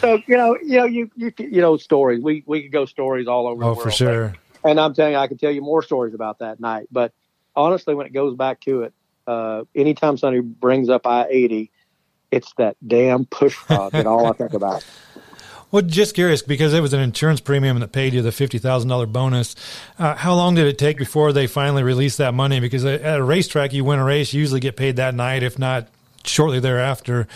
so 0.00 0.22
you 0.26 0.36
know, 0.36 0.56
you 0.62 0.76
know, 0.76 0.84
you 0.84 1.10
you 1.16 1.32
you 1.38 1.60
know 1.60 1.76
stories. 1.76 2.22
We 2.22 2.44
we 2.46 2.62
could 2.62 2.72
go 2.72 2.86
stories 2.86 3.26
all 3.26 3.46
over. 3.46 3.64
Oh, 3.64 3.70
the 3.70 3.74
world, 3.74 3.82
for 3.82 3.90
sure. 3.90 4.36
But, 4.62 4.70
and 4.70 4.80
I'm 4.80 4.94
telling 4.94 5.12
you, 5.12 5.18
I 5.18 5.26
can 5.26 5.38
tell 5.38 5.50
you 5.50 5.60
more 5.60 5.82
stories 5.82 6.14
about 6.14 6.38
that 6.38 6.60
night. 6.60 6.88
But 6.90 7.12
honestly, 7.54 7.94
when 7.94 8.06
it 8.06 8.12
goes 8.12 8.34
back 8.36 8.60
to 8.62 8.82
it, 8.82 8.94
uh, 9.26 9.64
anytime 9.74 10.16
somebody 10.16 10.40
brings 10.40 10.88
up 10.88 11.06
I 11.06 11.26
eighty, 11.28 11.70
it's 12.30 12.52
that 12.58 12.76
damn 12.86 13.26
push 13.26 13.56
rod 13.68 13.92
that 13.92 14.06
all 14.06 14.26
I 14.26 14.32
think 14.32 14.54
about. 14.54 14.84
Well, 15.74 15.82
just 15.82 16.14
curious 16.14 16.40
because 16.40 16.72
it 16.72 16.78
was 16.78 16.92
an 16.92 17.00
insurance 17.00 17.40
premium 17.40 17.80
that 17.80 17.90
paid 17.90 18.14
you 18.14 18.22
the 18.22 18.30
fifty 18.30 18.58
thousand 18.58 18.90
dollar 18.90 19.06
bonus. 19.06 19.56
Uh, 19.98 20.14
how 20.14 20.32
long 20.32 20.54
did 20.54 20.68
it 20.68 20.78
take 20.78 20.96
before 20.96 21.32
they 21.32 21.48
finally 21.48 21.82
released 21.82 22.18
that 22.18 22.32
money? 22.32 22.60
Because 22.60 22.84
at 22.84 23.18
a 23.18 23.24
racetrack, 23.24 23.72
you 23.72 23.82
win 23.82 23.98
a 23.98 24.04
race, 24.04 24.32
you 24.32 24.38
usually 24.38 24.60
get 24.60 24.76
paid 24.76 24.94
that 24.94 25.16
night, 25.16 25.42
if 25.42 25.58
not 25.58 25.88
shortly 26.24 26.60
thereafter. 26.60 27.26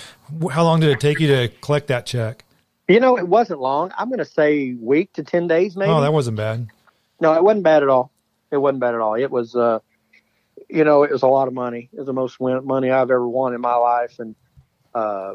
How 0.52 0.62
long 0.62 0.78
did 0.78 0.90
it 0.90 1.00
take 1.00 1.18
you 1.18 1.26
to 1.26 1.48
collect 1.62 1.88
that 1.88 2.06
check? 2.06 2.44
You 2.86 3.00
know, 3.00 3.18
it 3.18 3.26
wasn't 3.26 3.58
long. 3.58 3.90
I'm 3.98 4.06
going 4.06 4.20
to 4.20 4.24
say 4.24 4.72
week 4.74 5.12
to 5.14 5.24
ten 5.24 5.48
days, 5.48 5.76
maybe. 5.76 5.90
Oh, 5.90 6.00
that 6.00 6.12
wasn't 6.12 6.36
bad. 6.36 6.68
No, 7.20 7.34
it 7.34 7.42
wasn't 7.42 7.64
bad 7.64 7.82
at 7.82 7.88
all. 7.88 8.12
It 8.52 8.58
wasn't 8.58 8.78
bad 8.78 8.94
at 8.94 9.00
all. 9.00 9.14
It 9.14 9.32
was, 9.32 9.56
uh, 9.56 9.80
you 10.68 10.84
know, 10.84 11.02
it 11.02 11.10
was 11.10 11.24
a 11.24 11.26
lot 11.26 11.48
of 11.48 11.54
money. 11.54 11.88
It 11.92 11.98
was 11.98 12.06
the 12.06 12.12
most 12.12 12.38
win- 12.38 12.64
money 12.64 12.92
I've 12.92 13.10
ever 13.10 13.28
won 13.28 13.52
in 13.52 13.60
my 13.60 13.74
life, 13.74 14.20
and 14.20 14.36
uh, 14.94 15.34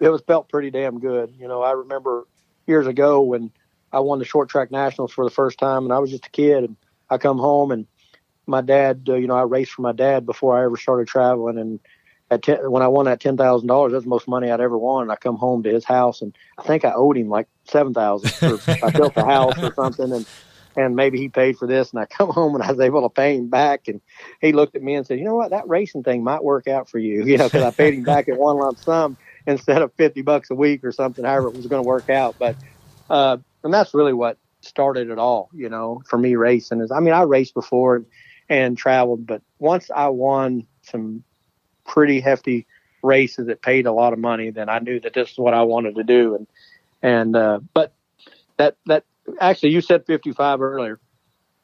it 0.00 0.08
was 0.08 0.22
felt 0.22 0.48
pretty 0.48 0.70
damn 0.70 1.00
good. 1.00 1.34
You 1.38 1.48
know, 1.48 1.62
I 1.62 1.72
remember 1.72 2.26
years 2.66 2.86
ago 2.86 3.20
when 3.20 3.50
I 3.92 4.00
won 4.00 4.18
the 4.18 4.24
short 4.24 4.48
track 4.48 4.70
nationals 4.70 5.12
for 5.12 5.24
the 5.24 5.30
first 5.30 5.58
time, 5.58 5.84
and 5.84 5.92
I 5.92 5.98
was 5.98 6.10
just 6.10 6.26
a 6.26 6.30
kid, 6.30 6.64
and 6.64 6.76
I 7.10 7.18
come 7.18 7.38
home 7.38 7.70
and 7.70 7.86
my 8.48 8.62
dad, 8.62 9.06
uh, 9.08 9.14
you 9.14 9.26
know, 9.26 9.36
I 9.36 9.42
raced 9.42 9.72
for 9.72 9.82
my 9.82 9.92
dad 9.92 10.26
before 10.26 10.58
I 10.58 10.64
ever 10.64 10.76
started 10.76 11.06
traveling, 11.06 11.58
and 11.58 11.78
at 12.30 12.42
ten, 12.42 12.70
when 12.70 12.82
I 12.82 12.88
won 12.88 13.04
that 13.04 13.20
ten 13.20 13.36
thousand 13.36 13.68
dollars, 13.68 13.92
that's 13.92 14.04
the 14.04 14.10
most 14.10 14.26
money 14.26 14.50
I'd 14.50 14.60
ever 14.60 14.76
won. 14.76 15.02
And 15.02 15.12
I 15.12 15.16
come 15.16 15.36
home 15.36 15.62
to 15.62 15.70
his 15.70 15.84
house, 15.84 16.22
and 16.22 16.34
I 16.56 16.62
think 16.62 16.84
I 16.84 16.92
owed 16.94 17.16
him 17.16 17.28
like 17.28 17.46
seven 17.64 17.92
thousand. 17.94 18.32
I 18.82 18.90
built 18.90 19.14
the 19.14 19.24
house 19.24 19.54
or 19.62 19.72
something, 19.74 20.12
and 20.12 20.26
and 20.76 20.96
maybe 20.96 21.18
he 21.18 21.28
paid 21.28 21.58
for 21.58 21.66
this. 21.66 21.90
And 21.90 22.00
I 22.00 22.06
come 22.06 22.30
home 22.30 22.54
and 22.54 22.64
I 22.64 22.70
was 22.72 22.80
able 22.80 23.02
to 23.02 23.08
pay 23.08 23.36
him 23.36 23.48
back. 23.48 23.88
And 23.88 24.00
he 24.40 24.52
looked 24.52 24.76
at 24.76 24.82
me 24.82 24.94
and 24.94 25.06
said, 25.06 25.18
"You 25.18 25.24
know 25.26 25.36
what? 25.36 25.50
That 25.50 25.68
racing 25.68 26.02
thing 26.02 26.24
might 26.24 26.42
work 26.42 26.66
out 26.66 26.88
for 26.88 26.98
you, 26.98 27.24
you 27.26 27.36
know, 27.36 27.48
because 27.48 27.62
I 27.62 27.70
paid 27.70 27.94
him 27.94 28.04
back 28.04 28.28
at 28.28 28.38
one 28.38 28.56
lump 28.56 28.78
sum." 28.78 29.18
instead 29.52 29.80
of 29.80 29.92
50 29.94 30.22
bucks 30.22 30.50
a 30.50 30.54
week 30.54 30.84
or 30.84 30.92
something, 30.92 31.24
however 31.24 31.48
it 31.48 31.54
was 31.54 31.66
going 31.66 31.82
to 31.82 31.86
work 31.86 32.10
out. 32.10 32.36
But, 32.38 32.54
uh, 33.08 33.38
and 33.64 33.72
that's 33.72 33.94
really 33.94 34.12
what 34.12 34.36
started 34.60 35.08
it 35.08 35.18
all, 35.18 35.48
you 35.54 35.70
know, 35.70 36.02
for 36.06 36.18
me 36.18 36.36
racing 36.36 36.82
is, 36.82 36.90
I 36.92 37.00
mean, 37.00 37.14
I 37.14 37.22
raced 37.22 37.54
before 37.54 37.96
and, 37.96 38.06
and 38.50 38.76
traveled, 38.76 39.26
but 39.26 39.40
once 39.58 39.90
I 39.94 40.08
won 40.08 40.66
some 40.82 41.24
pretty 41.86 42.20
hefty 42.20 42.66
races 43.02 43.46
that 43.46 43.62
paid 43.62 43.86
a 43.86 43.92
lot 43.92 44.12
of 44.12 44.18
money, 44.18 44.50
then 44.50 44.68
I 44.68 44.80
knew 44.80 45.00
that 45.00 45.14
this 45.14 45.30
is 45.30 45.38
what 45.38 45.54
I 45.54 45.62
wanted 45.62 45.94
to 45.94 46.04
do. 46.04 46.34
And, 46.34 46.46
and, 47.02 47.34
uh, 47.34 47.60
but 47.72 47.94
that, 48.58 48.76
that 48.86 49.04
actually 49.40 49.70
you 49.70 49.80
said 49.80 50.04
55 50.04 50.60
earlier. 50.60 51.00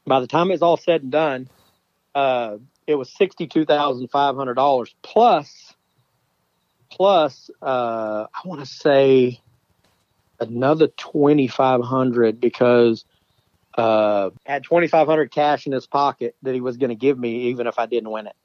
By 0.06 0.20
the 0.20 0.26
time 0.26 0.50
it's 0.50 0.62
all 0.62 0.78
said 0.78 1.02
and 1.02 1.12
done, 1.12 1.48
uh, 2.14 2.56
it 2.86 2.94
was 2.94 3.10
$62,500 3.20 4.94
plus 5.02 5.63
plus 6.94 7.50
uh, 7.60 8.26
I 8.32 8.48
want 8.48 8.60
to 8.60 8.66
say 8.66 9.40
another 10.38 10.86
twenty 10.86 11.48
five 11.48 11.82
hundred 11.82 12.40
because 12.40 13.04
uh, 13.76 14.30
had 14.46 14.62
twenty 14.62 14.86
five 14.86 15.08
hundred 15.08 15.32
cash 15.32 15.66
in 15.66 15.72
his 15.72 15.86
pocket 15.86 16.36
that 16.42 16.54
he 16.54 16.60
was 16.60 16.76
going 16.76 16.90
to 16.90 16.96
give 16.96 17.18
me 17.18 17.48
even 17.48 17.66
if 17.66 17.78
I 17.78 17.86
didn't 17.86 18.10
win 18.10 18.28
it. 18.28 18.36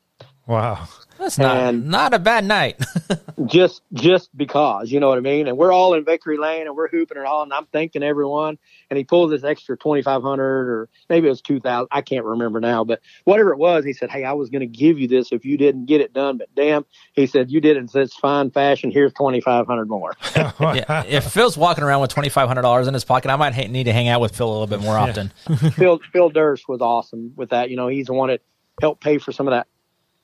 Wow, 0.49 0.87
that's 1.19 1.37
not 1.37 1.57
and 1.57 1.85
not 1.89 2.15
a 2.15 2.17
bad 2.17 2.43
night. 2.43 2.81
just 3.45 3.83
just 3.93 4.35
because 4.35 4.91
you 4.91 4.99
know 4.99 5.07
what 5.07 5.19
I 5.19 5.21
mean. 5.21 5.47
And 5.47 5.59
we're 5.59 5.71
all 5.71 5.93
in 5.93 6.03
victory 6.03 6.39
lane 6.39 6.65
and 6.65 6.75
we're 6.75 6.87
hooping 6.87 7.19
it 7.19 7.23
all, 7.23 7.43
and 7.43 7.53
I'm 7.53 7.67
thanking 7.67 8.01
everyone. 8.01 8.57
And 8.89 8.97
he 8.97 9.03
pulls 9.03 9.29
this 9.29 9.43
extra 9.43 9.77
twenty 9.77 10.01
five 10.01 10.23
hundred 10.23 10.67
or 10.69 10.89
maybe 11.07 11.27
it 11.27 11.29
was 11.29 11.43
two 11.43 11.59
thousand. 11.59 11.89
I 11.91 12.01
can't 12.01 12.25
remember 12.25 12.59
now, 12.59 12.83
but 12.83 12.99
whatever 13.25 13.51
it 13.51 13.59
was, 13.59 13.85
he 13.85 13.93
said, 13.93 14.09
"Hey, 14.09 14.23
I 14.23 14.33
was 14.33 14.49
going 14.49 14.61
to 14.61 14.65
give 14.65 14.97
you 14.97 15.07
this 15.07 15.31
if 15.31 15.45
you 15.45 15.55
didn't 15.55 15.85
get 15.85 16.01
it 16.01 16.13
done, 16.13 16.39
but 16.39 16.47
damn," 16.55 16.83
he 17.13 17.27
said, 17.27 17.51
"You 17.51 17.61
did 17.61 17.77
it 17.77 17.81
in 17.81 17.87
such 17.87 18.11
fine 18.13 18.49
fashion. 18.49 18.89
Here's 18.89 19.13
twenty 19.13 19.39
five 19.39 19.67
hundred 19.67 19.87
more." 19.87 20.15
yeah, 20.35 21.03
if 21.03 21.25
Phil's 21.25 21.59
walking 21.59 21.83
around 21.83 22.01
with 22.01 22.09
twenty 22.09 22.29
five 22.29 22.47
hundred 22.47 22.63
dollars 22.63 22.87
in 22.87 22.95
his 22.95 23.05
pocket, 23.05 23.29
I 23.29 23.35
might 23.35 23.53
ha- 23.53 23.67
need 23.67 23.83
to 23.83 23.93
hang 23.93 24.07
out 24.07 24.19
with 24.19 24.35
Phil 24.35 24.49
a 24.49 24.51
little 24.51 24.65
bit 24.65 24.81
more 24.81 24.97
often. 24.97 25.31
Phil 25.73 25.99
Phil 26.11 26.31
Durst 26.31 26.67
was 26.67 26.81
awesome 26.81 27.33
with 27.35 27.51
that. 27.51 27.69
You 27.69 27.75
know, 27.75 27.87
he's 27.87 28.07
the 28.07 28.13
one 28.13 28.29
that 28.29 28.41
helped 28.81 29.03
pay 29.03 29.19
for 29.19 29.31
some 29.31 29.47
of 29.47 29.51
that 29.51 29.67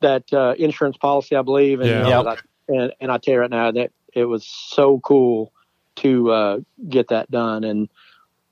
that 0.01 0.31
uh, 0.33 0.55
insurance 0.57 0.97
policy, 0.97 1.35
I 1.35 1.41
believe. 1.41 1.79
And, 1.79 1.89
yeah. 1.89 2.03
you 2.03 2.09
know, 2.09 2.27
I, 2.27 2.37
and, 2.67 2.93
and 2.99 3.11
I 3.11 3.17
tell 3.17 3.35
you 3.35 3.39
right 3.41 3.49
now 3.49 3.71
that 3.71 3.91
it 4.13 4.25
was 4.25 4.45
so 4.45 4.99
cool 4.99 5.51
to 5.97 6.31
uh, 6.31 6.59
get 6.89 7.09
that 7.09 7.29
done. 7.31 7.63
And, 7.63 7.89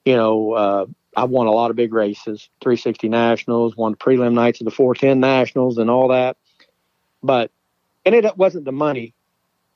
you 0.06 0.16
know, 0.16 0.54
uh, 0.54 0.86
I 1.16 1.26
won 1.26 1.48
a 1.48 1.52
lot 1.52 1.70
of 1.70 1.76
big 1.76 1.94
races, 1.94 2.50
360 2.62 3.10
Nationals, 3.10 3.78
won 3.78 3.94
the 3.94 3.98
prelim 3.98 4.34
nights 4.34 4.62
of 4.62 4.66
the 4.66 4.72
410 4.72 5.20
Nationals 5.20 5.78
and 5.78 5.89
all 5.89 6.10
that. 6.10 6.38
But, 7.22 7.52
and 8.06 8.16
it 8.16 8.38
wasn't 8.38 8.66
the 8.66 8.72
money 8.72 9.14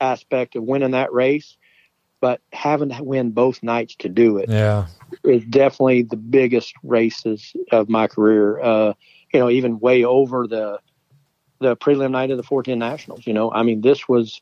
aspect 0.02 0.56
of 0.56 0.64
winning 0.64 0.92
that 0.92 1.14
race, 1.14 1.58
but 2.20 2.42
having 2.52 2.90
to 2.90 3.04
win 3.04 3.32
both 3.32 3.62
nights 3.64 3.96
to 3.96 4.10
do 4.10 4.38
it 4.38 4.50
yeah. 4.50 4.88
is 5.24 5.44
definitely 5.46 6.04
the 6.04 6.18
biggest 6.18 6.74
races 6.84 7.54
of 7.72 7.90
my 7.90 8.08
career. 8.08 8.60
Uh, 8.60 8.94
you 9.34 9.40
know, 9.40 9.50
even 9.50 9.80
way 9.80 10.04
over 10.04 10.48
the 10.48 10.80
the 11.60 11.76
prelim 11.76 12.12
night 12.12 12.32
of 12.32 12.38
the 12.38 12.44
410 12.44 12.80
Nationals. 12.80 13.26
You 13.26 13.34
know, 13.34 13.52
I 13.52 13.64
mean, 13.64 13.82
this 13.82 14.08
was 14.08 14.42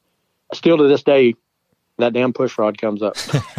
still 0.54 0.78
to 0.78 0.88
this 0.88 1.04
day 1.04 1.36
that 1.98 2.14
damn 2.14 2.34
push 2.34 2.58
rod 2.58 2.78
comes 2.78 3.02
up. 3.02 3.16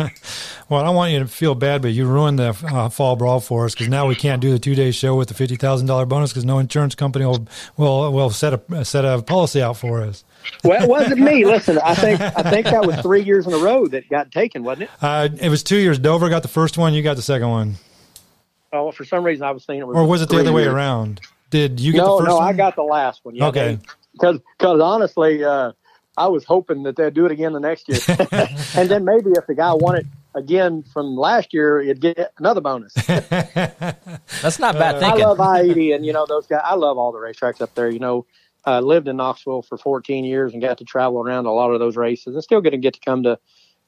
well, 0.68 0.80
I 0.80 0.84
don't 0.84 0.94
want 0.94 1.12
you 1.12 1.20
to 1.20 1.26
feel 1.26 1.54
bad, 1.54 1.80
but 1.80 1.88
you 1.88 2.06
ruined 2.06 2.38
the 2.38 2.56
uh, 2.70 2.88
fall 2.88 3.16
brawl 3.16 3.40
for 3.40 3.64
us 3.64 3.74
because 3.74 3.88
now 3.88 4.06
we 4.06 4.14
can't 4.14 4.42
do 4.42 4.50
the 4.50 4.58
two 4.58 4.74
day 4.74 4.90
show 4.90 5.16
with 5.16 5.28
the 5.28 5.34
fifty 5.34 5.56
thousand 5.56 5.86
dollar 5.86 6.06
bonus 6.06 6.32
because 6.32 6.44
no 6.44 6.58
insurance 6.58 6.94
company 6.94 7.24
will 7.24 7.46
will 7.76 8.12
will 8.12 8.30
set 8.30 8.60
a 8.70 8.84
set 8.84 9.04
a 9.04 9.22
policy 9.22 9.62
out 9.62 9.76
for 9.76 10.02
us. 10.02 10.24
well, 10.64 10.82
it 10.82 10.88
wasn't 10.88 11.20
me. 11.20 11.44
Listen, 11.46 11.78
I 11.82 11.94
think 11.94 12.20
I 12.20 12.42
think 12.50 12.66
that 12.66 12.86
was 12.86 12.96
three 13.00 13.22
years 13.22 13.46
in 13.46 13.54
a 13.54 13.58
row 13.58 13.86
that 13.86 14.08
got 14.08 14.30
taken, 14.30 14.64
wasn't 14.64 14.84
it? 14.84 14.90
Uh, 15.00 15.28
it 15.40 15.48
was 15.48 15.62
two 15.62 15.78
years. 15.78 15.98
Dover 15.98 16.28
got 16.28 16.42
the 16.42 16.48
first 16.48 16.76
one. 16.76 16.92
You 16.92 17.02
got 17.02 17.16
the 17.16 17.22
second 17.22 17.48
one. 17.48 17.76
Oh, 18.72 18.84
well, 18.84 18.92
for 18.92 19.04
some 19.04 19.24
reason 19.24 19.46
I 19.46 19.52
was 19.52 19.64
thinking 19.64 19.82
it 19.82 19.86
was. 19.86 19.96
Or 19.96 20.04
was 20.06 20.20
it 20.20 20.28
the 20.28 20.36
other 20.36 20.50
years. 20.50 20.54
way 20.54 20.66
around? 20.66 21.20
Did 21.50 21.80
you 21.80 21.92
get 21.92 21.98
no, 21.98 22.16
the 22.16 22.24
first 22.24 22.28
no, 22.28 22.36
one? 22.36 22.48
I 22.48 22.52
got 22.52 22.76
the 22.76 22.82
last 22.82 23.24
one. 23.24 23.34
Yeah, 23.34 23.46
okay. 23.48 23.78
Because 24.12 24.40
because 24.58 24.80
honestly, 24.80 25.44
uh, 25.44 25.72
I 26.16 26.28
was 26.28 26.44
hoping 26.44 26.82
that 26.84 26.96
they'd 26.96 27.14
do 27.14 27.26
it 27.26 27.32
again 27.32 27.52
the 27.52 27.60
next 27.60 27.88
year, 27.88 27.98
and 28.76 28.88
then 28.88 29.04
maybe 29.04 29.30
if 29.32 29.46
the 29.46 29.54
guy 29.54 29.72
won 29.74 29.96
it 29.96 30.06
again 30.34 30.82
from 30.82 31.16
last 31.16 31.52
year, 31.52 31.80
you'd 31.80 32.00
get 32.00 32.32
another 32.38 32.60
bonus. 32.60 32.92
That's 33.06 34.58
not 34.58 34.74
bad 34.74 34.96
I 34.96 35.00
thinking. 35.00 35.24
love 35.24 35.40
I 35.40 35.60
eighty, 35.60 35.92
and 35.92 36.04
you 36.04 36.12
know 36.12 36.26
those 36.26 36.46
guys. 36.46 36.62
I 36.64 36.74
love 36.74 36.98
all 36.98 37.12
the 37.12 37.18
racetracks 37.18 37.60
up 37.60 37.74
there. 37.74 37.90
You 37.90 37.98
know, 37.98 38.26
I 38.64 38.80
lived 38.80 39.08
in 39.08 39.16
Knoxville 39.16 39.62
for 39.62 39.78
14 39.78 40.24
years 40.24 40.52
and 40.52 40.60
got 40.60 40.78
to 40.78 40.84
travel 40.84 41.20
around 41.20 41.46
a 41.46 41.52
lot 41.52 41.70
of 41.70 41.80
those 41.80 41.96
races, 41.96 42.34
and 42.34 42.42
still 42.42 42.60
going 42.60 42.72
to 42.72 42.78
get 42.78 42.94
to 42.94 43.00
come 43.00 43.22
to, 43.22 43.38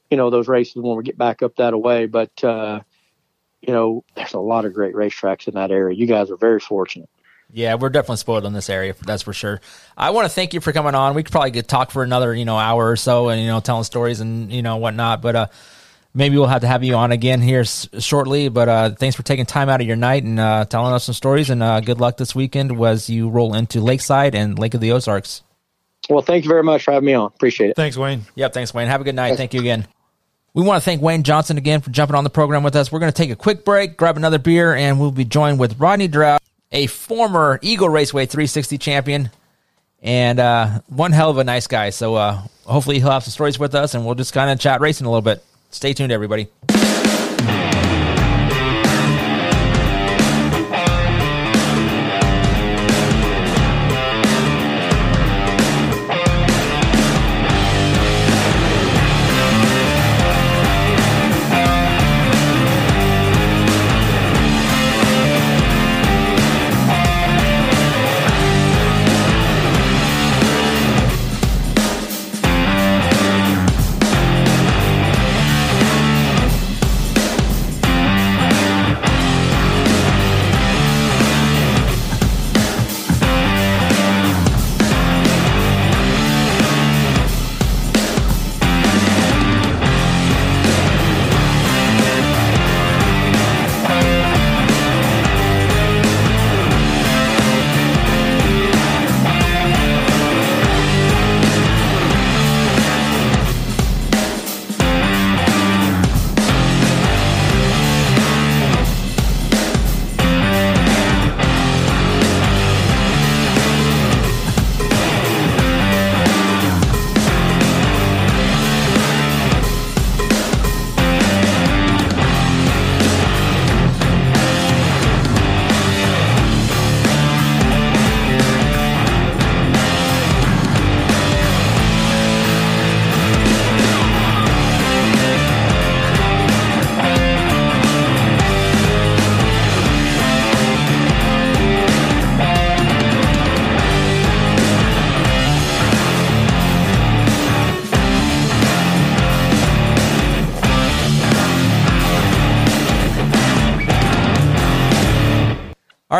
you 0.09 0.17
know, 0.17 0.29
those 0.29 0.47
races 0.47 0.75
when 0.75 0.95
we 0.95 1.03
get 1.03 1.17
back 1.17 1.41
up 1.41 1.55
that 1.57 1.79
way. 1.79 2.05
But 2.05 2.43
uh, 2.43 2.81
you 3.61 3.73
know, 3.73 4.03
there's 4.15 4.33
a 4.33 4.39
lot 4.39 4.65
of 4.65 4.73
great 4.73 4.95
racetracks 4.95 5.47
in 5.47 5.55
that 5.55 5.71
area. 5.71 5.97
You 5.97 6.07
guys 6.07 6.31
are 6.31 6.37
very 6.37 6.59
fortunate. 6.59 7.09
Yeah, 7.51 7.75
we're 7.75 7.89
definitely 7.89 8.17
spoiled 8.17 8.45
in 8.45 8.53
this 8.53 8.69
area. 8.69 8.93
That's 9.05 9.23
for 9.23 9.33
sure. 9.33 9.59
I 9.97 10.11
want 10.11 10.25
to 10.25 10.29
thank 10.29 10.53
you 10.53 10.61
for 10.61 10.71
coming 10.71 10.93
on. 10.93 11.15
We 11.15 11.23
could 11.23 11.31
probably 11.31 11.51
get 11.51 11.67
talk 11.67 11.89
for 11.89 12.03
another, 12.03 12.33
you 12.33 12.45
know, 12.45 12.57
hour 12.57 12.89
or 12.91 12.95
so, 12.95 13.29
and 13.29 13.41
you 13.41 13.47
know, 13.47 13.59
telling 13.59 13.83
stories 13.83 14.19
and 14.19 14.51
you 14.51 14.61
know 14.61 14.77
whatnot. 14.77 15.21
But 15.23 15.35
uh, 15.35 15.47
maybe 16.13 16.37
we'll 16.37 16.45
have 16.47 16.61
to 16.61 16.67
have 16.67 16.83
you 16.83 16.93
on 16.95 17.11
again 17.11 17.41
here 17.41 17.61
s- 17.61 17.89
shortly. 17.97 18.49
But 18.49 18.69
uh, 18.69 18.89
thanks 18.91 19.15
for 19.15 19.23
taking 19.23 19.47
time 19.47 19.67
out 19.67 19.81
of 19.81 19.87
your 19.87 19.95
night 19.95 20.23
and 20.23 20.39
uh, 20.39 20.65
telling 20.65 20.93
us 20.93 21.05
some 21.05 21.15
stories. 21.15 21.49
And 21.49 21.63
uh, 21.63 21.79
good 21.79 21.99
luck 21.99 22.17
this 22.17 22.35
weekend 22.35 22.79
as 22.85 23.09
you 23.09 23.29
roll 23.29 23.55
into 23.55 23.81
Lakeside 23.81 24.35
and 24.35 24.59
Lake 24.59 24.75
of 24.75 24.81
the 24.81 24.91
Ozarks. 24.91 25.41
Well, 26.07 26.21
thank 26.21 26.43
you 26.43 26.49
very 26.49 26.63
much 26.63 26.83
for 26.83 26.91
having 26.91 27.07
me 27.07 27.13
on. 27.13 27.25
Appreciate 27.27 27.71
it. 27.71 27.75
Thanks, 27.75 27.97
Wayne. 27.97 28.21
Yep. 28.35 28.53
Thanks, 28.53 28.73
Wayne. 28.73 28.87
Have 28.87 29.01
a 29.01 29.03
good 29.03 29.15
night. 29.15 29.37
Thank 29.37 29.53
you 29.55 29.59
again. 29.59 29.87
We 30.53 30.63
want 30.63 30.81
to 30.81 30.85
thank 30.85 31.01
Wayne 31.01 31.23
Johnson 31.23 31.57
again 31.57 31.81
for 31.81 31.89
jumping 31.91 32.15
on 32.15 32.23
the 32.23 32.29
program 32.29 32.63
with 32.63 32.75
us. 32.75 32.91
We're 32.91 32.99
going 32.99 33.11
to 33.11 33.17
take 33.17 33.29
a 33.29 33.35
quick 33.35 33.63
break, 33.65 33.97
grab 33.97 34.17
another 34.17 34.39
beer, 34.39 34.73
and 34.73 34.99
we'll 34.99 35.11
be 35.11 35.25
joined 35.25 35.59
with 35.59 35.79
Rodney 35.79 36.07
Drought, 36.07 36.41
a 36.71 36.87
former 36.87 37.59
Eagle 37.61 37.89
Raceway 37.89 38.25
360 38.25 38.77
champion, 38.77 39.29
and 40.01 40.39
uh, 40.39 40.79
one 40.87 41.11
hell 41.11 41.29
of 41.29 41.37
a 41.37 41.43
nice 41.43 41.67
guy. 41.67 41.89
So 41.89 42.15
uh, 42.15 42.41
hopefully 42.65 42.99
he'll 42.99 43.11
have 43.11 43.23
some 43.23 43.31
stories 43.31 43.59
with 43.59 43.75
us, 43.75 43.93
and 43.93 44.05
we'll 44.05 44.15
just 44.15 44.33
kind 44.33 44.49
of 44.51 44.59
chat 44.59 44.81
racing 44.81 45.07
a 45.07 45.09
little 45.09 45.21
bit. 45.21 45.43
Stay 45.71 45.93
tuned, 45.93 46.11
everybody. 46.11 46.47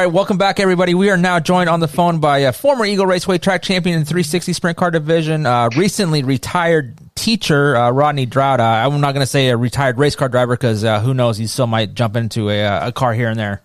Welcome 0.09 0.39
back, 0.39 0.59
everybody. 0.59 0.95
We 0.95 1.11
are 1.11 1.17
now 1.17 1.39
joined 1.39 1.69
on 1.69 1.81
the 1.81 1.87
phone 1.87 2.19
by 2.19 2.39
a 2.39 2.51
former 2.51 2.83
Eagle 2.83 3.05
Raceway 3.05 3.37
track 3.37 3.61
champion 3.61 3.99
in 3.99 4.05
360 4.05 4.53
Sprint 4.53 4.75
Car 4.75 4.89
Division, 4.89 5.45
uh, 5.45 5.69
recently 5.77 6.23
retired 6.23 6.97
teacher 7.13 7.75
uh, 7.75 7.91
Rodney 7.91 8.25
Droud. 8.25 8.59
Uh, 8.59 8.63
I'm 8.63 9.01
not 9.01 9.13
going 9.13 9.21
to 9.21 9.29
say 9.29 9.49
a 9.49 9.57
retired 9.57 9.99
race 9.99 10.15
car 10.15 10.27
driver 10.27 10.55
because 10.55 10.83
uh, 10.83 10.99
who 10.99 11.13
knows, 11.13 11.37
he 11.37 11.45
still 11.45 11.67
might 11.67 11.93
jump 11.93 12.15
into 12.15 12.49
a, 12.49 12.65
uh, 12.65 12.87
a 12.87 12.91
car 12.91 13.13
here 13.13 13.29
and 13.29 13.39
there. 13.39 13.61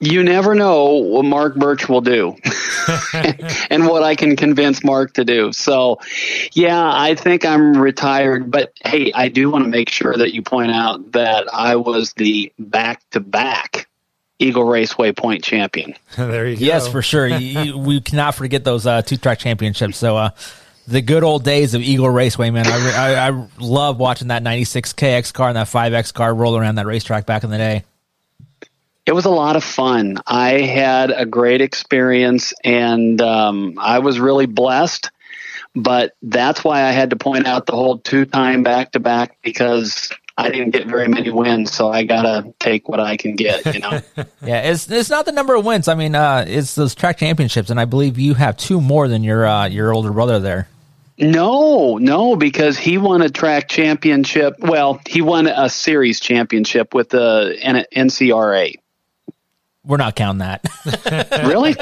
You 0.00 0.22
never 0.22 0.54
know 0.54 0.96
what 0.96 1.24
Mark 1.24 1.56
Birch 1.56 1.88
will 1.88 2.02
do 2.02 2.36
and 3.70 3.86
what 3.86 4.02
I 4.02 4.14
can 4.16 4.36
convince 4.36 4.84
Mark 4.84 5.14
to 5.14 5.24
do. 5.24 5.50
So, 5.52 5.98
yeah, 6.52 6.92
I 6.92 7.14
think 7.14 7.46
I'm 7.46 7.74
retired. 7.74 8.50
But 8.50 8.74
hey, 8.84 9.12
I 9.14 9.28
do 9.28 9.48
want 9.50 9.64
to 9.64 9.70
make 9.70 9.88
sure 9.88 10.14
that 10.14 10.34
you 10.34 10.42
point 10.42 10.72
out 10.72 11.12
that 11.12 11.46
I 11.54 11.76
was 11.76 12.12
the 12.12 12.52
back 12.58 13.00
to 13.12 13.20
back 13.20 13.88
Eagle 14.44 14.64
Raceway 14.64 15.12
point 15.12 15.42
champion. 15.42 15.94
there 16.16 16.46
you 16.46 16.56
go. 16.56 16.64
Yes, 16.64 16.88
for 16.88 17.02
sure. 17.02 17.26
you, 17.26 17.60
you, 17.60 17.78
we 17.86 18.00
cannot 18.00 18.34
forget 18.34 18.64
those 18.64 18.86
uh, 18.86 19.02
two 19.02 19.16
track 19.16 19.38
championships. 19.38 19.96
So, 19.98 20.16
uh, 20.16 20.30
the 20.86 21.00
good 21.00 21.24
old 21.24 21.44
days 21.44 21.74
of 21.74 21.82
Eagle 21.82 22.10
Raceway, 22.10 22.50
man. 22.50 22.66
I, 22.66 22.92
I, 22.92 23.28
I 23.28 23.46
love 23.58 23.98
watching 23.98 24.28
that 24.28 24.42
96 24.42 24.92
KX 24.92 25.32
car 25.32 25.48
and 25.48 25.56
that 25.56 25.66
5X 25.66 26.12
car 26.12 26.34
roll 26.34 26.56
around 26.56 26.74
that 26.74 26.86
racetrack 26.86 27.24
back 27.24 27.42
in 27.42 27.50
the 27.50 27.56
day. 27.56 27.84
It 29.06 29.12
was 29.12 29.24
a 29.24 29.30
lot 29.30 29.56
of 29.56 29.64
fun. 29.64 30.18
I 30.26 30.60
had 30.60 31.10
a 31.10 31.26
great 31.26 31.60
experience 31.60 32.52
and 32.62 33.20
um, 33.20 33.78
I 33.78 33.98
was 34.00 34.18
really 34.18 34.46
blessed. 34.46 35.10
But 35.76 36.14
that's 36.22 36.62
why 36.62 36.84
I 36.84 36.92
had 36.92 37.10
to 37.10 37.16
point 37.16 37.46
out 37.46 37.66
the 37.66 37.72
whole 37.72 37.98
two 37.98 38.26
time 38.26 38.62
back 38.62 38.92
to 38.92 39.00
back 39.00 39.38
because 39.42 40.12
I 40.36 40.50
didn't 40.50 40.70
get 40.70 40.86
very 40.88 41.06
many 41.06 41.30
wins, 41.30 41.72
so 41.72 41.88
I 41.88 42.02
gotta 42.02 42.52
take 42.58 42.88
what 42.88 42.98
I 42.98 43.16
can 43.16 43.36
get. 43.36 43.72
You 43.72 43.80
know. 43.80 44.00
yeah, 44.42 44.62
it's 44.62 44.90
it's 44.90 45.10
not 45.10 45.26
the 45.26 45.32
number 45.32 45.54
of 45.54 45.64
wins. 45.64 45.86
I 45.86 45.94
mean, 45.94 46.14
uh, 46.14 46.44
it's 46.46 46.74
those 46.74 46.94
track 46.94 47.18
championships, 47.18 47.70
and 47.70 47.78
I 47.78 47.84
believe 47.84 48.18
you 48.18 48.34
have 48.34 48.56
two 48.56 48.80
more 48.80 49.06
than 49.06 49.22
your 49.22 49.46
uh, 49.46 49.68
your 49.68 49.94
older 49.94 50.10
brother 50.10 50.40
there. 50.40 50.68
No, 51.16 51.96
no, 51.98 52.34
because 52.34 52.76
he 52.76 52.98
won 52.98 53.22
a 53.22 53.28
track 53.28 53.68
championship. 53.68 54.56
Well, 54.58 55.00
he 55.06 55.22
won 55.22 55.46
a 55.46 55.68
series 55.68 56.18
championship 56.18 56.92
with 56.92 57.10
the 57.10 57.56
NCRA. 57.94 58.74
We're 59.84 59.98
not 59.98 60.16
counting 60.16 60.38
that. 60.38 60.64
really? 61.46 61.76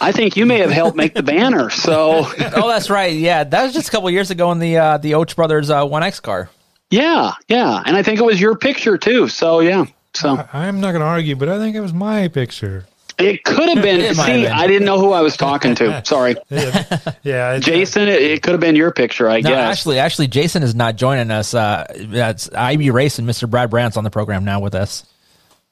I 0.00 0.10
think 0.10 0.36
you 0.36 0.46
may 0.46 0.58
have 0.58 0.70
helped 0.70 0.96
make 0.96 1.14
the 1.14 1.22
banner. 1.22 1.70
So. 1.70 2.26
oh, 2.26 2.68
that's 2.68 2.90
right. 2.90 3.12
Yeah, 3.12 3.44
that 3.44 3.64
was 3.64 3.74
just 3.74 3.88
a 3.88 3.90
couple 3.92 4.10
years 4.10 4.30
ago 4.32 4.50
in 4.50 4.58
the 4.58 4.78
uh, 4.78 4.98
the 4.98 5.12
Oach 5.12 5.36
Brothers 5.36 5.70
uh, 5.70 5.84
One 5.84 6.02
X 6.02 6.18
car. 6.18 6.50
Yeah, 6.92 7.32
yeah, 7.48 7.82
and 7.86 7.96
I 7.96 8.02
think 8.02 8.20
it 8.20 8.22
was 8.22 8.38
your 8.38 8.54
picture 8.54 8.98
too. 8.98 9.26
So 9.26 9.60
yeah, 9.60 9.86
so 10.12 10.46
I, 10.52 10.66
am 10.66 10.78
not 10.78 10.92
going 10.92 11.00
to 11.00 11.06
argue, 11.06 11.34
but 11.34 11.48
I 11.48 11.58
think 11.58 11.74
it 11.74 11.80
was 11.80 11.94
my 11.94 12.28
picture. 12.28 12.84
It 13.18 13.44
could 13.44 13.70
have 13.70 13.82
been. 13.82 14.14
see, 14.14 14.42
been. 14.42 14.52
I 14.52 14.66
didn't 14.66 14.84
know 14.84 14.98
who 14.98 15.12
I 15.12 15.22
was 15.22 15.38
talking 15.38 15.74
to. 15.76 16.04
Sorry. 16.04 16.36
yeah, 16.50 16.98
yeah 17.22 17.58
Jason. 17.60 18.08
It, 18.08 18.20
it, 18.20 18.42
could 18.42 18.52
have 18.52 18.60
been 18.60 18.76
your 18.76 18.90
picture. 18.92 19.26
I 19.26 19.40
no, 19.40 19.48
guess. 19.48 19.78
Actually, 19.78 20.00
actually, 20.00 20.28
Jason 20.28 20.62
is 20.62 20.74
not 20.74 20.96
joining 20.96 21.30
us. 21.30 21.54
Uh, 21.54 21.86
that's 22.08 22.52
IB 22.52 22.90
Race 22.90 23.18
and 23.18 23.26
Mr. 23.26 23.48
Brad 23.48 23.70
Brandt's 23.70 23.96
on 23.96 24.04
the 24.04 24.10
program 24.10 24.44
now 24.44 24.60
with 24.60 24.74
us. 24.74 25.06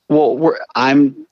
Well, 0.09 0.57
I'm 0.75 1.27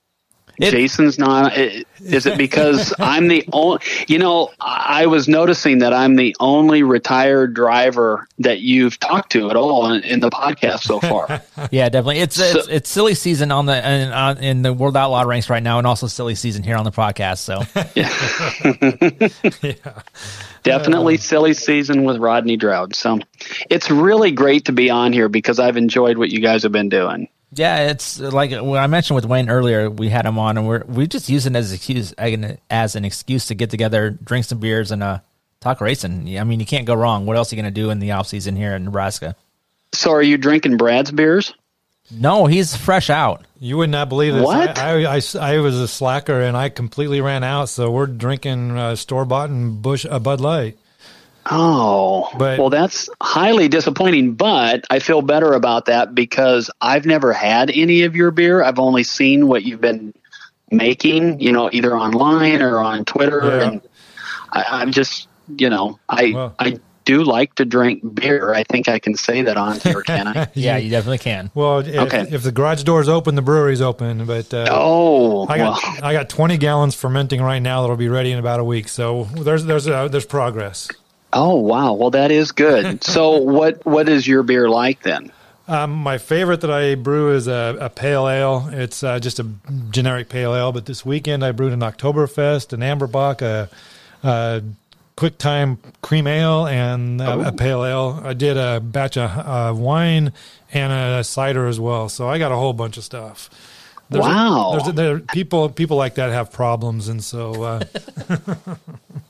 it, 0.59 0.71
Jason's 0.71 1.17
not. 1.17 1.57
Is 1.57 2.25
it 2.25 2.37
because 2.37 2.93
I'm 2.99 3.29
the 3.29 3.47
only? 3.53 3.79
You 4.07 4.19
know, 4.19 4.51
I 4.59 5.05
was 5.05 5.27
noticing 5.27 5.79
that 5.79 5.93
I'm 5.93 6.15
the 6.15 6.35
only 6.39 6.83
retired 6.83 7.53
driver 7.53 8.27
that 8.39 8.59
you've 8.59 8.99
talked 8.99 9.31
to 9.33 9.49
at 9.49 9.55
all 9.55 9.91
in, 9.91 10.03
in 10.03 10.19
the 10.19 10.29
podcast 10.29 10.81
so 10.81 10.99
far. 10.99 11.41
yeah, 11.71 11.87
definitely. 11.87 12.19
It's 12.19 12.35
so, 12.35 12.43
it's, 12.43 12.67
it's, 12.67 12.89
silly 12.89 13.15
season 13.15 13.51
on 13.51 13.67
the 13.67 13.89
in, 13.89 14.11
on, 14.11 14.37
in 14.39 14.61
the 14.61 14.73
World 14.73 14.97
Outlaw 14.97 15.21
ranks 15.21 15.49
right 15.49 15.63
now, 15.63 15.77
and 15.77 15.87
also 15.87 16.07
silly 16.07 16.35
season 16.35 16.63
here 16.63 16.75
on 16.75 16.83
the 16.83 16.91
podcast. 16.91 17.37
So 17.37 17.63
yeah, 19.63 19.73
yeah. 19.83 20.01
definitely 20.63 21.15
silly 21.17 21.53
season 21.53 22.03
with 22.03 22.17
Rodney 22.17 22.57
Droud. 22.57 22.95
So 22.95 23.19
it's 23.69 23.89
really 23.89 24.31
great 24.31 24.65
to 24.65 24.73
be 24.73 24.89
on 24.89 25.13
here 25.13 25.29
because 25.29 25.57
I've 25.57 25.77
enjoyed 25.77 26.17
what 26.17 26.29
you 26.29 26.41
guys 26.41 26.63
have 26.63 26.73
been 26.73 26.89
doing. 26.89 27.29
Yeah, 27.51 27.89
it's 27.89 28.19
like 28.19 28.51
what 28.51 28.79
I 28.79 28.87
mentioned 28.87 29.15
with 29.15 29.25
Wayne 29.25 29.49
earlier. 29.49 29.89
We 29.89 30.09
had 30.09 30.25
him 30.25 30.37
on, 30.37 30.57
and 30.57 30.67
we're 30.67 30.83
we 30.85 31.07
just 31.07 31.29
use 31.29 31.45
it 31.45 31.55
as 31.55 31.71
an 31.71 31.75
excuse 31.75 32.13
as 32.69 32.95
an 32.95 33.05
excuse 33.05 33.47
to 33.47 33.55
get 33.55 33.71
together, 33.71 34.11
drink 34.11 34.45
some 34.45 34.59
beers, 34.59 34.91
and 34.91 35.01
uh, 35.01 35.19
talk 35.59 35.81
racing. 35.81 36.37
I 36.37 36.43
mean, 36.43 36.59
you 36.59 36.65
can't 36.65 36.85
go 36.85 36.93
wrong. 36.93 37.25
What 37.25 37.37
else 37.37 37.51
are 37.51 37.55
you 37.55 37.61
going 37.61 37.73
to 37.73 37.81
do 37.81 37.89
in 37.89 37.99
the 37.99 38.11
off 38.11 38.27
season 38.27 38.55
here 38.55 38.75
in 38.75 38.85
Nebraska? 38.85 39.35
So, 39.93 40.11
are 40.11 40.21
you 40.21 40.37
drinking 40.37 40.77
Brad's 40.77 41.11
beers? 41.11 41.53
No, 42.11 42.45
he's 42.45 42.75
fresh 42.75 43.09
out. 43.09 43.45
You 43.59 43.77
would 43.77 43.89
not 43.89 44.09
believe 44.09 44.33
this. 44.33 44.43
What? 44.43 44.79
I, 44.79 45.03
I, 45.03 45.17
I, 45.17 45.21
I 45.39 45.59
was 45.59 45.79
a 45.79 45.87
slacker 45.87 46.41
and 46.41 46.57
I 46.57 46.69
completely 46.69 47.21
ran 47.21 47.43
out. 47.43 47.69
So 47.69 47.91
we're 47.91 48.07
drinking 48.07 48.71
uh, 48.77 48.95
store 48.95 49.25
bought 49.25 49.49
and 49.49 49.81
Busch 49.81 50.05
a 50.05 50.13
uh, 50.13 50.19
Bud 50.19 50.41
Light. 50.41 50.77
Oh, 51.51 52.29
but, 52.37 52.59
well, 52.59 52.69
that's 52.69 53.09
highly 53.21 53.67
disappointing, 53.67 54.33
but 54.33 54.85
I 54.89 54.99
feel 54.99 55.21
better 55.21 55.53
about 55.53 55.85
that 55.85 56.13
because 56.13 56.69
I've 56.79 57.05
never 57.05 57.33
had 57.33 57.71
any 57.71 58.03
of 58.03 58.15
your 58.15 58.31
beer. 58.31 58.63
I've 58.63 58.79
only 58.79 59.03
seen 59.03 59.47
what 59.47 59.63
you've 59.63 59.81
been 59.81 60.13
making, 60.69 61.39
you 61.39 61.51
know, 61.51 61.69
either 61.71 61.95
online 61.95 62.61
or 62.61 62.77
on 62.79 63.03
Twitter. 63.05 63.41
Yeah. 63.43 63.67
And 63.67 63.81
I, 64.51 64.81
am 64.83 64.91
just, 64.91 65.27
you 65.57 65.69
know, 65.69 65.99
I, 66.07 66.31
well, 66.33 66.55
I 66.59 66.79
do 67.05 67.23
like 67.23 67.55
to 67.55 67.65
drink 67.65 68.03
beer. 68.13 68.53
I 68.53 68.63
think 68.63 68.87
I 68.87 68.99
can 68.99 69.15
say 69.15 69.41
that 69.41 69.57
on 69.57 69.79
here, 69.79 70.03
can 70.03 70.27
I? 70.27 70.47
yeah, 70.53 70.77
you 70.77 70.91
definitely 70.91 71.17
can. 71.17 71.49
Well, 71.55 71.79
if, 71.79 71.95
okay. 71.95 72.27
if 72.29 72.43
the 72.43 72.51
garage 72.51 72.83
door's 72.83 73.09
open, 73.09 73.33
the 73.33 73.41
brewery's 73.41 73.81
open. 73.81 74.27
But 74.27 74.53
uh, 74.53 74.67
oh, 74.69 75.47
I 75.47 75.57
got 75.57 75.81
well. 75.83 75.97
I 76.03 76.13
got 76.13 76.29
20 76.29 76.57
gallons 76.57 76.93
fermenting 76.93 77.41
right 77.41 77.57
now 77.57 77.81
that'll 77.81 77.97
be 77.97 78.09
ready 78.09 78.31
in 78.31 78.37
about 78.37 78.59
a 78.59 78.63
week. 78.63 78.87
So 78.87 79.23
there's 79.23 79.65
there's 79.65 79.87
uh, 79.87 80.07
there's 80.07 80.27
progress. 80.27 80.89
Oh 81.33 81.55
wow! 81.55 81.93
Well, 81.93 82.11
that 82.11 82.31
is 82.31 82.51
good. 82.51 83.03
so, 83.03 83.37
what 83.37 83.85
what 83.85 84.09
is 84.09 84.27
your 84.27 84.43
beer 84.43 84.69
like 84.69 85.03
then? 85.03 85.31
Um, 85.67 85.91
my 85.91 86.17
favorite 86.17 86.61
that 86.61 86.71
I 86.71 86.95
brew 86.95 87.31
is 87.31 87.47
a, 87.47 87.77
a 87.79 87.89
pale 87.91 88.27
ale. 88.27 88.69
It's 88.71 89.03
uh, 89.03 89.19
just 89.19 89.39
a 89.39 89.45
generic 89.91 90.27
pale 90.27 90.55
ale. 90.55 90.71
But 90.71 90.87
this 90.87 91.05
weekend 91.05 91.45
I 91.45 91.51
brewed 91.51 91.73
an 91.73 91.81
Oktoberfest, 91.81 92.73
an 92.73 92.81
Amber 92.81 93.05
Bock, 93.05 93.43
a, 93.43 93.69
a 94.23 94.63
quick 95.15 95.37
time 95.37 95.77
cream 96.01 96.25
ale, 96.25 96.65
and 96.65 97.21
a, 97.21 97.49
a, 97.49 97.51
pale 97.51 97.85
ale. 97.85 98.19
I 98.23 98.33
did 98.33 98.57
a 98.57 98.79
batch 98.79 99.15
of 99.15 99.29
uh, 99.29 99.73
wine 99.77 100.33
and 100.73 100.91
a 100.91 101.23
cider 101.23 101.67
as 101.67 101.79
well. 101.79 102.09
So 102.09 102.27
I 102.27 102.39
got 102.39 102.51
a 102.51 102.55
whole 102.55 102.73
bunch 102.73 102.97
of 102.97 103.03
stuff. 103.03 103.51
There's 104.09 104.25
wow! 104.25 104.71
A, 104.71 104.77
there's 104.81 104.95
there, 104.95 105.19
people 105.19 105.69
people 105.69 105.97
like 105.97 106.15
that 106.15 106.31
have 106.31 106.51
problems, 106.51 107.09
and 107.09 107.23
so. 107.23 107.61
Uh, 107.61 107.83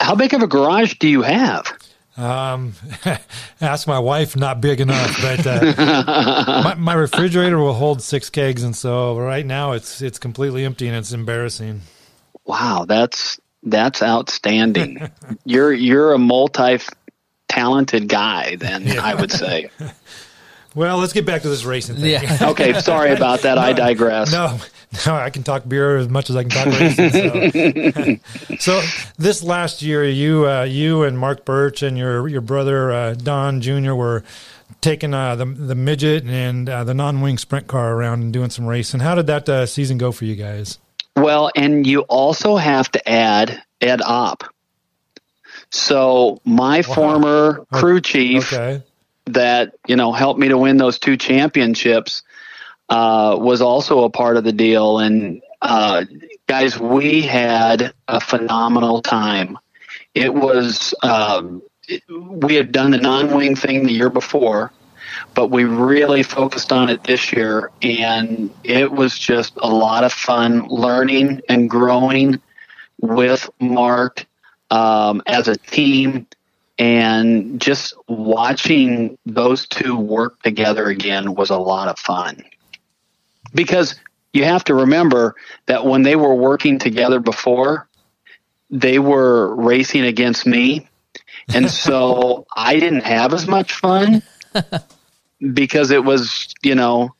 How 0.00 0.14
big 0.14 0.34
of 0.34 0.42
a 0.42 0.46
garage 0.46 0.94
do 0.94 1.08
you 1.08 1.22
have? 1.22 1.72
Um, 2.18 2.74
ask 3.60 3.86
my 3.86 3.98
wife. 4.00 4.36
Not 4.36 4.60
big 4.60 4.80
enough, 4.80 5.16
but 5.22 5.46
uh, 5.46 6.62
my, 6.64 6.74
my, 6.74 6.94
refrigerator 6.94 7.58
will 7.58 7.74
hold 7.74 8.02
six 8.02 8.28
kegs, 8.28 8.64
and 8.64 8.74
so 8.74 9.16
right 9.16 9.46
now 9.46 9.72
it's 9.72 10.02
it's 10.02 10.18
completely 10.18 10.64
empty, 10.64 10.88
and 10.88 10.96
it's 10.96 11.12
embarrassing. 11.12 11.82
Wow, 12.44 12.86
that's 12.88 13.40
that's 13.62 14.02
outstanding. 14.02 15.10
you're 15.44 15.72
you're 15.72 16.12
a 16.12 16.18
multi 16.18 16.78
talented 17.48 18.08
guy, 18.08 18.56
then 18.56 18.82
yeah. 18.82 19.00
I 19.00 19.14
would 19.14 19.30
say. 19.30 19.70
Well, 20.78 20.98
let's 20.98 21.12
get 21.12 21.26
back 21.26 21.42
to 21.42 21.48
this 21.48 21.64
racing 21.64 21.96
thing. 21.96 22.04
Yeah. 22.04 22.38
okay, 22.50 22.72
sorry 22.80 23.10
about 23.10 23.40
that. 23.40 23.56
no, 23.56 23.60
I 23.62 23.72
digress. 23.72 24.30
No, 24.30 24.60
no, 25.06 25.16
I 25.16 25.28
can 25.28 25.42
talk 25.42 25.68
beer 25.68 25.96
as 25.96 26.08
much 26.08 26.30
as 26.30 26.36
I 26.36 26.44
can 26.44 26.50
talk 26.50 26.66
racing. 26.66 28.20
So, 28.60 28.80
so 28.80 28.82
this 29.18 29.42
last 29.42 29.82
year, 29.82 30.04
you, 30.04 30.48
uh, 30.48 30.62
you 30.62 31.02
and 31.02 31.18
Mark 31.18 31.44
Birch 31.44 31.82
and 31.82 31.98
your 31.98 32.28
your 32.28 32.42
brother 32.42 32.92
uh, 32.92 33.14
Don 33.14 33.60
Jr. 33.60 33.94
were 33.94 34.22
taking 34.80 35.14
uh, 35.14 35.34
the 35.34 35.46
the 35.46 35.74
midget 35.74 36.24
and 36.26 36.68
uh, 36.68 36.84
the 36.84 36.94
non 36.94 37.22
wing 37.22 37.38
sprint 37.38 37.66
car 37.66 37.94
around 37.94 38.22
and 38.22 38.32
doing 38.32 38.50
some 38.50 38.64
racing. 38.64 39.00
How 39.00 39.16
did 39.16 39.26
that 39.26 39.48
uh, 39.48 39.66
season 39.66 39.98
go 39.98 40.12
for 40.12 40.26
you 40.26 40.36
guys? 40.36 40.78
Well, 41.16 41.50
and 41.56 41.88
you 41.88 42.02
also 42.02 42.54
have 42.54 42.88
to 42.92 43.08
add 43.08 43.60
Ed 43.80 44.00
Opp. 44.00 44.44
So 45.70 46.40
my 46.44 46.84
wow. 46.86 46.94
former 46.94 47.66
crew 47.72 48.00
chief 48.00 48.52
okay 48.52 48.84
that 49.34 49.74
you 49.86 49.96
know 49.96 50.12
helped 50.12 50.40
me 50.40 50.48
to 50.48 50.58
win 50.58 50.76
those 50.76 50.98
two 50.98 51.16
championships 51.16 52.22
uh, 52.88 53.36
was 53.38 53.60
also 53.60 54.04
a 54.04 54.10
part 54.10 54.36
of 54.36 54.44
the 54.44 54.52
deal. 54.52 54.98
And 54.98 55.42
uh, 55.60 56.04
guys, 56.46 56.78
we 56.78 57.22
had 57.22 57.92
a 58.06 58.20
phenomenal 58.20 59.02
time. 59.02 59.58
It 60.14 60.32
was 60.32 60.94
um, 61.02 61.62
it, 61.86 62.02
we 62.08 62.54
had 62.54 62.72
done 62.72 62.90
the 62.90 62.98
non-wing 62.98 63.56
thing 63.56 63.86
the 63.86 63.92
year 63.92 64.10
before, 64.10 64.72
but 65.34 65.48
we 65.48 65.64
really 65.64 66.22
focused 66.22 66.72
on 66.72 66.88
it 66.88 67.04
this 67.04 67.32
year, 67.32 67.70
and 67.82 68.50
it 68.64 68.90
was 68.90 69.18
just 69.18 69.54
a 69.58 69.68
lot 69.68 70.04
of 70.04 70.12
fun 70.12 70.66
learning 70.68 71.42
and 71.48 71.68
growing 71.68 72.40
with 73.00 73.48
Mark 73.60 74.26
um, 74.70 75.22
as 75.26 75.48
a 75.48 75.56
team 75.56 76.26
and 76.78 77.60
just 77.60 77.94
watching 78.06 79.18
those 79.26 79.66
two 79.66 79.96
work 79.96 80.40
together 80.42 80.86
again 80.86 81.34
was 81.34 81.50
a 81.50 81.58
lot 81.58 81.88
of 81.88 81.98
fun. 81.98 82.44
Because 83.52 83.96
you 84.32 84.44
have 84.44 84.64
to 84.64 84.74
remember 84.74 85.34
that 85.66 85.84
when 85.84 86.02
they 86.02 86.14
were 86.14 86.34
working 86.34 86.78
together 86.78 87.18
before, 87.18 87.88
they 88.70 88.98
were 88.98 89.54
racing 89.56 90.04
against 90.04 90.46
me. 90.46 90.88
And 91.52 91.70
so 91.70 92.46
I 92.54 92.78
didn't 92.78 93.04
have 93.04 93.34
as 93.34 93.48
much 93.48 93.72
fun 93.72 94.22
because 95.52 95.90
it 95.90 96.04
was, 96.04 96.54
you 96.62 96.76
know, 96.76 97.14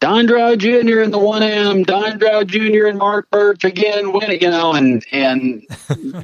Don 0.00 0.24
Droud 0.26 0.60
Jr. 0.60 1.00
in 1.00 1.10
the 1.10 1.18
1M, 1.18 1.84
Don 1.86 2.18
Droud 2.18 2.48
Jr. 2.48 2.86
and 2.86 2.98
Mark 2.98 3.30
Birch 3.30 3.64
again 3.64 4.12
winning, 4.12 4.40
you 4.40 4.50
know, 4.50 4.72
and, 4.72 5.04
and 5.12 5.66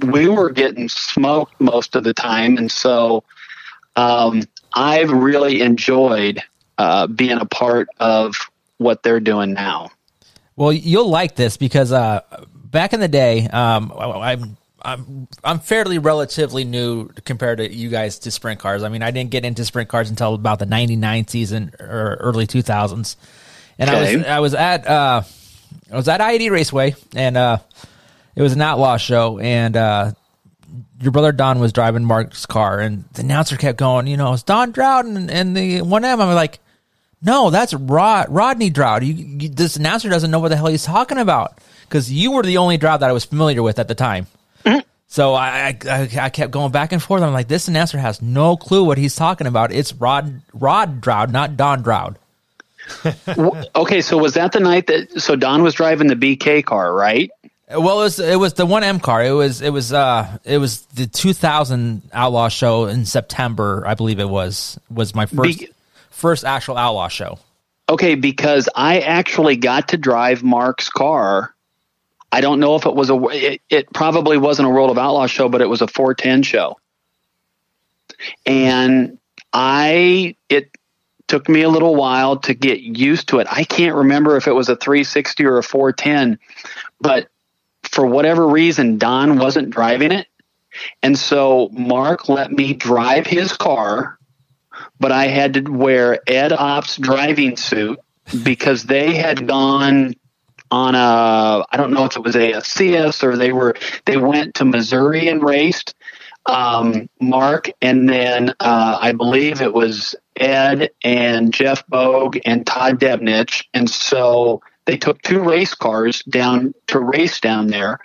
we 0.12 0.28
were 0.28 0.50
getting 0.50 0.88
smoked 0.88 1.60
most 1.60 1.94
of 1.94 2.02
the 2.02 2.14
time. 2.14 2.56
And 2.56 2.72
so 2.72 3.22
um, 3.94 4.42
I've 4.72 5.10
really 5.10 5.60
enjoyed 5.60 6.42
uh, 6.78 7.06
being 7.06 7.38
a 7.38 7.44
part 7.44 7.88
of 7.98 8.34
what 8.78 9.02
they're 9.02 9.20
doing 9.20 9.52
now. 9.52 9.90
Well, 10.56 10.72
you'll 10.72 11.10
like 11.10 11.36
this 11.36 11.58
because 11.58 11.92
uh, 11.92 12.20
back 12.48 12.94
in 12.94 13.00
the 13.00 13.08
day, 13.08 13.46
um, 13.48 13.92
I'm 13.94 14.56
I'm 14.82 15.28
I'm 15.44 15.58
fairly 15.58 15.98
relatively 15.98 16.64
new 16.64 17.08
compared 17.24 17.58
to 17.58 17.70
you 17.70 17.90
guys 17.90 18.20
to 18.20 18.30
sprint 18.30 18.60
cars. 18.60 18.82
I 18.82 18.88
mean, 18.88 19.02
I 19.02 19.10
didn't 19.10 19.30
get 19.30 19.44
into 19.44 19.64
sprint 19.64 19.88
cars 19.88 20.08
until 20.08 20.34
about 20.34 20.60
the 20.60 20.66
'99 20.66 21.28
season 21.28 21.72
or 21.78 22.16
early 22.20 22.46
2000s, 22.46 23.16
and 23.78 23.90
okay. 23.90 23.98
I 23.98 24.16
was 24.16 24.26
I 24.26 24.40
was 24.40 24.54
at 24.54 24.86
uh, 24.86 25.22
I 25.92 25.96
was 25.96 26.08
at 26.08 26.20
I-80 26.20 26.50
Raceway, 26.50 26.94
and 27.14 27.36
uh, 27.36 27.58
it 28.34 28.42
was 28.42 28.52
an 28.52 28.62
outlaw 28.62 28.96
show, 28.96 29.38
and 29.38 29.76
uh, 29.76 30.12
your 31.00 31.12
brother 31.12 31.32
Don 31.32 31.58
was 31.58 31.72
driving 31.72 32.04
Mark's 32.04 32.46
car, 32.46 32.80
and 32.80 33.04
the 33.12 33.22
announcer 33.22 33.56
kept 33.56 33.78
going, 33.78 34.06
you 34.06 34.16
know, 34.16 34.32
it's 34.32 34.42
Don 34.42 34.72
Droud 34.72 35.06
and, 35.06 35.30
and 35.30 35.56
the 35.56 35.80
1M. 35.80 36.20
I'm 36.20 36.34
like, 36.34 36.58
no, 37.22 37.50
that's 37.50 37.74
Rod 37.74 38.26
Rodney 38.28 38.70
Droud. 38.70 39.04
You, 39.04 39.14
you, 39.14 39.48
this 39.48 39.76
announcer 39.76 40.08
doesn't 40.08 40.30
know 40.30 40.38
what 40.38 40.48
the 40.48 40.56
hell 40.56 40.66
he's 40.66 40.84
talking 40.84 41.18
about 41.18 41.58
because 41.88 42.10
you 42.12 42.32
were 42.32 42.42
the 42.42 42.58
only 42.58 42.76
Droud 42.76 43.00
that 43.00 43.10
I 43.10 43.12
was 43.12 43.24
familiar 43.24 43.62
with 43.62 43.78
at 43.78 43.88
the 43.88 43.94
time. 43.94 44.26
Mm-hmm. 44.64 44.80
So 45.08 45.34
I, 45.34 45.78
I, 45.88 46.08
I 46.20 46.30
kept 46.30 46.50
going 46.50 46.72
back 46.72 46.92
and 46.92 47.02
forth. 47.02 47.22
I'm 47.22 47.32
like, 47.32 47.48
this 47.48 47.68
announcer 47.68 47.98
has 47.98 48.20
no 48.20 48.57
clue 48.57 48.84
what 48.84 48.98
he's 48.98 49.14
talking 49.14 49.46
about. 49.46 49.72
It's 49.72 49.92
Rod 49.92 50.42
Rod 50.53 51.00
Droud, 51.00 51.32
not 51.32 51.57
Don 51.57 51.82
Droud. 51.82 52.18
Okay, 53.76 54.00
so 54.00 54.18
was 54.18 54.34
that 54.34 54.53
the 54.53 54.61
night 54.61 54.87
that 54.87 55.21
so 55.21 55.37
Don 55.37 55.63
was 55.63 55.75
driving 55.75 56.07
the 56.07 56.17
BK 56.17 56.64
car, 56.64 56.92
right? 56.92 57.30
Well, 57.68 58.00
it 58.00 58.04
was 58.04 58.18
it 58.21 58.38
was 58.38 58.54
the 58.54 58.64
one 58.64 58.84
M 58.84 59.00
car. 59.00 59.25
It 59.25 59.33
was 59.33 59.61
it 59.61 59.71
was 59.71 59.92
uh 59.92 60.38
it 60.45 60.58
was 60.58 60.83
the 60.87 61.07
2000 61.07 62.03
Outlaw 62.13 62.49
show 62.49 62.87
in 62.87 63.04
September, 63.04 63.83
I 63.87 63.95
believe 63.95 64.21
it 64.21 64.29
was 64.29 64.79
was 64.88 65.14
my 65.14 65.26
first 65.26 65.58
Be- 65.58 65.68
first 66.11 66.45
actual 66.45 66.76
Outlaw 66.76 67.08
show. 67.08 67.38
Okay, 67.88 68.14
because 68.14 68.68
I 68.75 69.00
actually 69.00 69.57
got 69.57 69.88
to 69.88 69.96
drive 69.96 70.42
Mark's 70.42 70.88
car. 70.88 71.54
I 72.30 72.41
don't 72.41 72.61
know 72.61 72.76
if 72.76 72.87
it 72.87 72.95
was 72.95 73.11
a 73.11 73.17
it, 73.30 73.63
it 73.68 73.92
probably 73.92 74.38
wasn't 74.38 74.68
a 74.68 74.71
World 74.71 74.91
of 74.91 74.99
Outlaw 74.99 75.26
show, 75.26 75.49
but 75.49 75.61
it 75.61 75.68
was 75.68 75.83
a 75.83 75.88
410 75.88 76.42
show. 76.45 76.76
And 78.45 79.18
I 79.53 80.37
it 80.49 80.71
took 81.28 81.48
me 81.48 81.62
a 81.62 81.68
little 81.68 81.94
while 81.94 82.38
to 82.38 82.54
get 82.54 82.80
used 82.80 83.28
to 83.28 83.38
it. 83.40 83.46
I 83.50 83.64
can't 83.64 83.96
remember 83.96 84.36
if 84.36 84.46
it 84.46 84.53
was 84.53 84.68
a 84.68 84.76
360 84.76 85.44
or 85.44 85.58
a 85.58 85.62
410, 85.62 86.38
but 87.00 87.28
for 87.82 88.07
whatever 88.07 88.46
reason, 88.46 88.98
Don 88.98 89.38
wasn't 89.38 89.70
driving 89.70 90.12
it. 90.12 90.26
And 91.03 91.18
so 91.18 91.68
Mark 91.72 92.28
let 92.28 92.53
me 92.53 92.74
drive 92.74 93.26
his 93.26 93.53
car, 93.57 94.18
but 95.00 95.12
I 95.12 95.28
had 95.28 95.54
to 95.54 95.61
wear 95.62 96.20
Ed 96.26 96.53
Opp's 96.53 96.96
driving 96.96 97.57
suit 97.57 97.98
because 98.42 98.84
they 98.84 99.14
had 99.14 99.46
gone 99.46 100.14
on 100.70 100.94
a 100.94 101.64
I 101.70 101.76
don't 101.76 101.92
know 101.92 102.04
if 102.04 102.16
it 102.16 102.22
was 102.22 102.36
a, 102.36 102.53
a 102.53 102.61
CS 102.61 103.22
or 103.22 103.36
they 103.36 103.53
were 103.53 103.76
they 104.04 104.16
went 104.16 104.57
to 104.57 104.64
Missouri 104.64 105.28
and 105.28 105.42
raced 105.42 105.94
um, 106.44 107.08
Mark 107.20 107.70
and 107.80 108.08
then 108.08 108.50
uh, 108.61 108.98
I 109.00 109.12
believe 109.12 109.62
it 109.62 109.72
was 109.72 110.16
Ed 110.37 110.91
and 111.03 111.53
Jeff 111.53 111.87
Bogue 111.87 112.38
and 112.45 112.67
Todd 112.67 113.00
Debnich 113.00 113.64
and 113.72 113.88
so 113.88 114.63
they 114.87 114.96
took 114.96 115.21
two 115.22 115.41
race 115.41 115.75
cars 115.75 116.22
down 116.22 116.72
to 116.87 116.99
race 116.99 117.41
down 117.41 117.67
there. 117.67 117.99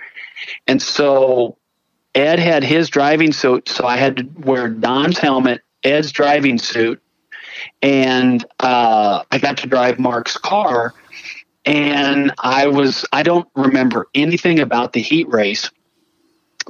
And 0.67 0.81
so 0.81 1.57
Ed 2.13 2.39
had 2.39 2.63
his 2.63 2.89
driving 2.89 3.31
suit, 3.31 3.69
so 3.69 3.85
I 3.85 3.97
had 3.97 4.17
to 4.17 4.27
wear 4.37 4.67
Don's 4.67 5.17
helmet, 5.17 5.61
Ed's 5.83 6.11
driving 6.11 6.57
suit, 6.57 7.01
and 7.81 8.43
uh, 8.59 9.23
I 9.31 9.37
got 9.37 9.57
to 9.57 9.67
drive 9.67 9.99
Mark's 9.99 10.37
car. 10.37 10.93
And 11.63 12.33
I 12.39 12.67
was, 12.67 13.05
I 13.13 13.21
don't 13.21 13.47
remember 13.55 14.07
anything 14.15 14.59
about 14.59 14.93
the 14.93 15.01
heat 15.01 15.29
race, 15.29 15.69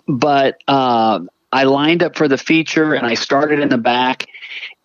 but 0.06 0.62
uh, 0.68 1.22
I 1.52 1.64
lined 1.64 2.04
up 2.04 2.18
for 2.18 2.28
the 2.28 2.38
feature 2.38 2.94
and 2.94 3.08
I 3.08 3.14
started 3.14 3.62
in 3.62 3.70
the 3.70 3.78
back. 3.78 4.26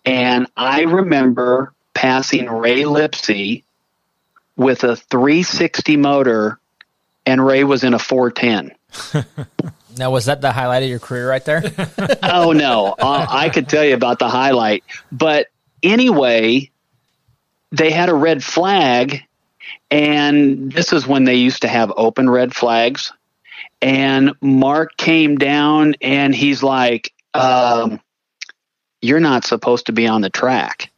And 0.07 0.47
I 0.55 0.83
remember 0.83 1.73
passing 1.93 2.49
Ray 2.49 2.83
Lipsey 2.83 3.63
with 4.55 4.85
a 4.85 4.95
360 4.95 5.97
motor, 5.97 6.59
and 7.25 7.45
Ray 7.45 7.65
was 7.65 7.83
in 7.83 7.93
a 7.93 7.99
410. 7.99 9.25
now, 9.97 10.09
was 10.09 10.25
that 10.25 10.39
the 10.39 10.53
highlight 10.53 10.83
of 10.83 10.89
your 10.89 10.99
career 10.99 11.29
right 11.29 11.43
there? 11.43 11.61
oh, 12.23 12.53
no. 12.53 12.95
Uh, 12.97 13.25
I 13.29 13.49
could 13.49 13.67
tell 13.67 13.83
you 13.83 13.95
about 13.95 14.19
the 14.19 14.29
highlight. 14.29 14.85
But 15.11 15.47
anyway, 15.83 16.71
they 17.73 17.91
had 17.91 18.07
a 18.07 18.13
red 18.13 18.41
flag, 18.41 19.23
and 19.91 20.71
this 20.71 20.93
is 20.93 21.05
when 21.05 21.25
they 21.25 21.35
used 21.35 21.63
to 21.63 21.67
have 21.67 21.91
open 21.97 22.29
red 22.29 22.55
flags. 22.55 23.11
And 23.81 24.35
Mark 24.39 24.95
came 24.95 25.37
down 25.37 25.95
and 26.01 26.33
he's 26.33 26.63
like, 26.63 27.11
um, 27.33 27.99
You're 29.01 29.19
not 29.19 29.45
supposed 29.45 29.85
to 29.87 29.91
be 29.91 30.07
on 30.07 30.21
the 30.21 30.29
track. 30.29 30.91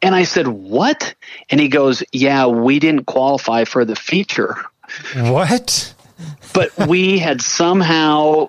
And 0.00 0.14
I 0.14 0.24
said, 0.24 0.48
What? 0.48 1.14
And 1.50 1.60
he 1.60 1.68
goes, 1.68 2.02
Yeah, 2.12 2.46
we 2.46 2.78
didn't 2.78 3.04
qualify 3.04 3.64
for 3.64 3.84
the 3.84 3.96
feature. 3.96 4.56
What? 5.14 5.94
but 6.52 6.70
we 6.88 7.18
had 7.18 7.40
somehow, 7.40 8.48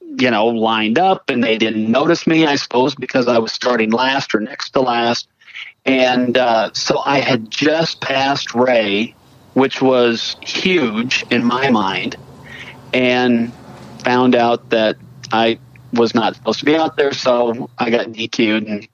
you 0.00 0.30
know, 0.30 0.46
lined 0.46 0.98
up 0.98 1.30
and 1.30 1.42
they 1.42 1.58
didn't 1.58 1.90
notice 1.90 2.26
me, 2.26 2.46
I 2.46 2.56
suppose, 2.56 2.94
because 2.94 3.28
I 3.28 3.38
was 3.38 3.52
starting 3.52 3.90
last 3.90 4.34
or 4.34 4.40
next 4.40 4.70
to 4.70 4.80
last. 4.80 5.28
And 5.84 6.36
uh, 6.36 6.72
so 6.72 7.00
I 7.04 7.20
had 7.20 7.50
just 7.50 8.00
passed 8.00 8.54
Ray, 8.54 9.14
which 9.54 9.80
was 9.80 10.36
huge 10.42 11.24
in 11.30 11.44
my 11.44 11.70
mind, 11.70 12.16
and 12.92 13.52
found 14.04 14.34
out 14.34 14.70
that 14.70 14.96
I 15.32 15.58
was 15.96 16.14
not 16.14 16.34
supposed 16.34 16.60
to 16.60 16.64
be 16.64 16.76
out 16.76 16.96
there. 16.96 17.12
So 17.12 17.70
I 17.78 17.90
got 17.90 18.06
DQ'd 18.08 18.66
and 18.66 18.88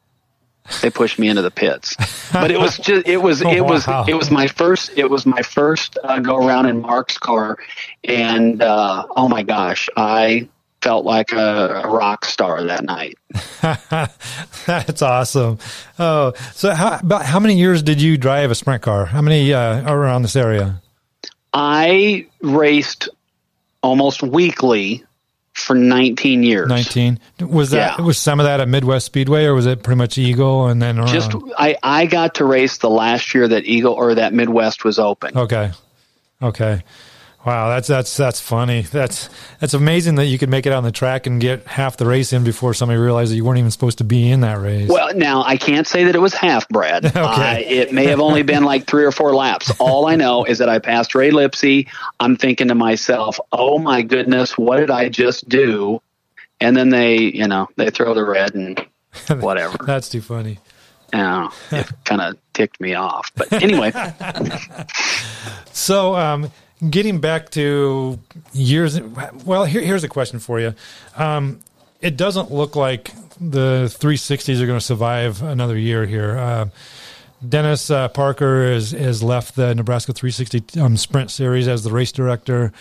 they 0.81 0.91
pushed 0.91 1.19
me 1.19 1.29
into 1.29 1.43
the 1.43 1.51
pits. 1.51 1.97
But 2.33 2.51
it 2.51 2.59
was 2.59 2.79
just 2.79 3.07
it 3.07 3.19
was 3.19 3.43
it 3.47 3.65
was 3.65 3.87
wow. 3.87 4.05
it 4.07 4.15
was 4.15 4.31
my 4.31 4.47
first 4.47 4.93
it 4.97 5.11
was 5.11 5.27
my 5.27 5.43
first 5.43 5.99
uh, 6.03 6.20
go 6.20 6.37
around 6.37 6.66
in 6.66 6.81
Mark's 6.81 7.19
car, 7.19 7.59
and 8.05 8.62
uh, 8.62 9.07
oh 9.16 9.29
my 9.29 9.43
gosh, 9.43 9.89
I 9.97 10.49
felt 10.81 11.05
like 11.05 11.33
a, 11.33 11.83
a 11.85 11.89
rock 11.89 12.24
star 12.24 12.62
that 12.65 12.85
night. 12.85 13.16
That's 14.66 15.03
awesome. 15.03 15.59
Oh, 15.99 16.33
so 16.55 16.74
how 16.74 16.99
about 16.99 17.24
how 17.24 17.41
many 17.41 17.57
years 17.57 17.83
did 17.83 18.01
you 18.01 18.16
drive 18.16 18.51
a 18.51 18.55
sprint 18.55 18.83
car? 18.83 19.07
How 19.07 19.23
many 19.23 19.53
uh, 19.53 19.91
around 19.93 20.23
this 20.23 20.37
area? 20.37 20.81
I 21.53 22.27
raced 22.41 23.09
almost 23.83 24.23
weekly 24.23 25.05
for 25.55 25.74
19 25.74 26.43
years. 26.43 26.69
19 26.69 27.19
was 27.41 27.70
that 27.70 27.99
yeah. 27.99 28.05
was 28.05 28.19
some 28.19 28.41
of 28.41 28.45
that 28.45 28.61
at 28.61 28.69
Midwest 28.69 29.07
Speedway 29.07 29.45
or 29.45 29.55
was 29.55 29.66
it 29.66 29.83
pretty 29.83 29.99
much 29.99 30.19
Eagle 30.19 30.66
and 30.69 30.81
then 30.81 30.99
around? 30.99 31.09
just 31.09 31.33
I 31.59 31.77
I 31.83 32.07
got 32.07 32.35
to 32.37 32.45
race 32.45 32.79
the 32.79 32.91
last 32.91 33.35
year 33.35 33.47
that 33.49 33.65
Eagle 33.65 33.93
or 33.93 34.15
that 34.15 34.33
Midwest 34.33 34.85
was 34.85 34.99
open. 34.99 35.37
Okay. 35.37 35.70
Okay. 36.43 36.83
Wow, 37.44 37.70
that's 37.70 37.89
that's 37.89 38.16
that's 38.16 38.40
funny. 38.40 38.82
That's 38.82 39.28
that's 39.59 39.74
amazing 39.74 40.14
that 40.14 40.27
you 40.27 40.39
could 40.39 40.48
make 40.48 40.64
it 40.64 40.73
on 40.73 40.85
the 40.85 40.93
track 40.93 41.27
and 41.27 41.40
get 41.40 41.66
half 41.66 41.97
the 41.97 42.06
race 42.06 42.32
in 42.32 42.44
before 42.44 42.73
somebody 42.73 43.01
realized 43.01 43.32
that 43.32 43.36
you 43.36 43.44
weren't 43.44 43.59
even 43.59 43.73
supposed 43.73 43.98
to 43.98 44.05
be 44.05 44.31
in 44.31 44.43
that 44.43 44.60
race. 44.60 44.89
Well, 44.89 45.12
now 45.16 45.43
I 45.43 45.56
can't 45.56 45.86
say 45.86 46.05
that 46.05 46.14
it 46.14 46.20
was 46.20 46.35
half, 46.35 46.69
Brad. 46.69 47.05
okay. 47.16 47.16
Uh, 47.19 47.59
it 47.59 47.93
may 47.93 48.06
have 48.06 48.20
only 48.20 48.44
been 48.44 48.62
like 48.62 48.86
three 48.86 49.05
or 49.05 49.10
four 49.10 49.35
laps. 49.35 49.73
All 49.81 50.06
I 50.06 50.14
know 50.14 50.44
is 50.44 50.59
that 50.59 50.69
I 50.69 50.78
passed 50.78 51.16
Ray 51.16 51.32
Lipsey. 51.32 51.89
I'm 52.20 52.36
thinking 52.36 52.69
to 52.69 52.77
myself, 52.77 53.40
"Oh 53.51 53.78
my 53.78 54.02
goodness, 54.02 54.56
what 54.56 54.77
did 54.77 54.90
I 54.90 55.09
just 55.09 55.48
do?" 55.48 56.01
And 56.60 56.77
then 56.77 56.90
they, 56.90 57.19
you 57.19 57.48
know, 57.48 57.69
they 57.77 57.90
throw 57.90 58.14
the 58.14 58.24
red 58.24 58.55
and 58.55 58.86
whatever. 59.40 59.78
that's 59.85 60.09
too 60.09 60.20
funny. 60.20 60.60
Yeah, 61.12 61.51
it 61.73 61.90
kind 62.05 62.20
of 62.20 62.36
ticked 62.52 62.81
me 62.81 62.94
off. 62.94 63.32
But 63.35 63.52
anyway. 63.52 63.93
so, 65.73 66.14
um, 66.14 66.51
getting 66.89 67.21
back 67.21 67.51
to 67.51 68.19
years, 68.53 69.01
well, 69.45 69.65
here, 69.65 69.83
here's 69.83 70.05
a 70.05 70.09
question 70.09 70.39
for 70.39 70.61
you. 70.61 70.75
Um, 71.17 71.61
it 72.01 72.17
doesn't 72.17 72.51
look 72.51 72.75
like 72.77 73.13
the 73.41 73.85
360s 73.99 74.61
are 74.61 74.67
going 74.67 74.79
to 74.79 74.85
survive 74.85 75.43
another 75.43 75.79
year 75.79 76.07
here. 76.07 76.37
Uh, 76.37 76.69
Dennis 77.47 77.91
uh, 77.91 78.09
Parker 78.09 78.73
has, 78.73 78.93
has 78.93 79.23
left 79.23 79.57
the 79.57 79.75
Nebraska 79.75 80.13
360 80.13 80.81
um, 80.81 80.97
Sprint 80.97 81.31
Series 81.31 81.67
as 81.67 81.83
the 81.85 81.91
race 81.91 82.13
director. 82.13 82.73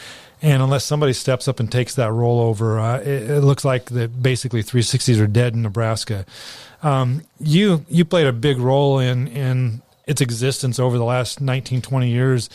And 0.44 0.62
unless 0.62 0.84
somebody 0.84 1.14
steps 1.14 1.48
up 1.48 1.60
and 1.60 1.72
takes 1.72 1.96
that 1.96 2.12
role 2.12 2.40
over, 2.40 2.80
uh, 2.80 3.00
it, 3.00 3.30
it, 3.30 3.42
looks 3.42 3.64
like 3.64 3.86
that 3.86 4.24
basically 4.24 4.64
360s 4.64 5.22
are 5.22 5.28
dead 5.28 5.54
in 5.54 5.62
Nebraska. 5.62 6.26
Um, 6.82 7.24
you 7.40 7.86
you 7.90 8.06
played 8.06 8.26
a 8.26 8.34
big 8.34 8.58
role 8.58 8.98
in 8.98 9.28
in 9.28 9.84
its 10.08 10.22
existence 10.22 10.80
over 10.80 10.98
the 10.98 11.04
last 11.04 11.42
19, 11.42 11.82
20 11.82 12.10
years. 12.10 12.50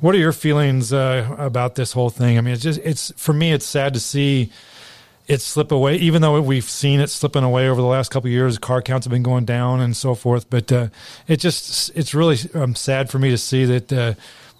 What 0.00 0.14
are 0.14 0.18
your 0.18 0.32
feelings 0.32 0.92
uh, 0.92 1.34
about 1.38 1.74
this 1.74 1.92
whole 1.92 2.10
thing? 2.10 2.38
I 2.38 2.40
mean, 2.40 2.54
it's 2.54 2.62
just 2.62 2.80
it's 2.84 3.12
for 3.16 3.32
me, 3.32 3.52
it's 3.52 3.66
sad 3.66 3.94
to 3.94 4.00
see 4.00 4.52
it 5.30 5.40
slip 5.40 5.70
away, 5.70 5.96
even 5.96 6.22
though 6.22 6.40
we've 6.40 6.64
seen 6.64 6.98
it 6.98 7.08
slipping 7.08 7.44
away 7.44 7.68
over 7.68 7.80
the 7.80 7.86
last 7.86 8.10
couple 8.10 8.28
years. 8.28 8.58
Car 8.58 8.82
counts 8.82 9.06
have 9.06 9.12
been 9.12 9.22
going 9.22 9.44
down 9.44 9.80
and 9.80 9.96
so 9.96 10.16
forth. 10.16 10.50
But 10.50 10.72
uh, 10.72 10.88
it 11.28 11.36
just 11.36 11.96
it's 11.96 12.14
really 12.14 12.38
um, 12.54 12.74
sad 12.74 13.10
for 13.10 13.20
me 13.20 13.30
to 13.30 13.38
see 13.38 13.64
that 13.64 13.92
uh, 13.92 14.14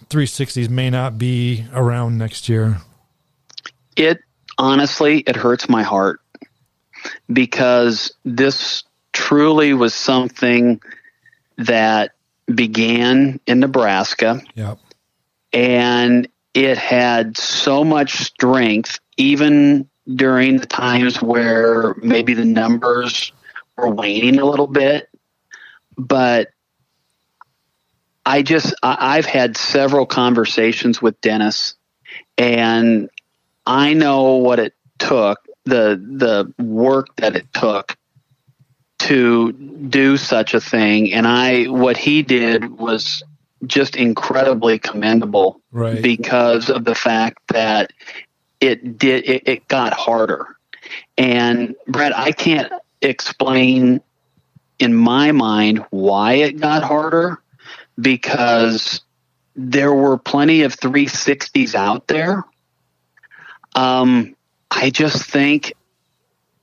360s 0.08 0.68
may 0.68 0.88
not 0.88 1.18
be 1.18 1.66
around 1.72 2.18
next 2.18 2.48
year. 2.48 2.78
It 3.96 4.20
honestly 4.58 5.20
it 5.26 5.34
hurts 5.34 5.68
my 5.68 5.82
heart 5.82 6.20
because 7.32 8.12
this 8.24 8.84
truly 9.12 9.74
was 9.74 9.92
something 9.92 10.80
that 11.58 12.12
began 12.54 13.40
in 13.46 13.60
Nebraska. 13.60 14.40
Yep. 14.54 14.78
And 15.52 16.28
it 16.54 16.78
had 16.78 17.36
so 17.36 17.84
much 17.84 18.14
strength, 18.14 18.98
even 19.16 19.88
during 20.14 20.58
the 20.58 20.66
times 20.66 21.20
where 21.22 21.94
maybe 22.02 22.34
the 22.34 22.44
numbers 22.44 23.32
were 23.76 23.90
waning 23.90 24.38
a 24.38 24.44
little 24.44 24.66
bit. 24.66 25.08
But 25.96 26.48
I 28.24 28.42
just, 28.42 28.74
I've 28.82 29.26
had 29.26 29.56
several 29.56 30.06
conversations 30.06 31.00
with 31.02 31.20
Dennis, 31.20 31.74
and 32.38 33.10
I 33.66 33.94
know 33.94 34.36
what 34.36 34.58
it 34.58 34.74
took, 34.98 35.40
the 35.64 36.00
the 36.00 36.52
work 36.62 37.14
that 37.16 37.36
it 37.36 37.52
took 37.52 37.96
to 39.00 39.52
do 39.52 40.16
such 40.16 40.52
a 40.54 40.60
thing. 40.60 41.12
And 41.12 41.26
I, 41.26 41.64
what 41.64 41.96
he 41.96 42.22
did 42.22 42.78
was 42.78 43.22
just 43.66 43.96
incredibly 43.96 44.78
commendable 44.78 45.60
right. 45.72 46.02
because 46.02 46.70
of 46.70 46.84
the 46.84 46.94
fact 46.94 47.38
that 47.48 47.92
it 48.60 48.98
did 48.98 49.28
it, 49.28 49.42
it 49.46 49.68
got 49.68 49.92
harder. 49.94 50.46
And 51.16 51.74
Brett, 51.86 52.16
I 52.16 52.32
can't 52.32 52.72
explain 53.00 54.00
in 54.78 54.94
my 54.94 55.32
mind 55.32 55.84
why 55.90 56.34
it 56.34 56.60
got 56.60 56.82
harder 56.82 57.40
because 57.98 59.00
there 59.56 59.94
were 59.94 60.18
plenty 60.18 60.62
of 60.62 60.76
360s 60.76 61.74
out 61.74 62.06
there. 62.06 62.44
Um, 63.74 64.36
I 64.70 64.90
just 64.90 65.24
think 65.24 65.74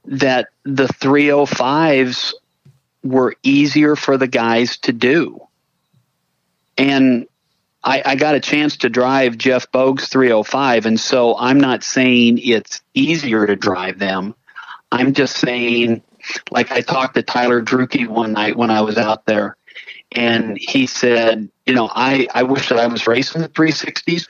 that 0.07 0.47
the 0.63 0.85
305s 0.85 2.33
were 3.03 3.35
easier 3.43 3.95
for 3.95 4.17
the 4.17 4.27
guys 4.27 4.77
to 4.77 4.93
do. 4.93 5.41
And 6.77 7.27
I, 7.83 8.01
I, 8.05 8.15
got 8.15 8.35
a 8.35 8.39
chance 8.39 8.77
to 8.77 8.89
drive 8.89 9.37
Jeff 9.37 9.71
Bogue's 9.71 10.07
305, 10.09 10.85
and 10.85 10.99
so 10.99 11.37
I'm 11.37 11.59
not 11.59 11.83
saying 11.83 12.39
it's 12.39 12.81
easier 12.93 13.47
to 13.47 13.55
drive 13.55 13.97
them. 13.99 14.35
I'm 14.91 15.13
just 15.13 15.37
saying, 15.37 16.03
like 16.51 16.71
I 16.71 16.81
talked 16.81 17.15
to 17.15 17.23
Tyler 17.23 17.61
Drueke 17.61 18.07
one 18.07 18.33
night 18.33 18.55
when 18.55 18.71
I 18.71 18.81
was 18.81 18.97
out 18.97 19.25
there, 19.25 19.57
and 20.11 20.57
he 20.57 20.85
said, 20.85 21.49
you 21.65 21.73
know, 21.73 21.89
I, 21.91 22.27
I 22.33 22.43
wish 22.43 22.69
that 22.69 22.79
I 22.79 22.87
was 22.87 23.07
racing 23.07 23.41
the 23.41 23.49
360s, 23.49 24.27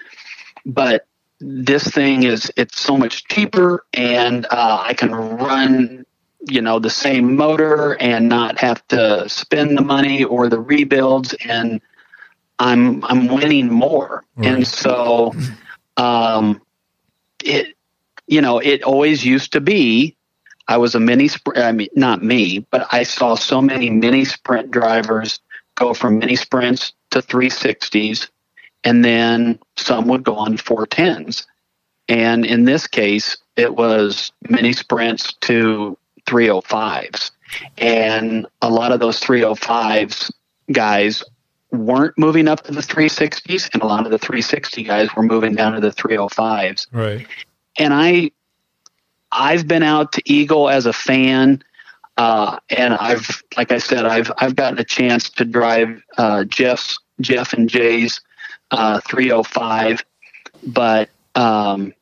but 0.65 1.05
this 1.39 1.87
thing 1.87 2.23
is 2.23 2.51
it's 2.57 2.79
so 2.79 2.97
much 2.97 3.25
cheaper, 3.25 3.85
and 3.93 4.45
uh, 4.45 4.83
I 4.83 4.93
can 4.93 5.13
run 5.13 6.05
you 6.49 6.61
know 6.61 6.79
the 6.79 6.89
same 6.89 7.35
motor 7.35 7.93
and 7.99 8.29
not 8.29 8.59
have 8.59 8.85
to 8.87 9.27
spend 9.27 9.77
the 9.77 9.81
money 9.81 10.23
or 10.23 10.49
the 10.49 10.59
rebuilds 10.59 11.33
and 11.45 11.81
I'm 12.59 13.03
I'm 13.05 13.27
winning 13.27 13.71
more. 13.71 14.23
Right. 14.35 14.47
And 14.47 14.67
so 14.67 15.33
um 15.97 16.61
it 17.43 17.75
you 18.27 18.41
know, 18.41 18.59
it 18.59 18.83
always 18.83 19.25
used 19.25 19.53
to 19.53 19.61
be 19.61 20.15
I 20.67 20.77
was 20.77 20.95
a 20.95 20.99
mini 20.99 21.27
sprint 21.27 21.59
I 21.59 21.71
mean 21.71 21.89
not 21.95 22.23
me, 22.23 22.59
but 22.59 22.87
I 22.91 23.03
saw 23.03 23.35
so 23.35 23.61
many 23.61 23.89
mini 23.89 24.25
sprint 24.25 24.71
drivers 24.71 25.39
go 25.75 25.93
from 25.93 26.19
mini 26.19 26.35
sprints 26.35 26.93
to 27.11 27.19
360s 27.19 28.29
and 28.83 29.03
then 29.03 29.59
some 29.75 30.07
would 30.07 30.23
go 30.23 30.35
on 30.35 30.57
410s. 30.57 31.45
And 32.09 32.45
in 32.45 32.65
this 32.65 32.87
case, 32.87 33.37
it 33.55 33.75
was 33.75 34.31
mini 34.49 34.73
sprints 34.73 35.33
to 35.41 35.97
305s. 36.25 37.31
And 37.77 38.47
a 38.61 38.69
lot 38.69 38.91
of 38.91 38.99
those 38.99 39.19
305s 39.19 40.31
guys 40.71 41.23
weren't 41.71 42.17
moving 42.17 42.47
up 42.47 42.63
to 42.63 42.71
the 42.71 42.81
360s, 42.81 43.69
and 43.73 43.81
a 43.81 43.85
lot 43.85 44.05
of 44.05 44.11
the 44.11 44.17
360 44.17 44.83
guys 44.83 45.13
were 45.15 45.23
moving 45.23 45.55
down 45.55 45.73
to 45.73 45.81
the 45.81 45.91
305s. 45.91 46.87
Right. 46.91 47.27
And 47.77 47.93
I, 47.93 48.31
I've 49.31 49.67
been 49.67 49.83
out 49.83 50.13
to 50.13 50.21
Eagle 50.25 50.69
as 50.69 50.85
a 50.85 50.93
fan, 50.93 51.63
uh, 52.15 52.59
and 52.69 52.93
I've, 52.93 53.43
like 53.57 53.71
I 53.71 53.77
said, 53.77 54.05
I've 54.05 54.31
I've 54.39 54.55
gotten 54.55 54.79
a 54.79 54.83
chance 54.83 55.29
to 55.31 55.45
drive 55.45 56.01
uh, 56.17 56.45
Jeff's 56.45 56.97
Jeff 57.21 57.53
and 57.53 57.69
Jay's 57.69 58.21
uh, 58.71 58.99
305, 59.01 60.03
but 60.63 61.09
um, 61.35 61.93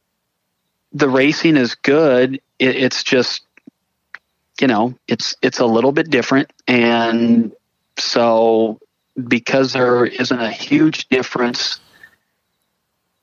the 0.94 1.10
racing 1.10 1.58
is 1.58 1.76
good. 1.76 2.36
It, 2.60 2.76
it's 2.76 3.04
just, 3.04 3.44
you 4.60 4.68
know, 4.68 4.96
it's 5.08 5.36
it's 5.42 5.60
a 5.60 5.66
little 5.66 5.92
bit 5.92 6.10
different, 6.10 6.52
and 6.68 7.52
so 7.98 8.80
because 9.28 9.74
there 9.74 10.06
isn't 10.06 10.40
a 10.40 10.52
huge 10.52 11.08
difference. 11.10 11.80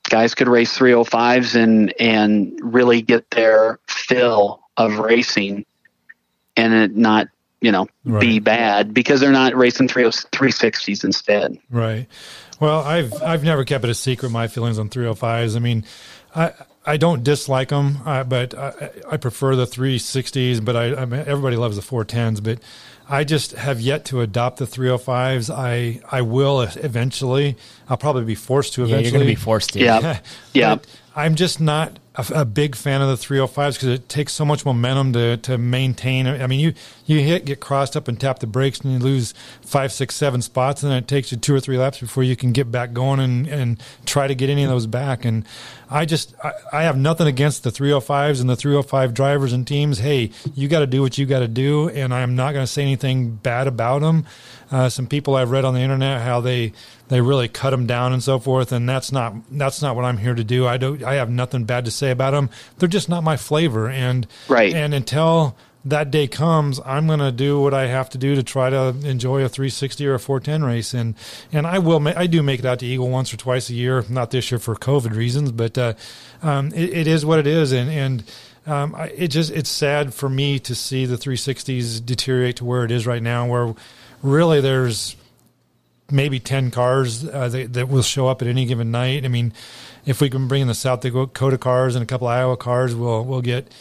Guys 0.08 0.34
could 0.34 0.48
race 0.48 0.76
305s 0.76 1.54
and 1.54 1.94
and 1.98 2.58
really 2.62 3.00
get 3.00 3.30
their 3.30 3.78
fill 3.86 4.60
of 4.76 4.98
racing, 4.98 5.64
and 6.56 6.74
it 6.74 6.96
not 6.96 7.28
you 7.62 7.72
know 7.72 7.86
right. 8.04 8.20
be 8.20 8.38
bad 8.38 8.92
because 8.92 9.20
they're 9.20 9.32
not 9.32 9.56
racing 9.56 9.88
360s 9.88 11.04
instead. 11.04 11.58
Right. 11.70 12.06
Well, 12.60 12.80
I've 12.80 13.12
I've 13.22 13.44
never 13.44 13.64
kept 13.64 13.84
it 13.84 13.90
a 13.90 13.94
secret 13.94 14.30
my 14.30 14.48
feelings 14.48 14.78
on 14.78 14.90
305s. 14.90 15.56
I 15.56 15.58
mean, 15.58 15.84
I 16.34 16.52
I 16.84 16.96
don't 16.96 17.22
dislike 17.22 17.68
them, 17.68 17.98
uh, 18.04 18.24
but 18.24 18.54
I, 18.54 18.90
I, 19.12 19.16
prefer 19.16 19.54
the 19.54 19.66
360s. 19.66 20.64
But 20.64 20.74
I, 20.74 20.94
I 20.96 21.04
mean, 21.04 21.24
everybody 21.26 21.56
loves 21.56 21.76
the 21.76 21.82
410s. 21.82 22.42
But 22.42 22.58
I 23.08 23.22
just 23.22 23.52
have 23.52 23.80
yet 23.80 24.04
to 24.06 24.20
adopt 24.20 24.58
the 24.58 24.64
305s. 24.64 25.52
I 25.52 26.00
I 26.10 26.22
will 26.22 26.60
eventually. 26.60 27.56
I'll 27.88 27.96
probably 27.96 28.24
be 28.24 28.34
forced 28.34 28.74
to 28.74 28.82
eventually. 28.82 29.02
Yeah, 29.02 29.10
you're 29.10 29.18
going 29.18 29.26
to 29.26 29.40
be 29.40 29.44
forced 29.44 29.72
to. 29.74 29.80
Yeah, 29.80 30.18
yeah. 30.52 30.76
I'm 31.14 31.34
just 31.34 31.60
not 31.60 31.98
a, 32.14 32.26
a 32.34 32.44
big 32.44 32.76
fan 32.76 33.00
of 33.00 33.08
the 33.08 33.14
305s 33.14 33.74
because 33.74 33.88
it 33.88 34.08
takes 34.08 34.32
so 34.32 34.44
much 34.44 34.66
momentum 34.66 35.12
to, 35.14 35.36
to 35.38 35.56
maintain. 35.56 36.26
I 36.26 36.46
mean, 36.46 36.60
you 36.60 36.74
you 37.06 37.20
hit 37.20 37.44
get 37.44 37.60
crossed 37.60 37.96
up 37.96 38.06
and 38.06 38.20
tap 38.20 38.40
the 38.40 38.46
brakes 38.46 38.80
and 38.80 38.92
you 38.92 38.98
lose 38.98 39.32
five, 39.62 39.92
six, 39.92 40.14
seven 40.14 40.42
spots, 40.42 40.82
and 40.82 40.92
then 40.92 40.98
it 40.98 41.08
takes 41.08 41.32
you 41.32 41.38
two 41.38 41.54
or 41.54 41.60
three 41.60 41.78
laps 41.78 42.00
before 42.00 42.22
you 42.22 42.36
can 42.36 42.52
get 42.52 42.70
back 42.70 42.92
going 42.92 43.18
and, 43.18 43.46
and 43.46 43.82
try 44.04 44.26
to 44.26 44.34
get 44.34 44.50
any 44.50 44.62
of 44.62 44.70
those 44.70 44.86
back. 44.86 45.24
And 45.24 45.44
I 45.90 46.04
just 46.04 46.34
I, 46.44 46.52
I 46.72 46.82
have 46.82 46.98
nothing 46.98 47.26
against 47.26 47.64
the 47.64 47.70
305s 47.70 48.40
and 48.40 48.50
the 48.50 48.56
305 48.56 49.14
drivers 49.14 49.52
and 49.52 49.66
teams. 49.66 49.98
Hey, 49.98 50.30
you 50.54 50.68
got 50.68 50.80
to 50.80 50.86
do 50.86 51.00
what 51.00 51.16
you 51.16 51.24
got 51.24 51.40
to 51.40 51.48
do, 51.48 51.88
and 51.88 52.12
I'm 52.12 52.36
not 52.36 52.52
going 52.52 52.64
to 52.64 52.70
say 52.70 52.82
anything 52.82 53.36
bad 53.36 53.66
about 53.66 54.00
them. 54.00 54.26
Uh, 54.70 54.88
some 54.88 55.06
people 55.06 55.34
I've 55.36 55.50
read 55.50 55.64
on 55.64 55.74
the 55.74 55.80
internet 55.80 56.22
how 56.22 56.40
they 56.40 56.72
they 57.12 57.20
really 57.20 57.48
cut 57.48 57.70
them 57.70 57.86
down 57.86 58.12
and 58.12 58.22
so 58.22 58.38
forth, 58.38 58.72
and 58.72 58.88
that's 58.88 59.12
not 59.12 59.34
that's 59.50 59.82
not 59.82 59.96
what 59.96 60.04
I'm 60.04 60.18
here 60.18 60.34
to 60.34 60.44
do. 60.44 60.66
I 60.66 60.76
don't 60.76 61.02
I 61.02 61.14
have 61.14 61.30
nothing 61.30 61.64
bad 61.64 61.84
to 61.84 61.90
say 61.90 62.10
about 62.10 62.30
them. 62.30 62.48
They're 62.78 62.88
just 62.88 63.08
not 63.08 63.22
my 63.22 63.36
flavor, 63.36 63.88
and 63.88 64.26
right. 64.48 64.72
And 64.72 64.94
until 64.94 65.56
that 65.84 66.10
day 66.10 66.28
comes, 66.28 66.80
I'm 66.84 67.06
going 67.06 67.18
to 67.18 67.32
do 67.32 67.60
what 67.60 67.74
I 67.74 67.88
have 67.88 68.08
to 68.10 68.18
do 68.18 68.34
to 68.36 68.42
try 68.42 68.70
to 68.70 68.94
enjoy 69.04 69.44
a 69.44 69.48
360 69.48 70.06
or 70.06 70.14
a 70.14 70.20
410 70.20 70.64
race, 70.64 70.94
and 70.94 71.14
and 71.52 71.66
I 71.66 71.78
will. 71.78 72.06
I 72.08 72.26
do 72.26 72.42
make 72.42 72.60
it 72.60 72.66
out 72.66 72.78
to 72.78 72.86
Eagle 72.86 73.08
once 73.08 73.32
or 73.32 73.36
twice 73.36 73.68
a 73.68 73.74
year. 73.74 74.04
Not 74.08 74.30
this 74.30 74.50
year 74.50 74.58
for 74.58 74.74
COVID 74.74 75.14
reasons, 75.14 75.52
but 75.52 75.76
uh, 75.76 75.94
um, 76.42 76.68
it, 76.68 76.90
it 76.90 77.06
is 77.06 77.26
what 77.26 77.38
it 77.38 77.46
is, 77.46 77.72
and 77.72 77.90
and. 77.90 78.24
Um, 78.64 78.94
it 79.16 79.26
just 79.26 79.50
it's 79.50 79.68
sad 79.68 80.14
for 80.14 80.28
me 80.28 80.60
to 80.60 80.76
see 80.76 81.04
the 81.04 81.16
360s 81.16 82.06
deteriorate 82.06 82.54
to 82.58 82.64
where 82.64 82.84
it 82.84 82.92
is 82.92 83.08
right 83.08 83.20
now, 83.20 83.44
where 83.44 83.74
really 84.22 84.60
there's 84.60 85.16
maybe 86.12 86.38
10 86.38 86.70
cars 86.70 87.26
uh, 87.26 87.48
that, 87.48 87.72
that, 87.72 87.88
will 87.88 88.02
show 88.02 88.28
up 88.28 88.42
at 88.42 88.48
any 88.48 88.66
given 88.66 88.90
night. 88.90 89.24
I 89.24 89.28
mean, 89.28 89.52
if 90.04 90.20
we 90.20 90.30
can 90.30 90.48
bring 90.48 90.62
in 90.62 90.68
the 90.68 90.74
South 90.74 91.00
Dakota 91.00 91.58
cars 91.58 91.94
and 91.94 92.02
a 92.02 92.06
couple 92.06 92.28
of 92.28 92.32
Iowa 92.32 92.56
cars, 92.56 92.94
we'll 92.94 93.24
we'll 93.24 93.40
get 93.40 93.72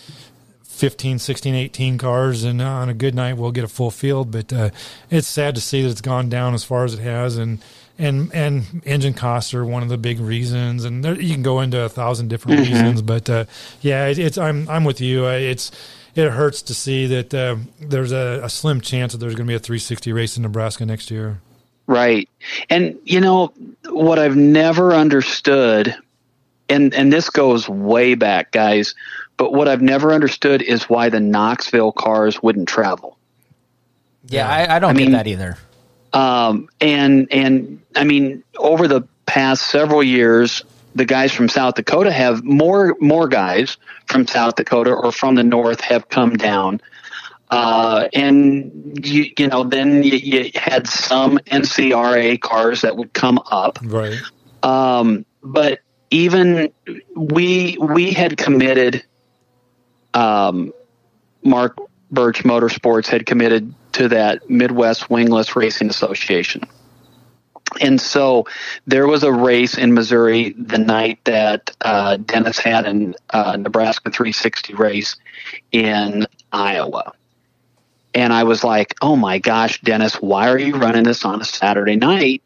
15, 0.64 1.20
16, 1.20 1.54
18 1.54 1.98
cars, 1.98 2.44
and 2.44 2.62
on 2.62 2.90
a 2.90 2.94
good 2.94 3.14
night 3.14 3.34
we'll 3.34 3.52
get 3.52 3.64
a 3.64 3.68
full 3.68 3.92
field. 3.92 4.32
But 4.32 4.54
uh, 4.54 4.70
it's 5.10 5.28
sad 5.28 5.56
to 5.56 5.62
see 5.62 5.82
that 5.84 5.90
it's 5.90 6.02
gone 6.02 6.30
down 6.30 6.54
as 6.54 6.64
far 6.64 6.86
as 6.86 6.94
it 6.94 7.02
has, 7.02 7.38
and 7.38 7.60
and 7.98 8.34
and 8.34 8.82
engine 8.86 9.14
costs 9.14 9.54
are 9.54 9.66
one 9.66 9.84
of 9.84 9.90
the 9.90 9.98
big 9.98 10.20
reasons, 10.20 10.86
and 10.86 11.04
there, 11.04 11.20
you 11.20 11.34
can 11.34 11.44
go 11.44 11.60
into 11.62 11.82
a 11.82 11.90
thousand 11.90 12.30
different 12.30 12.62
mm-hmm. 12.62 12.74
reasons. 12.74 13.02
But 13.02 13.30
uh, 13.30 13.46
yeah, 13.82 14.08
it, 14.08 14.20
it's 14.20 14.38
I'm 14.38 14.70
I'm 14.70 14.84
with 14.84 15.02
you. 15.02 15.28
It's 15.28 15.72
it 16.16 16.30
hurts 16.32 16.62
to 16.64 16.74
see 16.74 17.08
that 17.08 17.34
uh, 17.34 17.58
there's 17.80 18.12
a, 18.12 18.42
a 18.44 18.50
slim 18.50 18.82
chance 18.82 19.14
that 19.14 19.20
there's 19.20 19.36
going 19.36 19.48
to 19.48 19.52
be 19.52 19.56
a 19.56 19.60
360 19.60 20.12
race 20.14 20.36
in 20.36 20.44
Nebraska 20.44 20.86
next 20.86 21.10
year. 21.10 21.42
Right, 21.92 22.30
and 22.70 22.98
you 23.04 23.20
know 23.20 23.52
what 23.90 24.18
I've 24.18 24.38
never 24.38 24.94
understood, 24.94 25.94
and 26.70 26.94
and 26.94 27.12
this 27.12 27.30
goes 27.30 27.68
way 27.68 28.16
back, 28.16 28.52
guys. 28.52 28.96
But 29.36 29.52
what 29.52 29.68
I've 29.68 29.82
never 29.82 30.14
understood 30.14 30.62
is 30.62 30.84
why 30.84 31.10
the 31.10 31.20
Knoxville 31.20 31.92
cars 31.92 32.42
wouldn't 32.42 32.70
travel. 32.70 33.18
Yeah, 34.28 34.48
I, 34.48 34.78
I 34.78 34.80
don't 34.80 34.92
I 34.92 34.94
get 34.94 35.00
mean, 35.00 35.12
that 35.12 35.28
either. 35.28 35.58
Um, 36.14 36.70
and 36.80 37.28
and 37.30 37.82
I 37.94 38.06
mean, 38.06 38.46
over 38.58 38.88
the 38.88 39.02
past 39.26 39.68
several 39.68 40.02
years, 40.02 40.64
the 40.96 41.04
guys 41.04 41.34
from 41.34 41.50
South 41.50 41.76
Dakota 41.76 42.14
have 42.14 42.42
more 42.42 42.96
more 43.02 43.28
guys 43.28 43.76
from 44.06 44.28
South 44.28 44.56
Dakota 44.56 44.92
or 44.92 45.12
from 45.12 45.36
the 45.36 45.44
north 45.44 45.82
have 45.82 46.08
come 46.08 46.38
down. 46.38 46.80
Uh, 47.52 48.08
and 48.14 49.06
you, 49.06 49.26
you 49.38 49.48
know, 49.48 49.66
then 49.66 50.04
you, 50.04 50.14
you, 50.14 50.52
had 50.56 50.88
some 50.88 51.38
NCRA 51.40 52.40
cars 52.40 52.82
that 52.82 52.96
would 52.96 53.12
come 53.12 53.40
up, 53.52 53.78
right? 53.84 54.18
Um, 54.64 55.26
but 55.44 55.80
even 56.10 56.72
we 57.16 57.78
we 57.80 58.12
had 58.12 58.38
committed. 58.38 59.04
Um, 60.14 60.74
Mark 61.44 61.78
Birch 62.12 62.44
Motorsports 62.44 63.08
had 63.08 63.26
committed 63.26 63.74
to 63.94 64.10
that 64.10 64.50
Midwest 64.50 65.10
Wingless 65.10 65.56
Racing 65.56 65.90
Association. 65.90 66.64
And 67.80 68.02
so 68.02 68.48
there 68.86 69.08
was 69.08 69.24
a 69.24 69.32
race 69.32 69.78
in 69.78 69.94
Missouri 69.94 70.54
the 70.58 70.78
night 70.78 71.20
that 71.24 71.76
uh, 71.82 72.18
Dennis 72.18 72.60
had 72.60 72.86
a 72.86 73.14
uh, 73.30 73.56
Nebraska 73.58 74.12
360 74.12 74.74
race 74.74 75.16
in 75.72 76.28
Iowa. 76.52 77.14
And 78.14 78.34
I 78.34 78.44
was 78.44 78.64
like, 78.64 78.96
oh 79.02 79.16
my 79.16 79.40
gosh, 79.40 79.82
Dennis, 79.82 80.16
why 80.16 80.50
are 80.50 80.60
you 80.60 80.76
running 80.76 81.04
this 81.04 81.24
on 81.24 81.42
a 81.42 81.46
Saturday 81.46 81.96
night? 81.96 82.42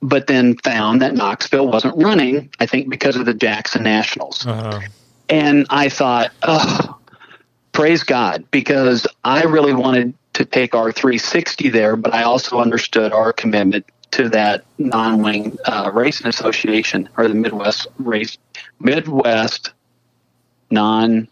But 0.00 0.28
then 0.28 0.56
found 0.58 1.02
that 1.02 1.14
Knoxville 1.14 1.66
wasn't 1.66 1.96
running, 1.96 2.50
I 2.60 2.66
think 2.66 2.88
because 2.88 3.16
of 3.16 3.26
the 3.26 3.34
Jackson 3.34 3.82
Nationals. 3.82 4.46
Uh-huh. 4.46 4.80
And 5.28 5.66
I 5.70 5.88
thought, 5.88 6.30
oh, 6.42 6.98
praise 7.72 8.04
God, 8.04 8.44
because 8.50 9.06
I 9.24 9.42
really 9.42 9.74
wanted 9.74 10.14
to 10.34 10.44
take 10.44 10.74
our 10.74 10.92
360 10.92 11.68
there, 11.70 11.96
but 11.96 12.14
I 12.14 12.22
also 12.22 12.60
understood 12.60 13.12
our 13.12 13.32
commitment 13.32 13.84
to 14.12 14.28
that 14.30 14.64
non-wing 14.78 15.58
uh, 15.64 15.90
racing 15.92 16.28
association 16.28 17.08
or 17.16 17.28
the 17.28 17.34
Midwest 17.34 17.88
race 17.98 18.38
Midwest 18.80 19.72
non 20.70 21.28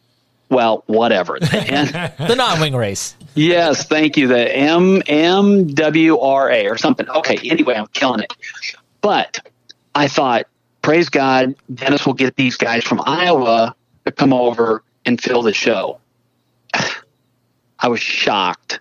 well 0.51 0.83
whatever 0.87 1.39
the 1.41 2.35
non-wing 2.37 2.75
race. 2.75 3.17
Yes, 3.37 3.85
thank 3.85 4.17
you. 4.17 4.29
The 4.29 4.57
M 4.57 5.03
M 5.07 5.69
W 5.69 6.19
R 6.19 6.51
A 6.51 6.69
or 6.69 6.79
something. 6.79 7.09
Okay, 7.09 7.37
anyway, 7.49 7.75
I'm 7.75 7.87
killing 7.89 8.21
it. 8.21 8.33
But 9.01 9.47
I 9.95 10.09
thought, 10.09 10.47
praise 10.83 11.11
God, 11.11 11.55
Dennis 11.73 12.07
will 12.07 12.15
get 12.15 12.35
these 12.35 12.57
guys 12.57 12.83
from 12.83 13.01
Iowa 13.05 13.77
to 14.07 14.13
come 14.13 14.33
over 14.33 14.83
and 15.05 15.21
fill 15.21 15.43
the 15.43 15.53
show. 15.53 16.01
I 17.79 17.89
was 17.89 18.01
shocked 18.01 18.81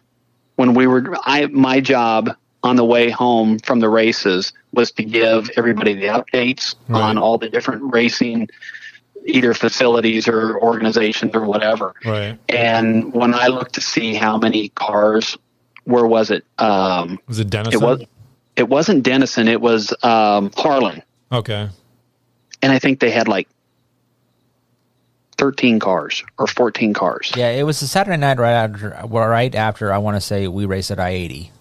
when 0.56 0.74
we 0.74 0.88
were 0.88 1.16
I 1.22 1.48
my 1.48 1.82
job 1.82 2.36
on 2.64 2.78
the 2.78 2.86
way 2.86 3.10
home 3.10 3.60
from 3.60 3.80
the 3.80 3.90
races 3.90 4.54
was 4.72 4.92
to 4.94 5.04
give 5.04 5.52
everybody 5.58 5.94
the 5.94 6.08
updates 6.08 6.76
right. 6.88 7.02
on 7.02 7.18
all 7.18 7.38
the 7.38 7.50
different 7.50 7.94
racing 7.94 8.50
either 9.26 9.54
facilities 9.54 10.28
or 10.28 10.60
organizations 10.60 11.36
or 11.36 11.46
whatever. 11.46 11.94
Right. 12.06 12.38
And 12.48 13.14
when 13.14 13.34
I 13.34 13.48
looked 13.48 13.74
to 13.76 13.82
see 13.82 14.14
how 14.14 14.38
many 14.38 14.70
cars, 14.70 15.38
where 15.84 16.06
was 16.06 16.32
it? 16.32 16.46
Um, 16.58 17.20
was 17.28 17.40
it 17.40 17.50
Denison? 17.50 17.82
It 17.82 17.86
was. 17.86 18.04
It 18.56 18.70
wasn't 18.70 19.04
Denison. 19.04 19.50
It 19.50 19.60
was 19.60 19.94
um, 20.02 20.52
Harlan. 20.56 21.04
Okay. 21.32 21.70
And 22.62 22.72
I 22.72 22.80
think 22.80 23.02
they 23.02 23.12
had 23.12 23.28
like 23.28 23.50
13 25.38 25.80
cars 25.80 26.24
or 26.38 26.48
14 26.48 26.94
cars. 26.94 27.34
Yeah, 27.36 27.50
it 27.50 27.64
was 27.64 27.82
a 27.82 27.88
Saturday 27.88 28.18
night 28.18 28.40
right 28.40 28.54
after, 28.54 28.98
right 29.10 29.54
after 29.54 29.92
I 29.92 29.98
want 29.98 30.16
to 30.16 30.22
say 30.22 30.48
we 30.48 30.66
raced 30.66 30.92
at 30.92 31.00
I 31.00 31.10
80. 31.10 31.52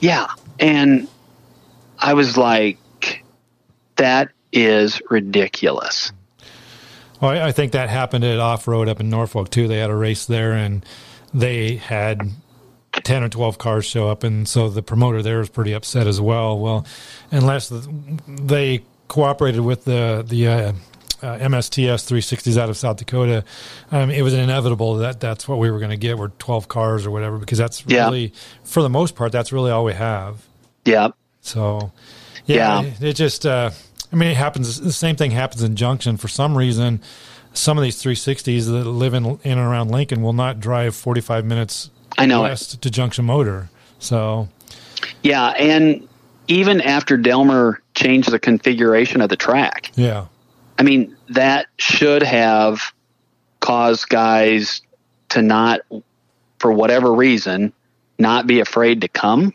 Yeah. 0.00 0.28
And 0.58 1.06
I 1.98 2.14
was 2.14 2.38
like, 2.38 2.78
that 3.96 4.30
is 4.52 5.02
ridiculous. 5.10 6.12
Well, 7.20 7.30
I 7.30 7.52
think 7.52 7.72
that 7.72 7.88
happened 7.88 8.24
at 8.24 8.38
Off 8.38 8.68
Road 8.68 8.88
up 8.88 9.00
in 9.00 9.10
Norfolk 9.10 9.50
too. 9.50 9.68
They 9.68 9.78
had 9.78 9.90
a 9.90 9.96
race 9.96 10.26
there 10.26 10.52
and 10.52 10.84
they 11.34 11.76
had 11.76 12.30
10 12.92 13.22
or 13.24 13.28
12 13.28 13.58
cars 13.58 13.84
show 13.84 14.08
up. 14.08 14.22
And 14.22 14.48
so 14.48 14.68
the 14.68 14.82
promoter 14.82 15.22
there 15.22 15.38
was 15.38 15.48
pretty 15.48 15.72
upset 15.72 16.06
as 16.06 16.20
well. 16.20 16.58
Well, 16.58 16.86
unless 17.30 17.72
they 18.26 18.82
cooperated 19.08 19.60
with 19.62 19.84
the, 19.84 20.24
the, 20.26 20.48
uh, 20.48 20.72
uh, 21.20 21.36
MSTS 21.38 22.06
360s 22.06 22.56
out 22.56 22.68
of 22.68 22.76
South 22.76 22.98
Dakota, 22.98 23.44
um, 23.90 24.10
it 24.10 24.22
was 24.22 24.34
inevitable 24.34 24.96
that 24.96 25.18
that's 25.18 25.48
what 25.48 25.58
we 25.58 25.68
were 25.70 25.78
going 25.78 25.90
to 25.90 25.96
get. 25.96 26.16
We're 26.16 26.28
12 26.28 26.68
cars 26.68 27.06
or 27.06 27.10
whatever, 27.10 27.38
because 27.38 27.58
that's 27.58 27.84
really, 27.86 28.26
yeah. 28.26 28.38
for 28.62 28.82
the 28.82 28.88
most 28.88 29.16
part, 29.16 29.32
that's 29.32 29.52
really 29.52 29.72
all 29.72 29.84
we 29.84 29.94
have. 29.94 30.46
Yeah. 30.84 31.08
So, 31.40 31.92
yeah, 32.46 32.82
yeah. 32.82 32.88
It, 32.88 33.02
it, 33.02 33.12
just, 33.14 33.44
uh, 33.46 33.70
I 34.12 34.16
mean, 34.16 34.30
it 34.30 34.36
happens. 34.36 34.80
The 34.80 34.92
same 34.92 35.16
thing 35.16 35.32
happens 35.32 35.62
in 35.62 35.76
Junction. 35.76 36.16
For 36.16 36.28
some 36.28 36.56
reason, 36.56 37.00
some 37.52 37.76
of 37.76 37.84
these 37.84 38.02
360s 38.02 38.66
that 38.66 38.84
live 38.88 39.14
in, 39.14 39.24
in 39.26 39.58
and 39.58 39.60
around 39.60 39.90
Lincoln 39.90 40.22
will 40.22 40.32
not 40.32 40.60
drive 40.60 40.94
45 40.94 41.44
minutes 41.44 41.90
I 42.16 42.26
know 42.26 42.42
west 42.42 42.74
it. 42.74 42.82
to 42.82 42.90
Junction 42.90 43.24
Motor. 43.24 43.68
So, 43.98 44.48
yeah, 45.22 45.48
and 45.48 46.08
even 46.46 46.80
after 46.80 47.16
Delmer 47.16 47.82
changed 47.94 48.30
the 48.30 48.38
configuration 48.38 49.20
of 49.20 49.28
the 49.28 49.36
track, 49.36 49.90
yeah, 49.94 50.26
I 50.78 50.84
mean, 50.84 51.16
that 51.30 51.66
should 51.78 52.22
have 52.22 52.92
caused 53.60 54.08
guys 54.08 54.80
to 55.30 55.42
not, 55.42 55.80
for 56.58 56.72
whatever 56.72 57.12
reason, 57.12 57.72
not 58.18 58.46
be 58.46 58.60
afraid 58.60 59.00
to 59.00 59.08
come. 59.08 59.52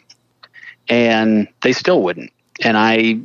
And 0.90 1.48
they 1.62 1.72
still 1.72 2.02
wouldn't. 2.04 2.32
And 2.62 2.78
I, 2.78 3.22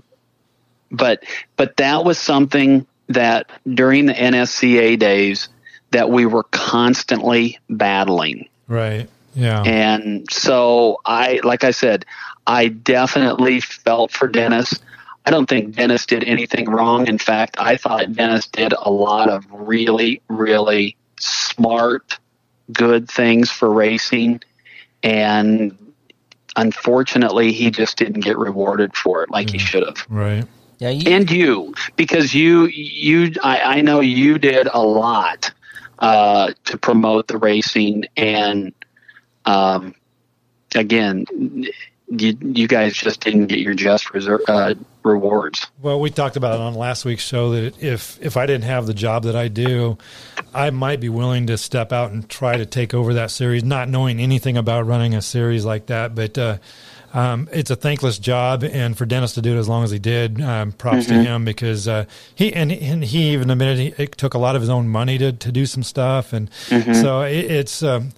but, 0.91 1.25
but 1.57 1.77
that 1.77 2.05
was 2.05 2.19
something 2.19 2.87
that 3.09 3.51
during 3.67 4.07
the 4.07 4.15
NSCA 4.15 4.99
days 4.99 5.49
that 5.91 6.11
we 6.11 6.27
were 6.27 6.45
constantly 6.45 7.59
battling. 7.71 8.49
Right. 8.67 9.09
Yeah. 9.35 9.63
And 9.63 10.31
so 10.31 11.01
I, 11.05 11.41
like 11.45 11.65
I 11.65 11.71
said, 11.71 12.05
I 12.47 12.69
definitely 12.69 13.61
felt 13.61 14.11
for 14.11 14.29
Dennis. 14.29 14.79
I 15.25 15.31
don't 15.31 15.49
think 15.49 15.77
Dennis 15.77 16.07
did 16.07 16.25
anything 16.25 16.69
wrong. 16.69 17.07
In 17.07 17.19
fact, 17.19 17.57
I 17.59 17.77
thought 17.77 18.13
Dennis 18.13 18.47
did 18.47 18.73
a 18.73 18.91
lot 18.91 19.29
of 19.29 19.45
really, 19.51 20.23
really 20.29 20.97
smart, 21.21 22.19
good 22.73 23.11
things 23.11 23.51
for 23.51 23.71
racing. 23.71 24.41
And 25.03 25.77
unfortunately, 26.57 27.53
he 27.53 27.71
just 27.71 27.97
didn't 27.99 28.21
get 28.21 28.39
rewarded 28.39 28.97
for 28.97 29.23
it 29.23 29.31
like 29.31 29.49
mm, 29.49 29.53
he 29.53 29.59
should 29.59 29.87
have. 29.87 30.05
Right. 30.09 30.45
Yeah, 30.79 30.91
you, 30.91 31.11
and 31.11 31.31
you, 31.31 31.75
because 31.97 32.35
you, 32.35 32.67
you, 32.67 33.33
I, 33.43 33.79
I 33.79 33.81
know 33.81 34.01
you 34.01 34.39
did 34.39 34.69
a 34.73 34.81
lot 34.81 35.51
uh, 35.99 36.53
to 36.67 36.79
promote 36.79 37.27
the 37.27 37.37
racing, 37.37 38.05
and 38.17 38.73
um, 39.45 39.95
again, 40.77 41.27
you, 42.09 42.39
you 42.41 42.69
guys 42.69 42.95
just 42.95 43.21
didn't 43.21 43.47
get 43.47 43.59
your 43.59 43.75
just 43.75 44.15
reserve, 44.15 44.41
uh, 44.47 44.75
rewards. 45.03 45.67
Well, 45.81 46.01
we 46.01 46.11
talked 46.11 46.37
about 46.37 46.55
it 46.55 46.61
on 46.61 46.75
last 46.75 47.05
week's 47.05 47.25
show 47.25 47.51
that 47.51 47.83
if 47.83 48.19
if 48.23 48.37
I 48.37 48.47
didn't 48.47 48.65
have 48.65 48.87
the 48.87 48.95
job 48.95 49.25
that 49.25 49.37
I 49.37 49.49
do, 49.49 49.99
I 50.55 50.71
might 50.71 51.01
be 51.01 51.09
willing 51.09 51.49
to 51.49 51.59
step 51.59 51.93
out 51.93 52.13
and 52.13 52.29
try 52.29 52.57
to 52.57 52.67
take 52.67 52.95
over 52.95 53.15
that 53.15 53.31
series, 53.31 53.65
not 53.65 53.89
knowing 53.89 54.21
anything 54.21 54.57
about 54.57 54.87
running 54.87 55.15
a 55.15 55.23
series 55.23 55.65
like 55.65 55.87
that. 55.87 56.15
But 56.15 56.39
uh, 56.39 56.59
um, 57.15 57.49
it's 57.53 57.71
a 57.71 57.77
thankless 57.77 58.19
job, 58.19 58.65
and 58.65 58.97
for 58.97 59.07
Dennis 59.07 59.35
to 59.35 59.43
do 59.43 59.57
it 59.57 59.59
as 59.59 59.69
long 59.69 59.85
as 59.85 59.91
he 59.91 59.99
did, 59.99 60.41
um, 60.41 60.73
props 60.73 61.07
mm-hmm. 61.07 61.15
to 61.15 61.23
him 61.23 61.45
because 61.45 61.89
uh, 61.89 62.05
he 62.35 62.53
and, 62.53 62.71
and, 62.71 63.03
he 63.05 63.33
even 63.33 63.51
admitted 63.51 63.79
he, 63.79 64.03
it 64.03 64.13
took 64.13 64.35
a 64.35 64.39
lot 64.39 64.57
of 64.57 64.63
his 64.63 64.69
own 64.69 64.89
money 64.89 65.17
to 65.19 65.33
to 65.33 65.53
do 65.53 65.67
some 65.67 65.83
stuff, 65.83 66.33
and 66.33 66.51
mm-hmm. 66.67 66.95
so 66.95 67.23
it, 67.23 67.51
it's. 67.51 67.83
Um, 67.83 68.13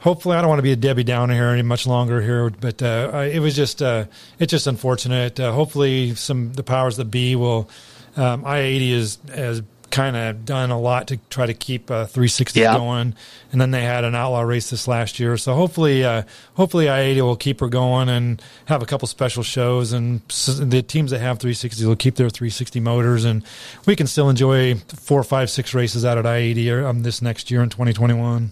hopefully, 0.00 0.36
I 0.36 0.40
don't 0.40 0.48
want 0.48 0.58
to 0.58 0.64
be 0.64 0.72
a 0.72 0.76
Debbie 0.76 1.04
Downer 1.04 1.34
here 1.34 1.48
any 1.48 1.62
much 1.62 1.86
longer 1.86 2.20
here, 2.20 2.50
but 2.50 2.82
uh, 2.82 3.28
it 3.32 3.38
was 3.38 3.54
just 3.54 3.80
uh, 3.80 4.06
it's 4.38 4.50
just 4.50 4.66
unfortunate. 4.66 5.38
Uh, 5.38 5.52
hopefully, 5.52 6.14
some 6.14 6.52
the 6.52 6.64
powers 6.64 6.96
that 6.96 7.06
be 7.06 7.36
will. 7.36 7.70
Um, 8.14 8.44
I 8.44 8.58
eighty 8.58 8.92
is 8.92 9.18
as 9.30 9.62
kind 9.92 10.16
of 10.16 10.44
done 10.44 10.70
a 10.70 10.80
lot 10.80 11.06
to 11.08 11.18
try 11.30 11.46
to 11.46 11.54
keep 11.54 11.90
uh, 11.90 12.06
360 12.06 12.58
yeah. 12.58 12.76
going. 12.76 13.14
And 13.52 13.60
then 13.60 13.70
they 13.70 13.82
had 13.82 14.02
an 14.02 14.14
outlaw 14.16 14.40
race 14.40 14.70
this 14.70 14.88
last 14.88 15.20
year, 15.20 15.36
so 15.36 15.54
hopefully, 15.54 16.02
uh, 16.04 16.22
hopefully 16.54 16.90
I-80 16.90 17.20
will 17.20 17.36
keep 17.36 17.60
her 17.60 17.68
going 17.68 18.08
and 18.08 18.42
have 18.64 18.82
a 18.82 18.86
couple 18.86 19.06
special 19.06 19.42
shows. 19.42 19.92
And 19.92 20.22
the 20.28 20.82
teams 20.82 21.12
that 21.12 21.20
have 21.20 21.38
360 21.38 21.84
will 21.86 21.94
keep 21.94 22.16
their 22.16 22.30
360 22.30 22.80
motors, 22.80 23.24
and 23.24 23.44
we 23.86 23.94
can 23.94 24.06
still 24.06 24.28
enjoy 24.28 24.74
four, 24.74 25.22
five, 25.22 25.50
six 25.50 25.74
races 25.74 26.04
out 26.04 26.18
at 26.18 26.26
I-80 26.26 26.84
um, 26.84 27.02
this 27.02 27.22
next 27.22 27.50
year 27.50 27.62
in 27.62 27.68
2021. 27.68 28.50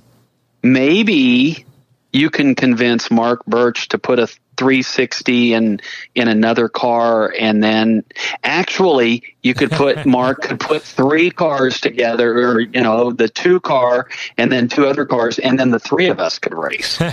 Maybe 0.63 1.65
you 2.13 2.29
can 2.29 2.55
convince 2.55 3.11
Mark 3.11 3.45
Birch 3.47 3.89
to 3.89 3.99
put 3.99 4.19
a 4.19 4.29
360 4.61 5.55
in 5.55 5.81
in 6.15 6.29
another 6.29 6.69
car 6.69 7.33
and 7.39 7.65
then 7.65 8.05
actually 8.45 9.23
you 9.41 9.55
could 9.55 9.71
put 9.71 10.05
Mark 10.07 10.43
could 10.43 10.61
put 10.61 10.83
three 10.83 11.31
cars 11.31 11.81
together 11.81 12.31
or 12.47 12.61
you 12.61 12.83
know 12.83 13.11
the 13.11 13.27
two 13.27 13.59
car 13.61 14.07
and 14.37 14.53
then 14.53 14.69
two 14.69 14.87
other 14.87 15.07
cars 15.07 15.39
and 15.39 15.59
then 15.59 15.71
the 15.71 15.79
three 15.79 16.09
of 16.09 16.21
us 16.21 16.39
could 16.39 16.53
race. 16.53 17.01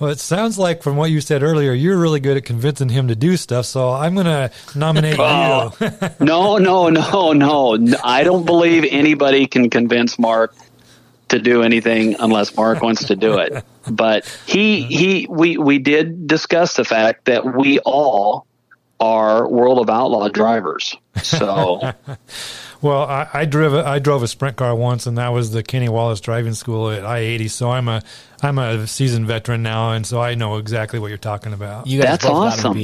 Well, 0.00 0.10
it 0.10 0.18
sounds 0.18 0.58
like 0.58 0.82
from 0.82 0.96
what 0.96 1.12
you 1.12 1.20
said 1.20 1.44
earlier, 1.44 1.72
you're 1.72 1.96
really 1.96 2.18
good 2.18 2.36
at 2.36 2.44
convincing 2.44 2.88
him 2.88 3.08
to 3.08 3.14
do 3.14 3.36
stuff. 3.36 3.64
So 3.64 3.90
I'm 3.90 4.14
going 4.14 4.26
to 4.26 4.50
nominate 4.74 5.16
oh, 5.20 5.72
you. 5.80 5.88
no, 6.20 6.58
no, 6.58 6.88
no, 6.88 7.32
no. 7.32 7.78
I 8.02 8.24
don't 8.24 8.44
believe 8.44 8.84
anybody 8.90 9.46
can 9.46 9.70
convince 9.70 10.18
Mark 10.18 10.52
to 11.28 11.38
do 11.38 11.62
anything 11.62 12.16
unless 12.18 12.56
Mark 12.56 12.82
wants 12.82 13.06
to 13.06 13.16
do 13.16 13.38
it. 13.38 13.64
But 13.86 14.24
he 14.46 14.84
he 14.84 15.26
we 15.28 15.58
we 15.58 15.78
did 15.78 16.26
discuss 16.26 16.74
the 16.74 16.84
fact 16.86 17.26
that 17.26 17.54
we 17.54 17.80
all 17.80 18.46
are 19.00 19.48
World 19.48 19.78
of 19.78 19.90
Outlaw 19.90 20.28
drivers. 20.28 20.96
So 21.22 21.92
Well, 22.84 23.02
I, 23.04 23.26
I 23.32 23.44
drove 23.46 23.72
a, 23.72 23.88
I 23.88 23.98
drove 23.98 24.22
a 24.22 24.28
sprint 24.28 24.58
car 24.58 24.76
once, 24.76 25.06
and 25.06 25.16
that 25.16 25.30
was 25.30 25.52
the 25.52 25.62
Kenny 25.62 25.88
Wallace 25.88 26.20
driving 26.20 26.52
school 26.52 26.90
at 26.90 27.02
I 27.02 27.20
eighty. 27.20 27.48
So 27.48 27.70
I'm 27.70 27.88
a 27.88 28.02
I'm 28.42 28.58
a 28.58 28.86
seasoned 28.86 29.26
veteran 29.26 29.62
now, 29.62 29.92
and 29.92 30.06
so 30.06 30.20
I 30.20 30.34
know 30.34 30.58
exactly 30.58 30.98
what 30.98 31.08
you're 31.08 31.16
talking 31.16 31.54
about. 31.54 31.86
You 31.86 32.02
guys 32.02 32.18
That's 32.18 32.26
awesome. 32.26 32.76
I 32.76 32.82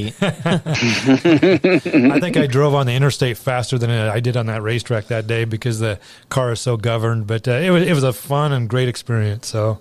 think 2.19 2.35
I 2.35 2.47
drove 2.47 2.73
on 2.73 2.87
the 2.87 2.93
interstate 2.93 3.37
faster 3.37 3.77
than 3.77 3.91
I 3.91 4.19
did 4.21 4.37
on 4.37 4.47
that 4.47 4.63
racetrack 4.63 5.05
that 5.07 5.27
day 5.27 5.45
because 5.45 5.77
the 5.77 5.99
car 6.29 6.53
is 6.53 6.59
so 6.59 6.77
governed. 6.77 7.27
But 7.27 7.47
uh, 7.47 7.51
it 7.51 7.69
was 7.69 7.83
it 7.83 7.93
was 7.93 8.03
a 8.03 8.13
fun 8.13 8.53
and 8.53 8.67
great 8.67 8.89
experience. 8.89 9.47
So. 9.47 9.77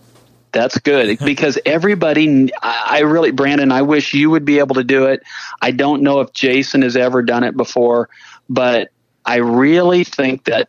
That's 0.52 0.78
good 0.78 1.18
because 1.24 1.58
everybody, 1.64 2.50
I 2.62 3.00
really, 3.00 3.30
Brandon, 3.30 3.72
I 3.72 3.82
wish 3.82 4.14
you 4.14 4.30
would 4.30 4.44
be 4.44 4.58
able 4.58 4.74
to 4.76 4.84
do 4.84 5.06
it. 5.06 5.22
I 5.60 5.70
don't 5.70 6.02
know 6.02 6.20
if 6.20 6.32
Jason 6.32 6.82
has 6.82 6.96
ever 6.96 7.22
done 7.22 7.44
it 7.44 7.56
before, 7.56 8.08
but 8.48 8.90
I 9.24 9.36
really 9.36 10.04
think 10.04 10.44
that 10.44 10.68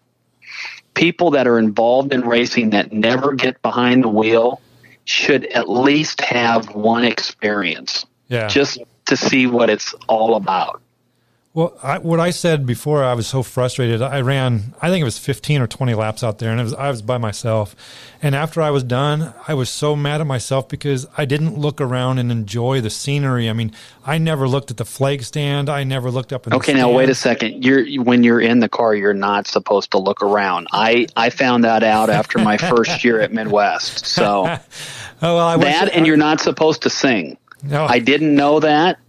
people 0.94 1.32
that 1.32 1.48
are 1.48 1.58
involved 1.58 2.14
in 2.14 2.22
racing 2.22 2.72
that 2.72 2.92
never 2.92 3.34
get 3.34 3.62
behind 3.62 4.04
the 4.04 4.10
wheel 4.10 4.62
should 5.06 5.46
at 5.48 5.70
least 5.70 6.22
have 6.22 6.74
one 6.76 7.04
experience. 7.04 8.06
Yeah. 8.28 8.48
Just 8.48 8.80
to 9.08 9.18
see 9.18 9.48
what 9.48 9.70
it's 9.70 9.94
all 10.08 10.36
about. 10.36 10.82
Well, 11.54 11.78
I, 11.84 11.98
what 11.98 12.22
I 12.22 12.30
said 12.30 12.66
before, 12.66 13.04
I 13.04 13.14
was 13.14 13.28
so 13.28 13.44
frustrated. 13.44 14.02
I 14.02 14.22
ran, 14.22 14.74
I 14.82 14.90
think 14.90 15.02
it 15.02 15.06
was 15.06 15.18
15 15.18 15.62
or 15.62 15.68
20 15.68 15.94
laps 15.96 16.24
out 16.24 16.40
there, 16.40 16.50
and 16.50 16.62
was, 16.62 16.74
I 16.74 16.90
was 16.90 17.02
by 17.02 17.18
myself. 17.18 17.76
And 18.22 18.36
after 18.36 18.62
I 18.62 18.70
was 18.70 18.86
done, 18.86 19.34
I 19.50 19.54
was 19.54 19.70
so 19.70 19.94
mad 19.94 20.22
at 20.22 20.28
myself 20.28 20.70
because 20.70 21.08
I 21.18 21.26
didn't 21.26 21.58
look 21.58 21.82
around 21.82 22.20
and 22.20 22.32
enjoy 22.32 22.80
the 22.80 22.90
scenery. 22.90 23.50
I 23.50 23.54
mean, 23.54 23.74
I 24.06 24.18
never 24.18 24.48
looked 24.48 24.72
at 24.72 24.78
the 24.78 24.86
flag 24.86 25.24
stand. 25.24 25.70
I 25.70 25.84
never 25.84 26.10
looked 26.10 26.32
up. 26.32 26.48
okay, 26.48 26.74
now 26.74 26.90
wait 26.90 27.10
a 27.10 27.16
second. 27.16 27.66
You're 27.66 28.02
when 28.02 28.24
you're 28.24 28.40
in 28.40 28.60
the 28.60 28.70
car, 28.70 28.96
you're 28.96 29.14
not 29.14 29.46
supposed 29.46 29.92
to 29.92 29.98
look 29.98 30.24
around. 30.24 30.68
I 30.72 31.08
I 31.18 31.32
found 31.32 31.66
that 31.66 31.84
out 31.84 32.10
after 32.10 32.40
my 32.40 32.58
first 32.70 33.04
year 33.04 33.20
at 33.20 33.34
Midwest. 33.34 34.06
So 34.06 34.46
oh, 35.22 35.36
well, 35.36 35.40
I 35.40 35.58
that, 35.58 35.92
and 35.92 36.04
uh, 36.04 36.06
you're 36.06 36.16
not 36.16 36.40
supposed 36.40 36.84
to 36.84 36.90
sing. 36.90 37.38
No. 37.62 37.86
I 37.86 38.00
didn't 38.00 38.34
know 38.34 38.62
that 38.62 39.00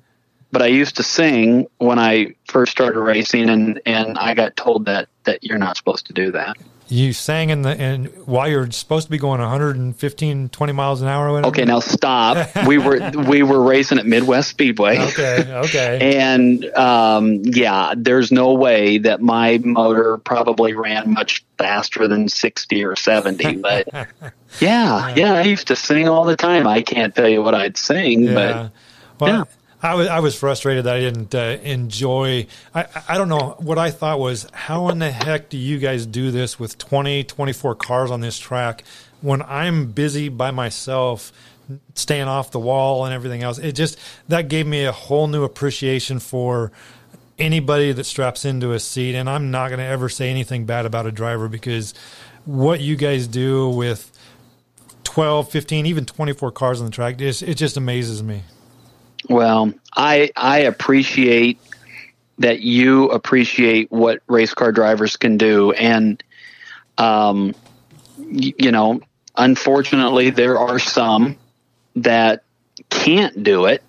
but 0.52 0.62
I 0.62 0.66
used 0.66 0.96
to 0.96 1.02
sing 1.02 1.66
when 1.78 1.98
I 1.98 2.34
first 2.44 2.70
started 2.72 3.00
racing, 3.00 3.48
and 3.48 3.80
and 3.86 4.18
I 4.18 4.34
got 4.34 4.56
told 4.56 4.84
that 4.84 5.08
that 5.24 5.42
you're 5.42 5.58
not 5.58 5.76
supposed 5.76 6.06
to 6.06 6.12
do 6.12 6.30
that. 6.32 6.56
You 6.88 7.14
sang 7.14 7.48
in 7.48 7.62
the 7.62 7.70
and 7.70 8.08
while 8.26 8.50
you're 8.50 8.70
supposed 8.70 9.06
to 9.06 9.10
be 9.10 9.16
going 9.16 9.40
115, 9.40 10.48
20 10.50 10.72
miles 10.74 11.00
an 11.00 11.08
hour. 11.08 11.42
Okay, 11.46 11.64
now 11.64 11.80
stop. 11.80 12.54
we 12.66 12.76
were 12.76 13.10
we 13.26 13.42
were 13.42 13.62
racing 13.62 13.98
at 13.98 14.04
Midwest 14.04 14.50
Speedway. 14.50 14.98
Okay, 14.98 15.50
okay. 15.50 16.18
and 16.18 16.62
um, 16.74 17.40
yeah, 17.44 17.94
there's 17.96 18.30
no 18.30 18.52
way 18.52 18.98
that 18.98 19.22
my 19.22 19.58
motor 19.64 20.18
probably 20.18 20.74
ran 20.74 21.14
much 21.14 21.42
faster 21.56 22.06
than 22.06 22.28
60 22.28 22.84
or 22.84 22.94
70, 22.94 23.56
but. 23.62 23.88
Yeah, 24.60 25.14
yeah, 25.14 25.32
I 25.32 25.42
used 25.44 25.68
to 25.68 25.76
sing 25.76 26.10
all 26.10 26.24
the 26.24 26.36
time. 26.36 26.66
I 26.66 26.82
can't 26.82 27.14
tell 27.14 27.28
you 27.28 27.42
what 27.42 27.54
I'd 27.54 27.78
sing, 27.78 28.24
yeah. 28.24 28.34
but 28.34 28.72
well, 29.18 29.30
yeah. 29.30 29.44
I 29.82 29.94
was 29.94 30.08
I 30.08 30.20
was 30.20 30.38
frustrated 30.38 30.84
that 30.84 30.96
I 30.96 31.00
didn't 31.00 31.34
uh, 31.34 31.58
enjoy. 31.62 32.46
I 32.74 32.86
I 33.08 33.18
don't 33.18 33.28
know 33.28 33.56
what 33.58 33.78
I 33.78 33.90
thought 33.90 34.20
was 34.20 34.46
how 34.52 34.88
in 34.90 35.00
the 35.00 35.10
heck 35.10 35.48
do 35.48 35.58
you 35.58 35.78
guys 35.78 36.06
do 36.06 36.30
this 36.30 36.58
with 36.58 36.78
20, 36.78 37.24
24 37.24 37.74
cars 37.74 38.10
on 38.10 38.20
this 38.20 38.38
track 38.38 38.84
when 39.22 39.42
I'm 39.42 39.90
busy 39.90 40.28
by 40.28 40.52
myself, 40.52 41.32
staying 41.94 42.28
off 42.28 42.52
the 42.52 42.60
wall 42.60 43.04
and 43.04 43.12
everything 43.12 43.42
else. 43.42 43.58
It 43.58 43.72
just 43.72 43.98
that 44.28 44.48
gave 44.48 44.66
me 44.66 44.84
a 44.84 44.92
whole 44.92 45.26
new 45.26 45.42
appreciation 45.42 46.20
for 46.20 46.70
anybody 47.38 47.92
that 47.92 48.04
straps 48.04 48.44
into 48.44 48.72
a 48.72 48.78
seat. 48.78 49.16
And 49.16 49.28
I'm 49.28 49.50
not 49.50 49.68
going 49.68 49.78
to 49.78 49.84
ever 49.84 50.08
say 50.08 50.30
anything 50.30 50.64
bad 50.64 50.86
about 50.86 51.06
a 51.06 51.12
driver 51.12 51.48
because 51.48 51.92
what 52.44 52.80
you 52.80 52.94
guys 52.94 53.26
do 53.26 53.68
with 53.68 54.10
12, 55.04 55.50
15, 55.50 55.86
even 55.86 56.06
24 56.06 56.52
cars 56.52 56.80
on 56.80 56.86
the 56.86 56.92
track, 56.92 57.20
it, 57.20 57.42
it 57.42 57.54
just 57.54 57.76
amazes 57.76 58.22
me. 58.22 58.42
Well, 59.32 59.72
I 59.96 60.30
I 60.36 60.58
appreciate 60.60 61.58
that 62.38 62.60
you 62.60 63.08
appreciate 63.08 63.90
what 63.90 64.22
race 64.26 64.52
car 64.52 64.72
drivers 64.72 65.16
can 65.16 65.38
do, 65.38 65.72
and 65.72 66.22
um, 66.98 67.54
y- 68.18 68.52
you 68.58 68.72
know, 68.72 69.00
unfortunately, 69.36 70.30
there 70.30 70.58
are 70.58 70.78
some 70.78 71.38
that 71.96 72.44
can't 72.90 73.42
do 73.42 73.64
it 73.66 73.82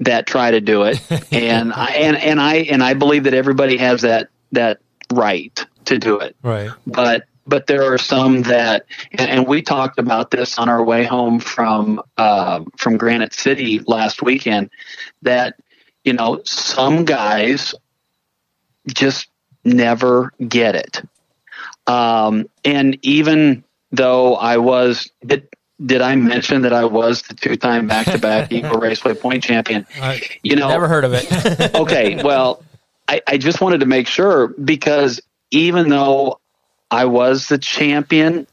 that 0.00 0.26
try 0.26 0.50
to 0.50 0.60
do 0.60 0.82
it, 0.82 1.00
and 1.32 1.72
I 1.72 1.86
and 1.92 2.16
and 2.16 2.40
I 2.40 2.56
and 2.56 2.82
I 2.82 2.92
believe 2.92 3.24
that 3.24 3.34
everybody 3.34 3.78
has 3.78 4.02
that 4.02 4.28
that 4.52 4.80
right 5.10 5.64
to 5.86 5.98
do 5.98 6.18
it. 6.18 6.36
Right. 6.42 6.70
But 6.86 7.24
but 7.46 7.66
there 7.66 7.92
are 7.92 7.98
some 7.98 8.42
that, 8.42 8.86
and, 9.12 9.30
and, 9.30 9.46
we 9.46 9.62
talked 9.62 9.98
about 9.98 10.30
this 10.30 10.58
on 10.58 10.68
our 10.68 10.84
way 10.84 11.04
home 11.04 11.40
from 11.40 12.00
uh, 12.16 12.62
from 12.76 12.96
Granite 12.96 13.32
City 13.32 13.80
last 13.80 14.22
weekend. 14.22 14.70
That 15.22 15.56
you 16.04 16.12
know, 16.12 16.40
some 16.44 17.04
guys 17.04 17.74
just 18.88 19.28
never 19.64 20.32
get 20.46 20.74
it. 20.74 21.02
Um, 21.86 22.48
and 22.64 22.98
even 23.02 23.64
though 23.90 24.34
I 24.34 24.56
was, 24.58 25.10
did, 25.24 25.48
did 25.84 26.00
I 26.00 26.16
mention 26.16 26.62
that 26.62 26.72
I 26.72 26.84
was 26.84 27.22
the 27.22 27.34
two-time 27.34 27.86
back-to-back 27.86 28.52
Eagle 28.52 28.78
Raceway 28.78 29.14
point 29.14 29.42
champion? 29.42 29.86
you 30.42 30.56
know, 30.56 30.68
never 30.68 30.88
heard 30.88 31.04
of 31.04 31.12
it. 31.14 31.74
okay, 31.74 32.22
well, 32.22 32.62
I, 33.08 33.20
I 33.26 33.38
just 33.38 33.60
wanted 33.60 33.80
to 33.80 33.86
make 33.86 34.06
sure 34.06 34.48
because 34.48 35.20
even 35.50 35.88
though 35.88 36.40
I 36.92 37.06
was 37.06 37.48
the 37.48 37.56
champion. 37.56 38.46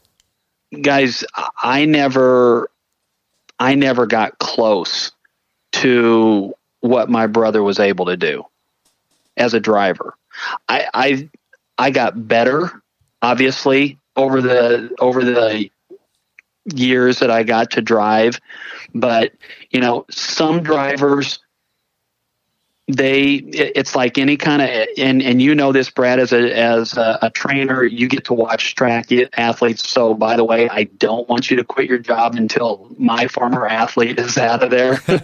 Guys, 0.82 1.26
I 1.62 1.84
never 1.84 2.72
I 3.60 3.76
never 3.76 4.08
got 4.08 4.40
close 4.40 5.12
to 5.74 6.54
what 6.80 7.10
my 7.10 7.28
brother 7.28 7.62
was 7.62 7.80
able 7.80 8.06
to 8.06 8.16
do 8.16 8.46
as 9.36 9.54
a 9.54 9.60
driver. 9.60 10.16
I 10.70 10.88
I 10.94 11.30
I 11.78 11.92
got 11.92 12.28
better 12.30 12.82
obviously 13.22 14.00
over 14.16 14.42
the 14.42 14.96
over 15.00 15.22
the 15.26 15.70
years 16.74 17.20
that 17.20 17.30
I 17.30 17.44
got 17.44 17.72
to 17.72 17.82
drive, 17.82 18.40
but 18.96 19.34
you 19.70 19.82
know, 19.82 20.06
some 20.10 20.64
drivers 20.64 21.40
they 22.90 23.36
it's 23.36 23.96
like 23.96 24.18
any 24.18 24.36
kind 24.36 24.64
of 24.64 24.70
and 24.98 25.22
and 25.22 25.42
you 25.42 25.54
know 25.54 25.72
this 25.72 25.92
brad 25.92 26.20
as 26.20 26.34
a 26.34 26.58
as 26.58 26.98
a, 26.98 27.20
a, 27.22 27.30
trainer 27.30 27.84
you 27.84 28.08
get 28.08 28.26
to 28.26 28.34
watch 28.34 28.74
track 28.74 29.10
athletes. 29.34 29.88
So 29.88 30.16
by 30.16 30.36
the 30.36 30.44
way 30.44 30.68
i 30.70 30.86
don't 30.86 31.30
want 31.30 31.52
you 31.52 31.58
to 31.58 31.64
quit 31.64 31.88
your 31.88 32.00
job 32.00 32.34
until 32.34 32.90
my 32.98 33.28
former 33.28 33.68
athlete 33.68 34.18
is 34.18 34.38
out 34.38 34.64
of 34.64 34.72
there. 34.72 35.00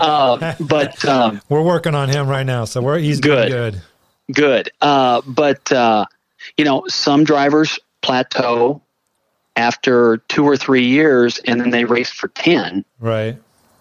Uh, 0.00 0.54
but 0.60 1.04
um, 1.04 1.42
we're 1.48 1.62
working 1.62 1.94
on 1.94 2.08
him 2.08 2.26
right 2.26 2.46
now 2.46 2.64
so 2.64 2.80
we're 2.80 2.98
he's 2.98 3.20
good. 3.20 3.50
good. 3.50 3.82
Good. 4.32 4.70
Uh, 4.80 5.20
but 5.26 5.70
uh, 5.70 6.06
you 6.56 6.64
know 6.64 6.84
some 6.88 7.24
drivers 7.24 7.78
plateau 8.00 8.80
after 9.56 10.18
two 10.28 10.44
or 10.44 10.56
three 10.56 10.86
years 10.86 11.38
and 11.38 11.60
then 11.60 11.70
they 11.70 11.84
race 11.84 12.10
for 12.10 12.28
10 12.28 12.84
right 12.98 13.36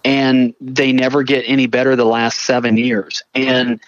and 0.10 0.56
they 0.60 0.92
never 0.92 1.22
get 1.22 1.44
any 1.46 1.68
better 1.68 1.96
the 1.96 2.04
last 2.04 2.42
seven 2.42 2.78
years. 2.78 3.22
And 3.36 3.80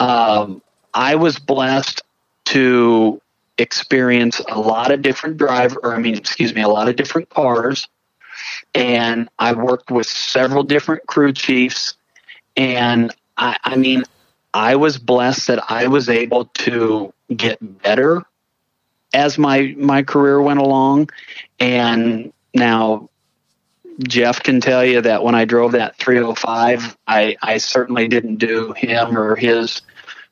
um, 0.00 0.62
I 0.92 1.14
was 1.14 1.38
blessed 1.38 2.02
to 2.46 3.22
experience 3.56 4.40
a 4.48 4.58
lot 4.58 4.90
of 4.90 5.00
different 5.00 5.36
drive, 5.36 5.76
or 5.84 5.94
I 5.94 5.98
mean, 6.00 6.16
excuse 6.16 6.52
me, 6.52 6.62
a 6.62 6.68
lot 6.68 6.88
of 6.88 6.96
different 6.96 7.30
cars. 7.30 7.86
And 8.74 9.28
I 9.38 9.52
worked 9.52 9.92
with 9.92 10.08
several 10.08 10.64
different 10.64 11.06
crew 11.06 11.32
chiefs. 11.32 11.94
And 12.56 13.14
I, 13.36 13.56
I 13.62 13.76
mean, 13.76 14.02
I 14.52 14.74
was 14.74 14.98
blessed 14.98 15.46
that 15.46 15.70
I 15.70 15.86
was 15.86 16.08
able 16.08 16.46
to 16.46 17.14
get 17.36 17.58
better 17.80 18.22
as 19.14 19.38
my 19.38 19.72
my 19.78 20.02
career 20.02 20.42
went 20.42 20.58
along. 20.58 21.10
And 21.60 22.32
now 22.54 23.09
Jeff 24.06 24.42
can 24.42 24.60
tell 24.60 24.84
you 24.84 25.00
that 25.02 25.22
when 25.22 25.34
I 25.34 25.44
drove 25.44 25.72
that 25.72 25.96
305, 25.96 26.96
I, 27.06 27.36
I 27.42 27.58
certainly 27.58 28.08
didn't 28.08 28.36
do 28.36 28.72
him 28.72 29.16
or 29.16 29.36
his 29.36 29.82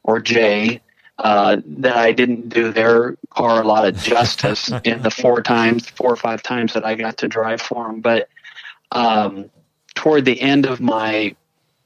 or 0.03 0.20
Jay 0.20 0.81
uh, 1.19 1.61
that 1.66 1.97
I 1.97 2.12
didn't 2.12 2.49
do 2.49 2.73
their 2.73 3.16
car 3.31 3.61
a 3.61 3.66
lot 3.66 3.86
of 3.86 3.97
justice 3.97 4.70
in 4.85 5.03
the 5.03 5.11
four 5.11 5.43
times, 5.43 5.89
four 5.89 6.12
or 6.12 6.16
five 6.16 6.43
times 6.43 6.74
that 6.74 6.85
I 6.85 6.95
got 6.95 7.19
to 7.19 7.28
drive 7.28 7.61
for 7.61 7.86
them. 7.86 8.01
But 8.01 8.28
um, 8.93 9.51
toward 9.95 10.24
the 10.24 10.40
end 10.40 10.66
of 10.66 10.81
my 10.81 11.35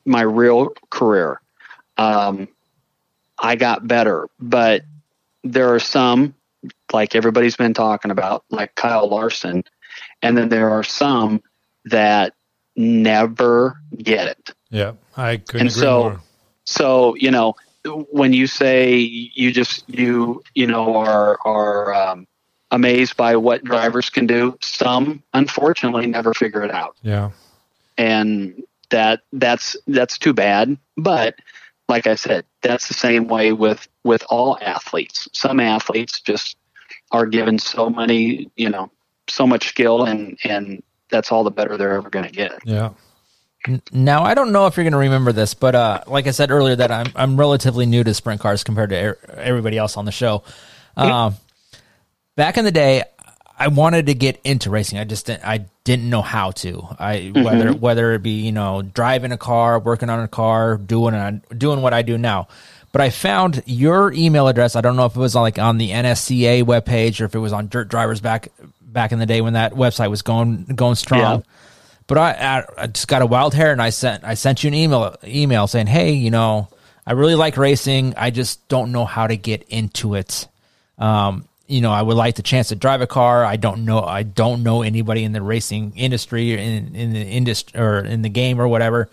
my 0.04 0.22
real 0.22 0.74
career, 0.90 1.40
um, 1.96 2.48
I 3.38 3.56
got 3.56 3.86
better. 3.86 4.28
But 4.38 4.82
there 5.42 5.74
are 5.74 5.80
some, 5.80 6.34
like 6.92 7.14
everybody's 7.14 7.56
been 7.56 7.74
talking 7.74 8.10
about, 8.10 8.44
like 8.50 8.74
Kyle 8.74 9.08
Larson, 9.08 9.64
and 10.20 10.36
then 10.36 10.48
there 10.48 10.70
are 10.70 10.84
some 10.84 11.42
that 11.86 12.34
never 12.76 13.80
get 13.96 14.28
it. 14.28 14.54
Yeah, 14.70 14.92
I 15.16 15.36
couldn't 15.36 15.68
and 15.68 15.72
so, 15.72 16.00
more. 16.00 16.20
So 16.64 17.14
you 17.16 17.30
know, 17.30 17.56
when 17.84 18.32
you 18.32 18.46
say 18.46 18.96
you 18.96 19.52
just 19.52 19.88
you 19.88 20.42
you 20.54 20.66
know 20.66 20.96
are 20.96 21.38
are 21.44 21.94
um, 21.94 22.26
amazed 22.70 23.16
by 23.16 23.36
what 23.36 23.64
drivers 23.64 24.10
can 24.10 24.26
do, 24.26 24.56
some 24.60 25.22
unfortunately 25.34 26.06
never 26.06 26.34
figure 26.34 26.62
it 26.62 26.70
out. 26.70 26.96
Yeah, 27.02 27.30
and 27.98 28.62
that 28.90 29.20
that's 29.32 29.76
that's 29.86 30.18
too 30.18 30.32
bad. 30.32 30.76
But 30.96 31.36
like 31.88 32.06
I 32.06 32.14
said, 32.14 32.46
that's 32.62 32.88
the 32.88 32.94
same 32.94 33.28
way 33.28 33.52
with 33.52 33.86
with 34.04 34.24
all 34.30 34.58
athletes. 34.60 35.28
Some 35.32 35.60
athletes 35.60 36.20
just 36.20 36.56
are 37.10 37.26
given 37.26 37.58
so 37.58 37.90
many, 37.90 38.50
you 38.56 38.70
know, 38.70 38.90
so 39.28 39.46
much 39.46 39.68
skill 39.68 40.04
and 40.04 40.38
and 40.44 40.82
that's 41.12 41.30
all 41.30 41.44
the 41.44 41.50
better 41.50 41.76
they're 41.76 41.92
ever 41.92 42.10
going 42.10 42.24
to 42.24 42.32
get. 42.32 42.58
Yeah. 42.64 42.90
Now 43.92 44.24
I 44.24 44.34
don't 44.34 44.50
know 44.50 44.66
if 44.66 44.76
you're 44.76 44.82
going 44.82 44.92
to 44.92 44.98
remember 44.98 45.30
this, 45.30 45.54
but 45.54 45.76
uh, 45.76 46.02
like 46.08 46.26
I 46.26 46.32
said 46.32 46.50
earlier, 46.50 46.74
that 46.74 46.90
I'm 46.90 47.06
I'm 47.14 47.36
relatively 47.38 47.86
new 47.86 48.02
to 48.02 48.12
sprint 48.12 48.40
cars 48.40 48.64
compared 48.64 48.90
to 48.90 48.96
er- 48.96 49.18
everybody 49.36 49.78
else 49.78 49.96
on 49.96 50.04
the 50.04 50.10
show. 50.10 50.42
Um, 50.96 51.36
back 52.34 52.58
in 52.58 52.64
the 52.64 52.72
day, 52.72 53.04
I 53.56 53.68
wanted 53.68 54.06
to 54.06 54.14
get 54.14 54.40
into 54.42 54.68
racing. 54.68 54.98
I 54.98 55.04
just 55.04 55.26
didn't, 55.26 55.44
I 55.44 55.66
didn't 55.84 56.10
know 56.10 56.22
how 56.22 56.50
to. 56.50 56.88
I 56.98 57.16
mm-hmm. 57.16 57.44
whether 57.44 57.72
whether 57.72 58.12
it 58.14 58.22
be 58.24 58.40
you 58.40 58.50
know 58.50 58.82
driving 58.82 59.30
a 59.30 59.38
car, 59.38 59.78
working 59.78 60.10
on 60.10 60.18
a 60.18 60.28
car, 60.28 60.76
doing 60.76 61.14
a, 61.14 61.40
doing 61.54 61.82
what 61.82 61.94
I 61.94 62.02
do 62.02 62.18
now. 62.18 62.48
But 62.90 63.00
I 63.00 63.10
found 63.10 63.62
your 63.64 64.12
email 64.12 64.48
address. 64.48 64.74
I 64.74 64.80
don't 64.80 64.96
know 64.96 65.06
if 65.06 65.14
it 65.14 65.20
was 65.20 65.36
on 65.36 65.42
like 65.42 65.60
on 65.60 65.78
the 65.78 65.90
NSCA 65.90 66.64
webpage 66.64 67.20
or 67.20 67.26
if 67.26 67.34
it 67.36 67.38
was 67.38 67.52
on 67.52 67.68
Dirt 67.68 67.88
Drivers 67.88 68.20
back 68.20 68.48
back 68.92 69.12
in 69.12 69.18
the 69.18 69.26
day 69.26 69.40
when 69.40 69.54
that 69.54 69.72
website 69.72 70.10
was 70.10 70.22
going 70.22 70.64
going 70.64 70.94
strong. 70.96 71.40
Yeah. 71.40 71.52
But 72.06 72.18
I, 72.18 72.64
I 72.76 72.86
just 72.88 73.08
got 73.08 73.22
a 73.22 73.26
wild 73.26 73.54
hair, 73.54 73.72
and 73.72 73.80
I 73.80 73.90
sent 73.90 74.24
I 74.24 74.34
sent 74.34 74.64
you 74.64 74.68
an 74.68 74.74
email 74.74 75.16
email 75.24 75.66
saying, 75.66 75.86
"Hey, 75.86 76.12
you 76.12 76.30
know, 76.30 76.68
I 77.06 77.12
really 77.12 77.36
like 77.36 77.56
racing. 77.56 78.14
I 78.16 78.30
just 78.30 78.68
don't 78.68 78.92
know 78.92 79.04
how 79.04 79.26
to 79.26 79.36
get 79.36 79.62
into 79.68 80.14
it. 80.14 80.46
Um, 80.98 81.48
you 81.66 81.80
know, 81.80 81.92
I 81.92 82.02
would 82.02 82.16
like 82.16 82.34
the 82.34 82.42
chance 82.42 82.68
to 82.68 82.76
drive 82.76 83.00
a 83.00 83.06
car. 83.06 83.44
I 83.44 83.56
don't 83.56 83.84
know. 83.84 84.02
I 84.02 84.24
don't 84.24 84.62
know 84.62 84.82
anybody 84.82 85.24
in 85.24 85.32
the 85.32 85.42
racing 85.42 85.94
industry 85.96 86.54
or 86.54 86.58
in 86.58 86.94
in 86.94 87.12
the 87.12 87.22
industry 87.22 87.80
or 87.80 88.00
in 88.00 88.22
the 88.22 88.28
game 88.28 88.60
or 88.60 88.68
whatever." 88.68 89.08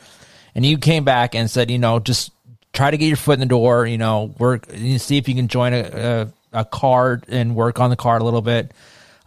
And 0.55 0.65
you 0.65 0.77
came 0.77 1.03
back 1.03 1.35
and 1.35 1.49
said, 1.49 1.69
"You 1.69 1.77
know, 1.77 1.99
just 1.99 2.31
try 2.73 2.91
to 2.91 2.97
get 2.97 3.05
your 3.05 3.17
foot 3.17 3.33
in 3.33 3.39
the 3.39 3.45
door. 3.45 3.85
You 3.85 3.97
know, 3.97 4.33
work. 4.39 4.65
See 4.97 5.17
if 5.17 5.29
you 5.29 5.35
can 5.35 5.47
join 5.47 5.73
a, 5.73 6.27
a, 6.53 6.59
a 6.61 6.65
car 6.65 7.21
and 7.27 7.55
work 7.55 7.79
on 7.79 7.91
the 7.91 7.95
car 7.95 8.17
a 8.17 8.23
little 8.23 8.41
bit." 8.41 8.71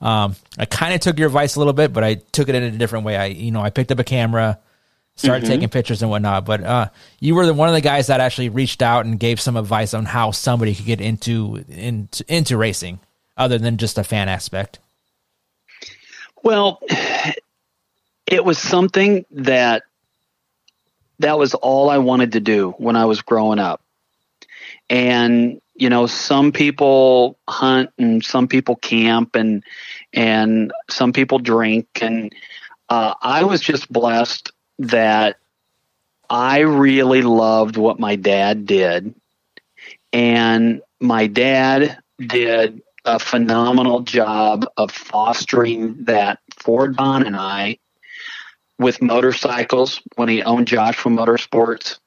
Um, 0.02 0.34
I 0.58 0.64
kind 0.66 0.94
of 0.94 1.00
took 1.00 1.18
your 1.18 1.28
advice 1.28 1.54
a 1.54 1.60
little 1.60 1.72
bit, 1.72 1.92
but 1.92 2.02
I 2.02 2.14
took 2.14 2.48
it 2.48 2.56
in 2.56 2.62
a 2.64 2.70
different 2.72 3.04
way. 3.04 3.16
I, 3.16 3.26
you 3.26 3.52
know, 3.52 3.62
I 3.62 3.70
picked 3.70 3.92
up 3.92 4.00
a 4.00 4.04
camera, 4.04 4.58
started 5.14 5.44
mm-hmm. 5.44 5.52
taking 5.52 5.68
pictures 5.68 6.02
and 6.02 6.10
whatnot. 6.10 6.44
But 6.44 6.64
uh, 6.64 6.88
you 7.20 7.36
were 7.36 7.46
the, 7.46 7.54
one 7.54 7.68
of 7.68 7.74
the 7.74 7.80
guys 7.80 8.08
that 8.08 8.20
actually 8.20 8.48
reached 8.48 8.82
out 8.82 9.06
and 9.06 9.18
gave 9.18 9.40
some 9.40 9.56
advice 9.56 9.94
on 9.94 10.04
how 10.04 10.32
somebody 10.32 10.74
could 10.74 10.86
get 10.86 11.00
into 11.00 11.64
into, 11.68 12.24
into 12.26 12.56
racing, 12.56 12.98
other 13.36 13.58
than 13.58 13.76
just 13.76 13.96
a 13.96 14.04
fan 14.04 14.28
aspect. 14.28 14.80
Well, 16.42 16.80
it 18.26 18.44
was 18.44 18.58
something 18.58 19.24
that 19.30 19.84
that 21.20 21.38
was 21.38 21.54
all 21.54 21.90
I 21.90 21.98
wanted 21.98 22.32
to 22.32 22.40
do 22.40 22.74
when 22.78 22.96
I 22.96 23.04
was 23.04 23.22
growing 23.22 23.60
up. 23.60 23.80
And 24.90 25.61
you 25.74 25.88
know, 25.88 26.06
some 26.06 26.52
people 26.52 27.38
hunt 27.48 27.90
and 27.98 28.24
some 28.24 28.48
people 28.48 28.76
camp 28.76 29.34
and 29.36 29.64
and 30.12 30.72
some 30.90 31.12
people 31.12 31.38
drink. 31.38 31.86
And 32.00 32.32
uh, 32.88 33.14
I 33.20 33.44
was 33.44 33.60
just 33.60 33.90
blessed 33.90 34.52
that 34.80 35.36
I 36.28 36.60
really 36.60 37.22
loved 37.22 37.76
what 37.76 37.98
my 37.98 38.16
dad 38.16 38.66
did, 38.66 39.14
and 40.12 40.82
my 41.00 41.26
dad 41.26 41.98
did 42.18 42.82
a 43.04 43.18
phenomenal 43.18 44.00
job 44.00 44.64
of 44.76 44.90
fostering 44.90 46.04
that 46.04 46.38
for 46.56 46.88
Don 46.88 47.26
and 47.26 47.36
I 47.36 47.78
with 48.78 49.02
motorcycles 49.02 50.00
when 50.16 50.28
he 50.28 50.42
owned 50.42 50.68
Joshua 50.68 51.10
Motorsports 51.10 51.98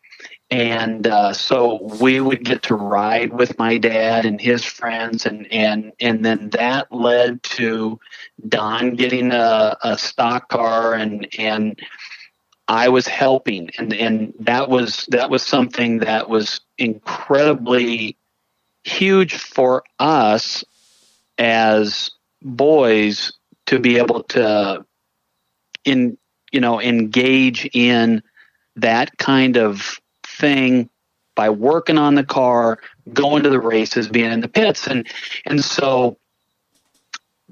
and 0.51 1.07
uh, 1.07 1.33
so 1.33 1.81
we 1.99 2.19
would 2.19 2.43
get 2.45 2.63
to 2.63 2.75
ride 2.75 3.33
with 3.33 3.57
my 3.57 3.77
dad 3.77 4.25
and 4.25 4.39
his 4.39 4.63
friends 4.63 5.25
and 5.25 5.51
and 5.51 5.91
and 5.99 6.23
then 6.23 6.49
that 6.51 6.91
led 6.91 7.41
to 7.43 7.99
don 8.47 8.95
getting 8.95 9.31
a, 9.31 9.75
a 9.83 9.97
stock 9.97 10.49
car 10.49 10.93
and 10.93 11.27
and 11.39 11.79
i 12.67 12.89
was 12.89 13.07
helping. 13.07 13.71
And 13.77 13.93
and 13.93 14.33
that 14.39 14.69
was 14.69 15.07
that 15.09 15.29
was 15.29 15.43
something 15.43 15.99
that 15.99 16.29
was 16.29 16.61
incredibly 16.77 18.17
huge 18.83 19.35
for 19.35 19.83
us 19.97 20.63
as 21.39 22.11
boys 22.41 23.33
to 23.65 23.79
be 23.79 23.97
able 23.97 24.23
to 24.23 24.85
in 25.83 26.17
you 26.51 26.61
know 26.61 26.79
engage 26.79 27.67
in 27.73 28.21
that 28.75 29.17
kind 29.17 29.57
of 29.57 29.99
thing 30.35 30.89
by 31.35 31.49
working 31.49 31.97
on 31.97 32.15
the 32.15 32.23
car, 32.23 32.79
going 33.11 33.43
to 33.43 33.49
the 33.49 33.59
races, 33.59 34.07
being 34.07 34.31
in 34.31 34.39
the 34.39 34.47
pits, 34.47 34.87
and 34.87 35.07
and 35.45 35.63
so 35.63 36.17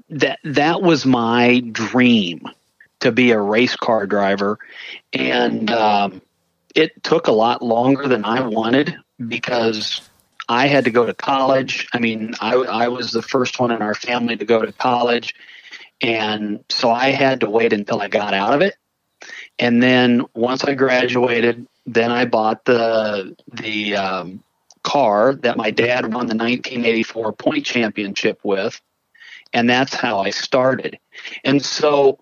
that 0.08 0.38
that 0.44 0.82
was 0.82 1.06
my 1.06 1.60
dream 1.60 2.48
to 3.00 3.12
be 3.12 3.32
a 3.32 3.40
race 3.40 3.76
car 3.76 4.06
driver, 4.06 4.58
and 5.12 5.70
um, 5.70 6.22
it 6.74 7.02
took 7.02 7.26
a 7.26 7.32
lot 7.32 7.62
longer 7.62 8.08
than 8.08 8.24
I 8.24 8.40
wanted 8.46 8.96
because 9.28 10.00
I 10.48 10.66
had 10.66 10.84
to 10.84 10.90
go 10.90 11.06
to 11.06 11.14
college. 11.14 11.86
I 11.92 11.98
mean, 11.98 12.34
I, 12.40 12.54
I 12.54 12.88
was 12.88 13.12
the 13.12 13.22
first 13.22 13.58
one 13.60 13.70
in 13.70 13.82
our 13.82 13.94
family 13.94 14.36
to 14.36 14.44
go 14.44 14.64
to 14.64 14.72
college, 14.72 15.34
and 16.00 16.64
so 16.68 16.90
I 16.90 17.10
had 17.10 17.40
to 17.40 17.50
wait 17.50 17.72
until 17.72 18.00
I 18.00 18.08
got 18.08 18.34
out 18.34 18.54
of 18.54 18.62
it. 18.62 18.76
And 19.58 19.82
then 19.82 20.24
once 20.34 20.64
I 20.64 20.74
graduated, 20.74 21.66
then 21.86 22.10
I 22.10 22.24
bought 22.24 22.64
the 22.64 23.36
the 23.52 23.96
um, 23.96 24.42
car 24.82 25.34
that 25.34 25.56
my 25.56 25.70
dad 25.70 26.04
won 26.04 26.26
the 26.26 26.36
1984 26.36 27.32
point 27.32 27.66
championship 27.66 28.40
with, 28.42 28.80
and 29.52 29.68
that's 29.68 29.94
how 29.94 30.20
I 30.20 30.30
started. 30.30 30.98
And 31.42 31.64
so 31.64 32.20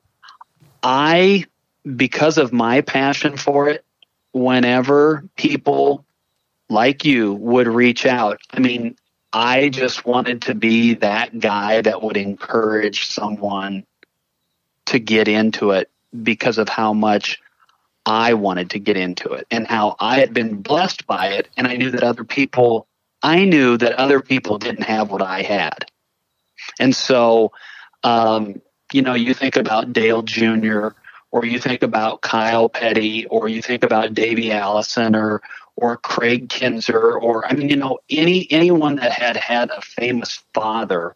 I, 0.83 1.47
because 1.97 2.39
of 2.39 2.53
my 2.53 2.81
passion 2.81 3.37
for 3.37 3.69
it, 3.69 3.85
whenever 4.33 5.25
people 5.37 6.05
like 6.69 7.05
you 7.05 7.35
would 7.35 7.67
reach 7.67 8.07
out, 8.07 8.41
I 8.51 8.61
mean, 8.61 8.97
I 9.33 9.69
just 9.69 10.05
wanted 10.05 10.43
to 10.43 10.55
be 10.55 10.95
that 10.95 11.39
guy 11.39 11.81
that 11.81 12.03
would 12.03 12.17
encourage 12.17 13.09
someone 13.09 13.85
to 14.87 14.99
get 14.99 15.29
into 15.29 15.71
it 15.71 15.91
because 16.23 16.59
of 16.59 16.69
how 16.69 16.93
much 16.93 17.41
I 18.05 18.35
wanted 18.35 18.71
to 18.71 18.79
get 18.79 18.97
into 18.97 19.33
it 19.33 19.47
and 19.51 19.67
how 19.67 19.97
I 20.01 20.19
had 20.19 20.35
been 20.35 20.61
blessed 20.63 21.07
by 21.07 21.29
it. 21.29 21.49
And 21.57 21.67
I 21.67 21.77
knew 21.77 21.91
that 21.91 22.03
other 22.03 22.25
people, 22.25 22.87
I 23.23 23.45
knew 23.45 23.77
that 23.77 23.93
other 23.93 24.21
people 24.21 24.59
didn't 24.59 24.85
have 24.85 25.11
what 25.11 25.23
I 25.23 25.43
had. 25.43 25.91
And 26.81 26.95
so, 26.95 27.53
um, 28.03 28.61
you 28.93 29.03
know, 29.03 29.15
you 29.15 29.35
think 29.35 29.57
about 29.57 29.93
Dale 29.93 30.23
Jr., 30.23 30.89
or 31.31 31.47
you 31.47 31.59
think 31.59 31.83
about 31.83 32.21
Kyle 32.21 32.69
Petty, 32.69 33.25
or 33.27 33.49
you 33.49 33.63
think 33.63 33.85
about 33.85 34.13
Davey 34.13 34.53
Allison, 34.53 35.17
or 35.17 35.41
or 35.77 35.97
Kraig 35.97 36.49
Kinser 36.49 37.21
or 37.21 37.47
I 37.47 37.55
mean 37.55 37.69
you 37.69 37.77
know 37.77 37.99
any 38.11 38.47
anyone 38.51 38.97
that 38.97 39.13
had 39.13 39.37
had 39.37 39.71
a 39.71 39.81
famous 39.81 40.43
father 40.55 41.15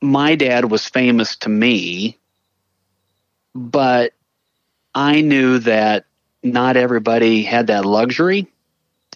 my 0.00 0.34
dad 0.34 0.70
was 0.70 0.86
famous 0.86 1.36
to 1.36 1.48
me 1.48 2.18
but 3.54 4.12
I 4.94 5.20
knew 5.20 5.58
that 5.60 6.06
not 6.42 6.76
everybody 6.76 7.42
had 7.42 7.68
that 7.68 7.84
luxury 7.84 8.46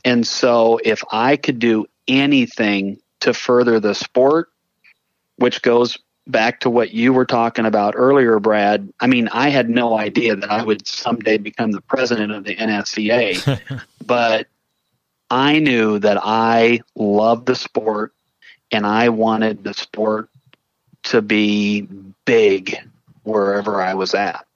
and 0.04 0.26
so 0.26 0.78
if 0.84 1.02
I 1.10 1.36
could 1.36 1.58
do 1.58 1.86
anything 2.06 2.98
to 3.20 3.32
further 3.32 3.80
the 3.80 3.94
sport 3.94 4.50
which 5.36 5.62
goes 5.62 5.98
back 6.26 6.60
to 6.60 6.70
what 6.70 6.92
you 6.92 7.12
were 7.12 7.26
talking 7.26 7.66
about 7.66 7.94
earlier, 7.96 8.38
Brad, 8.38 8.92
I 9.00 9.06
mean, 9.06 9.28
I 9.28 9.48
had 9.48 9.68
no 9.68 9.98
idea 9.98 10.36
that 10.36 10.50
I 10.50 10.62
would 10.62 10.86
someday 10.86 11.38
become 11.38 11.72
the 11.72 11.80
president 11.80 12.32
of 12.32 12.44
the 12.44 12.54
NSCA, 12.54 13.82
but 14.06 14.46
I 15.30 15.58
knew 15.58 15.98
that 15.98 16.18
I 16.22 16.80
loved 16.94 17.46
the 17.46 17.56
sport 17.56 18.14
and 18.70 18.86
I 18.86 19.08
wanted 19.08 19.64
the 19.64 19.74
sport 19.74 20.30
to 21.04 21.20
be 21.20 21.82
big 22.24 22.78
wherever 23.24 23.82
I 23.82 23.94
was 23.94 24.14
at. 24.14 24.46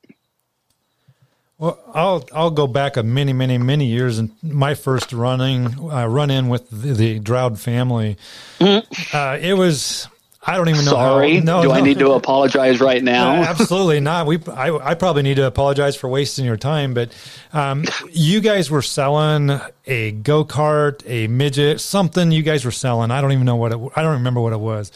Well, 1.58 1.78
I'll 1.92 2.24
I'll 2.32 2.50
go 2.52 2.68
back 2.68 2.96
a 2.96 3.02
many 3.02 3.32
many 3.32 3.58
many 3.58 3.86
years 3.86 4.18
and 4.18 4.30
my 4.42 4.74
first 4.74 5.12
running 5.12 5.90
uh, 5.90 6.06
run 6.06 6.30
in 6.30 6.48
with 6.48 6.70
the, 6.70 7.18
the 7.18 7.58
family. 7.58 8.16
Mm-hmm. 8.60 9.16
Uh, 9.16 9.38
it 9.40 9.54
was 9.54 10.08
I 10.48 10.56
don't 10.56 10.68
even 10.68 10.84
know. 10.84 10.92
Sorry. 10.92 11.38
How, 11.38 11.44
no, 11.44 11.62
Do 11.62 11.68
no. 11.68 11.74
I 11.74 11.80
need 11.80 11.98
to 11.98 12.12
apologize 12.12 12.80
right 12.80 13.02
now? 13.02 13.32
Uh, 13.32 13.44
absolutely 13.48 14.00
not. 14.00 14.26
We, 14.26 14.38
I, 14.46 14.70
I, 14.70 14.94
probably 14.94 15.22
need 15.22 15.34
to 15.34 15.46
apologize 15.46 15.94
for 15.94 16.08
wasting 16.08 16.46
your 16.46 16.56
time. 16.56 16.94
But 16.94 17.12
um, 17.52 17.84
you 18.10 18.40
guys 18.40 18.70
were 18.70 18.80
selling 18.80 19.60
a 19.86 20.12
go 20.12 20.46
kart, 20.46 21.02
a 21.06 21.26
midget, 21.26 21.80
something. 21.80 22.32
You 22.32 22.42
guys 22.42 22.64
were 22.64 22.70
selling. 22.70 23.10
I 23.10 23.20
don't 23.20 23.32
even 23.32 23.44
know 23.44 23.56
what 23.56 23.72
it. 23.72 23.78
I 23.94 24.02
don't 24.02 24.14
remember 24.14 24.40
what 24.40 24.54
it 24.54 24.60
was. 24.60 24.90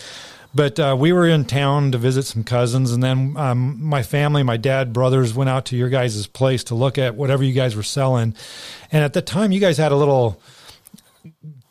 But 0.54 0.78
uh, 0.78 0.96
we 0.98 1.12
were 1.12 1.26
in 1.26 1.46
town 1.46 1.92
to 1.92 1.98
visit 1.98 2.24
some 2.24 2.44
cousins, 2.44 2.92
and 2.92 3.02
then 3.02 3.34
um, 3.36 3.82
my 3.82 4.02
family, 4.02 4.42
my 4.42 4.58
dad, 4.58 4.92
brothers, 4.92 5.32
went 5.32 5.48
out 5.48 5.64
to 5.66 5.76
your 5.76 5.88
guys' 5.88 6.26
place 6.26 6.62
to 6.64 6.74
look 6.74 6.98
at 6.98 7.14
whatever 7.14 7.42
you 7.42 7.54
guys 7.54 7.74
were 7.74 7.82
selling. 7.82 8.34
And 8.90 9.02
at 9.02 9.14
the 9.14 9.22
time, 9.22 9.52
you 9.52 9.60
guys 9.60 9.78
had 9.78 9.92
a 9.92 9.96
little 9.96 10.40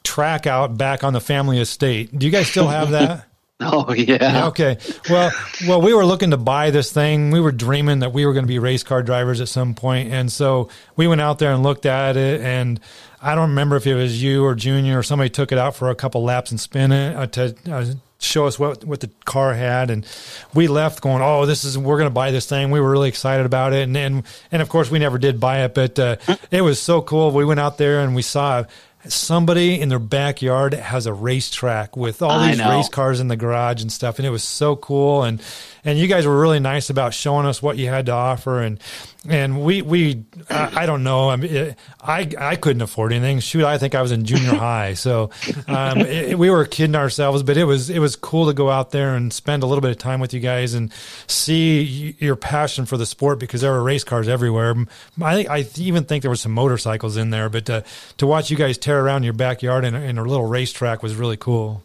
track 0.04 0.48
out 0.48 0.78
back 0.78 1.04
on 1.04 1.14
the 1.14 1.22
family 1.22 1.60
estate. 1.60 2.18
Do 2.18 2.26
you 2.26 2.32
guys 2.32 2.48
still 2.48 2.68
have 2.68 2.92
that? 2.92 3.26
Oh 3.64 3.94
yeah. 3.94 4.48
Okay. 4.48 4.80
Well, 5.08 5.32
well, 5.68 5.82
we 5.84 5.94
were 5.94 6.04
looking 6.04 6.32
to 6.32 6.38
buy 6.38 6.72
this 6.72 6.92
thing. 6.92 7.30
We 7.30 7.40
were 7.40 7.52
dreaming 7.52 8.00
that 8.00 8.12
we 8.12 8.26
were 8.26 8.34
going 8.34 8.42
to 8.42 8.48
be 8.48 8.58
race 8.58 8.82
car 8.82 9.04
drivers 9.04 9.40
at 9.40 9.50
some 9.50 9.76
point, 9.76 10.12
and 10.12 10.32
so 10.32 10.70
we 10.96 11.06
went 11.08 11.22
out 11.22 11.38
there 11.38 11.52
and 11.52 11.62
looked 11.62 11.86
at 11.86 12.18
it. 12.18 12.42
And 12.42 12.80
I 13.22 13.36
don't 13.36 13.50
remember 13.50 13.76
if 13.76 13.86
it 13.86 13.96
was 13.96 14.22
you 14.22 14.44
or 14.44 14.56
Junior 14.56 15.00
or 15.00 15.04
somebody 15.04 15.30
took 15.30 15.52
it 15.52 15.58
out 15.58 15.76
for 15.76 15.90
a 15.90 15.96
couple 15.96 16.24
laps 16.24 16.52
and 16.52 16.60
spin 16.60 16.92
it 16.92 17.16
uh, 17.16 17.28
to 17.28 17.56
uh, 17.70 17.86
show 18.20 18.48
us 18.48 18.58
what 18.58 18.84
what 18.84 19.00
the 19.00 19.10
car 19.26 19.54
had. 19.54 19.90
And 19.90 20.06
we 20.54 20.68
left 20.68 21.02
going, 21.02 21.22
"Oh, 21.22 21.46
this 21.46 21.64
is 21.64 21.78
we're 21.78 21.98
going 21.98 22.10
to 22.10 22.14
buy 22.14 22.32
this 22.32 22.48
thing." 22.48 22.72
We 22.72 22.80
were 22.80 22.90
really 22.90 23.10
excited 23.10 23.46
about 23.46 23.74
it, 23.74 23.84
and 23.84 23.96
and 23.96 24.24
and 24.52 24.62
of 24.62 24.70
course 24.70 24.90
we 24.90 25.00
never 25.00 25.18
did 25.18 25.40
buy 25.40 25.64
it, 25.66 25.76
but 25.76 26.00
uh, 26.00 26.16
it 26.50 26.62
was 26.62 26.82
so 26.82 27.02
cool. 27.02 27.32
We 27.32 27.46
went 27.46 27.60
out 27.60 27.78
there 27.78 28.02
and 28.02 28.16
we 28.16 28.24
saw 28.24 28.66
somebody 29.08 29.80
in 29.80 29.90
their 29.90 30.00
backyard 30.00 30.74
has 30.74 31.06
a 31.08 31.14
racetrack 31.14 31.98
with 31.98 32.22
all 32.22 32.40
these 32.46 32.64
race 32.64 32.90
cars 32.90 33.20
in 33.20 33.28
the 33.30 33.36
garage 33.36 33.82
and 33.82 33.92
stuff 33.92 34.20
and 34.20 34.28
it 34.28 34.30
was 34.30 34.44
so 34.44 34.76
cool 34.76 35.24
and 35.24 35.42
and 35.84 35.98
you 35.98 36.08
guys 36.08 36.26
were 36.26 36.40
really 36.40 36.60
nice 36.60 36.90
about 36.90 37.14
showing 37.14 37.46
us 37.46 37.62
what 37.62 37.78
you 37.78 37.88
had 37.88 38.06
to 38.08 38.12
offer. 38.12 38.62
And 38.62 38.80
and 39.28 39.64
we 39.64 39.82
we 39.82 40.26
I, 40.50 40.84
I 40.84 40.86
don't 40.86 41.04
know. 41.04 41.30
I 41.30 41.36
mean 41.36 41.54
it, 41.54 41.80
I 42.02 42.30
I 42.38 42.56
couldn't 42.56 42.82
afford 42.82 43.14
anything. 43.14 43.40
Shoot 43.40 43.66
I 43.66 43.78
think 43.78 43.96
I 43.96 44.02
was 44.02 44.12
in 44.12 44.26
junior 44.26 44.56
high. 44.56 44.94
So 44.94 45.32
um, 45.68 46.00
it, 46.00 46.38
we 46.38 46.50
were 46.50 46.66
kidding 46.66 46.96
ourselves 46.96 47.44
but 47.44 47.58
it 47.58 47.66
was 47.66 47.90
it 47.90 48.00
was 48.00 48.16
cool 48.16 48.48
to 48.48 48.54
go 48.54 48.70
out 48.70 48.92
there 48.92 49.16
and 49.16 49.32
spend 49.32 49.64
a 49.64 49.66
little 49.66 49.82
bit 49.82 49.92
of 49.92 49.98
time 49.98 50.20
with 50.20 50.34
you 50.34 50.40
guys 50.40 50.74
and 50.74 50.92
see 51.28 52.16
your 52.20 52.36
passion 52.36 52.86
for 52.86 52.98
the 52.98 53.06
sport 53.06 53.40
because 53.40 53.62
there 53.62 53.72
were 53.72 53.84
race 53.84 54.04
cars 54.04 54.28
everywhere. 54.28 54.76
I 55.22 55.36
think 55.36 55.50
I 55.50 55.66
even 55.78 56.06
think 56.06 56.22
there 56.22 56.32
were 56.32 56.36
some 56.36 56.52
motorcycles 56.52 57.18
in 57.18 57.30
there 57.30 57.50
but 57.50 57.66
to, 57.66 57.84
to 58.18 58.28
watch 58.28 58.52
you 58.52 58.58
guys 58.58 58.78
tear 58.78 59.04
around 59.04 59.24
your 59.24 59.34
backyard 59.34 59.86
in, 59.86 59.96
in 59.96 60.18
a 60.18 60.24
little 60.24 60.46
racetrack 60.46 61.04
was 61.04 61.16
really 61.16 61.38
cool. 61.38 61.84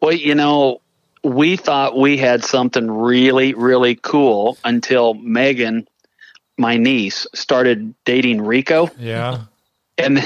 Well 0.00 0.12
you 0.12 0.34
know 0.34 0.80
we 1.26 1.56
thought 1.56 1.98
we 1.98 2.16
had 2.16 2.44
something 2.44 2.88
really, 2.88 3.52
really 3.52 3.96
cool 3.96 4.56
until 4.64 5.14
Megan, 5.14 5.88
my 6.56 6.76
niece, 6.76 7.26
started 7.34 7.94
dating 8.04 8.42
Rico. 8.42 8.90
Yeah. 8.96 9.42
And 9.98 10.20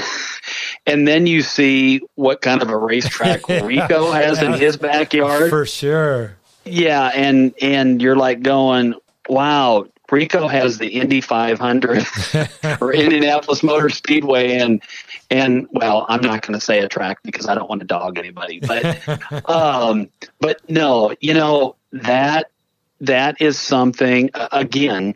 and 0.85 1.07
then 1.07 1.25
you 1.25 1.41
see 1.41 2.01
what 2.15 2.41
kind 2.41 2.61
of 2.61 2.69
a 2.69 2.77
racetrack 2.77 3.47
Rico 3.49 4.11
has 4.11 4.41
in 4.41 4.53
his 4.53 4.77
backyard. 4.77 5.49
For 5.49 5.65
sure. 5.65 6.37
Yeah, 6.65 7.07
and 7.07 7.53
and 7.61 7.99
you're 7.99 8.15
like 8.15 8.43
going, 8.43 8.93
wow, 9.27 9.87
Rico 10.11 10.47
has 10.47 10.77
the 10.77 10.87
Indy 10.87 11.21
500 11.21 12.05
or 12.81 12.93
Indianapolis 12.93 13.63
Motor 13.63 13.89
Speedway, 13.89 14.57
and 14.57 14.83
and 15.31 15.67
well, 15.71 16.05
I'm 16.09 16.21
not 16.21 16.45
going 16.45 16.59
to 16.59 16.63
say 16.63 16.79
a 16.79 16.89
track 16.89 17.19
because 17.23 17.47
I 17.47 17.55
don't 17.55 17.69
want 17.69 17.79
to 17.79 17.87
dog 17.87 18.17
anybody, 18.17 18.59
but 18.59 19.01
um, 19.49 20.09
but 20.39 20.69
no, 20.69 21.15
you 21.21 21.33
know 21.33 21.77
that 21.93 22.51
that 22.99 23.41
is 23.41 23.57
something 23.57 24.29
again, 24.51 25.15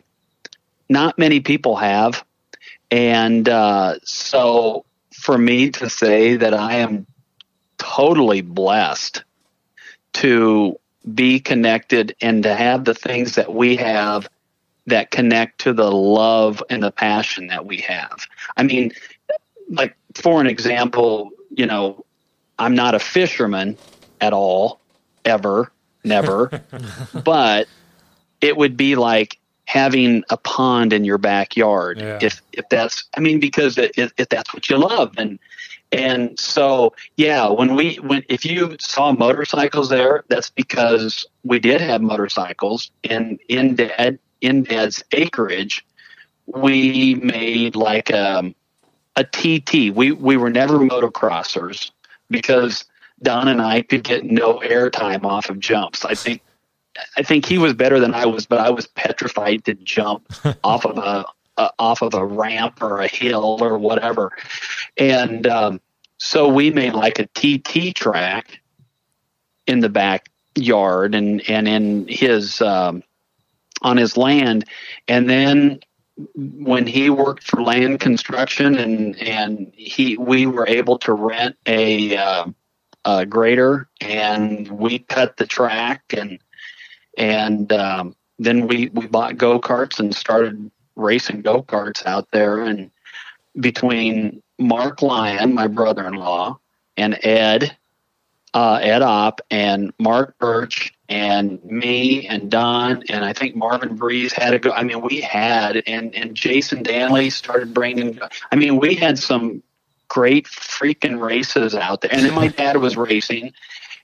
not 0.88 1.18
many 1.18 1.40
people 1.40 1.76
have, 1.76 2.24
and 2.90 3.48
uh, 3.48 3.98
so 4.04 4.86
for 5.12 5.36
me 5.36 5.70
to 5.72 5.90
say 5.90 6.36
that 6.36 6.54
I 6.54 6.76
am 6.76 7.06
totally 7.78 8.40
blessed 8.40 9.22
to 10.14 10.78
be 11.14 11.40
connected 11.40 12.16
and 12.22 12.42
to 12.42 12.54
have 12.54 12.84
the 12.84 12.94
things 12.94 13.34
that 13.34 13.52
we 13.52 13.76
have 13.76 14.28
that 14.86 15.10
connect 15.10 15.60
to 15.60 15.72
the 15.72 15.90
love 15.90 16.62
and 16.70 16.82
the 16.82 16.90
passion 16.90 17.48
that 17.48 17.66
we 17.66 17.78
have. 17.78 18.26
I 18.56 18.62
mean, 18.62 18.92
like 19.68 19.96
for 20.20 20.40
an 20.40 20.46
example, 20.46 21.30
you 21.50 21.66
know, 21.66 22.04
I'm 22.58 22.74
not 22.74 22.94
a 22.94 22.98
fisherman 22.98 23.76
at 24.20 24.32
all, 24.32 24.80
ever, 25.24 25.70
never, 26.04 26.62
but 27.24 27.68
it 28.40 28.56
would 28.56 28.76
be 28.76 28.96
like 28.96 29.38
having 29.66 30.22
a 30.30 30.36
pond 30.36 30.92
in 30.92 31.04
your 31.04 31.18
backyard 31.18 31.98
yeah. 31.98 32.18
if 32.22 32.40
if 32.52 32.68
that's 32.68 33.04
I 33.16 33.20
mean 33.20 33.40
because 33.40 33.76
if, 33.76 34.12
if 34.16 34.28
that's 34.28 34.54
what 34.54 34.70
you 34.70 34.78
love 34.78 35.12
and 35.18 35.38
and 35.90 36.38
so 36.38 36.94
yeah 37.16 37.48
when 37.48 37.74
we 37.74 37.96
when 37.96 38.24
if 38.28 38.44
you 38.44 38.76
saw 38.78 39.12
motorcycles 39.12 39.88
there 39.88 40.24
that's 40.28 40.50
because 40.50 41.26
we 41.42 41.58
did 41.58 41.80
have 41.80 42.00
motorcycles 42.00 42.92
and 43.02 43.40
in 43.48 43.74
dad 43.74 44.20
in 44.40 44.62
dad's 44.62 45.02
acreage 45.12 45.84
we 46.46 47.16
made 47.16 47.74
like 47.74 48.12
um 48.12 48.54
a 49.16 49.24
TT. 49.24 49.94
We 49.94 50.12
we 50.12 50.36
were 50.36 50.50
never 50.50 50.78
motocrossers 50.78 51.90
because 52.30 52.84
Don 53.22 53.48
and 53.48 53.62
I 53.62 53.82
could 53.82 54.04
get 54.04 54.24
no 54.24 54.60
airtime 54.60 55.24
off 55.24 55.48
of 55.48 55.58
jumps. 55.58 56.04
I 56.04 56.14
think 56.14 56.42
I 57.16 57.22
think 57.22 57.46
he 57.46 57.58
was 57.58 57.74
better 57.74 58.00
than 58.00 58.14
I 58.14 58.26
was, 58.26 58.46
but 58.46 58.58
I 58.58 58.70
was 58.70 58.86
petrified 58.86 59.64
to 59.64 59.74
jump 59.74 60.32
off 60.64 60.84
of 60.84 60.98
a, 60.98 61.24
a, 61.56 61.70
off 61.78 62.02
of 62.02 62.14
a 62.14 62.24
ramp 62.24 62.82
or 62.82 63.00
a 63.00 63.08
hill 63.08 63.58
or 63.60 63.78
whatever. 63.78 64.32
And 64.96 65.46
um, 65.46 65.80
so 66.18 66.48
we 66.48 66.70
made 66.70 66.94
like 66.94 67.18
a 67.18 67.26
TT 67.26 67.94
track 67.94 68.60
in 69.66 69.80
the 69.80 69.88
backyard 69.88 71.14
and 71.14 71.48
and 71.48 71.68
in 71.68 72.06
his 72.08 72.60
um, 72.60 73.02
on 73.82 73.96
his 73.96 74.16
land, 74.16 74.64
and 75.08 75.28
then 75.28 75.80
when 76.34 76.86
he 76.86 77.10
worked 77.10 77.44
for 77.44 77.62
land 77.62 78.00
construction 78.00 78.76
and 78.76 79.18
and 79.20 79.72
he 79.74 80.16
we 80.16 80.46
were 80.46 80.66
able 80.66 80.98
to 80.98 81.12
rent 81.12 81.56
a, 81.66 82.16
uh, 82.16 82.46
a 83.04 83.26
grader 83.26 83.88
and 84.00 84.68
we 84.68 84.98
cut 85.00 85.36
the 85.36 85.46
track 85.46 86.02
and 86.16 86.38
and 87.18 87.72
um, 87.72 88.16
then 88.38 88.66
we 88.66 88.88
we 88.88 89.06
bought 89.06 89.36
go 89.36 89.60
karts 89.60 89.98
and 89.98 90.14
started 90.14 90.70
racing 90.96 91.42
go 91.42 91.62
karts 91.62 92.04
out 92.06 92.30
there. 92.30 92.62
And 92.62 92.90
between 93.60 94.42
Mark 94.58 95.02
Lyon, 95.02 95.54
my 95.54 95.66
brother-in-law, 95.66 96.58
and 96.96 97.18
Ed 97.22 97.76
uh, 98.54 98.80
Ed 98.82 99.02
Opp 99.02 99.40
and 99.50 99.92
Mark 99.98 100.38
Birch 100.38 100.92
and 101.08 101.62
me 101.64 102.26
and 102.26 102.50
Don 102.50 103.04
and 103.08 103.24
I 103.24 103.32
think 103.32 103.54
Marvin 103.54 103.96
Breeze 103.96 104.32
had 104.32 104.54
a 104.54 104.58
go. 104.58 104.72
I 104.72 104.82
mean, 104.82 105.00
we 105.02 105.20
had 105.20 105.82
and 105.86 106.14
and 106.14 106.34
Jason 106.34 106.82
Danley 106.82 107.30
started 107.30 107.72
bringing. 107.72 108.18
I 108.50 108.56
mean, 108.56 108.78
we 108.78 108.94
had 108.94 109.18
some 109.18 109.62
great 110.08 110.46
freaking 110.46 111.20
races 111.20 111.74
out 111.74 112.00
there. 112.00 112.12
And 112.12 112.24
then 112.24 112.34
my 112.34 112.48
dad 112.48 112.76
was 112.76 112.96
racing, 112.96 113.52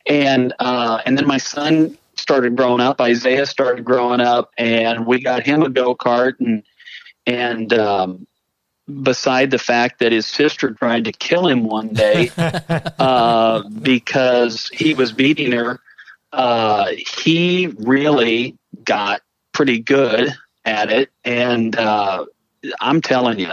and 0.06 0.52
uh, 0.58 1.00
and 1.04 1.18
then 1.18 1.26
my 1.26 1.38
son 1.38 1.98
started 2.14 2.56
growing 2.56 2.80
up. 2.80 3.00
Isaiah 3.00 3.46
started 3.46 3.84
growing 3.84 4.20
up, 4.20 4.52
and 4.56 5.06
we 5.06 5.20
got 5.20 5.44
him 5.44 5.62
a 5.62 5.68
go 5.68 5.94
kart 5.94 6.34
and 6.40 6.62
and 7.26 7.72
um, 7.72 8.26
beside 9.02 9.50
the 9.50 9.58
fact 9.58 10.00
that 10.00 10.12
his 10.12 10.26
sister 10.26 10.72
tried 10.72 11.04
to 11.04 11.12
kill 11.12 11.46
him 11.46 11.64
one 11.64 11.88
day 11.88 12.30
uh, 12.98 13.62
because 13.68 14.68
he 14.68 14.94
was 14.94 15.12
beating 15.12 15.52
her, 15.52 15.80
uh, 16.32 16.90
he 17.20 17.68
really 17.78 18.56
got 18.84 19.22
pretty 19.52 19.80
good 19.80 20.34
at 20.64 20.90
it. 20.90 21.10
And 21.24 21.76
uh, 21.76 22.26
I'm 22.80 23.00
telling 23.00 23.38
you, 23.38 23.52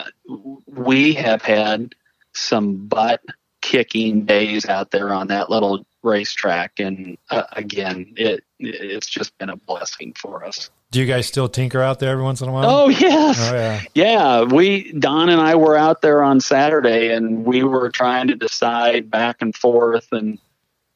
we 0.68 1.14
have 1.14 1.42
had 1.42 1.94
some 2.34 2.88
butt 2.88 3.22
kicking 3.62 4.26
days 4.26 4.66
out 4.66 4.92
there 4.92 5.14
on 5.14 5.28
that 5.28 5.50
little 5.50 5.86
racetrack. 6.04 6.80
And 6.80 7.18
uh, 7.30 7.44
again, 7.54 8.14
it 8.16 8.44
it's 8.60 9.08
just 9.08 9.38
been 9.38 9.50
a 9.50 9.56
blessing 9.56 10.14
for 10.14 10.46
us. 10.46 10.70
Do 10.92 11.00
you 11.00 11.06
guys 11.06 11.28
still 11.28 11.48
tinker 11.48 11.82
out 11.82 12.00
there 12.00 12.12
every 12.12 12.24
once 12.24 12.42
in 12.42 12.50
a 12.50 12.52
while? 12.52 12.66
Oh 12.66 12.90
yes, 12.90 13.52
oh, 13.52 13.56
yeah. 13.56 13.82
yeah. 13.94 14.44
We 14.44 14.92
Don 14.94 15.30
and 15.30 15.40
I 15.40 15.56
were 15.56 15.78
out 15.78 16.02
there 16.02 16.24
on 16.24 16.40
Saturday, 16.40 17.12
and 17.14 17.46
we 17.46 17.64
were 17.64 17.90
trying 17.92 18.28
to 18.30 18.36
decide 18.36 19.12
back 19.12 19.38
and 19.42 19.56
forth, 19.56 20.08
and 20.12 20.40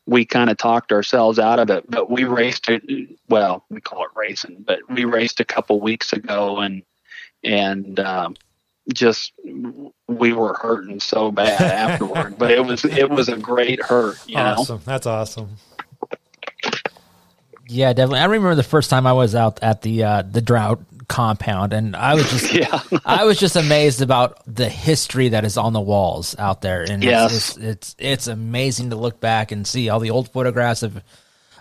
we 0.06 0.26
kind 0.26 0.50
of 0.50 0.58
talked 0.58 0.92
ourselves 0.92 1.40
out 1.40 1.60
of 1.60 1.70
it. 1.70 1.90
But 1.90 2.10
we 2.10 2.24
raced 2.26 2.70
it. 2.70 2.84
Well, 3.30 3.66
we 3.70 3.82
call 3.82 4.04
it 4.04 4.12
racing, 4.16 4.64
but 4.66 4.80
we 4.90 5.06
raced 5.06 5.40
a 5.40 5.46
couple 5.46 5.80
weeks 5.80 6.14
ago, 6.14 6.60
and 6.60 6.84
and 7.44 8.00
um, 8.00 8.36
just 8.94 9.34
we 10.08 10.34
were 10.34 10.56
hurting 10.56 11.00
so 11.00 11.32
bad 11.32 11.62
afterward. 11.62 12.38
but 12.38 12.52
it 12.52 12.66
was 12.66 12.84
it 12.86 13.10
was 13.10 13.30
a 13.30 13.38
great 13.38 13.82
hurt. 13.82 14.18
You 14.28 14.38
awesome. 14.38 14.78
Know? 14.78 14.82
That's 14.86 15.06
awesome. 15.06 15.50
Yeah, 17.70 17.94
definitely. 17.94 18.20
I 18.20 18.26
remember 18.26 18.56
the 18.56 18.64
first 18.64 18.90
time 18.90 19.08
I 19.08 19.14
was 19.14 19.36
out 19.36 19.64
at 19.64 19.82
the 19.82 20.04
uh, 20.04 20.22
the 20.24 20.42
Droud 20.42 20.86
compound, 21.14 21.73
and 21.73 21.95
I 21.95 22.15
was 22.15 22.27
just 22.31 22.53
yeah. 22.91 22.99
I 23.06 23.23
was 23.23 23.38
just 23.40 23.56
amazed 23.56 24.02
about 24.02 24.41
the 24.48 24.68
history 24.68 25.30
that 25.30 25.45
is 25.45 25.57
on 25.57 25.72
the 25.72 25.80
walls 25.80 26.35
out 26.40 26.61
there, 26.61 26.84
and 26.90 27.03
yes. 27.03 27.31
it's, 27.31 27.57
it's, 27.57 27.64
it's 27.64 27.95
it's 27.99 28.27
amazing 28.27 28.90
to 28.90 28.95
look 28.95 29.19
back 29.19 29.52
and 29.52 29.68
see 29.68 29.90
all 29.90 29.99
the 29.99 30.10
old 30.10 30.31
photographs 30.31 30.81
of 30.81 31.03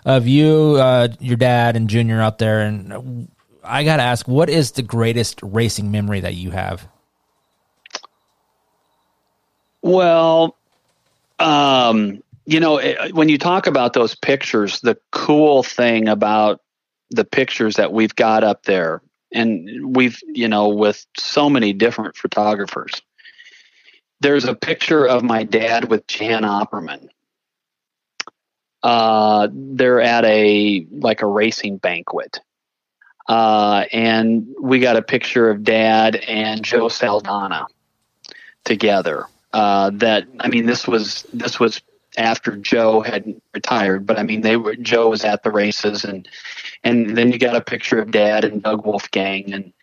of 0.05 0.27
you, 0.27 0.75
uh, 0.79 1.09
your 1.19 1.37
dad, 1.37 1.75
and 1.75 1.87
Junior 1.87 2.19
out 2.19 2.39
there. 2.39 2.61
And 2.61 3.29
I 3.63 3.83
got 3.83 3.97
to 3.97 4.03
ask, 4.03 4.27
what 4.27 4.49
is 4.49 4.71
the 4.71 4.81
greatest 4.81 5.39
racing 5.43 5.91
memory 5.91 6.21
that 6.21 6.33
you 6.33 6.49
have? 6.49 6.87
Well, 9.83 10.57
um, 11.39 12.23
you 12.45 12.59
know, 12.59 12.77
eh, 12.77 13.11
when 13.11 13.29
you 13.29 13.37
talk 13.37 13.67
about 13.67 13.93
those 13.93 14.15
pictures, 14.15 14.81
the 14.81 14.97
cool 15.11 15.61
thing 15.61 16.07
about 16.07 16.61
the 17.11 17.23
pictures 17.23 17.75
that 17.75 17.93
we've 17.93 18.15
got 18.15 18.43
up 18.43 18.63
there, 18.63 19.01
and 19.33 19.95
we've, 19.95 20.19
you 20.27 20.47
know, 20.47 20.69
with 20.69 21.05
so 21.17 21.49
many 21.49 21.73
different 21.73 22.15
photographers, 22.15 23.01
there's 24.21 24.45
a 24.45 24.55
picture 24.55 25.05
of 25.05 25.23
my 25.23 25.43
dad 25.43 25.89
with 25.89 26.07
Jan 26.07 26.43
Opperman. 26.43 27.09
Uh, 28.81 29.47
they're 29.51 30.01
at 30.01 30.25
a 30.25 30.85
like 30.91 31.21
a 31.21 31.27
racing 31.27 31.77
banquet. 31.77 32.39
Uh, 33.27 33.85
and 33.93 34.47
we 34.61 34.79
got 34.79 34.97
a 34.97 35.01
picture 35.01 35.49
of 35.49 35.63
dad 35.63 36.15
and 36.15 36.63
Joe 36.63 36.89
Saldana 36.89 37.67
together. 38.65 39.25
Uh, 39.53 39.91
that 39.95 40.27
I 40.39 40.47
mean, 40.49 40.65
this 40.65 40.87
was 40.87 41.25
this 41.33 41.59
was 41.59 41.81
after 42.17 42.55
Joe 42.57 43.01
had 43.01 43.41
retired, 43.53 44.05
but 44.05 44.19
I 44.19 44.23
mean, 44.23 44.41
they 44.41 44.57
were 44.57 44.75
Joe 44.75 45.09
was 45.09 45.23
at 45.23 45.43
the 45.43 45.51
races, 45.51 46.03
and 46.03 46.27
and 46.83 47.17
then 47.17 47.31
you 47.31 47.39
got 47.39 47.55
a 47.55 47.61
picture 47.61 47.99
of 47.99 48.11
Dad 48.11 48.43
and 48.43 48.61
Doug 48.61 48.85
Wolfgang, 48.85 49.53
and 49.53 49.73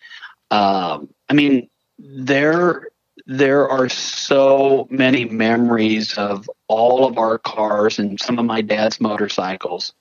um, 0.51 1.09
I 1.29 1.35
mean, 1.35 1.69
there 1.99 2.89
there 3.27 3.69
are 3.69 3.89
so 3.89 4.89
many 4.91 5.25
memories 5.25 6.17
of 6.17 6.49
all 6.69 7.07
of 7.07 7.19
our 7.19 7.39
cars 7.39 7.99
and 7.99 8.21
some 8.21 8.39
of 8.39 8.45
my 8.45 8.61
dad's 8.61 9.01
motorcycles 9.01 9.93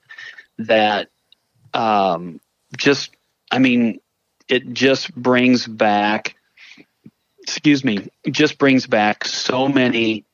that 0.58 1.08
um, 1.74 2.40
just 2.76 3.10
I 3.50 3.58
mean, 3.58 4.00
it 4.48 4.72
just 4.72 5.14
brings 5.14 5.66
back. 5.66 6.36
Excuse 7.42 7.84
me, 7.84 8.08
just 8.30 8.58
brings 8.58 8.86
back 8.86 9.24
so 9.24 9.68
many 9.68 10.24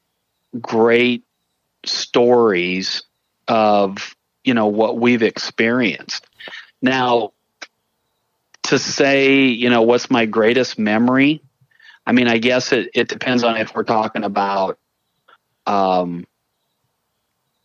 great 0.61 1.23
stories 1.85 3.03
of 3.49 4.17
you 4.45 4.55
know 4.55 4.67
what 4.67 4.99
we've 4.99 5.23
experienced. 5.23 6.27
Now, 6.83 7.33
to 8.65 8.79
say 8.79 9.45
you 9.47 9.71
know 9.71 9.83
what's 9.83 10.11
my 10.11 10.27
greatest 10.27 10.79
memory, 10.79 11.43
I 12.07 12.13
mean, 12.13 12.29
I 12.29 12.39
guess 12.39 12.73
it, 12.73 12.91
it 12.95 13.09
depends 13.09 13.43
on 13.43 13.57
if 13.57 13.75
we're 13.75 13.85
talking 13.85 14.25
about 14.25 14.79
um, 15.67 16.27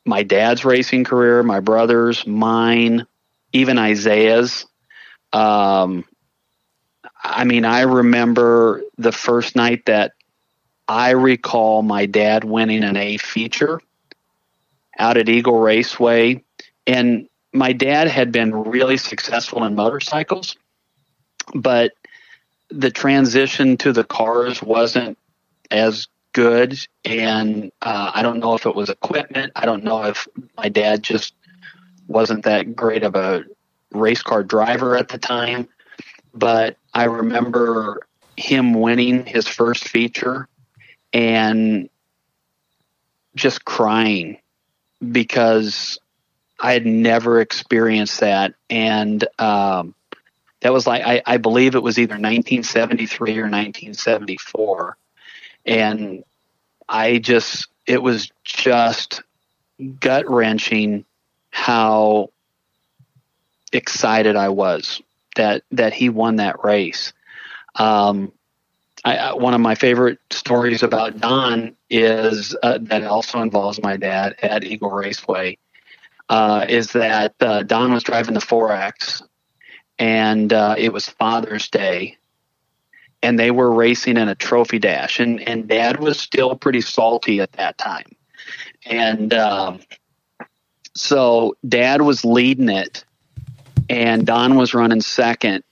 my 0.06 0.24
dad's 0.24 0.66
racing 0.66 1.04
career, 1.04 1.44
my 1.44 1.60
brother's, 1.60 2.26
mine, 2.26 3.06
even 3.54 3.78
Isaiah's. 3.78 4.66
Um, 5.32 6.06
I 7.24 7.44
mean, 7.44 7.66
I 7.66 7.82
remember 7.82 8.82
the 8.98 9.12
first 9.12 9.56
night 9.56 9.86
that 9.86 10.14
I 10.88 11.12
recall 11.12 11.84
my 11.84 12.08
dad 12.08 12.44
winning 12.44 12.84
an 12.84 12.98
A 12.98 13.18
feature 13.18 13.80
out 14.98 15.18
at 15.18 15.30
Eagle 15.30 15.60
Raceway. 15.60 16.44
And 16.88 17.30
my 17.54 17.74
dad 17.74 18.08
had 18.08 18.32
been 18.32 18.54
really 18.54 18.98
successful 18.98 19.64
in 19.64 19.76
motorcycles, 19.76 20.56
but 21.54 21.92
the 22.70 22.92
transition 22.92 23.78
to 23.78 23.92
the 23.92 24.04
cars 24.04 24.62
wasn't 24.62 25.18
as 25.70 26.08
good. 26.34 26.78
And 27.04 27.72
uh, 27.82 28.12
I 28.14 28.22
don't 28.22 28.40
know 28.40 28.54
if 28.54 28.66
it 28.66 28.76
was 28.76 28.90
equipment. 28.90 29.52
I 29.56 29.66
don't 29.66 29.84
know 29.84 30.04
if 30.04 30.28
my 30.58 30.70
dad 30.70 31.04
just 31.04 31.34
wasn't 32.08 32.46
that 32.46 32.76
great 32.76 33.04
of 33.04 33.16
a 33.16 33.44
race 33.92 34.22
car 34.22 34.44
driver 34.44 34.96
at 34.96 35.10
the 35.10 35.18
time. 35.18 35.68
But 36.34 36.78
I 36.94 37.06
remember 37.06 38.08
him 38.38 38.74
winning 38.74 39.26
his 39.26 39.48
first 39.48 39.88
feature 39.88 40.48
and 41.12 41.90
just 43.36 43.66
crying 43.66 44.38
because 45.12 46.00
I 46.62 46.74
had 46.74 46.86
never 46.86 47.42
experienced 47.42 48.20
that. 48.20 48.54
And 48.70 49.28
um, 49.40 49.96
that 50.62 50.72
was 50.72 50.86
like, 50.86 51.02
I, 51.04 51.24
I 51.26 51.38
believe 51.38 51.74
it 51.74 51.82
was 51.82 51.98
either 51.98 52.14
1973 52.14 53.32
or 53.32 53.50
1974. 53.50 54.96
And 55.66 56.24
I 56.88 57.18
just, 57.18 57.68
it 57.88 58.02
was 58.02 58.32
just 58.44 59.24
gut 60.00 60.30
wrenching 60.30 61.04
how 61.50 62.30
excited 63.74 64.36
I 64.36 64.50
was 64.50 65.02
that, 65.36 65.64
that 65.72 65.94
he 65.94 66.10
won 66.10 66.36
that 66.36 66.64
race. 66.64 67.12
Um, 67.76 68.32
I, 69.04 69.34
one 69.34 69.56
of 69.56 69.62
my 69.62 69.74
favorite 69.74 70.20
stories 70.30 70.84
about 70.84 71.20
Don 71.20 71.76
is 71.90 72.56
uh, 72.62 72.78
that 72.82 73.04
also 73.04 73.42
involves 73.42 73.82
my 73.82 73.98
dad 73.98 74.36
at 74.44 74.64
Eagle 74.64 74.92
Raceway. 74.92 75.58
Uh, 76.32 76.66
is 76.70 76.94
that 76.94 77.36
uh, 77.42 77.62
Don 77.62 77.92
was 77.92 78.04
driving 78.04 78.36
the 78.36 78.40
Forax, 78.40 79.22
and 80.00 80.54
uh, 80.54 80.76
it 80.78 80.94
was 80.94 81.10
Father's 81.10 81.70
Day, 81.70 82.18
and 83.22 83.38
they 83.38 83.52
were 83.52 83.70
racing 83.70 84.16
in 84.16 84.30
a 84.30 84.36
trophy 84.36 84.80
dash, 84.80 85.20
and 85.20 85.46
and 85.46 85.68
Dad 85.68 86.00
was 86.00 86.18
still 86.18 86.56
pretty 86.56 86.80
salty 86.80 87.42
at 87.42 87.52
that 87.54 87.78
time, 87.78 88.16
and 88.86 89.34
um, 89.34 89.82
so 90.96 91.58
Dad 91.68 92.02
was 92.02 92.24
leading 92.24 92.70
it, 92.70 93.04
and 93.90 94.26
Don 94.26 94.56
was 94.56 94.74
running 94.74 95.02
second, 95.02 95.66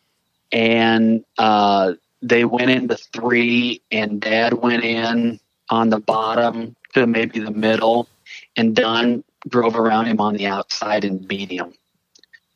and 0.52 1.24
uh, 1.38 1.94
they 2.22 2.44
went 2.44 2.70
into 2.70 2.98
three, 2.98 3.82
and 3.92 4.20
Dad 4.20 4.56
went 4.56 4.84
in 4.84 5.40
on 5.70 5.90
the 5.90 6.02
bottom 6.02 6.76
to 6.96 7.08
maybe 7.08 7.40
the 7.40 7.50
middle, 7.50 8.10
and 8.58 8.76
Don 8.76 9.24
drove 9.48 9.76
around 9.76 10.06
him 10.06 10.20
on 10.20 10.36
the 10.36 10.48
outside 10.48 11.06
and 11.06 11.28
beat 11.28 11.52
him 11.52 11.74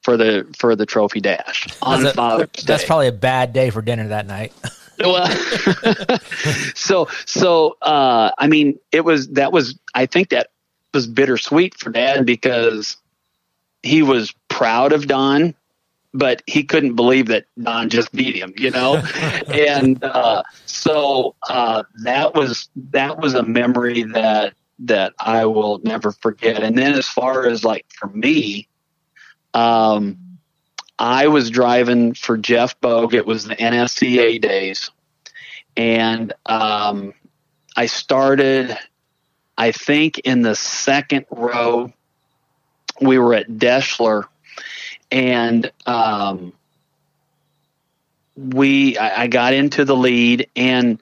for 0.01 0.17
the 0.17 0.45
for 0.57 0.75
the 0.75 0.85
trophy 0.85 1.21
dash 1.21 1.67
on 1.81 2.03
that's 2.03 2.15
Father's 2.15 2.49
Day. 2.51 2.63
That's 2.65 2.85
probably 2.85 3.07
a 3.07 3.13
bad 3.13 3.53
day 3.53 3.69
for 3.69 3.81
dinner 3.81 4.07
that 4.09 4.27
night. 4.27 4.53
well, 4.99 5.27
so 6.75 7.07
so 7.25 7.77
uh, 7.81 8.31
I 8.37 8.47
mean, 8.47 8.79
it 8.91 9.05
was 9.05 9.29
that 9.29 9.51
was 9.51 9.79
I 9.93 10.05
think 10.05 10.29
that 10.29 10.49
was 10.93 11.07
bittersweet 11.07 11.77
for 11.79 11.89
Dad 11.89 12.25
because 12.25 12.97
he 13.81 14.03
was 14.03 14.33
proud 14.49 14.93
of 14.93 15.07
Don 15.07 15.55
but 16.13 16.43
he 16.45 16.63
couldn't 16.63 16.95
believe 16.95 17.27
that 17.27 17.45
Don 17.61 17.89
just 17.89 18.11
beat 18.11 18.35
him, 18.35 18.53
you 18.55 18.69
know, 18.69 18.97
and 19.47 20.03
uh, 20.03 20.43
so 20.65 21.35
uh, 21.49 21.83
that 22.03 22.35
was 22.35 22.69
that 22.91 23.17
was 23.17 23.33
a 23.33 23.43
memory 23.43 24.03
that 24.03 24.53
that 24.83 25.13
I 25.19 25.45
will 25.45 25.79
never 25.83 26.11
forget. 26.11 26.63
And 26.63 26.77
then 26.77 26.93
as 26.93 27.07
far 27.07 27.47
as 27.47 27.63
like 27.63 27.85
for 27.89 28.07
me, 28.07 28.67
um, 29.53 30.17
I 30.99 31.27
was 31.27 31.49
driving 31.49 32.13
for 32.13 32.37
Jeff 32.37 32.79
Bogue. 32.79 33.13
It 33.13 33.25
was 33.25 33.45
the 33.45 33.55
NSCA 33.55 34.39
days, 34.41 34.91
and 35.75 36.33
um, 36.45 37.13
I 37.75 37.87
started. 37.87 38.77
I 39.57 39.71
think 39.71 40.19
in 40.19 40.41
the 40.41 40.55
second 40.55 41.25
row, 41.29 41.93
we 43.01 43.19
were 43.19 43.33
at 43.35 43.49
Deshler, 43.49 44.25
and 45.11 45.71
um, 45.85 46.53
we 48.35 48.97
I, 48.97 49.23
I, 49.23 49.27
got 49.27 49.53
into 49.53 49.85
the 49.85 49.95
lead, 49.95 50.49
and 50.55 50.99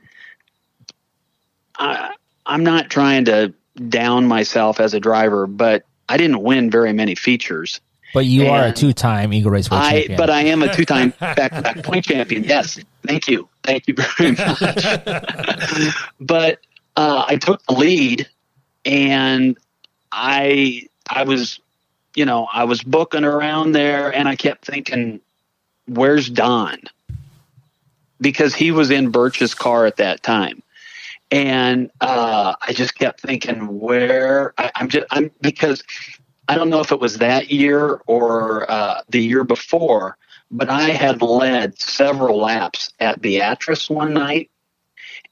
I, 1.76 2.16
I'm 2.46 2.64
not 2.64 2.90
trying 2.90 3.26
to 3.26 3.54
down 3.76 4.28
myself 4.28 4.80
as 4.80 4.94
a 4.94 5.00
driver, 5.00 5.48
but 5.48 5.86
I 6.08 6.18
didn't 6.18 6.42
win 6.42 6.70
very 6.70 6.94
many 6.94 7.16
features. 7.16 7.80
But 8.14 8.26
you 8.26 8.44
and 8.44 8.52
are 8.52 8.68
a 8.68 8.74
two-time 8.74 9.34
Eagle 9.34 9.52
Raceway 9.52 9.78
I, 9.78 9.92
champion. 9.92 10.18
But 10.18 10.30
I 10.30 10.42
am 10.42 10.64
a 10.64 10.74
two-time 10.74 11.14
back-to-back 11.20 11.84
point 11.84 12.06
champion. 12.06 12.44
Yes, 12.44 12.80
thank 13.04 13.28
you, 13.28 13.48
thank 13.64 13.88
you 13.88 13.96
very 13.96 14.32
much. 14.34 15.96
but 16.20 16.60
uh, 16.98 17.26
I 17.28 17.38
took 17.38 17.64
the 17.66 17.74
lead, 17.74 18.28
and 18.84 19.58
I 20.12 20.88
I 21.08 21.24
was, 21.24 21.60
you 22.16 22.26
know, 22.26 22.48
I 22.52 22.66
was 22.66 22.84
booking 22.84 23.24
around 23.24 23.72
there, 23.72 24.14
and 24.14 24.28
I 24.28 24.36
kept 24.36 24.66
thinking, 24.66 25.22
"Where's 25.88 26.30
Don?" 26.30 26.80
Because 28.20 28.54
he 28.54 28.72
was 28.72 28.92
in 28.92 29.12
Birch's 29.12 29.56
car 29.56 29.86
at 29.86 29.98
that 29.98 30.22
time, 30.22 30.62
and 31.32 31.90
uh, 32.02 32.56
I 32.62 32.74
just 32.74 32.96
kept 32.96 33.22
thinking, 33.22 33.80
"Where?" 33.80 34.54
I, 34.58 34.72
I'm 34.76 34.90
just 34.90 35.08
I'm 35.10 35.32
because 35.42 35.84
I 36.48 36.56
don't 36.56 36.70
know 36.70 36.82
if 36.82 36.92
it 36.92 37.00
was 37.00 37.20
that 37.20 37.50
year 37.50 38.02
or 38.06 38.70
uh, 38.70 39.02
the 39.10 39.22
year 39.22 39.46
before, 39.46 40.18
but 40.52 40.70
I 40.70 40.90
had 40.90 41.22
led 41.22 41.80
several 41.80 42.38
laps 42.40 42.92
at 43.00 43.22
Beatrice 43.22 43.90
one 43.90 44.14
night, 44.14 44.52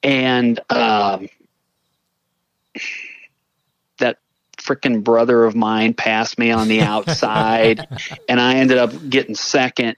and 0.02 0.60
um, 0.70 1.28
that 3.98 4.20
freaking 4.58 5.04
brother 5.04 5.44
of 5.44 5.56
mine 5.56 5.94
passed 5.94 6.40
me 6.40 6.52
on 6.52 6.70
the 6.70 6.82
outside, 6.84 7.86
and 8.30 8.40
I 8.40 8.56
ended 8.56 8.78
up 8.78 8.94
getting 9.10 9.36
second. 9.36 9.98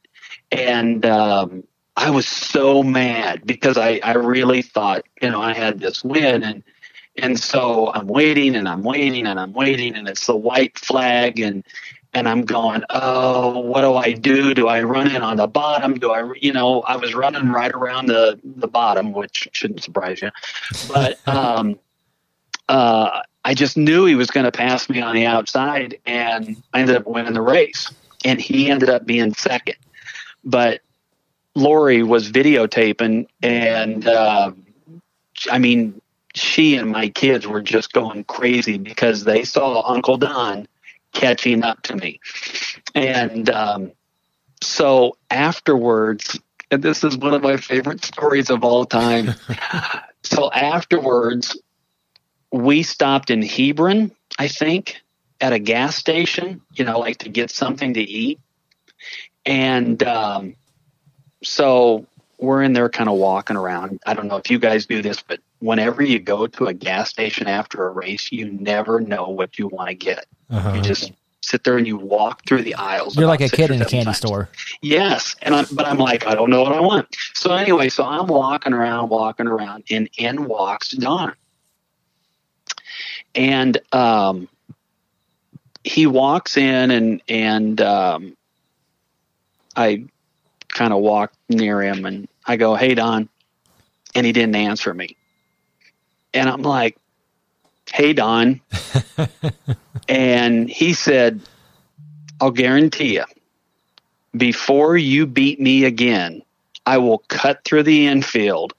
And 0.51 1.05
um, 1.05 1.63
I 1.95 2.09
was 2.09 2.27
so 2.27 2.83
mad 2.83 3.45
because 3.45 3.77
I, 3.77 3.99
I 4.03 4.13
really 4.13 4.61
thought, 4.61 5.03
you 5.21 5.29
know, 5.29 5.41
I 5.41 5.53
had 5.53 5.79
this 5.79 6.03
win 6.03 6.43
and 6.43 6.63
and 7.17 7.37
so 7.37 7.91
I'm 7.93 8.07
waiting 8.07 8.55
and 8.55 8.69
I'm 8.69 8.83
waiting 8.83 9.27
and 9.27 9.37
I'm 9.39 9.51
waiting 9.51 9.95
and 9.95 10.07
it's 10.07 10.25
the 10.25 10.35
white 10.35 10.77
flag 10.79 11.39
and 11.39 11.63
and 12.13 12.27
I'm 12.27 12.43
going, 12.43 12.83
oh, 12.89 13.59
what 13.59 13.81
do 13.81 13.93
I 13.95 14.11
do? 14.11 14.53
Do 14.53 14.67
I 14.67 14.83
run 14.83 15.09
in 15.15 15.21
on 15.21 15.37
the 15.37 15.47
bottom? 15.47 15.93
Do 15.97 16.11
I, 16.11 16.33
you 16.39 16.51
know, 16.51 16.81
I 16.81 16.97
was 16.97 17.13
running 17.13 17.49
right 17.49 17.71
around 17.71 18.07
the 18.07 18.39
the 18.43 18.67
bottom, 18.67 19.13
which 19.13 19.47
shouldn't 19.51 19.83
surprise 19.83 20.21
you, 20.21 20.31
but 20.87 21.19
um, 21.27 21.79
uh, 22.67 23.21
I 23.43 23.53
just 23.53 23.77
knew 23.77 24.05
he 24.05 24.15
was 24.15 24.29
going 24.29 24.45
to 24.45 24.51
pass 24.51 24.89
me 24.89 25.01
on 25.01 25.15
the 25.15 25.25
outside, 25.25 25.99
and 26.05 26.61
I 26.73 26.81
ended 26.81 26.95
up 26.95 27.07
winning 27.07 27.33
the 27.33 27.41
race, 27.41 27.91
and 28.23 28.39
he 28.39 28.69
ended 28.69 28.89
up 28.89 29.05
being 29.05 29.33
second, 29.33 29.77
but 30.43 30.81
Lori 31.55 32.03
was 32.03 32.31
videotaping, 32.31 33.27
and 33.41 34.07
uh, 34.07 34.51
I 35.49 35.59
mean, 35.59 36.01
she 36.33 36.75
and 36.75 36.91
my 36.91 37.09
kids 37.09 37.47
were 37.47 37.61
just 37.61 37.93
going 37.93 38.23
crazy 38.23 38.77
because 38.77 39.23
they 39.23 39.43
saw 39.43 39.81
Uncle 39.85 40.17
Don 40.17 40.67
catching 41.13 41.63
up 41.63 41.81
to 41.83 41.95
me. 41.95 42.19
And 42.95 43.49
um, 43.49 43.91
so 44.61 45.17
afterwards, 45.29 46.39
and 46.69 46.81
this 46.81 47.03
is 47.03 47.17
one 47.17 47.33
of 47.33 47.41
my 47.41 47.57
favorite 47.57 48.03
stories 48.03 48.49
of 48.49 48.63
all 48.63 48.85
time. 48.85 49.35
so 50.23 50.51
afterwards, 50.51 51.57
we 52.51 52.83
stopped 52.83 53.29
in 53.29 53.41
Hebron, 53.41 54.11
I 54.39 54.47
think, 54.47 55.01
at 55.41 55.53
a 55.53 55.59
gas 55.59 55.95
station, 55.95 56.61
you 56.73 56.85
know, 56.85 56.99
like 56.99 57.17
to 57.19 57.29
get 57.29 57.49
something 57.49 57.93
to 57.95 58.01
eat. 58.01 58.39
And 59.45 60.01
um, 60.03 60.55
so 61.43 62.05
we're 62.37 62.63
in 62.63 62.73
there 62.73 62.89
kind 62.89 63.09
of 63.09 63.17
walking 63.17 63.55
around. 63.55 63.99
I 64.05 64.13
don't 64.13 64.27
know 64.27 64.37
if 64.37 64.49
you 64.49 64.59
guys 64.59 64.85
do 64.85 65.01
this, 65.01 65.21
but 65.21 65.39
whenever 65.59 66.01
you 66.01 66.19
go 66.19 66.47
to 66.47 66.65
a 66.65 66.73
gas 66.73 67.09
station 67.09 67.47
after 67.47 67.85
a 67.85 67.91
race, 67.91 68.31
you 68.31 68.51
never 68.51 68.99
know 68.99 69.29
what 69.29 69.59
you 69.59 69.67
want 69.67 69.89
to 69.89 69.95
get. 69.95 70.25
Uh-huh. 70.49 70.73
You 70.73 70.81
just 70.81 71.11
sit 71.41 71.63
there 71.63 71.77
and 71.77 71.87
you 71.87 71.97
walk 71.97 72.45
through 72.47 72.63
the 72.63 72.75
aisles. 72.75 73.15
You're 73.15 73.27
like 73.27 73.41
a 73.41 73.49
kid 73.49 73.71
in 73.71 73.81
a 73.81 73.85
candy 73.85 74.05
times. 74.05 74.17
store. 74.17 74.49
Yes, 74.81 75.35
and 75.41 75.55
I'm, 75.55 75.65
but 75.71 75.85
I'm 75.85 75.97
like, 75.97 76.25
I 76.25 76.35
don't 76.35 76.49
know 76.49 76.63
what 76.63 76.73
I 76.73 76.79
want. 76.79 77.07
So 77.33 77.53
anyway, 77.53 77.89
so 77.89 78.03
I'm 78.03 78.27
walking 78.27 78.73
around, 78.73 79.09
walking 79.09 79.47
around, 79.47 79.83
and 79.89 80.09
in 80.17 80.45
walks 80.45 80.91
Don, 80.91 81.33
and 83.35 83.79
um, 83.91 84.49
he 85.83 86.07
walks 86.07 86.57
in, 86.57 86.91
and 86.91 87.21
and 87.27 87.81
um, 87.81 88.37
I 89.75 90.05
kind 90.71 90.93
of 90.93 90.99
walk 90.99 91.33
near 91.49 91.81
him, 91.81 92.05
and 92.05 92.27
I 92.45 92.57
go, 92.57 92.75
"Hey, 92.75 92.95
Don," 92.95 93.29
and 94.15 94.25
he 94.25 94.31
didn't 94.31 94.55
answer 94.55 94.93
me 94.93 95.17
and 96.33 96.49
I'm 96.49 96.61
like, 96.61 96.97
hey, 97.91 98.13
Don. 98.13 98.61
and 100.07 100.69
he 100.69 100.93
said, 100.93 101.41
I'll 102.39 102.51
guarantee 102.51 103.15
you, 103.15 103.25
before 104.35 104.97
you 104.97 105.25
beat 105.25 105.59
me 105.59 105.85
again, 105.85 106.41
I 106.85 106.97
will 106.97 107.19
cut 107.27 107.63
through 107.63 107.83
the 107.83 108.07
infield 108.07 108.73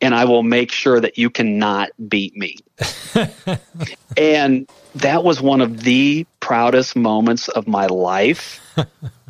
and 0.00 0.14
I 0.14 0.24
will 0.24 0.42
make 0.42 0.72
sure 0.72 1.00
that 1.00 1.16
you 1.16 1.30
cannot 1.30 1.90
beat 2.08 2.36
me. 2.36 2.56
and 4.16 4.68
that 4.96 5.24
was 5.24 5.40
one 5.40 5.60
of 5.60 5.82
the 5.84 6.26
proudest 6.40 6.96
moments 6.96 7.48
of 7.48 7.68
my 7.68 7.86
life 7.86 8.60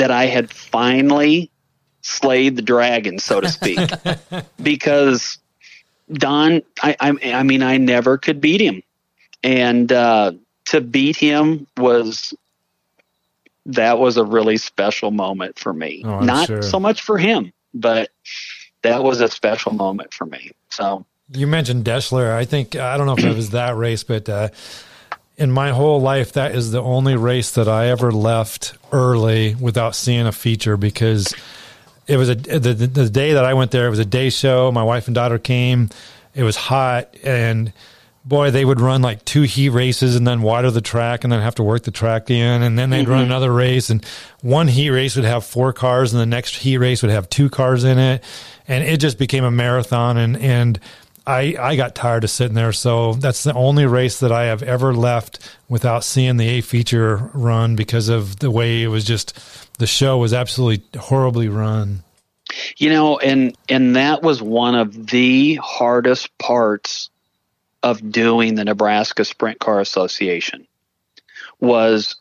that 0.00 0.10
I 0.10 0.26
had 0.26 0.50
finally 0.50 1.50
slayed 2.00 2.56
the 2.56 2.62
dragon, 2.62 3.18
so 3.18 3.40
to 3.40 3.48
speak, 3.48 3.78
because 4.62 5.36
Don, 6.10 6.62
I, 6.82 6.96
I, 6.98 7.32
I 7.32 7.42
mean, 7.42 7.62
I 7.62 7.76
never 7.76 8.16
could 8.16 8.40
beat 8.40 8.62
him, 8.62 8.82
and 9.42 9.92
uh, 9.92 10.32
to 10.66 10.80
beat 10.80 11.16
him 11.16 11.66
was 11.76 12.32
that 13.66 13.98
was 13.98 14.16
a 14.16 14.24
really 14.24 14.56
special 14.56 15.10
moment 15.10 15.58
for 15.58 15.74
me. 15.74 16.02
Oh, 16.04 16.20
Not 16.20 16.46
sure. 16.46 16.62
so 16.62 16.80
much 16.80 17.02
for 17.02 17.18
him, 17.18 17.52
but 17.74 18.08
that 18.82 19.04
was 19.04 19.20
a 19.20 19.28
special 19.28 19.74
moment 19.74 20.14
for 20.14 20.24
me. 20.24 20.52
So 20.70 21.04
you 21.28 21.46
mentioned 21.46 21.84
Deshler. 21.84 22.32
I 22.32 22.46
think 22.46 22.74
I 22.74 22.96
don't 22.96 23.04
know 23.04 23.12
if 23.12 23.24
it 23.24 23.36
was 23.36 23.50
that 23.50 23.76
race, 23.76 24.02
but 24.02 24.30
uh, 24.30 24.48
in 25.40 25.50
my 25.50 25.70
whole 25.70 26.02
life, 26.02 26.34
that 26.34 26.54
is 26.54 26.70
the 26.70 26.82
only 26.82 27.16
race 27.16 27.52
that 27.52 27.66
I 27.66 27.86
ever 27.86 28.12
left 28.12 28.74
early 28.92 29.54
without 29.54 29.94
seeing 29.94 30.26
a 30.26 30.32
feature 30.32 30.76
because 30.76 31.34
it 32.06 32.18
was 32.18 32.28
a 32.28 32.34
the, 32.34 32.74
the 32.74 33.08
day 33.08 33.32
that 33.32 33.44
I 33.46 33.54
went 33.54 33.70
there. 33.70 33.86
It 33.86 33.90
was 33.90 33.98
a 33.98 34.04
day 34.04 34.28
show. 34.28 34.70
My 34.70 34.82
wife 34.82 35.08
and 35.08 35.14
daughter 35.14 35.38
came. 35.38 35.88
It 36.34 36.42
was 36.42 36.56
hot, 36.56 37.16
and 37.24 37.72
boy, 38.22 38.50
they 38.50 38.66
would 38.66 38.80
run 38.82 39.00
like 39.00 39.24
two 39.24 39.42
heat 39.42 39.70
races 39.70 40.14
and 40.14 40.26
then 40.26 40.42
water 40.42 40.70
the 40.70 40.82
track 40.82 41.24
and 41.24 41.32
then 41.32 41.40
have 41.40 41.54
to 41.54 41.62
work 41.62 41.84
the 41.84 41.90
track 41.90 42.30
in, 42.30 42.62
and 42.62 42.78
then 42.78 42.90
they'd 42.90 43.04
mm-hmm. 43.04 43.12
run 43.12 43.24
another 43.24 43.50
race. 43.50 43.88
And 43.88 44.04
one 44.42 44.68
heat 44.68 44.90
race 44.90 45.16
would 45.16 45.24
have 45.24 45.42
four 45.42 45.72
cars, 45.72 46.12
and 46.12 46.20
the 46.20 46.26
next 46.26 46.56
heat 46.56 46.76
race 46.76 47.00
would 47.00 47.10
have 47.10 47.30
two 47.30 47.48
cars 47.48 47.82
in 47.84 47.98
it, 47.98 48.22
and 48.68 48.84
it 48.84 48.98
just 48.98 49.18
became 49.18 49.44
a 49.44 49.50
marathon. 49.50 50.18
And 50.18 50.36
and 50.36 50.78
I, 51.26 51.56
I 51.58 51.76
got 51.76 51.94
tired 51.94 52.24
of 52.24 52.30
sitting 52.30 52.54
there. 52.54 52.72
So 52.72 53.14
that's 53.14 53.44
the 53.44 53.54
only 53.54 53.86
race 53.86 54.20
that 54.20 54.32
I 54.32 54.44
have 54.44 54.62
ever 54.62 54.94
left 54.94 55.38
without 55.68 56.04
seeing 56.04 56.36
the 56.36 56.48
A 56.48 56.60
feature 56.60 57.30
run 57.34 57.76
because 57.76 58.08
of 58.08 58.38
the 58.38 58.50
way 58.50 58.82
it 58.82 58.88
was 58.88 59.04
just 59.04 59.38
the 59.78 59.86
show 59.86 60.18
was 60.18 60.32
absolutely 60.32 60.84
horribly 60.98 61.48
run. 61.48 62.02
You 62.76 62.90
know, 62.90 63.18
and 63.18 63.56
and 63.68 63.96
that 63.96 64.22
was 64.22 64.42
one 64.42 64.74
of 64.74 65.06
the 65.06 65.54
hardest 65.56 66.36
parts 66.38 67.10
of 67.82 68.10
doing 68.10 68.56
the 68.56 68.64
Nebraska 68.64 69.24
Sprint 69.24 69.60
Car 69.60 69.80
Association 69.80 70.66
was 71.60 72.16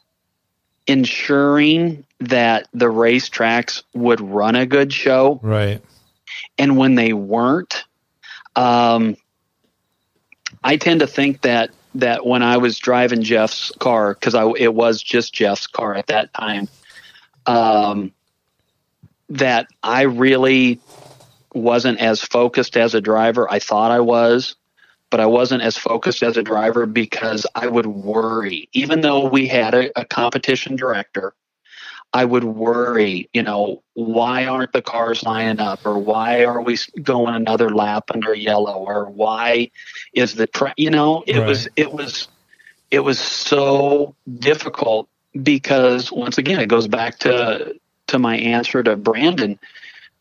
ensuring 0.88 2.06
that 2.20 2.68
the 2.74 2.88
racetracks 2.88 3.84
would 3.94 4.22
run 4.22 4.56
a 4.56 4.66
good 4.66 4.94
show. 4.94 5.40
Right. 5.42 5.82
And 6.58 6.78
when 6.78 6.96
they 6.96 7.14
weren't, 7.14 7.86
um, 8.56 9.16
I 10.64 10.78
tend 10.78 11.02
to 11.02 11.08
think 11.08 11.42
that 11.42 11.72
that 11.96 12.26
when 12.26 12.44
I 12.44 12.58
was 12.58 12.78
driving 12.78 13.24
Jeff's 13.24 13.72
car, 13.80 14.14
because 14.14 14.36
it 14.58 14.74
was 14.74 15.02
just 15.02 15.34
Jeff's 15.34 15.68
car 15.68 15.96
at 15.96 16.08
that 16.08 16.34
time, 16.34 16.68
um, 17.46 18.12
that 19.30 19.68
I 19.82 20.04
really 20.04 20.80
wasn't 21.54 22.00
as 22.00 22.22
focused 22.22 22.78
as 22.78 22.94
a 22.94 23.02
driver. 23.02 23.52
I 23.52 23.60
thought 23.60 23.92
I 23.92 24.02
was, 24.02 24.56
but 25.10 25.20
I 25.20 25.26
wasn't 25.26 25.64
as 25.64 25.78
focused 25.78 26.22
as 26.22 26.38
a 26.38 26.44
driver 26.44 26.86
because 26.86 27.48
I 27.56 27.68
would 27.68 27.88
worry. 27.88 28.70
Even 28.74 29.02
though 29.02 29.28
we 29.28 29.48
had 29.48 29.74
a, 29.74 30.00
a 30.00 30.06
competition 30.06 30.76
director, 30.76 31.34
I 32.12 32.26
would 32.26 32.44
worry, 32.44 33.30
you 33.34 33.44
know, 33.44 33.84
why 33.94 34.46
aren't 34.46 34.74
the 34.74 34.82
cars 34.82 35.22
lining 35.22 35.60
up, 35.60 35.86
or 35.86 35.98
why 35.98 36.44
are 36.46 36.62
we 36.62 36.78
going 37.04 37.36
another 37.36 37.70
lap 37.70 38.10
under 38.12 38.34
yellow, 38.34 38.78
or 38.78 39.06
why 39.06 39.70
is 40.14 40.34
the 40.34 40.48
tra- 40.48 40.74
you 40.76 40.90
know, 40.90 41.24
it 41.28 41.38
right. 41.38 41.48
was 41.48 41.68
it 41.76 41.92
was 41.92 42.28
it 42.90 43.02
was 43.02 43.20
so 43.20 44.16
difficult 44.40 45.08
because 45.42 46.12
once 46.12 46.38
again, 46.38 46.60
it 46.60 46.68
goes 46.68 46.88
back 46.88 47.20
to 47.20 47.80
to 48.08 48.20
my 48.20 48.38
answer 48.38 48.82
to 48.82 48.96
Brandon. 48.96 49.60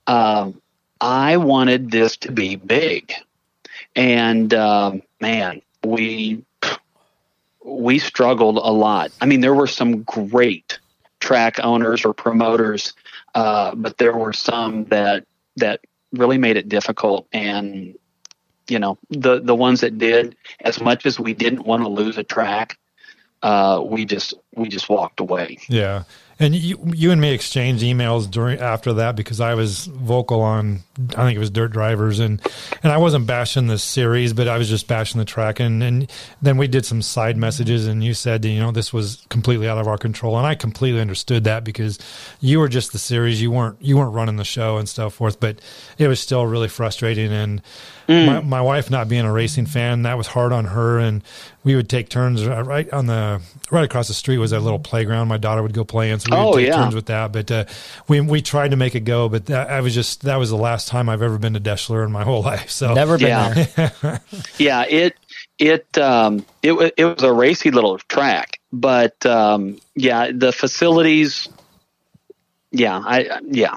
Um, 0.07 0.61
I 1.01 1.39
wanted 1.39 1.91
this 1.91 2.19
to 2.19 2.33
be 2.33 2.57
big, 2.57 3.15
and 3.97 4.53
um, 4.53 5.03
man, 5.21 5.63
we 5.83 6.45
we 7.65 7.99
struggled 7.99 8.57
a 8.57 8.73
lot. 8.73 9.11
I 9.23 9.27
mean, 9.27 9.41
there 9.41 9.55
were 9.55 9.67
some 9.67 10.03
great 10.03 10.79
track 11.21 11.59
owners 11.63 12.05
or 12.05 12.13
promoters, 12.13 12.95
uh, 13.35 13.75
but 13.75 13.99
there 13.99 14.17
were 14.17 14.33
some 14.33 14.85
that 14.87 15.27
that 15.57 15.81
really 16.13 16.39
made 16.39 16.57
it 16.57 16.69
difficult. 16.69 17.27
And 17.33 17.97
you 18.69 18.79
know, 18.79 18.99
the 19.11 19.41
the 19.41 19.55
ones 19.55 19.81
that 19.81 19.99
did, 19.99 20.37
as 20.61 20.81
much 20.81 21.07
as 21.07 21.19
we 21.19 21.35
didn't 21.35 21.65
want 21.65 21.83
to 21.83 21.89
lose 21.89 22.19
a 22.19 22.25
track, 22.25 22.79
uh, 23.43 23.83
we 23.85 24.05
just 24.05 24.35
we 24.55 24.69
just 24.69 24.89
walked 24.89 25.21
away. 25.21 25.59
Yeah, 25.69 26.05
and 26.39 26.55
you, 26.55 26.79
you 26.95 27.11
and 27.11 27.21
me 27.21 27.33
exchanged 27.33 27.83
emails 27.83 28.31
during 28.31 28.61
after 28.61 28.93
that 28.95 29.17
because 29.17 29.41
I 29.41 29.55
was 29.55 29.87
vocal 29.87 30.41
on 30.41 30.81
I 31.17 31.25
think 31.25 31.37
it 31.37 31.41
was 31.41 31.51
Dirt 31.51 31.73
Drivers 31.73 32.21
and 32.21 32.41
and 32.83 32.93
I 32.93 32.99
wasn't 32.99 33.27
bashing 33.27 33.67
the 33.67 33.79
series, 33.79 34.33
but 34.33 34.49
I 34.49 34.59
was 34.59 34.69
just 34.69 34.87
bashing 34.87 35.19
the 35.19 35.25
track 35.25 35.61
and 35.61 35.83
and 35.83 36.11
then 36.41 36.57
we 36.57 36.69
did 36.69 36.87
some 36.87 37.03
side 37.03 37.37
messages 37.37 37.87
and 37.87 38.03
you 38.05 38.15
said 38.15 38.45
you 38.45 38.61
know 38.61 38.71
this 38.71 38.93
was 38.93 39.27
completely 39.29 39.69
out 39.69 39.79
of 39.79 39.89
our 39.89 39.99
control 39.99 40.37
and 40.37 40.47
I 40.47 40.55
completely 40.55 41.01
understood 41.01 41.45
that 41.45 41.65
because 41.65 41.99
you 42.41 42.59
were 42.59 42.69
just 42.69 42.93
the 42.93 42.99
series 42.99 43.43
you 43.43 43.51
weren't 43.51 43.77
you 43.81 43.97
weren't 43.97 44.15
running 44.15 44.37
the 44.37 44.45
show 44.45 44.79
and 44.79 44.89
so 44.89 45.11
forth, 45.11 45.41
but 45.41 45.61
it 45.99 46.09
was 46.09 46.21
still 46.21 46.47
really 46.47 46.69
frustrating 46.69 47.33
and 47.33 47.63
mm. 48.09 48.27
my, 48.27 48.41
my 48.41 48.61
wife 48.61 48.91
not 48.91 49.09
being 49.09 49.25
a 49.25 49.33
racing 49.33 49.67
fan 49.67 50.03
that 50.03 50.17
was 50.17 50.29
hard 50.29 50.53
on 50.53 50.67
her 50.67 50.99
and 50.99 51.23
we 51.65 51.75
would 51.75 51.89
take 51.89 52.09
turns 52.09 52.47
right 52.47 52.91
on 52.93 53.07
the 53.07 53.41
right 53.71 53.85
across 53.85 54.09
the 54.09 54.15
street 54.15 54.39
was 54.39 54.53
a 54.53 54.61
little 54.61 54.79
playground 54.79 55.29
my 55.29 55.37
daughter 55.37 55.63
would 55.63 55.75
go 55.75 55.85
play 55.85 56.11
in 56.11 56.19
so 56.19 56.29
we 56.31 56.37
oh, 56.37 56.51
would 56.51 56.57
take 56.57 56.69
yeah. 56.69 56.77
turns 56.77 56.95
with 56.95 57.07
that. 57.07 57.33
But 57.33 57.51
uh, 57.51 57.65
we 58.07 58.21
we 58.21 58.43
tried 58.43 58.71
to 58.71 58.77
make 58.77 58.95
it 58.95 59.01
go, 59.01 59.29
but 59.29 59.47
that, 59.47 59.71
I 59.71 59.81
was 59.81 59.95
just 59.95 60.23
that 60.23 60.37
was 60.37 60.51
the 60.51 60.57
last 60.57 60.88
time 60.89 61.09
I've 61.09 61.23
ever 61.23 61.39
been 61.39 61.55
to 61.55 61.61
Deshler 61.61 62.05
in 62.05 62.13
my 62.13 62.25
whole 62.25 62.43
life. 62.53 62.71
So 62.71 62.95
never 62.95 63.19
been 63.19 63.29
yeah. 63.29 63.65
there. 63.77 64.21
yeah, 64.59 64.85
it 64.89 65.17
it 65.59 65.99
um 65.99 66.45
it 66.63 66.95
it 66.97 67.05
was 67.05 67.23
a 67.23 67.33
racy 67.33 67.71
little 67.71 67.99
track, 67.99 68.59
but 68.73 69.25
um 69.27 69.79
yeah, 69.95 70.31
the 70.33 70.53
facilities. 70.53 71.49
Yeah, 72.71 72.99
I 72.99 73.41
yeah, 73.47 73.75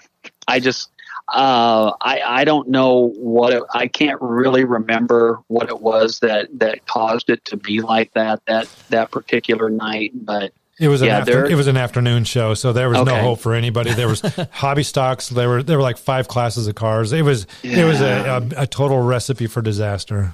I 0.47 0.59
just 0.59 0.89
uh, 1.31 1.93
I, 2.01 2.21
I 2.25 2.43
don't 2.43 2.67
know 2.67 3.13
what 3.15 3.53
it, 3.53 3.63
I 3.73 3.88
can't 3.88 4.21
really 4.21 4.65
remember 4.65 5.39
what 5.47 5.69
it 5.69 5.79
was 5.79 6.19
that, 6.19 6.49
that 6.59 6.85
caused 6.85 7.29
it 7.29 7.45
to 7.45 7.57
be 7.57 7.79
like 7.79 8.13
that 8.13 8.45
that 8.47 8.67
that 8.89 9.11
particular 9.11 9.69
night, 9.69 10.11
but 10.13 10.51
it 10.81 10.87
was 10.87 11.01
an 11.03 11.09
yeah, 11.09 11.19
after, 11.19 11.45
it 11.45 11.53
was 11.53 11.67
an 11.67 11.77
afternoon 11.77 12.23
show, 12.23 12.55
so 12.55 12.73
there 12.73 12.89
was 12.89 12.97
okay. 12.97 13.11
no 13.11 13.21
hope 13.21 13.39
for 13.39 13.53
anybody. 13.53 13.93
There 13.93 14.07
was 14.07 14.21
hobby 14.51 14.81
stocks. 14.81 15.29
There 15.29 15.47
were 15.47 15.61
there 15.61 15.77
were 15.77 15.83
like 15.83 15.99
five 15.99 16.27
classes 16.27 16.67
of 16.67 16.73
cars. 16.73 17.13
It 17.13 17.21
was 17.21 17.45
yeah. 17.61 17.81
it 17.81 17.85
was 17.85 18.01
a, 18.01 18.49
a, 18.57 18.63
a 18.63 18.67
total 18.67 18.99
recipe 18.99 19.45
for 19.45 19.61
disaster. 19.61 20.33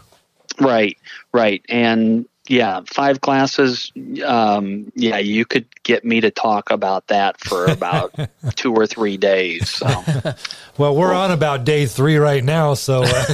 Right, 0.59 0.97
right, 1.33 1.61
and 1.67 2.25
yeah, 2.49 2.81
five 2.85 3.21
classes. 3.21 3.91
Um, 4.25 4.91
yeah, 4.95 5.17
you 5.17 5.45
could 5.45 5.65
get 5.83 6.05
me 6.05 6.21
to 6.21 6.31
talk 6.31 6.71
about 6.71 7.07
that 7.07 7.39
for 7.39 7.65
about 7.65 8.13
two 8.55 8.73
or 8.73 8.87
three 8.87 9.17
days. 9.17 9.69
So. 9.69 9.87
well, 10.77 10.95
we're 10.95 11.13
on 11.13 11.31
about 11.31 11.63
day 11.63 11.85
three 11.85 12.17
right 12.17 12.43
now, 12.43 12.73
so 12.73 13.03
uh, 13.03 13.25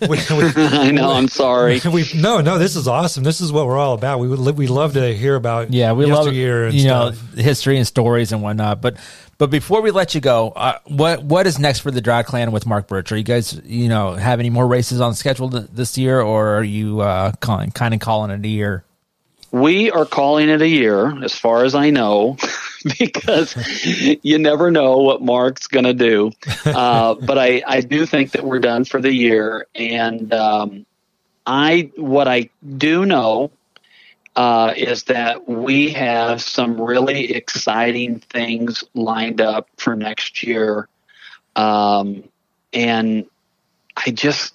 we, 0.02 0.18
we, 0.30 0.52
I 0.56 0.90
know. 0.90 1.10
I'm 1.10 1.28
sorry. 1.28 1.80
We, 1.90 2.04
no, 2.14 2.40
no, 2.40 2.58
this 2.58 2.76
is 2.76 2.86
awesome. 2.86 3.24
This 3.24 3.40
is 3.40 3.52
what 3.52 3.66
we're 3.66 3.78
all 3.78 3.94
about. 3.94 4.20
We 4.20 4.28
would 4.28 4.56
we 4.56 4.66
love 4.66 4.94
to 4.94 5.14
hear 5.14 5.34
about 5.34 5.72
yeah, 5.72 5.92
we 5.92 6.06
love 6.06 6.32
you 6.32 6.70
stuff. 6.80 7.36
know 7.36 7.42
history 7.42 7.76
and 7.76 7.86
stories 7.86 8.32
and 8.32 8.42
whatnot. 8.42 8.80
But 8.80 8.96
but 9.40 9.48
before 9.48 9.80
we 9.80 9.90
let 9.90 10.14
you 10.14 10.20
go, 10.20 10.50
uh, 10.50 10.78
what 10.84 11.24
what 11.24 11.46
is 11.46 11.58
next 11.58 11.78
for 11.78 11.90
the 11.90 12.02
Drag 12.02 12.26
Clan 12.26 12.52
with 12.52 12.66
Mark 12.66 12.86
Birch? 12.86 13.10
Are 13.10 13.16
you 13.16 13.22
guys, 13.22 13.58
you 13.64 13.88
know, 13.88 14.12
have 14.12 14.38
any 14.38 14.50
more 14.50 14.66
races 14.66 15.00
on 15.00 15.14
schedule 15.14 15.48
this 15.48 15.96
year, 15.96 16.20
or 16.20 16.56
are 16.58 16.62
you 16.62 17.00
uh, 17.00 17.32
calling, 17.40 17.70
kind 17.70 17.94
of 17.94 18.00
calling 18.00 18.30
it 18.30 18.44
a 18.44 18.48
year? 18.48 18.84
We 19.50 19.90
are 19.90 20.04
calling 20.04 20.50
it 20.50 20.60
a 20.60 20.68
year, 20.68 21.24
as 21.24 21.32
far 21.32 21.64
as 21.64 21.74
I 21.74 21.88
know, 21.88 22.36
because 22.98 23.56
you 24.22 24.38
never 24.38 24.70
know 24.70 24.98
what 24.98 25.22
Mark's 25.22 25.68
going 25.68 25.86
to 25.86 25.94
do. 25.94 26.32
Uh, 26.66 27.14
but 27.14 27.38
I, 27.38 27.62
I 27.66 27.80
do 27.80 28.04
think 28.04 28.32
that 28.32 28.44
we're 28.44 28.58
done 28.58 28.84
for 28.84 29.00
the 29.00 29.12
year, 29.12 29.66
and 29.74 30.32
um, 30.34 30.86
I 31.46 31.90
what 31.96 32.28
I 32.28 32.50
do 32.76 33.06
know 33.06 33.50
uh, 34.40 34.72
is 34.74 35.02
that 35.04 35.46
we 35.46 35.90
have 35.90 36.40
some 36.40 36.80
really 36.80 37.34
exciting 37.34 38.20
things 38.20 38.82
lined 38.94 39.38
up 39.38 39.68
for 39.76 39.94
next 39.94 40.42
year. 40.42 40.88
Um, 41.56 42.24
and 42.72 43.26
I 43.98 44.12
just, 44.12 44.54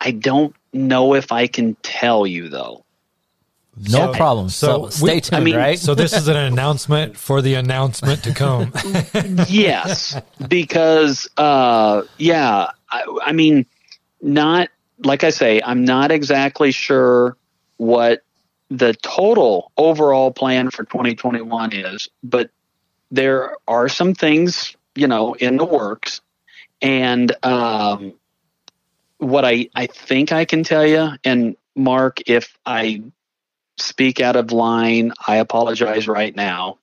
I 0.00 0.10
don't 0.10 0.52
know 0.72 1.14
if 1.14 1.30
I 1.30 1.46
can 1.46 1.76
tell 1.84 2.26
you 2.26 2.48
though. 2.48 2.84
No 3.76 4.10
so, 4.10 4.12
problem. 4.14 4.48
So, 4.48 4.88
so 4.88 4.90
stay 4.90 5.14
we, 5.14 5.20
tuned, 5.20 5.40
I 5.40 5.44
mean, 5.44 5.56
right? 5.56 5.78
so 5.78 5.94
this 5.94 6.12
is 6.12 6.26
an 6.26 6.36
announcement 6.36 7.16
for 7.16 7.42
the 7.42 7.54
announcement 7.54 8.24
to 8.24 8.34
come. 8.34 8.72
yes, 9.48 10.20
because 10.48 11.28
uh, 11.36 12.02
yeah, 12.18 12.72
I, 12.90 13.18
I 13.26 13.32
mean, 13.32 13.64
not 14.20 14.70
like 15.04 15.22
I 15.22 15.30
say, 15.30 15.60
I'm 15.64 15.84
not 15.84 16.10
exactly 16.10 16.72
sure 16.72 17.36
what 17.76 18.22
the 18.70 18.94
total 18.94 19.70
overall 19.76 20.32
plan 20.32 20.70
for 20.70 20.84
2021 20.84 21.72
is, 21.72 22.08
but 22.22 22.50
there 23.10 23.56
are 23.68 23.88
some 23.88 24.14
things, 24.14 24.76
you 24.94 25.06
know, 25.06 25.34
in 25.34 25.56
the 25.56 25.64
works. 25.64 26.20
And 26.82 27.32
um, 27.44 28.14
what 29.18 29.44
I, 29.44 29.68
I 29.74 29.86
think 29.86 30.32
I 30.32 30.44
can 30.44 30.64
tell 30.64 30.86
you, 30.86 31.10
and 31.24 31.56
Mark, 31.74 32.28
if 32.28 32.56
I 32.66 33.02
speak 33.76 34.20
out 34.20 34.36
of 34.36 34.52
line, 34.52 35.12
I 35.26 35.36
apologize 35.36 36.08
right 36.08 36.34
now 36.34 36.78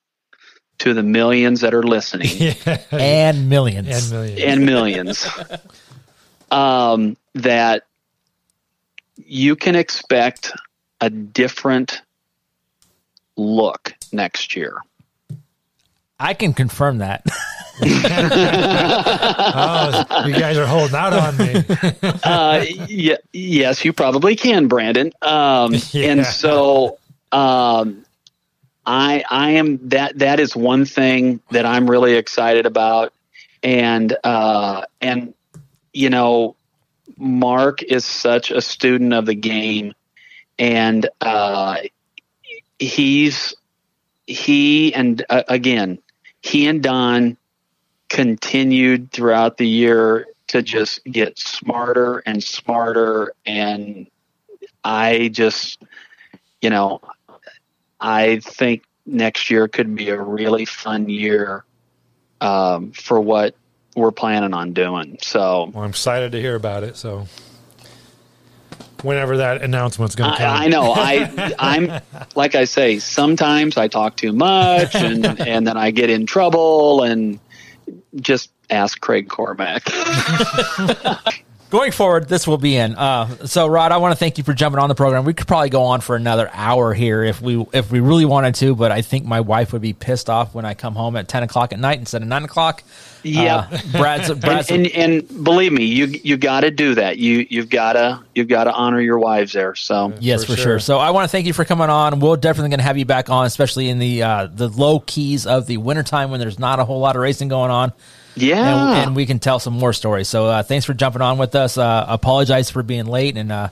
to 0.79 0.93
the 0.93 1.03
millions 1.03 1.61
that 1.61 1.73
are 1.73 1.83
listening. 1.83 2.29
yeah. 2.37 2.77
And 2.91 3.49
millions. 3.49 3.87
And 3.87 4.11
millions. 4.11 4.41
And 4.41 4.65
millions. 4.65 5.27
um, 6.51 7.17
that 7.35 7.83
you 9.15 9.55
can 9.55 9.75
expect 9.75 10.51
a 11.03 11.09
different 11.09 12.01
look 13.35 13.93
next 14.13 14.55
year. 14.55 14.77
I 16.17 16.33
can 16.33 16.53
confirm 16.53 16.99
that. 16.99 17.25
oh, 17.81 17.87
you 20.27 20.33
guys 20.33 20.57
are 20.57 20.65
holding 20.65 20.95
out 20.95 21.11
on 21.11 21.35
me. 21.37 21.55
uh, 22.23 22.63
yeah, 22.87 23.17
yes, 23.33 23.83
you 23.83 23.91
probably 23.91 24.35
can, 24.37 24.67
Brandon. 24.67 25.11
Um, 25.21 25.73
yeah. 25.91 26.11
And 26.11 26.25
so, 26.25 26.99
um, 27.31 28.05
I 28.85 29.23
I 29.29 29.51
am 29.51 29.89
that 29.89 30.19
that 30.19 30.39
is 30.39 30.55
one 30.55 30.85
thing 30.85 31.41
that 31.49 31.65
I'm 31.65 31.89
really 31.89 32.13
excited 32.13 32.67
about, 32.67 33.11
and 33.63 34.15
uh, 34.23 34.83
and 35.01 35.33
you 35.93 36.11
know, 36.11 36.55
Mark 37.17 37.81
is 37.81 38.05
such 38.05 38.51
a 38.51 38.61
student 38.61 39.13
of 39.13 39.25
the 39.25 39.35
game 39.35 39.93
and 40.63 41.09
uh, 41.19 41.75
he's 42.79 43.53
he 44.25 44.95
and 44.95 45.25
uh, 45.29 45.43
again 45.49 45.99
he 46.41 46.67
and 46.67 46.81
Don 46.81 47.35
continued 48.07 49.11
throughout 49.11 49.57
the 49.57 49.67
year 49.67 50.25
to 50.47 50.61
just 50.61 51.03
get 51.03 51.37
smarter 51.37 52.19
and 52.19 52.41
smarter 52.41 53.33
and 53.45 54.07
I 54.85 55.27
just 55.33 55.83
you 56.61 56.69
know 56.69 57.01
I 57.99 58.39
think 58.39 58.83
next 59.05 59.49
year 59.49 59.67
could 59.67 59.93
be 59.95 60.11
a 60.11 60.21
really 60.21 60.63
fun 60.63 61.09
year 61.09 61.65
um, 62.39 62.93
for 62.93 63.19
what 63.19 63.53
we're 63.97 64.11
planning 64.11 64.53
on 64.53 64.71
doing. 64.71 65.17
So 65.21 65.71
well, 65.73 65.83
I'm 65.83 65.89
excited 65.89 66.31
to 66.31 66.39
hear 66.39 66.55
about 66.55 66.83
it. 66.83 66.95
So 66.95 67.27
whenever 69.03 69.37
that 69.37 69.61
announcement's 69.61 70.15
going 70.15 70.31
to 70.31 70.37
come. 70.37 70.49
I, 70.49 70.65
I 70.65 70.67
know. 70.67 70.93
I 70.95 71.53
I'm 71.59 72.01
like 72.35 72.55
I 72.55 72.65
say. 72.65 72.99
Sometimes 72.99 73.77
I 73.77 73.87
talk 73.87 74.17
too 74.17 74.33
much, 74.33 74.95
and 74.95 75.25
and 75.39 75.67
then 75.67 75.77
I 75.77 75.91
get 75.91 76.09
in 76.09 76.25
trouble. 76.25 77.03
And 77.03 77.39
just 78.15 78.51
ask 78.69 78.99
Craig 78.99 79.29
Cormack. 79.29 79.87
going 81.73 81.91
forward, 81.91 82.29
this 82.29 82.45
will 82.45 82.59
be 82.59 82.77
in. 82.77 82.95
Uh, 82.95 83.47
so, 83.47 83.65
Rod, 83.65 83.91
I 83.91 83.97
want 83.97 84.11
to 84.11 84.15
thank 84.15 84.37
you 84.37 84.43
for 84.43 84.53
jumping 84.53 84.79
on 84.79 84.89
the 84.89 84.95
program. 84.95 85.25
We 85.25 85.33
could 85.33 85.47
probably 85.47 85.69
go 85.69 85.81
on 85.81 86.01
for 86.01 86.15
another 86.15 86.47
hour 86.53 86.93
here 86.93 87.23
if 87.23 87.41
we 87.41 87.65
if 87.73 87.91
we 87.91 87.99
really 87.99 88.25
wanted 88.25 88.53
to, 88.55 88.75
but 88.75 88.91
I 88.91 89.01
think 89.01 89.25
my 89.25 89.41
wife 89.41 89.73
would 89.73 89.81
be 89.81 89.91
pissed 89.91 90.29
off 90.29 90.53
when 90.53 90.65
I 90.65 90.75
come 90.75 90.93
home 90.93 91.15
at 91.15 91.27
ten 91.27 91.41
o'clock 91.41 91.73
at 91.73 91.79
night 91.79 91.97
instead 91.97 92.21
of 92.21 92.27
nine 92.27 92.43
o'clock. 92.43 92.83
Yeah, 93.23 93.67
uh, 93.71 93.79
Brad's, 93.91 94.31
Brad's 94.33 94.69
and, 94.69 94.85
and, 94.87 95.23
and, 95.23 95.43
believe 95.43 95.71
me, 95.71 95.85
you 95.85 96.05
you 96.05 96.37
got 96.37 96.61
to 96.61 96.69
do 96.69 96.93
that. 96.93 97.17
You 97.17 97.47
you've 97.49 97.71
got 97.71 97.93
to 97.93 98.19
you've 98.35 98.49
got 98.49 98.65
to 98.65 98.71
honor 98.71 99.01
your 99.01 99.17
wives 99.17 99.53
there. 99.53 99.73
So 99.73 100.13
yes, 100.19 100.43
for, 100.43 100.51
for 100.51 100.55
sure. 100.57 100.63
sure. 100.63 100.79
So 100.79 100.99
I 100.99 101.09
want 101.09 101.25
to 101.25 101.29
thank 101.29 101.47
you 101.47 101.53
for 101.53 101.65
coming 101.65 101.89
on. 101.89 102.19
We're 102.19 102.37
definitely 102.37 102.69
going 102.69 102.81
to 102.81 102.85
have 102.85 102.99
you 102.99 103.05
back 103.05 103.31
on, 103.31 103.47
especially 103.47 103.89
in 103.89 103.97
the 103.97 104.21
uh, 104.21 104.47
the 104.53 104.67
low 104.67 104.99
keys 104.99 105.47
of 105.47 105.65
the 105.65 105.77
wintertime 105.77 106.29
when 106.29 106.39
there's 106.39 106.59
not 106.59 106.79
a 106.79 106.85
whole 106.85 106.99
lot 106.99 107.15
of 107.15 107.21
racing 107.23 107.47
going 107.47 107.71
on. 107.71 107.93
Yeah, 108.35 108.89
and, 108.97 109.07
and 109.07 109.15
we 109.15 109.25
can 109.25 109.39
tell 109.39 109.59
some 109.59 109.73
more 109.73 109.93
stories. 109.93 110.27
So 110.27 110.47
uh, 110.47 110.63
thanks 110.63 110.85
for 110.85 110.93
jumping 110.93 111.21
on 111.21 111.37
with 111.37 111.55
us. 111.55 111.77
Uh, 111.77 112.05
apologize 112.07 112.69
for 112.69 112.81
being 112.83 113.05
late, 113.05 113.37
and 113.37 113.51
uh, 113.51 113.69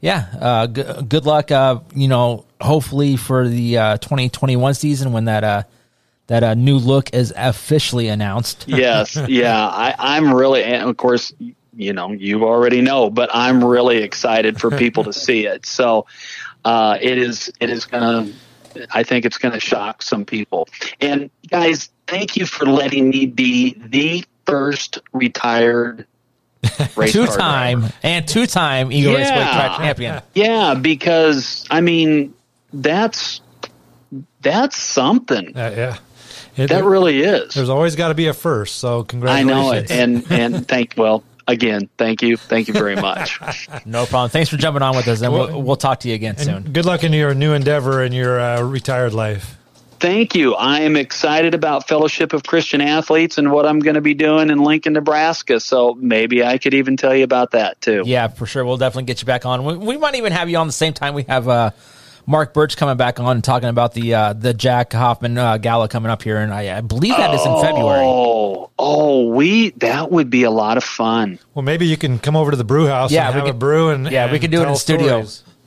yeah, 0.00 0.26
uh, 0.40 0.66
g- 0.66 0.82
good 1.08 1.24
luck. 1.24 1.50
Uh, 1.50 1.80
you 1.94 2.08
know, 2.08 2.44
hopefully 2.60 3.16
for 3.16 3.48
the 3.48 3.78
uh, 3.78 3.96
2021 3.98 4.74
season 4.74 5.12
when 5.12 5.26
that 5.26 5.68
that 6.26 6.42
a 6.42 6.54
new 6.56 6.78
look 6.78 7.14
is 7.14 7.32
officially 7.36 8.08
announced. 8.08 8.64
yes, 8.68 9.16
yeah, 9.28 9.56
I, 9.56 9.94
I'm 9.96 10.34
really, 10.34 10.64
and 10.64 10.88
of 10.88 10.96
course, 10.96 11.32
you 11.74 11.92
know, 11.92 12.10
you 12.10 12.44
already 12.44 12.80
know, 12.80 13.10
but 13.10 13.30
I'm 13.32 13.62
really 13.62 13.98
excited 13.98 14.60
for 14.60 14.70
people 14.76 15.04
to 15.04 15.12
see 15.12 15.46
it. 15.46 15.66
So 15.66 16.06
it 16.64 17.18
is 17.18 17.52
it 17.60 17.70
is 17.70 17.84
gonna. 17.84 18.32
I 18.92 19.02
think 19.02 19.24
it's 19.24 19.38
going 19.38 19.54
to 19.54 19.60
shock 19.60 20.02
some 20.02 20.24
people. 20.24 20.68
And 21.00 21.30
guys, 21.48 21.90
thank 22.06 22.36
you 22.36 22.46
for 22.46 22.66
letting 22.66 23.10
me 23.10 23.26
be 23.26 23.74
the 23.78 24.24
first 24.46 25.00
retired 25.12 26.06
two 27.06 27.26
time 27.26 27.84
and 28.02 28.26
two 28.26 28.46
time 28.46 28.90
Eagle 28.92 29.12
yeah. 29.12 29.18
Raceway 29.18 29.36
track 29.36 29.76
champion. 29.78 30.22
Yeah, 30.34 30.74
because 30.74 31.64
I 31.70 31.80
mean 31.80 32.34
that's 32.72 33.40
that's 34.40 34.76
something. 34.76 35.56
Uh, 35.56 35.74
yeah. 35.76 35.96
It, 36.56 36.68
that 36.68 36.84
really 36.84 37.20
is. 37.20 37.52
There's 37.52 37.68
always 37.68 37.96
got 37.96 38.08
to 38.08 38.14
be 38.14 38.28
a 38.28 38.32
first, 38.32 38.76
so 38.76 39.04
congratulations. 39.04 39.50
I 39.50 39.54
know 39.54 39.72
it, 39.72 39.90
and 39.90 40.32
and 40.32 40.68
thank 40.68 40.94
well 40.96 41.22
again, 41.46 41.88
thank 41.96 42.22
you, 42.22 42.36
thank 42.36 42.68
you 42.68 42.74
very 42.74 42.96
much. 42.96 43.40
no 43.86 44.06
problem. 44.06 44.30
Thanks 44.30 44.50
for 44.50 44.56
jumping 44.56 44.82
on 44.82 44.96
with 44.96 45.08
us, 45.08 45.22
and 45.22 45.32
we'll, 45.32 45.62
we'll 45.62 45.76
talk 45.76 46.00
to 46.00 46.08
you 46.08 46.14
again 46.14 46.36
soon. 46.36 46.62
Good 46.72 46.84
luck 46.84 47.04
in 47.04 47.12
your 47.12 47.34
new 47.34 47.52
endeavor 47.52 48.02
in 48.02 48.12
your 48.12 48.40
uh, 48.40 48.62
retired 48.62 49.12
life. 49.12 49.56
Thank 49.98 50.34
you. 50.34 50.54
I 50.54 50.80
am 50.80 50.94
excited 50.94 51.54
about 51.54 51.88
Fellowship 51.88 52.34
of 52.34 52.42
Christian 52.42 52.82
Athletes 52.82 53.38
and 53.38 53.50
what 53.50 53.64
I'm 53.64 53.78
going 53.78 53.94
to 53.94 54.02
be 54.02 54.12
doing 54.12 54.50
in 54.50 54.58
Lincoln, 54.58 54.92
Nebraska. 54.92 55.58
So 55.58 55.94
maybe 55.94 56.44
I 56.44 56.58
could 56.58 56.74
even 56.74 56.98
tell 56.98 57.14
you 57.14 57.24
about 57.24 57.52
that 57.52 57.80
too. 57.80 58.02
Yeah, 58.04 58.28
for 58.28 58.44
sure. 58.44 58.64
We'll 58.64 58.76
definitely 58.76 59.04
get 59.04 59.22
you 59.22 59.26
back 59.26 59.46
on. 59.46 59.64
We, 59.64 59.76
we 59.76 59.96
might 59.96 60.14
even 60.16 60.32
have 60.32 60.50
you 60.50 60.58
on 60.58 60.66
the 60.66 60.72
same 60.72 60.92
time 60.92 61.14
we 61.14 61.22
have 61.24 61.48
uh, 61.48 61.70
Mark 62.26 62.52
Birch 62.52 62.76
coming 62.76 62.96
back 62.96 63.20
on 63.20 63.36
and 63.36 63.44
talking 63.44 63.68
about 63.68 63.94
the 63.94 64.14
uh, 64.14 64.32
the 64.32 64.52
Jack 64.52 64.92
Hoffman 64.92 65.38
uh, 65.38 65.58
Gala 65.58 65.88
coming 65.88 66.10
up 66.10 66.22
here, 66.22 66.38
and 66.38 66.52
I, 66.52 66.78
I 66.78 66.80
believe 66.80 67.16
that 67.16 67.30
oh, 67.30 67.34
is 67.34 67.46
in 67.46 67.62
February. 67.62 68.04
Oh, 68.04 68.70
oh, 68.78 69.28
we 69.28 69.70
that 69.70 70.10
would 70.10 70.28
be 70.28 70.42
a 70.42 70.50
lot 70.50 70.76
of 70.76 70.84
fun. 70.84 71.38
Well, 71.54 71.62
maybe 71.62 71.86
you 71.86 71.96
can 71.96 72.18
come 72.18 72.34
over 72.34 72.50
to 72.50 72.56
the 72.56 72.64
brew 72.64 72.86
house 72.86 73.12
yeah, 73.12 73.26
and 73.26 73.34
have 73.34 73.44
could, 73.44 73.54
a 73.54 73.58
brew 73.58 73.90
and 73.90 74.10
yeah, 74.10 74.24
and 74.24 74.32
we 74.32 74.40
can 74.40 74.50
do 74.50 74.60
it 74.60 74.64
in 74.64 74.68
the 74.70 74.76
studio. 74.76 75.24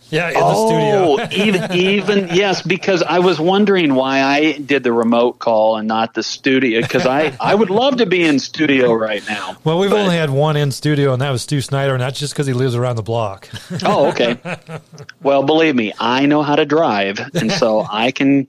Yeah, 0.10 0.30
in 0.30 0.38
oh, 0.38 0.49
the 0.49 1.27
studio. 1.27 1.44
Oh, 1.44 1.44
even 1.49 1.72
even 1.73 2.36
yes, 2.36 2.61
because 2.61 3.03
I 3.03 3.19
was 3.19 3.40
wondering 3.40 3.94
why 3.95 4.22
I 4.22 4.53
did 4.53 4.84
the 4.84 4.91
remote 4.91 5.40
call 5.40 5.77
and 5.77 5.88
not 5.88 6.14
the 6.14 6.23
studio 6.23 6.81
because 6.81 7.06
I 7.06 7.36
I 7.40 7.53
would 7.53 7.69
love 7.69 7.98
to 7.98 8.06
be 8.06 8.23
in 8.23 8.40
studio 8.40 8.94
right 8.94 9.23
now. 9.27 9.57
Well, 9.64 9.80
we've 9.80 9.90
but, 9.90 9.99
only 9.99 10.15
had 10.15 10.30
one 10.30 10.57
in 10.57 10.72
studio, 10.72 11.14
and 11.14 11.22
that 11.22 11.30
was 11.30 11.44
Stu 11.44 11.61
Snyder, 11.61 11.94
and 11.94 12.02
that's 12.02 12.19
just 12.19 12.34
because 12.34 12.48
he 12.48 12.53
lives 12.53 12.76
around 12.76 12.95
the 12.95 13.03
block. 13.03 13.49
oh, 13.86 14.10
okay. 14.10 14.38
Well, 15.22 15.44
believe 15.44 15.76
me, 15.76 15.94
I 15.99 16.26
know 16.26 16.44
how 16.44 16.56
to 16.56 16.65
drive, 16.65 17.19
and 17.34 17.52
so 17.52 17.86
I 17.90 18.11
can 18.11 18.48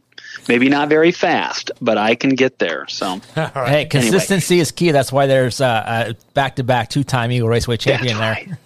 maybe 0.49 0.69
not 0.69 0.89
very 0.89 1.13
fast, 1.13 1.71
but 1.81 1.99
I 1.99 2.15
can 2.15 2.31
get 2.31 2.59
there. 2.59 2.87
So, 2.89 3.21
right. 3.37 3.69
hey, 3.69 3.85
consistency 3.87 4.55
anyway. 4.55 4.63
is 4.63 4.73
key. 4.73 4.91
That's 4.91 5.13
why 5.13 5.27
there's 5.27 5.61
a 5.61 6.17
back 6.35 6.57
to 6.57 6.65
back 6.65 6.91
two 6.91 7.05
time 7.05 7.33
Eagle 7.33 7.49
Raceway 7.49 7.77
champion 7.77 8.19
there. 8.19 8.59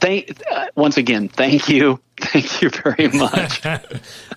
thank 0.00 0.40
uh, 0.50 0.66
once 0.74 0.96
again, 0.96 1.28
thank 1.28 1.68
you, 1.68 2.00
thank 2.16 2.62
you 2.62 2.70
very 2.70 3.08
much. 3.12 3.64
All 3.64 3.78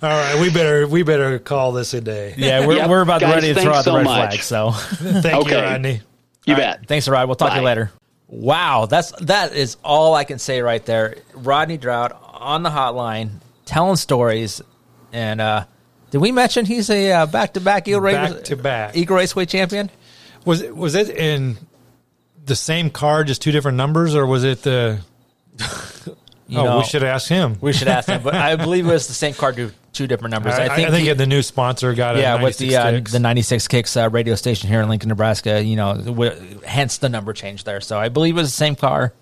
right, 0.02 0.40
we 0.40 0.50
better 0.50 0.86
we 0.86 1.02
better 1.02 1.38
call 1.38 1.72
this 1.72 1.94
a 1.94 2.00
day. 2.00 2.34
Yeah, 2.36 2.66
we're, 2.66 2.76
yep. 2.76 2.90
we're 2.90 3.02
about 3.02 3.20
Guys, 3.20 3.34
ready 3.34 3.54
to 3.54 3.60
throw 3.60 3.72
out 3.72 3.84
so 3.84 3.92
the 3.92 3.98
red 3.98 4.04
much. 4.04 4.40
flag. 4.40 4.42
So, 4.42 4.70
thank 4.72 5.46
okay. 5.46 5.58
you, 5.58 5.62
Rodney. 5.62 6.00
You 6.44 6.54
all 6.54 6.60
bet. 6.60 6.78
Right. 6.78 6.88
Thanks, 6.88 7.08
Rod. 7.08 7.28
We'll 7.28 7.36
talk 7.36 7.50
Bye. 7.50 7.56
to 7.56 7.60
you 7.60 7.66
later. 7.66 7.92
Wow, 8.28 8.86
that's 8.86 9.12
that 9.20 9.54
is 9.54 9.76
all 9.84 10.14
I 10.14 10.24
can 10.24 10.38
say 10.38 10.62
right 10.62 10.84
there. 10.86 11.16
Rodney 11.34 11.76
Droud 11.76 12.16
on 12.32 12.62
the 12.62 12.70
hotline 12.70 13.30
telling 13.66 13.96
stories 13.96 14.62
and 15.12 15.40
uh 15.40 15.66
did 16.12 16.20
we 16.20 16.30
mention 16.30 16.66
he's 16.66 16.90
a 16.90 17.26
back 17.26 17.54
to 17.54 17.60
back 17.60 17.88
Eagle 17.88 18.02
Race 18.02 18.42
to 18.42 18.56
back 18.56 18.94
Eagle 18.94 19.16
Raceway 19.16 19.46
champion? 19.46 19.90
Was 20.44 20.60
it 20.60 20.76
was 20.76 20.94
it 20.94 21.08
in 21.08 21.56
the 22.44 22.54
same 22.54 22.90
car, 22.90 23.24
just 23.24 23.40
two 23.40 23.50
different 23.50 23.78
numbers, 23.78 24.14
or 24.14 24.26
was 24.26 24.44
it 24.44 24.62
the? 24.62 25.00
You 26.48 26.58
oh, 26.58 26.64
know, 26.64 26.78
we 26.78 26.84
should 26.84 27.02
ask 27.02 27.28
him. 27.28 27.56
We 27.62 27.72
should 27.72 27.88
ask 27.88 28.10
him, 28.10 28.22
but 28.22 28.34
I 28.34 28.56
believe 28.56 28.86
it 28.86 28.92
was 28.92 29.08
the 29.08 29.14
same 29.14 29.32
car, 29.32 29.54
two, 29.54 29.70
two 29.94 30.06
different 30.06 30.32
numbers. 30.32 30.52
I, 30.52 30.66
I 30.66 30.76
think, 30.76 30.88
I 30.88 30.90
think 30.90 31.08
he, 31.08 31.12
the 31.14 31.26
new 31.26 31.40
sponsor 31.40 31.94
got 31.94 32.16
it. 32.16 32.20
yeah 32.20 32.42
with 32.42 32.58
the 32.58 32.76
uh, 32.76 33.00
the 33.00 33.20
ninety 33.20 33.40
six 33.40 33.68
kicks 33.68 33.96
uh, 33.96 34.10
radio 34.10 34.34
station 34.34 34.68
here 34.68 34.82
in 34.82 34.88
Lincoln, 34.90 35.08
Nebraska. 35.08 35.64
You 35.64 35.76
know, 35.76 35.96
w- 35.96 36.58
hence 36.62 36.98
the 36.98 37.08
number 37.08 37.32
change 37.32 37.64
there. 37.64 37.80
So 37.80 37.98
I 37.98 38.10
believe 38.10 38.36
it 38.36 38.40
was 38.40 38.48
the 38.48 38.56
same 38.56 38.76
car. 38.76 39.14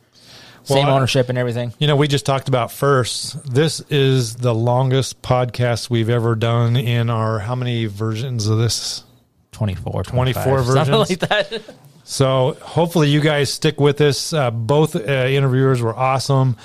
Same 0.65 0.87
well, 0.87 0.97
ownership 0.97 1.29
and 1.29 1.39
everything. 1.39 1.73
You 1.79 1.87
know, 1.87 1.97
we 1.97 2.09
just 2.09 2.27
talked 2.27 2.49
about 2.49 2.71
first. 2.71 3.53
This 3.53 3.81
is 3.91 4.37
the 4.37 4.55
longest 4.55 5.23
podcast 5.23 5.91
we've 5.91 6.11
ever 6.11 6.35
done 6.35 6.77
in 6.77 7.11
our 7.11 7.39
how 7.39 7.55
many 7.55 7.87
versions 7.87 8.47
of 8.47 8.59
this? 8.59 9.05
24, 9.53 10.05
24 10.05 10.63
versions. 10.63 11.11
like 11.11 11.19
that. 11.21 11.63
so 12.05 12.57
hopefully 12.63 13.09
you 13.09 13.21
guys 13.21 13.53
stick 13.53 13.81
with 13.81 14.01
us. 14.01 14.33
Uh, 14.33 14.51
both 14.51 14.97
uh, 14.97 15.01
interviewers 15.01 15.83
were 15.83 15.95
awesome. 15.95 16.57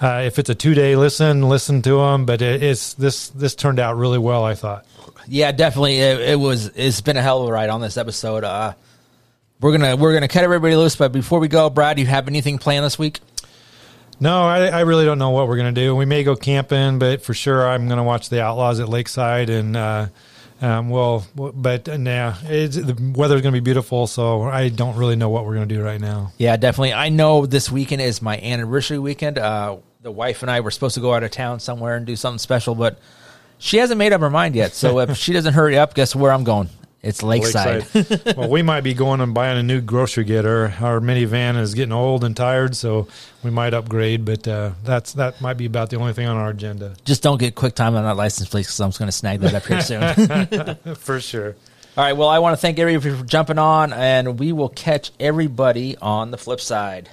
Uh, 0.00 0.22
if 0.24 0.38
it's 0.38 0.48
a 0.48 0.54
two 0.54 0.74
day 0.74 0.96
listen, 0.96 1.48
listen 1.48 1.82
to 1.82 1.98
them. 1.98 2.24
But 2.24 2.40
it, 2.40 2.62
it's 2.62 2.94
this 2.94 3.28
this 3.30 3.54
turned 3.54 3.80
out 3.80 3.96
really 3.96 4.18
well. 4.18 4.44
I 4.44 4.54
thought. 4.54 4.86
Yeah, 5.26 5.52
definitely. 5.52 5.98
It, 5.98 6.20
it 6.20 6.38
was. 6.38 6.66
It's 6.74 7.00
been 7.00 7.16
a 7.16 7.22
hell 7.22 7.42
of 7.42 7.48
a 7.48 7.52
ride 7.52 7.68
on 7.68 7.80
this 7.80 7.96
episode. 7.96 8.44
Uh, 8.44 8.74
we're 9.60 9.72
gonna 9.72 9.96
we're 9.96 10.14
gonna 10.14 10.28
cut 10.28 10.44
everybody 10.44 10.76
loose. 10.76 10.96
But 10.96 11.12
before 11.12 11.40
we 11.40 11.48
go, 11.48 11.68
Brad, 11.68 11.96
do 11.96 12.02
you 12.02 12.08
have 12.08 12.28
anything 12.28 12.58
planned 12.58 12.84
this 12.84 12.98
week? 12.98 13.20
No, 14.20 14.42
I, 14.42 14.66
I, 14.66 14.80
really 14.80 15.04
don't 15.04 15.18
know 15.18 15.30
what 15.30 15.46
we're 15.46 15.56
going 15.56 15.72
to 15.74 15.80
do. 15.80 15.94
We 15.94 16.04
may 16.04 16.24
go 16.24 16.34
camping, 16.34 16.98
but 16.98 17.22
for 17.22 17.34
sure 17.34 17.68
I'm 17.68 17.86
going 17.86 17.98
to 17.98 18.04
watch 18.04 18.28
the 18.28 18.42
Outlaws 18.42 18.80
at 18.80 18.88
Lakeside 18.88 19.50
and. 19.50 19.76
Uh, 19.76 20.08
um, 20.60 20.90
well, 20.90 21.24
but 21.36 21.88
uh, 21.88 21.96
nah, 21.96 22.32
the 22.32 23.12
weather's 23.16 23.42
going 23.42 23.54
to 23.54 23.60
be 23.60 23.64
beautiful, 23.64 24.08
so 24.08 24.42
I 24.42 24.70
don't 24.70 24.96
really 24.96 25.14
know 25.14 25.28
what 25.28 25.46
we're 25.46 25.54
going 25.54 25.68
to 25.68 25.74
do 25.74 25.82
right 25.82 26.00
now. 26.00 26.32
Yeah, 26.36 26.56
definitely. 26.56 26.94
I 26.94 27.10
know 27.10 27.46
this 27.46 27.70
weekend 27.70 28.02
is 28.02 28.20
my 28.20 28.38
anniversary 28.38 28.98
weekend. 28.98 29.38
Uh, 29.38 29.76
the 30.02 30.10
wife 30.10 30.42
and 30.42 30.50
I 30.50 30.58
were 30.60 30.72
supposed 30.72 30.94
to 30.96 31.00
go 31.00 31.14
out 31.14 31.22
of 31.22 31.30
town 31.30 31.60
somewhere 31.60 31.94
and 31.94 32.04
do 32.04 32.16
something 32.16 32.40
special, 32.40 32.74
but 32.74 32.98
she 33.58 33.76
hasn't 33.76 33.98
made 33.98 34.12
up 34.12 34.20
her 34.20 34.30
mind 34.30 34.56
yet. 34.56 34.72
So 34.72 34.98
if 34.98 35.16
she 35.18 35.32
doesn't 35.32 35.54
hurry 35.54 35.78
up, 35.78 35.94
guess 35.94 36.16
where 36.16 36.32
I'm 36.32 36.42
going? 36.42 36.68
It's 37.02 37.22
Lakeside. 37.22 37.94
Lakeside. 37.94 38.36
well, 38.36 38.48
we 38.48 38.62
might 38.62 38.80
be 38.80 38.92
going 38.92 39.20
and 39.20 39.32
buying 39.32 39.56
a 39.56 39.62
new 39.62 39.80
grocery 39.80 40.24
getter. 40.24 40.74
Our 40.80 40.98
minivan 41.00 41.56
is 41.58 41.74
getting 41.74 41.92
old 41.92 42.24
and 42.24 42.36
tired, 42.36 42.74
so 42.74 43.06
we 43.44 43.50
might 43.50 43.72
upgrade. 43.72 44.24
But 44.24 44.48
uh, 44.48 44.72
that's 44.82 45.12
that 45.12 45.40
might 45.40 45.54
be 45.54 45.66
about 45.66 45.90
the 45.90 45.96
only 45.96 46.12
thing 46.12 46.26
on 46.26 46.36
our 46.36 46.50
agenda. 46.50 46.94
Just 47.04 47.22
don't 47.22 47.38
get 47.38 47.54
quick 47.54 47.74
time 47.76 47.94
on 47.94 48.02
that 48.04 48.16
license 48.16 48.48
plate 48.48 48.62
because 48.62 48.80
I'm 48.80 48.88
just 48.88 48.98
going 48.98 49.08
to 49.08 49.12
snag 49.12 49.40
that 49.40 49.54
up 49.54 49.66
here 49.66 49.80
soon. 49.80 50.94
for 50.96 51.20
sure. 51.20 51.54
All 51.96 52.04
right. 52.04 52.16
Well, 52.16 52.28
I 52.28 52.40
want 52.40 52.54
to 52.54 52.60
thank 52.60 52.78
everybody 52.80 53.16
for 53.16 53.24
jumping 53.24 53.58
on, 53.58 53.92
and 53.92 54.38
we 54.38 54.52
will 54.52 54.68
catch 54.68 55.12
everybody 55.20 55.96
on 55.98 56.32
the 56.32 56.38
flip 56.38 56.60
side. 56.60 57.08